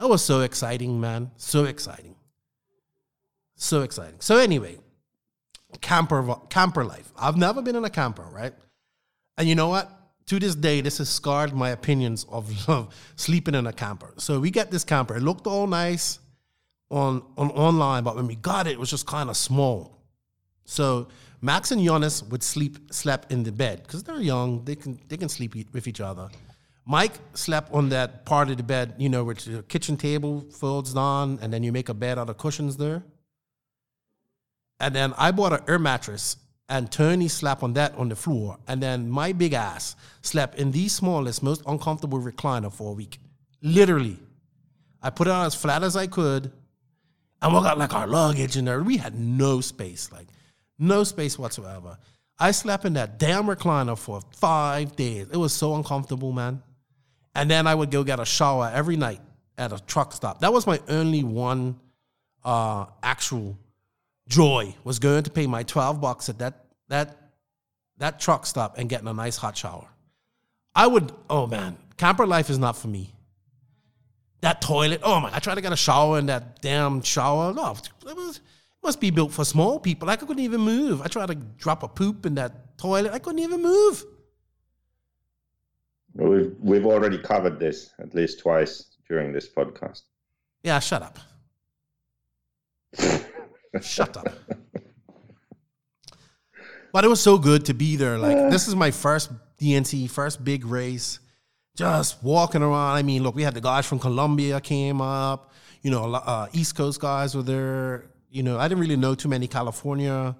[0.00, 1.30] that was so exciting, man.
[1.36, 2.16] So exciting.
[3.54, 4.16] So exciting.
[4.18, 4.78] So anyway,
[5.80, 7.12] camper camper life.
[7.16, 8.52] I've never been in a camper, right?
[9.38, 9.88] And you know what?
[10.26, 14.14] To this day, this has scarred my opinions of, of sleeping in a camper.
[14.18, 15.16] So we get this camper.
[15.16, 16.18] It looked all nice
[16.90, 19.96] on on online, but when we got it, it was just kind of small.
[20.64, 21.06] So
[21.42, 24.64] Max and Jonas would sleep slept in the bed because they're young.
[24.64, 26.28] They can they can sleep e- with each other.
[26.86, 30.92] Mike slept on that part of the bed, you know, which the kitchen table folds
[30.92, 33.02] down, and then you make a bed out of cushions there.
[34.80, 36.36] And then I bought an air mattress,
[36.68, 38.58] and Tony slept on that on the floor.
[38.66, 43.18] And then my big ass slept in the smallest, most uncomfortable recliner for a week.
[43.62, 44.18] Literally.
[45.02, 46.50] I put it on as flat as I could.
[47.42, 48.82] And we got like our luggage in there.
[48.82, 50.26] We had no space, like
[50.80, 51.98] no space whatsoever.
[52.38, 55.28] I slept in that damn recliner for five days.
[55.30, 56.62] It was so uncomfortable, man.
[57.34, 59.20] And then I would go get a shower every night
[59.58, 60.40] at a truck stop.
[60.40, 61.78] That was my only one
[62.42, 63.58] uh, actual
[64.26, 67.16] joy was going to pay my 12 bucks at that that
[67.98, 69.88] that truck stop and getting a nice hot shower.
[70.74, 73.12] I would oh man, camper life is not for me.
[74.40, 77.52] That toilet, oh my, I tried to get a shower in that damn shower.
[77.52, 77.76] No,
[78.06, 78.40] it was
[78.82, 80.06] must be built for small people.
[80.08, 81.02] Like I couldn't even move.
[81.02, 83.12] I tried to drop a poop in that toilet.
[83.12, 84.04] I couldn't even move.
[86.14, 90.02] We've we've already covered this at least twice during this podcast.
[90.62, 91.18] Yeah, shut up.
[93.80, 94.28] shut up.
[96.92, 98.18] But it was so good to be there.
[98.18, 101.20] Like this is my first DNC, first big race.
[101.76, 102.96] Just walking around.
[102.96, 105.52] I mean, look, we had the guys from Colombia came up.
[105.82, 108.10] You know, uh, East Coast guys were there.
[108.30, 110.36] You know, I didn't really know too many California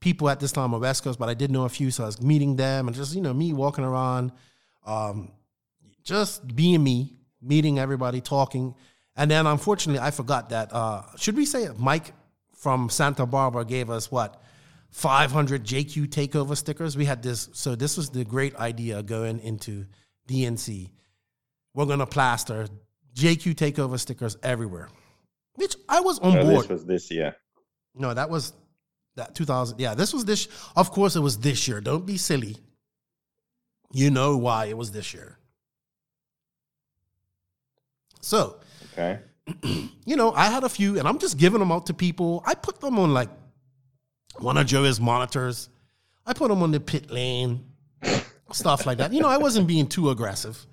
[0.00, 1.90] people at this time or West Coast, but I did know a few.
[1.90, 4.32] So I was meeting them and just you know me walking around,
[4.84, 5.32] um,
[6.02, 8.74] just being me, meeting everybody, talking.
[9.16, 10.72] And then unfortunately, I forgot that.
[10.72, 12.12] Uh, should we say Mike
[12.54, 14.42] from Santa Barbara gave us what
[14.90, 16.96] 500 JQ takeover stickers?
[16.96, 17.48] We had this.
[17.52, 19.86] So this was the great idea going into
[20.28, 20.90] DNC.
[21.74, 22.68] We're gonna plaster
[23.14, 24.88] JQ takeover stickers everywhere,
[25.54, 26.62] which I was on No, board.
[26.64, 27.36] this was this year.
[27.94, 28.52] No, that was
[29.16, 29.78] that 2000.
[29.80, 30.48] Yeah, this was this.
[30.76, 31.80] Of course, it was this year.
[31.80, 32.56] Don't be silly.
[33.92, 35.38] You know why it was this year.
[38.20, 38.56] So,
[38.92, 39.20] Okay.
[40.06, 42.42] you know, I had a few, and I'm just giving them out to people.
[42.46, 43.28] I put them on like
[44.38, 45.68] one of Joey's monitors.
[46.26, 47.64] I put them on the pit lane,
[48.52, 49.12] stuff like that.
[49.12, 50.66] You know, I wasn't being too aggressive,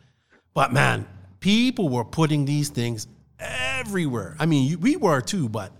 [0.53, 1.05] but man,
[1.41, 3.07] people were putting these things
[3.41, 4.35] everywhere.
[4.39, 5.73] I mean, we were too, but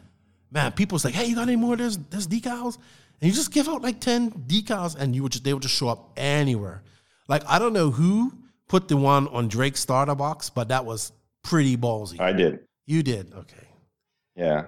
[0.51, 1.77] man, people's like, "Hey, you got any more?
[1.77, 2.77] There's there's decals,"
[3.21, 5.75] and you just give out like ten decals, and you would just they would just
[5.75, 6.83] show up anywhere.
[7.27, 8.33] Like I don't know who
[8.67, 11.11] put the one on Drake's starter box, but that was
[11.43, 12.19] pretty ballsy.
[12.19, 12.59] I did.
[12.85, 13.67] You did, okay.
[14.35, 14.65] Yeah.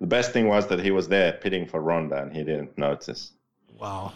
[0.00, 3.32] The best thing was that he was there pitting for Ronda and he didn't notice.
[3.78, 4.12] Wow.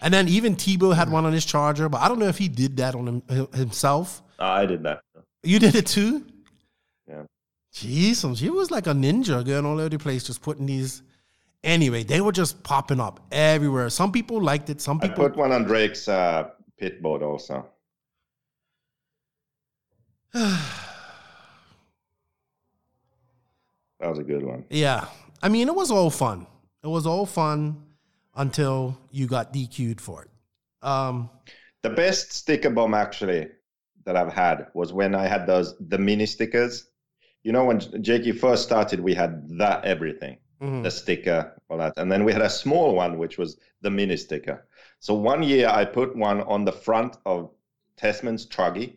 [0.00, 2.48] And then even Tebo had one on his charger, but I don't know if he
[2.48, 4.22] did that on him, himself.
[4.38, 5.02] Oh, I did that.
[5.42, 6.24] You did it too?
[7.72, 11.02] Jeez, she was like a ninja going all over the place, just putting these.
[11.62, 13.90] Anyway, they were just popping up everywhere.
[13.90, 14.80] Some people liked it.
[14.80, 17.66] Some people I put one on Drake's uh, pit board also.
[24.00, 24.64] That was a good one.
[24.70, 25.06] yeah,
[25.42, 26.46] I mean, it was all fun.
[26.82, 27.82] It was all fun
[28.34, 30.30] until you got DQ'd for it.
[30.82, 31.28] Um,
[31.82, 33.48] The best sticker bomb actually
[34.06, 36.86] that I've had was when I had those the mini stickers.
[37.42, 40.82] You know, when JQ first started, we had that everything, Mhm.
[40.82, 44.16] the sticker, all that, and then we had a small one which was the mini
[44.16, 44.66] sticker.
[44.98, 47.50] So one year I put one on the front of
[47.96, 48.96] Tessmann's truggy.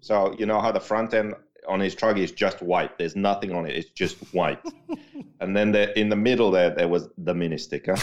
[0.00, 1.34] So you know how the front end
[1.66, 2.98] on his truggy is just white.
[2.98, 3.74] There's nothing on it.
[3.76, 4.60] It's just white.
[5.40, 7.96] and then the, in the middle there there was the mini sticker,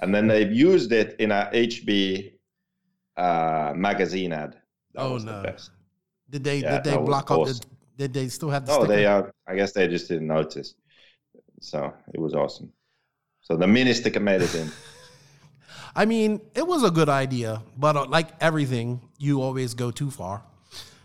[0.00, 2.34] and then they've used it in a HB
[3.16, 4.60] uh, magazine ad.
[4.94, 5.42] That oh no!
[5.42, 5.68] the.
[6.30, 7.46] Did they Yeah, did they block up?
[7.46, 7.60] The,
[7.96, 8.72] did they still have the?
[8.72, 8.96] No, sticker?
[8.96, 10.74] they uh, I guess they just didn't notice.
[11.60, 12.72] So it was awesome.
[13.40, 14.70] So the mini sticker made it in.
[15.94, 20.10] I mean, it was a good idea, but uh, like everything, you always go too
[20.10, 20.42] far.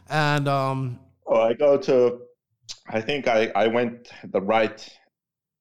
[0.09, 2.21] And um, Oh, I go to.
[2.89, 4.85] I think I I went the right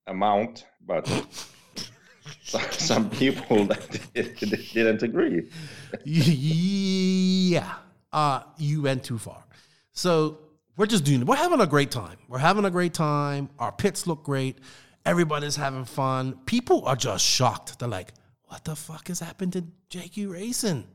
[0.09, 1.07] amount, but
[2.43, 5.49] some, people that didn't agree.
[6.05, 7.75] yeah,
[8.13, 9.45] uh, you went too far.
[9.93, 10.39] So
[10.81, 11.27] we're just doing.
[11.27, 12.17] We're having a great time.
[12.27, 13.51] We're having a great time.
[13.59, 14.57] Our pits look great.
[15.05, 16.39] Everybody's having fun.
[16.47, 17.79] People are just shocked.
[17.79, 20.87] They're like, "What the fuck has happened to JQ Racing?"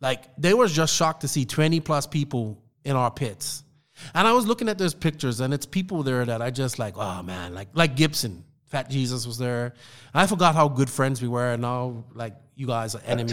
[0.00, 3.64] Like they were just shocked to see twenty plus people in our pits.
[4.14, 6.94] And I was looking at those pictures, and it's people there that I just like,
[6.96, 9.74] oh man, like like Gibson, Fat Jesus was there.
[10.14, 13.32] I forgot how good friends we were, and now like you guys are enemies.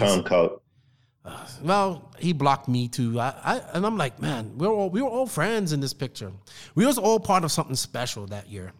[1.23, 1.61] Turncoat.
[1.63, 3.19] Well, he blocked me too.
[3.19, 6.31] I, I and I'm like, man, we're all we were all friends in this picture.
[6.75, 8.73] We was all part of something special that year.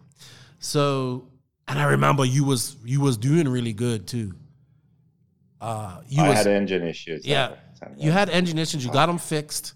[0.60, 1.28] So,
[1.68, 4.34] and I remember you was you was doing really good too.
[5.60, 7.26] Uh, you I was, had engine issues.
[7.26, 7.56] yeah,
[7.98, 8.84] you had engine issues.
[8.84, 9.74] You got them fixed,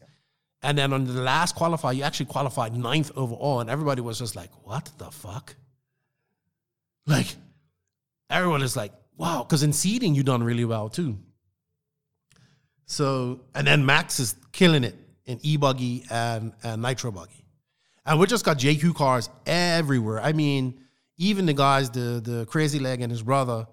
[0.61, 4.35] and then on the last qualifier, you actually qualified ninth overall, and everybody was just
[4.35, 5.55] like, "What the fuck?"
[7.05, 7.35] Like,
[8.29, 11.19] everyone is like, "Wow," because in seeding you done really well too.
[12.87, 17.45] So, and then Max is killing it in e buggy and, and nitro buggy,
[18.05, 20.21] and we just got JQ cars everywhere.
[20.21, 20.79] I mean,
[21.17, 23.67] even the guys, the the crazy leg and his brother,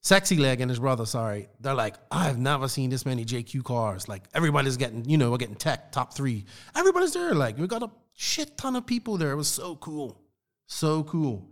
[0.00, 1.04] sexy leg and his brother.
[1.04, 4.08] Sorry, they're like, I've never seen this many JQ cars.
[4.08, 6.46] Like everybody's getting, you know, we're getting tech top three.
[6.74, 7.34] Everybody's there.
[7.34, 9.32] Like we got a shit ton of people there.
[9.32, 10.22] It was so cool,
[10.66, 11.50] so cool.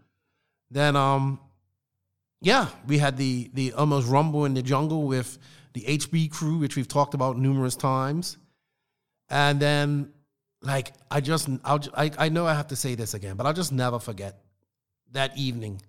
[0.70, 1.40] Then um,
[2.40, 5.38] yeah, we had the the almost rumble in the jungle with
[5.74, 8.36] the HB crew, which we've talked about numerous times.
[9.28, 10.12] And then,
[10.60, 13.52] like, I just, I'll, I, I know I have to say this again, but I'll
[13.52, 14.40] just never forget
[15.12, 15.80] that evening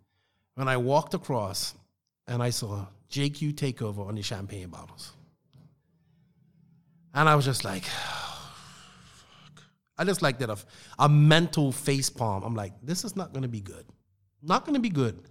[0.56, 1.74] when I walked across
[2.28, 5.12] and I saw JQ takeover on the champagne bottles.
[7.14, 7.84] And I was just like,
[9.98, 10.58] I just like that a,
[10.98, 12.44] a mental face palm.
[12.44, 13.86] I'm like, this is not going to be good.
[14.42, 15.22] Not going to be good.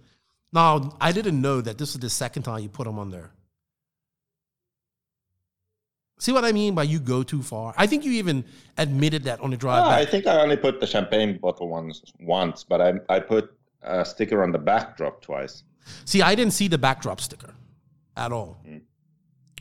[0.53, 3.31] Now, I didn't know that this was the second time you put them on there.
[6.23, 7.73] See what I mean by you go too far?
[7.75, 8.45] I think you even
[8.77, 9.99] admitted that on the drive No, back.
[9.99, 14.05] I think I only put the champagne bottle ones once, but I I put a
[14.05, 15.63] sticker on the backdrop twice.
[16.05, 17.53] See, I didn't see the backdrop sticker
[18.15, 18.57] at all.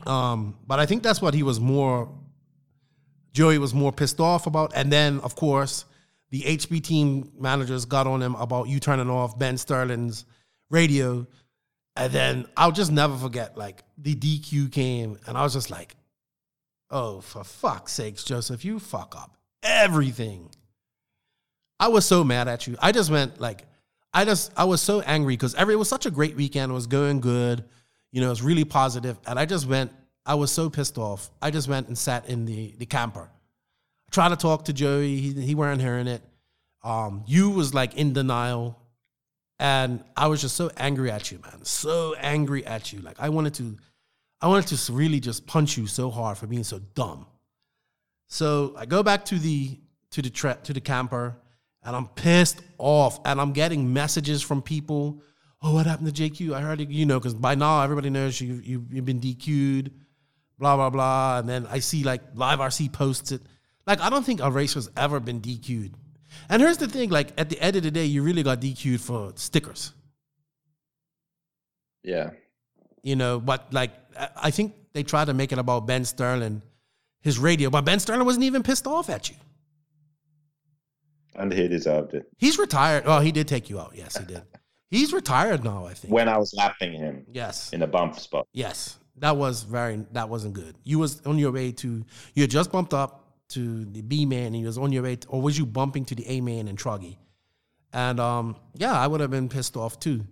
[0.06, 2.08] Um, but I think that's what he was more.
[3.32, 5.84] Joey was more pissed off about, and then of course
[6.30, 10.26] the HB team managers got on him about you turning off Ben Sterling's
[10.70, 11.26] radio,
[11.96, 13.58] and then I'll just never forget.
[13.58, 15.96] Like the DQ came, and I was just like,
[16.92, 20.50] "Oh, for fuck's sakes, Joseph, you fuck up everything."
[21.80, 22.76] I was so mad at you.
[22.80, 23.66] I just went like,
[24.14, 26.70] I just I was so angry because every it was such a great weekend.
[26.70, 27.64] It was going good,
[28.12, 29.90] you know, it was really positive, and I just went.
[30.24, 31.30] I was so pissed off.
[31.40, 33.28] I just went and sat in the the camper.
[34.12, 35.16] Tried to talk to Joey.
[35.16, 36.22] He he weren't hearing it.
[36.84, 38.78] Um, you was like in denial,
[39.58, 41.64] and I was just so angry at you, man.
[41.64, 43.00] So angry at you.
[43.00, 43.76] Like I wanted to,
[44.42, 47.26] I wanted to really just punch you so hard for being so dumb.
[48.26, 49.78] So I go back to the
[50.10, 51.36] to the tra- to the camper,
[51.84, 55.22] and I'm pissed off, and I'm getting messages from people.
[55.62, 56.54] Oh, what happened to JQ?
[56.54, 59.92] I heard you know, because by now everybody knows you, you you've been DQ'd,
[60.58, 63.42] blah blah blah, and then I see like Live RC posts it.
[63.86, 65.94] Like I don't think a racer's ever been DQ'd.
[66.48, 69.00] And here's the thing: like at the end of the day, you really got DQ'd
[69.00, 69.92] for stickers.
[72.02, 72.30] Yeah.
[73.02, 73.90] You know, but like
[74.36, 76.62] I- think they tried to make it about Ben Sterling,
[77.20, 79.36] his radio, but Ben Sterling wasn't even pissed off at you.
[81.34, 82.28] And he deserved it.
[82.36, 83.04] He's retired.
[83.06, 83.92] Oh, he did take you out.
[83.94, 84.42] Yes, he did.
[84.90, 86.12] He's retired now, I think.
[86.12, 87.24] When I was lapping him.
[87.32, 87.72] Yes.
[87.72, 88.46] In a bump spot.
[88.52, 90.04] Yes, that was very.
[90.12, 90.76] That wasn't good.
[90.84, 92.04] You was on your way to.
[92.34, 95.16] You had just bumped up to the B man, and you was on your way,
[95.16, 97.16] to, or was you bumping to the A man and Truggy?
[97.94, 100.26] And um, yeah, I would have been pissed off too.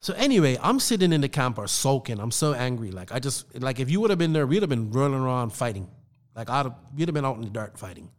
[0.00, 2.20] So anyway, I'm sitting in the camper sulking.
[2.20, 2.90] I'm so angry.
[2.90, 5.50] Like I just like if you would have been there, we'd have been rolling around
[5.50, 5.88] fighting.
[6.36, 8.10] Like I'd have, we'd have been out in the dirt fighting.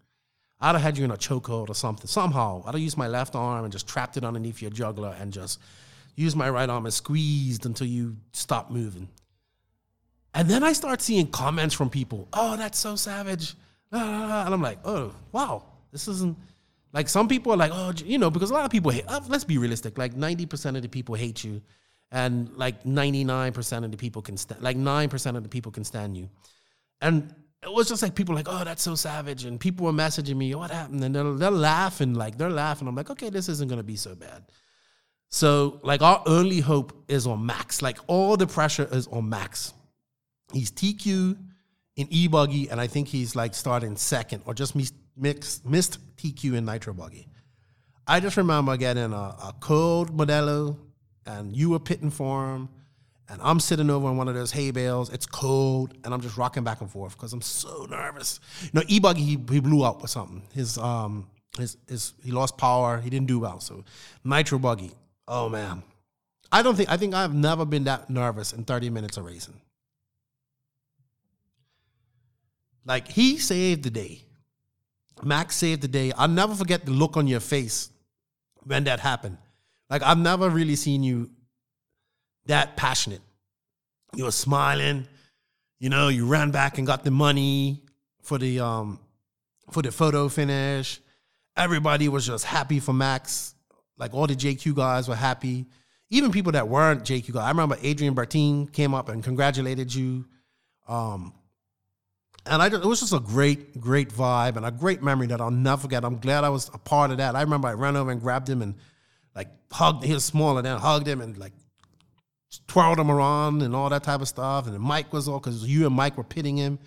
[0.60, 2.08] I'd have had you in a chokehold or something.
[2.08, 5.32] Somehow, I'd have used my left arm and just trapped it underneath your jugular and
[5.32, 5.60] just
[6.16, 9.08] used my right arm and squeezed until you stopped moving.
[10.34, 12.28] And then I start seeing comments from people.
[12.34, 13.56] Oh, that's so savage.
[13.92, 16.38] And I'm like, oh, wow, this isn't
[16.92, 19.06] like some people are like, oh, you know, because a lot of people hate.
[19.08, 19.98] uh, Let's be realistic.
[19.98, 21.62] Like 90% of the people hate you,
[22.12, 24.62] and like 99% of the people can stand.
[24.62, 26.30] Like 9% of the people can stand you.
[27.02, 29.46] And it was just like people like, oh, that's so savage.
[29.46, 31.04] And people were messaging me, what happened?
[31.04, 32.88] And they're, they're laughing, like they're laughing.
[32.88, 34.44] I'm like, okay, this isn't gonna be so bad.
[35.30, 37.82] So like our only hope is on Max.
[37.82, 39.74] Like all the pressure is on Max.
[40.54, 41.38] He's TQ
[41.98, 46.00] in E buggy, and I think he's like starting second or just missed mixed, missed
[46.20, 47.28] TQ in Nitro buggy.
[48.06, 50.78] I just remember getting a, a cold Modelo,
[51.26, 52.70] and you were pitting for him,
[53.30, 55.10] and I'm sitting over on one of those hay bales.
[55.12, 58.40] It's cold, and I'm just rocking back and forth because I'm so nervous.
[58.64, 60.42] You know, E buggy he, he blew up or something.
[60.54, 63.00] His um his his he lost power.
[63.00, 63.60] He didn't do well.
[63.60, 63.84] So
[64.24, 64.92] Nitro buggy.
[65.28, 65.84] Oh man,
[66.52, 69.62] I don't think I think I've never been that nervous in 30 minutes of racing.
[72.86, 74.24] Like he saved the day.
[75.24, 76.12] Max saved the day.
[76.18, 77.90] I'll never forget the look on your face
[78.64, 79.38] when that happened.
[79.90, 81.30] Like I've never really seen you
[82.46, 83.22] that passionate.
[84.16, 85.08] You were smiling,
[85.80, 87.84] you know, you ran back and got the money
[88.22, 89.00] for the um
[89.72, 91.00] for the photo finish.
[91.56, 93.56] Everybody was just happy for Max.
[93.98, 95.68] Like all the JQ guys were happy.
[96.10, 97.44] Even people that weren't JQ guys.
[97.44, 100.26] I remember Adrien Bertin came up and congratulated you.
[100.88, 101.34] Um,
[102.46, 105.52] and I it was just a great, great vibe and a great memory that I'll
[105.52, 106.04] never forget.
[106.04, 107.36] I'm glad I was a part of that.
[107.36, 108.76] I remember I ran over and grabbed him and
[109.36, 110.04] like hugged.
[110.04, 111.54] He was smaller than hugged him and like
[112.68, 114.68] twirled him around and all that type of stuff.
[114.68, 116.80] And Mike was all because you and Mike were pitting him.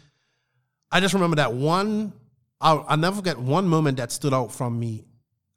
[0.90, 2.12] I just remember that one.
[2.60, 5.04] I'll, I'll never forget one moment that stood out from me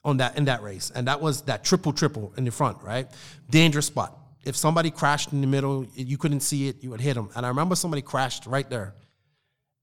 [0.03, 3.07] on that in that race, and that was that triple triple in the front, right?
[3.49, 4.17] Dangerous spot.
[4.43, 7.29] If somebody crashed in the middle, you couldn't see it, you would hit him.
[7.35, 8.93] And I remember somebody crashed right there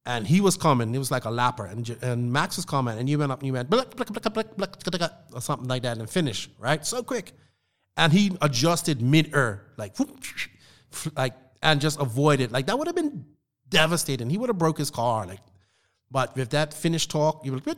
[0.05, 0.95] and he was coming.
[0.95, 3.47] It was like a lapper, and and Max was coming, and you went up and
[3.47, 6.85] you went blick, blick, blick, blick, blick, blick, or something like that, and finish right
[6.85, 7.33] so quick.
[7.97, 9.95] And he adjusted mid-air, like
[11.15, 12.51] like, and just avoided.
[12.51, 13.25] Like that would have been
[13.69, 14.31] devastating.
[14.31, 15.27] He would have broke his car.
[15.27, 15.41] Like,
[16.11, 17.77] but with that finish talk, you were like,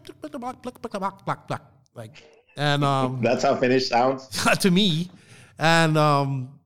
[1.94, 2.23] like,
[2.57, 4.28] and um, that's how finish sounds
[4.61, 5.11] to me.
[5.59, 6.59] And um,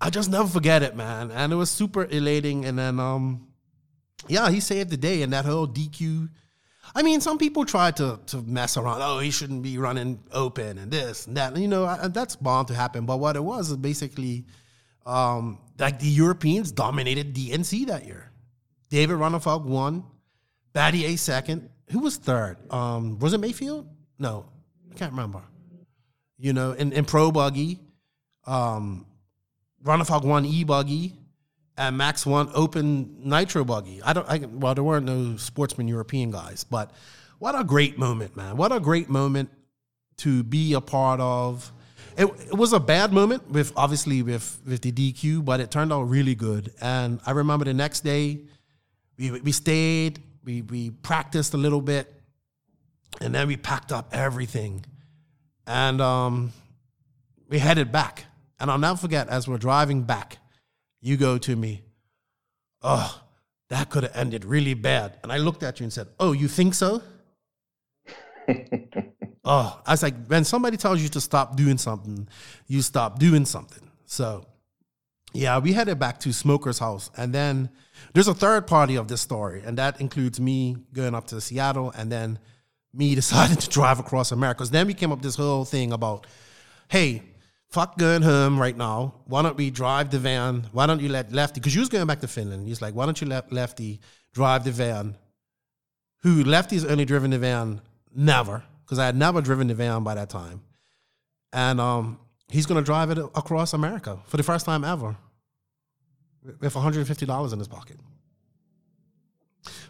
[0.00, 1.30] I just never forget it, man.
[1.30, 2.64] And it was super elating.
[2.64, 3.47] And then um
[4.28, 5.22] yeah, he saved the day.
[5.22, 6.28] And that whole DQ.
[6.94, 9.02] I mean, some people try to to mess around.
[9.02, 11.56] Oh, he shouldn't be running open and this and that.
[11.56, 13.06] You know, I, that's bound to happen.
[13.06, 14.46] But what it was is basically
[15.04, 18.30] um, like the Europeans dominated DNC that year.
[18.90, 20.04] David Ronnefalk won.
[20.74, 21.70] Battier second.
[21.90, 22.58] Who was third?
[22.70, 23.86] Um, was it Maifield?
[24.18, 24.46] No,
[24.90, 25.42] I can't remember.
[26.38, 27.80] You know, in, in Pro Buggy,
[28.46, 29.06] um,
[29.82, 31.14] won E Buggy,
[31.78, 34.02] and Max won Open Nitro Buggy.
[34.02, 34.28] I don't.
[34.28, 36.90] I, well, there weren't no sportsman European guys, but
[37.38, 38.56] what a great moment, man!
[38.56, 39.50] What a great moment
[40.18, 41.72] to be a part of.
[42.16, 45.92] It, it was a bad moment with obviously with with the DQ, but it turned
[45.92, 46.72] out really good.
[46.80, 48.40] And I remember the next day,
[49.16, 52.12] we we stayed, we we practiced a little bit,
[53.20, 54.84] and then we packed up everything,
[55.64, 56.52] and um,
[57.48, 58.24] we headed back.
[58.60, 60.38] And I'll never forget as we're driving back,
[61.00, 61.82] you go to me,
[62.82, 63.22] oh,
[63.68, 65.18] that could have ended really bad.
[65.22, 67.02] And I looked at you and said, oh, you think so?
[69.44, 72.28] oh, I was like, when somebody tells you to stop doing something,
[72.66, 73.90] you stop doing something.
[74.06, 74.46] So,
[75.34, 77.10] yeah, we headed back to Smoker's house.
[77.16, 77.68] And then
[78.14, 81.92] there's a third party of this story, and that includes me going up to Seattle
[81.96, 82.38] and then
[82.94, 84.58] me deciding to drive across America.
[84.58, 86.26] Because then we came up this whole thing about,
[86.88, 87.22] hey,
[87.68, 89.14] fuck going home right now.
[89.26, 90.68] Why don't we drive the van?
[90.72, 91.60] Why don't you let Lefty?
[91.60, 92.66] Because you was going back to Finland.
[92.66, 94.00] He's like, why don't you let Lefty
[94.32, 95.16] drive the van,
[96.22, 97.80] who lefty's only driven the van
[98.14, 100.62] never, because I had never driven the van by that time.
[101.52, 102.18] And um,
[102.50, 105.16] he's going to drive it across America for the first time ever
[106.60, 107.96] with $150 in his pocket.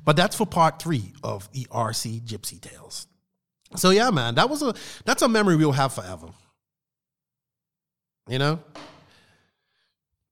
[0.05, 3.07] But that's for part three of the RC Gypsy Tales.
[3.77, 4.75] So yeah, man, that was a
[5.05, 6.29] that's a memory we'll have forever.
[8.29, 8.61] You know?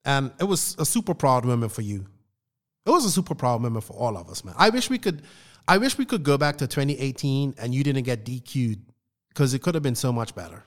[0.05, 2.07] And it was a super proud moment for you.
[2.84, 4.55] It was a super proud moment for all of us, man.
[4.57, 5.23] I wish we could
[5.68, 8.81] I wish we could go back to 2018 and you didn't get DQ'd
[9.31, 10.65] because it could have been so much better.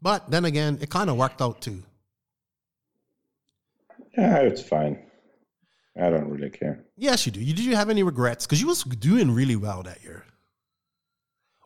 [0.00, 1.82] But then again, it kind of worked out too.
[4.16, 4.98] Yeah, it's fine.
[5.96, 6.84] I don't really care.
[6.96, 7.40] Yes, you do.
[7.40, 8.46] You did you have any regrets?
[8.46, 10.24] Because you was doing really well that year.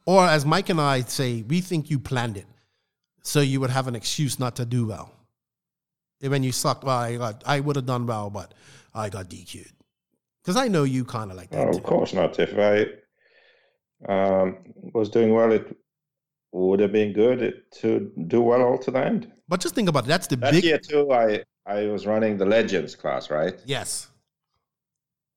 [0.09, 2.47] Or as Mike and I say, we think you planned it,
[3.23, 5.13] so you would have an excuse not to do well.
[6.23, 8.55] And when you sucked, well, I got, I would have done well, but
[8.95, 9.71] I got DQ'd.
[10.41, 11.69] Because I know you kind of like that.
[11.69, 12.39] Oh, of course not.
[12.39, 12.87] If I
[14.11, 14.57] um,
[14.95, 15.77] was doing well, it
[16.53, 19.31] would have been good to do well all to the end.
[19.47, 20.09] But just think about it.
[20.09, 21.13] That's the that big year too.
[21.13, 23.61] I I was running the Legends class, right?
[23.67, 24.09] Yes.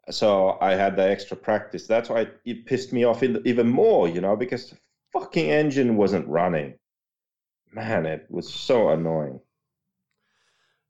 [0.10, 1.88] So I had the extra practice.
[1.88, 4.78] That's why it pissed me off even more, you know, because the
[5.14, 6.74] fucking engine wasn't running.
[7.72, 9.40] Man, it was so annoying.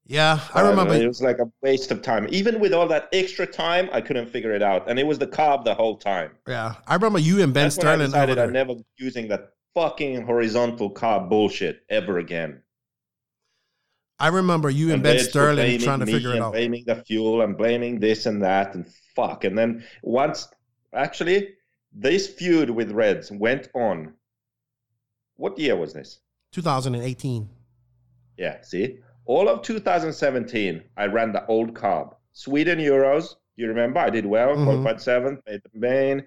[0.07, 0.93] Yeah, I remember.
[0.95, 2.27] it was like a waste of time.
[2.31, 5.27] Even with all that extra time, I couldn't figure it out, and it was the
[5.27, 6.31] carb the whole time.
[6.47, 8.07] Yeah, I remember you and Ben That's when I Sterling.
[8.07, 12.61] decided I'm never using that fucking horizontal carb bullshit ever again.
[14.19, 16.51] I remember you and Ben Sterling trying to figure it and out.
[16.51, 19.43] Blaming the fuel and blaming this and that and fuck.
[19.43, 20.47] And then once,
[20.93, 21.55] actually,
[21.93, 24.13] this feud with Reds went on.
[25.35, 26.19] What year was this?
[26.51, 27.49] 2018.
[28.37, 28.99] Yeah, see?
[29.25, 32.15] All of 2017, I ran the old carb.
[32.33, 33.99] Sweden Euros, you remember?
[33.99, 34.63] I did well, Mhm.
[34.63, 36.25] qualified seventh, made the main,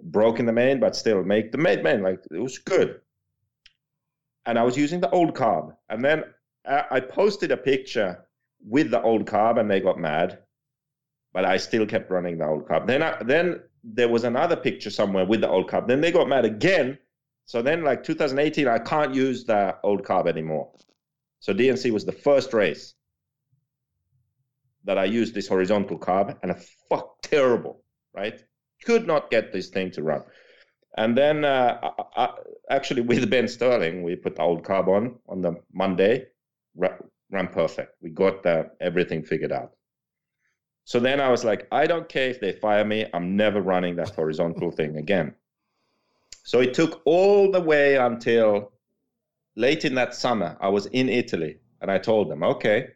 [0.00, 2.02] broke in the main, but still make the main main.
[2.02, 3.00] Like, it was good.
[4.46, 5.76] And I was using the old carb.
[5.88, 6.24] And then
[6.64, 8.26] I I posted a picture
[8.64, 10.41] with the old carb and they got mad.
[11.32, 12.86] But I still kept running the old carb.
[12.86, 15.88] Then, I, then there was another picture somewhere with the old carb.
[15.88, 16.98] Then they got mad again.
[17.46, 20.70] So then, like 2018, I can't use the old carb anymore.
[21.40, 22.94] So DNC was the first race
[24.84, 26.56] that I used this horizontal carb, and a
[26.88, 27.82] fuck terrible,
[28.14, 28.42] right?
[28.84, 30.22] Could not get this thing to run.
[30.96, 31.78] And then, uh,
[32.16, 32.28] I, I,
[32.68, 36.26] actually, with Ben Sterling, we put the old carb on on the Monday,
[36.76, 37.96] ran perfect.
[38.02, 39.72] We got the, everything figured out.
[40.84, 43.06] So then I was like, I don't care if they fire me.
[43.14, 45.34] I'm never running that horizontal thing again.
[46.44, 48.72] So it took all the way until
[49.54, 50.56] late in that summer.
[50.60, 52.88] I was in Italy and I told them, okay,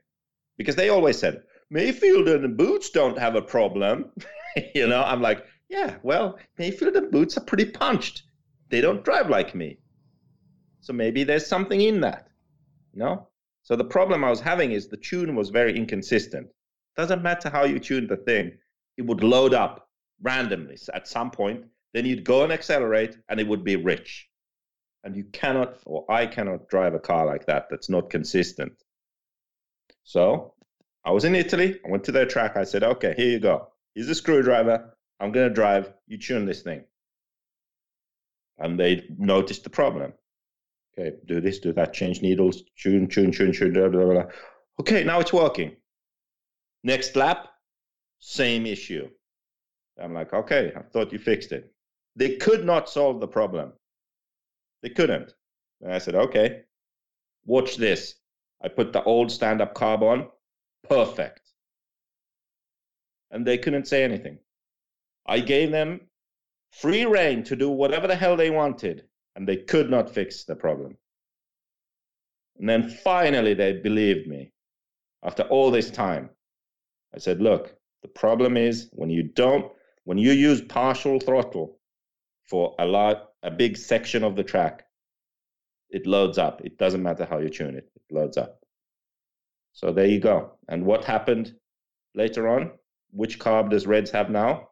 [0.56, 1.42] because they always said,
[1.72, 4.10] Maifield and the Boots don't have a problem.
[4.74, 8.22] you know, I'm like, yeah, well, Maifield and Boots are pretty punched.
[8.68, 9.78] They don't drive like me.
[10.80, 12.28] So maybe there's something in that.
[12.92, 13.28] You know?
[13.62, 16.48] So the problem I was having is the tune was very inconsistent.
[16.96, 18.52] Doesn't matter how you tune the thing,
[18.96, 19.88] it would load up
[20.22, 21.64] randomly at some point.
[21.92, 24.28] Then you'd go and accelerate, and it would be rich.
[25.04, 28.72] And you cannot, or I cannot drive a car like that that's not consistent.
[30.04, 30.54] So
[31.04, 31.78] I was in Italy.
[31.84, 32.56] I went to their track.
[32.56, 33.68] I said, okay, here you go.
[33.94, 34.96] Here's a screwdriver.
[35.20, 35.92] I'm going to drive.
[36.06, 36.84] You tune this thing.
[38.58, 40.12] And they noticed the problem.
[40.98, 44.24] Okay, do this, do that, change needles, tune, tune, tune, tune, blah, blah, blah.
[44.80, 45.76] Okay, now it's working.
[46.86, 47.48] Next lap,
[48.20, 49.08] same issue.
[50.00, 51.72] I'm like, okay, I thought you fixed it.
[52.14, 53.72] They could not solve the problem.
[54.84, 55.32] They couldn't.
[55.80, 56.62] And I said, okay,
[57.44, 58.14] watch this.
[58.62, 60.28] I put the old stand up carb on,
[60.88, 61.40] perfect.
[63.32, 64.38] And they couldn't say anything.
[65.26, 66.02] I gave them
[66.70, 69.02] free reign to do whatever the hell they wanted,
[69.34, 70.96] and they could not fix the problem.
[72.60, 74.52] And then finally, they believed me
[75.24, 76.30] after all this time.
[77.16, 79.72] I said, look, the problem is when you don't,
[80.04, 81.78] when you use partial throttle
[82.44, 84.84] for a lot, a big section of the track,
[85.88, 86.60] it loads up.
[86.62, 88.60] It doesn't matter how you tune it, it loads up.
[89.72, 90.52] So there you go.
[90.68, 91.54] And what happened
[92.14, 92.72] later on?
[93.12, 94.68] Which carb does Reds have now?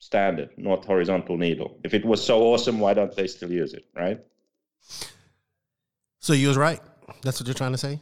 [0.00, 1.78] Standard, not horizontal needle.
[1.84, 4.20] If it was so awesome, why don't they still use it, right?
[6.20, 6.80] So you was right.
[7.22, 8.00] That's what you're trying to say?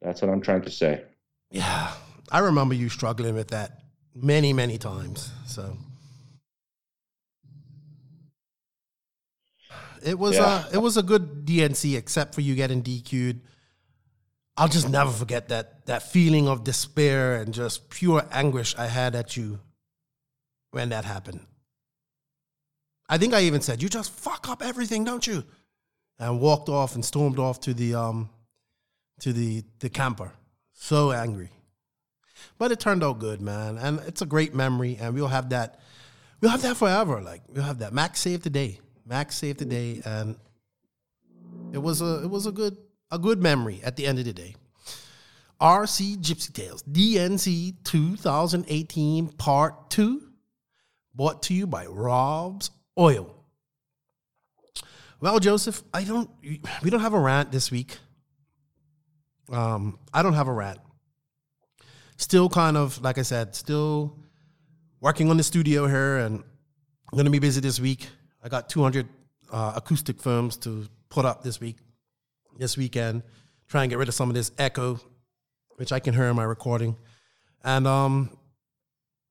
[0.00, 1.04] That's what I'm trying to say.
[1.52, 1.92] Yeah.
[2.30, 3.82] I remember you struggling with that
[4.14, 5.30] many, many times.
[5.46, 5.76] So
[10.02, 10.44] it was Yeah.
[10.44, 13.40] uh it was a good DNC except for you getting DQ'd.
[14.56, 19.14] I'll just never forget that that feeling of despair and just pure anguish I had
[19.14, 19.60] at you
[20.70, 21.46] when that happened.
[23.08, 25.44] I think I even said, "You just fuck up everything, don't you?"
[26.18, 28.30] And walked off and stormed off to the um
[29.20, 30.32] to the the camper.
[30.82, 31.50] So angry.
[32.58, 33.78] But it turned out good, man.
[33.78, 35.78] And it's a great memory and we'll have that
[36.40, 37.22] we'll have that forever.
[37.22, 37.92] Like we'll have that.
[37.92, 38.80] Max saved the day.
[39.06, 40.34] Max saved the day and
[41.72, 42.76] it was a it was a good
[43.12, 44.56] a good memory at the end of the day.
[45.60, 50.20] RC Gypsy Tales, DNC 2018 Part 2,
[51.14, 53.32] brought to you by Rob's Oil.
[55.20, 56.28] Well, Joseph, I don't
[56.82, 57.98] we don't have a rant this week.
[59.50, 60.78] Um, I don't have a rat.
[62.16, 64.16] Still kind of, like I said, still
[65.00, 66.42] working on the studio here and
[67.10, 68.08] I'm gonna be busy this week.
[68.42, 69.06] I got 200
[69.52, 71.76] uh, acoustic films to put up this week,
[72.58, 73.22] this weekend.
[73.68, 74.98] Try and get rid of some of this echo,
[75.76, 76.96] which I can hear in my recording.
[77.64, 78.36] And um,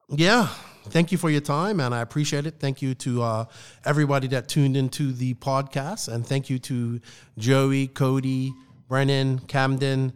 [0.09, 0.48] yeah,
[0.90, 2.56] thank you for your time, and I appreciate it.
[2.59, 3.45] Thank you to uh,
[3.85, 6.99] everybody that tuned into the podcast, and thank you to
[7.38, 8.51] Joey, Kody,
[8.91, 10.11] Brennan, Camden,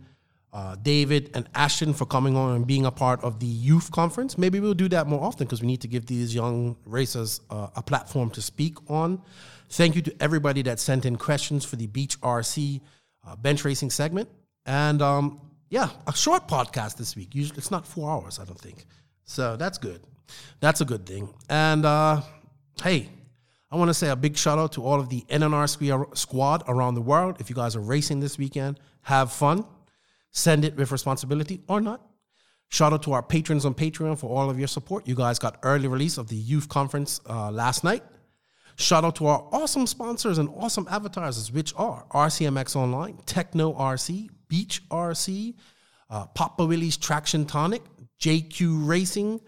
[0.52, 4.38] uh, David, and Ashton for coming on and being a part of the youth conference.
[4.38, 7.68] Maybe we'll do that more often because we need to give these young racers uh,
[7.78, 9.22] a platform to speak on.
[9.70, 12.82] Thank you to everybody that sent in questions for the Beach RC
[13.26, 14.28] uh, bench racing segment.
[14.66, 15.40] And um,
[15.70, 17.34] yeah, a short podcast this week.
[17.34, 18.84] Usually it's not four hours, I don't think.
[19.24, 20.02] So that's good.
[20.60, 21.34] That's a good thing.
[21.50, 22.24] And uh,
[22.84, 23.08] hey,
[23.76, 26.96] I want to say a big shout out to all of the NNR squad around
[26.96, 27.36] the world.
[27.42, 29.66] If you guys are racing this weekend, have fun.
[30.32, 32.02] Send it with responsibility or not.
[32.70, 35.06] Shout out to our patrons on Patreon for all of your support.
[35.06, 38.02] You guys got early release of the youth conference uh, last night.
[38.78, 44.30] Shout out to our awesome sponsors and awesome advertisers, which are RCMX Online, Tekno RC,
[44.48, 45.54] Beach RC,
[46.10, 47.82] uh, Papa Willie's Traction Tonic,
[48.22, 49.42] JQ Racing,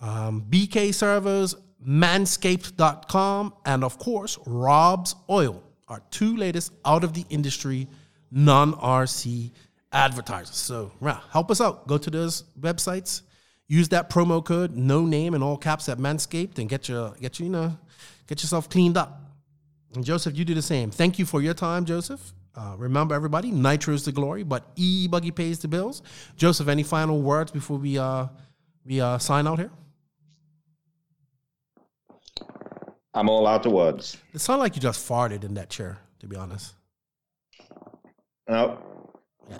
[0.00, 1.56] um, BK Servers,
[1.86, 7.88] Manscaped.com, and of course, Rob's Oil, our two latest out of the industry
[8.30, 9.50] non RC
[9.92, 10.56] advertisers.
[10.56, 11.86] So, yeah, help us out.
[11.86, 13.22] Go to those websites,
[13.68, 17.38] use that promo code, no name in all caps at Manscaped, and get your, get
[17.38, 17.76] you, you know,
[18.26, 19.20] get yourself cleaned up.
[19.94, 20.90] And Joseph, you do the same.
[20.90, 22.32] Thank you for your time, Joseph.
[22.56, 26.02] Uh, remember, everybody, nitro is the glory, but e buggy pays the bills.
[26.36, 28.26] Joseph, any final words before we uh,
[28.84, 29.70] we uh, sign out here?
[33.14, 34.16] I'm all out of words.
[34.32, 36.74] It sounded like you just farted in that chair, to be honest.
[38.48, 38.78] No.
[39.48, 39.58] Yeah.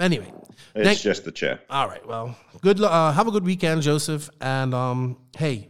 [0.00, 0.32] Anyway,
[0.74, 1.60] it's thank- just the chair.
[1.68, 2.06] All right.
[2.06, 2.80] Well, good.
[2.80, 4.30] Uh, have a good weekend, Joseph.
[4.40, 5.68] And um, hey,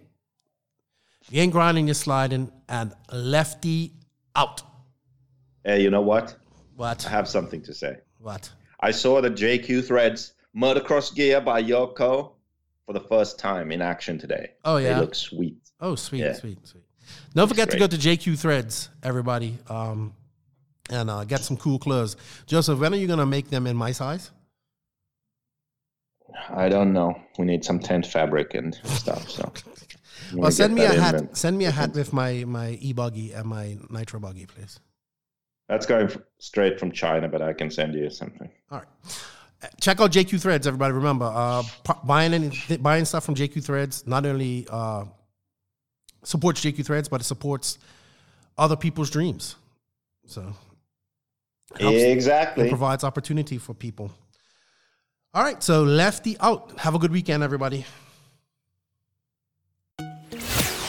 [1.30, 3.94] you ain't grinding, you're sliding, and lefty
[4.36, 4.62] out.
[5.64, 6.36] Hey, you know what?
[6.76, 7.06] What?
[7.06, 7.96] I have something to say.
[8.18, 8.50] What?
[8.80, 12.32] I saw the JQ Threads motocross gear by Yoko
[12.86, 14.52] for the first time in action today.
[14.64, 15.58] Oh yeah, they look sweet.
[15.80, 16.32] Oh sweet, yeah.
[16.34, 16.84] sweet, sweet.
[17.34, 20.14] Don't forget to go to JQ Threads, everybody, um,
[20.90, 22.16] and uh, get some cool clothes.
[22.46, 24.30] Joseph, when are you gonna make them in my size?
[26.50, 27.20] I don't know.
[27.38, 29.28] We need some tent fabric and stuff.
[29.28, 29.52] So
[30.34, 31.36] well, send me a hat.
[31.36, 34.80] Send me a hat with my my e buggy and my nitro buggy, please.
[35.68, 38.50] That's going straight from China, but I can send you something.
[38.70, 38.88] All right.
[39.80, 40.94] Check out JQ Threads, everybody.
[40.94, 41.62] Remember, uh,
[42.04, 45.04] buying any, buying stuff from JQ Threads not only uh,
[46.28, 47.78] supports JQ Threads, but it supports
[48.58, 49.56] other people's dreams.
[50.26, 50.52] So
[51.80, 54.12] exactly, it provides opportunity for people.
[55.32, 56.78] All right, so lefty out.
[56.78, 57.86] Have a good weekend, everybody.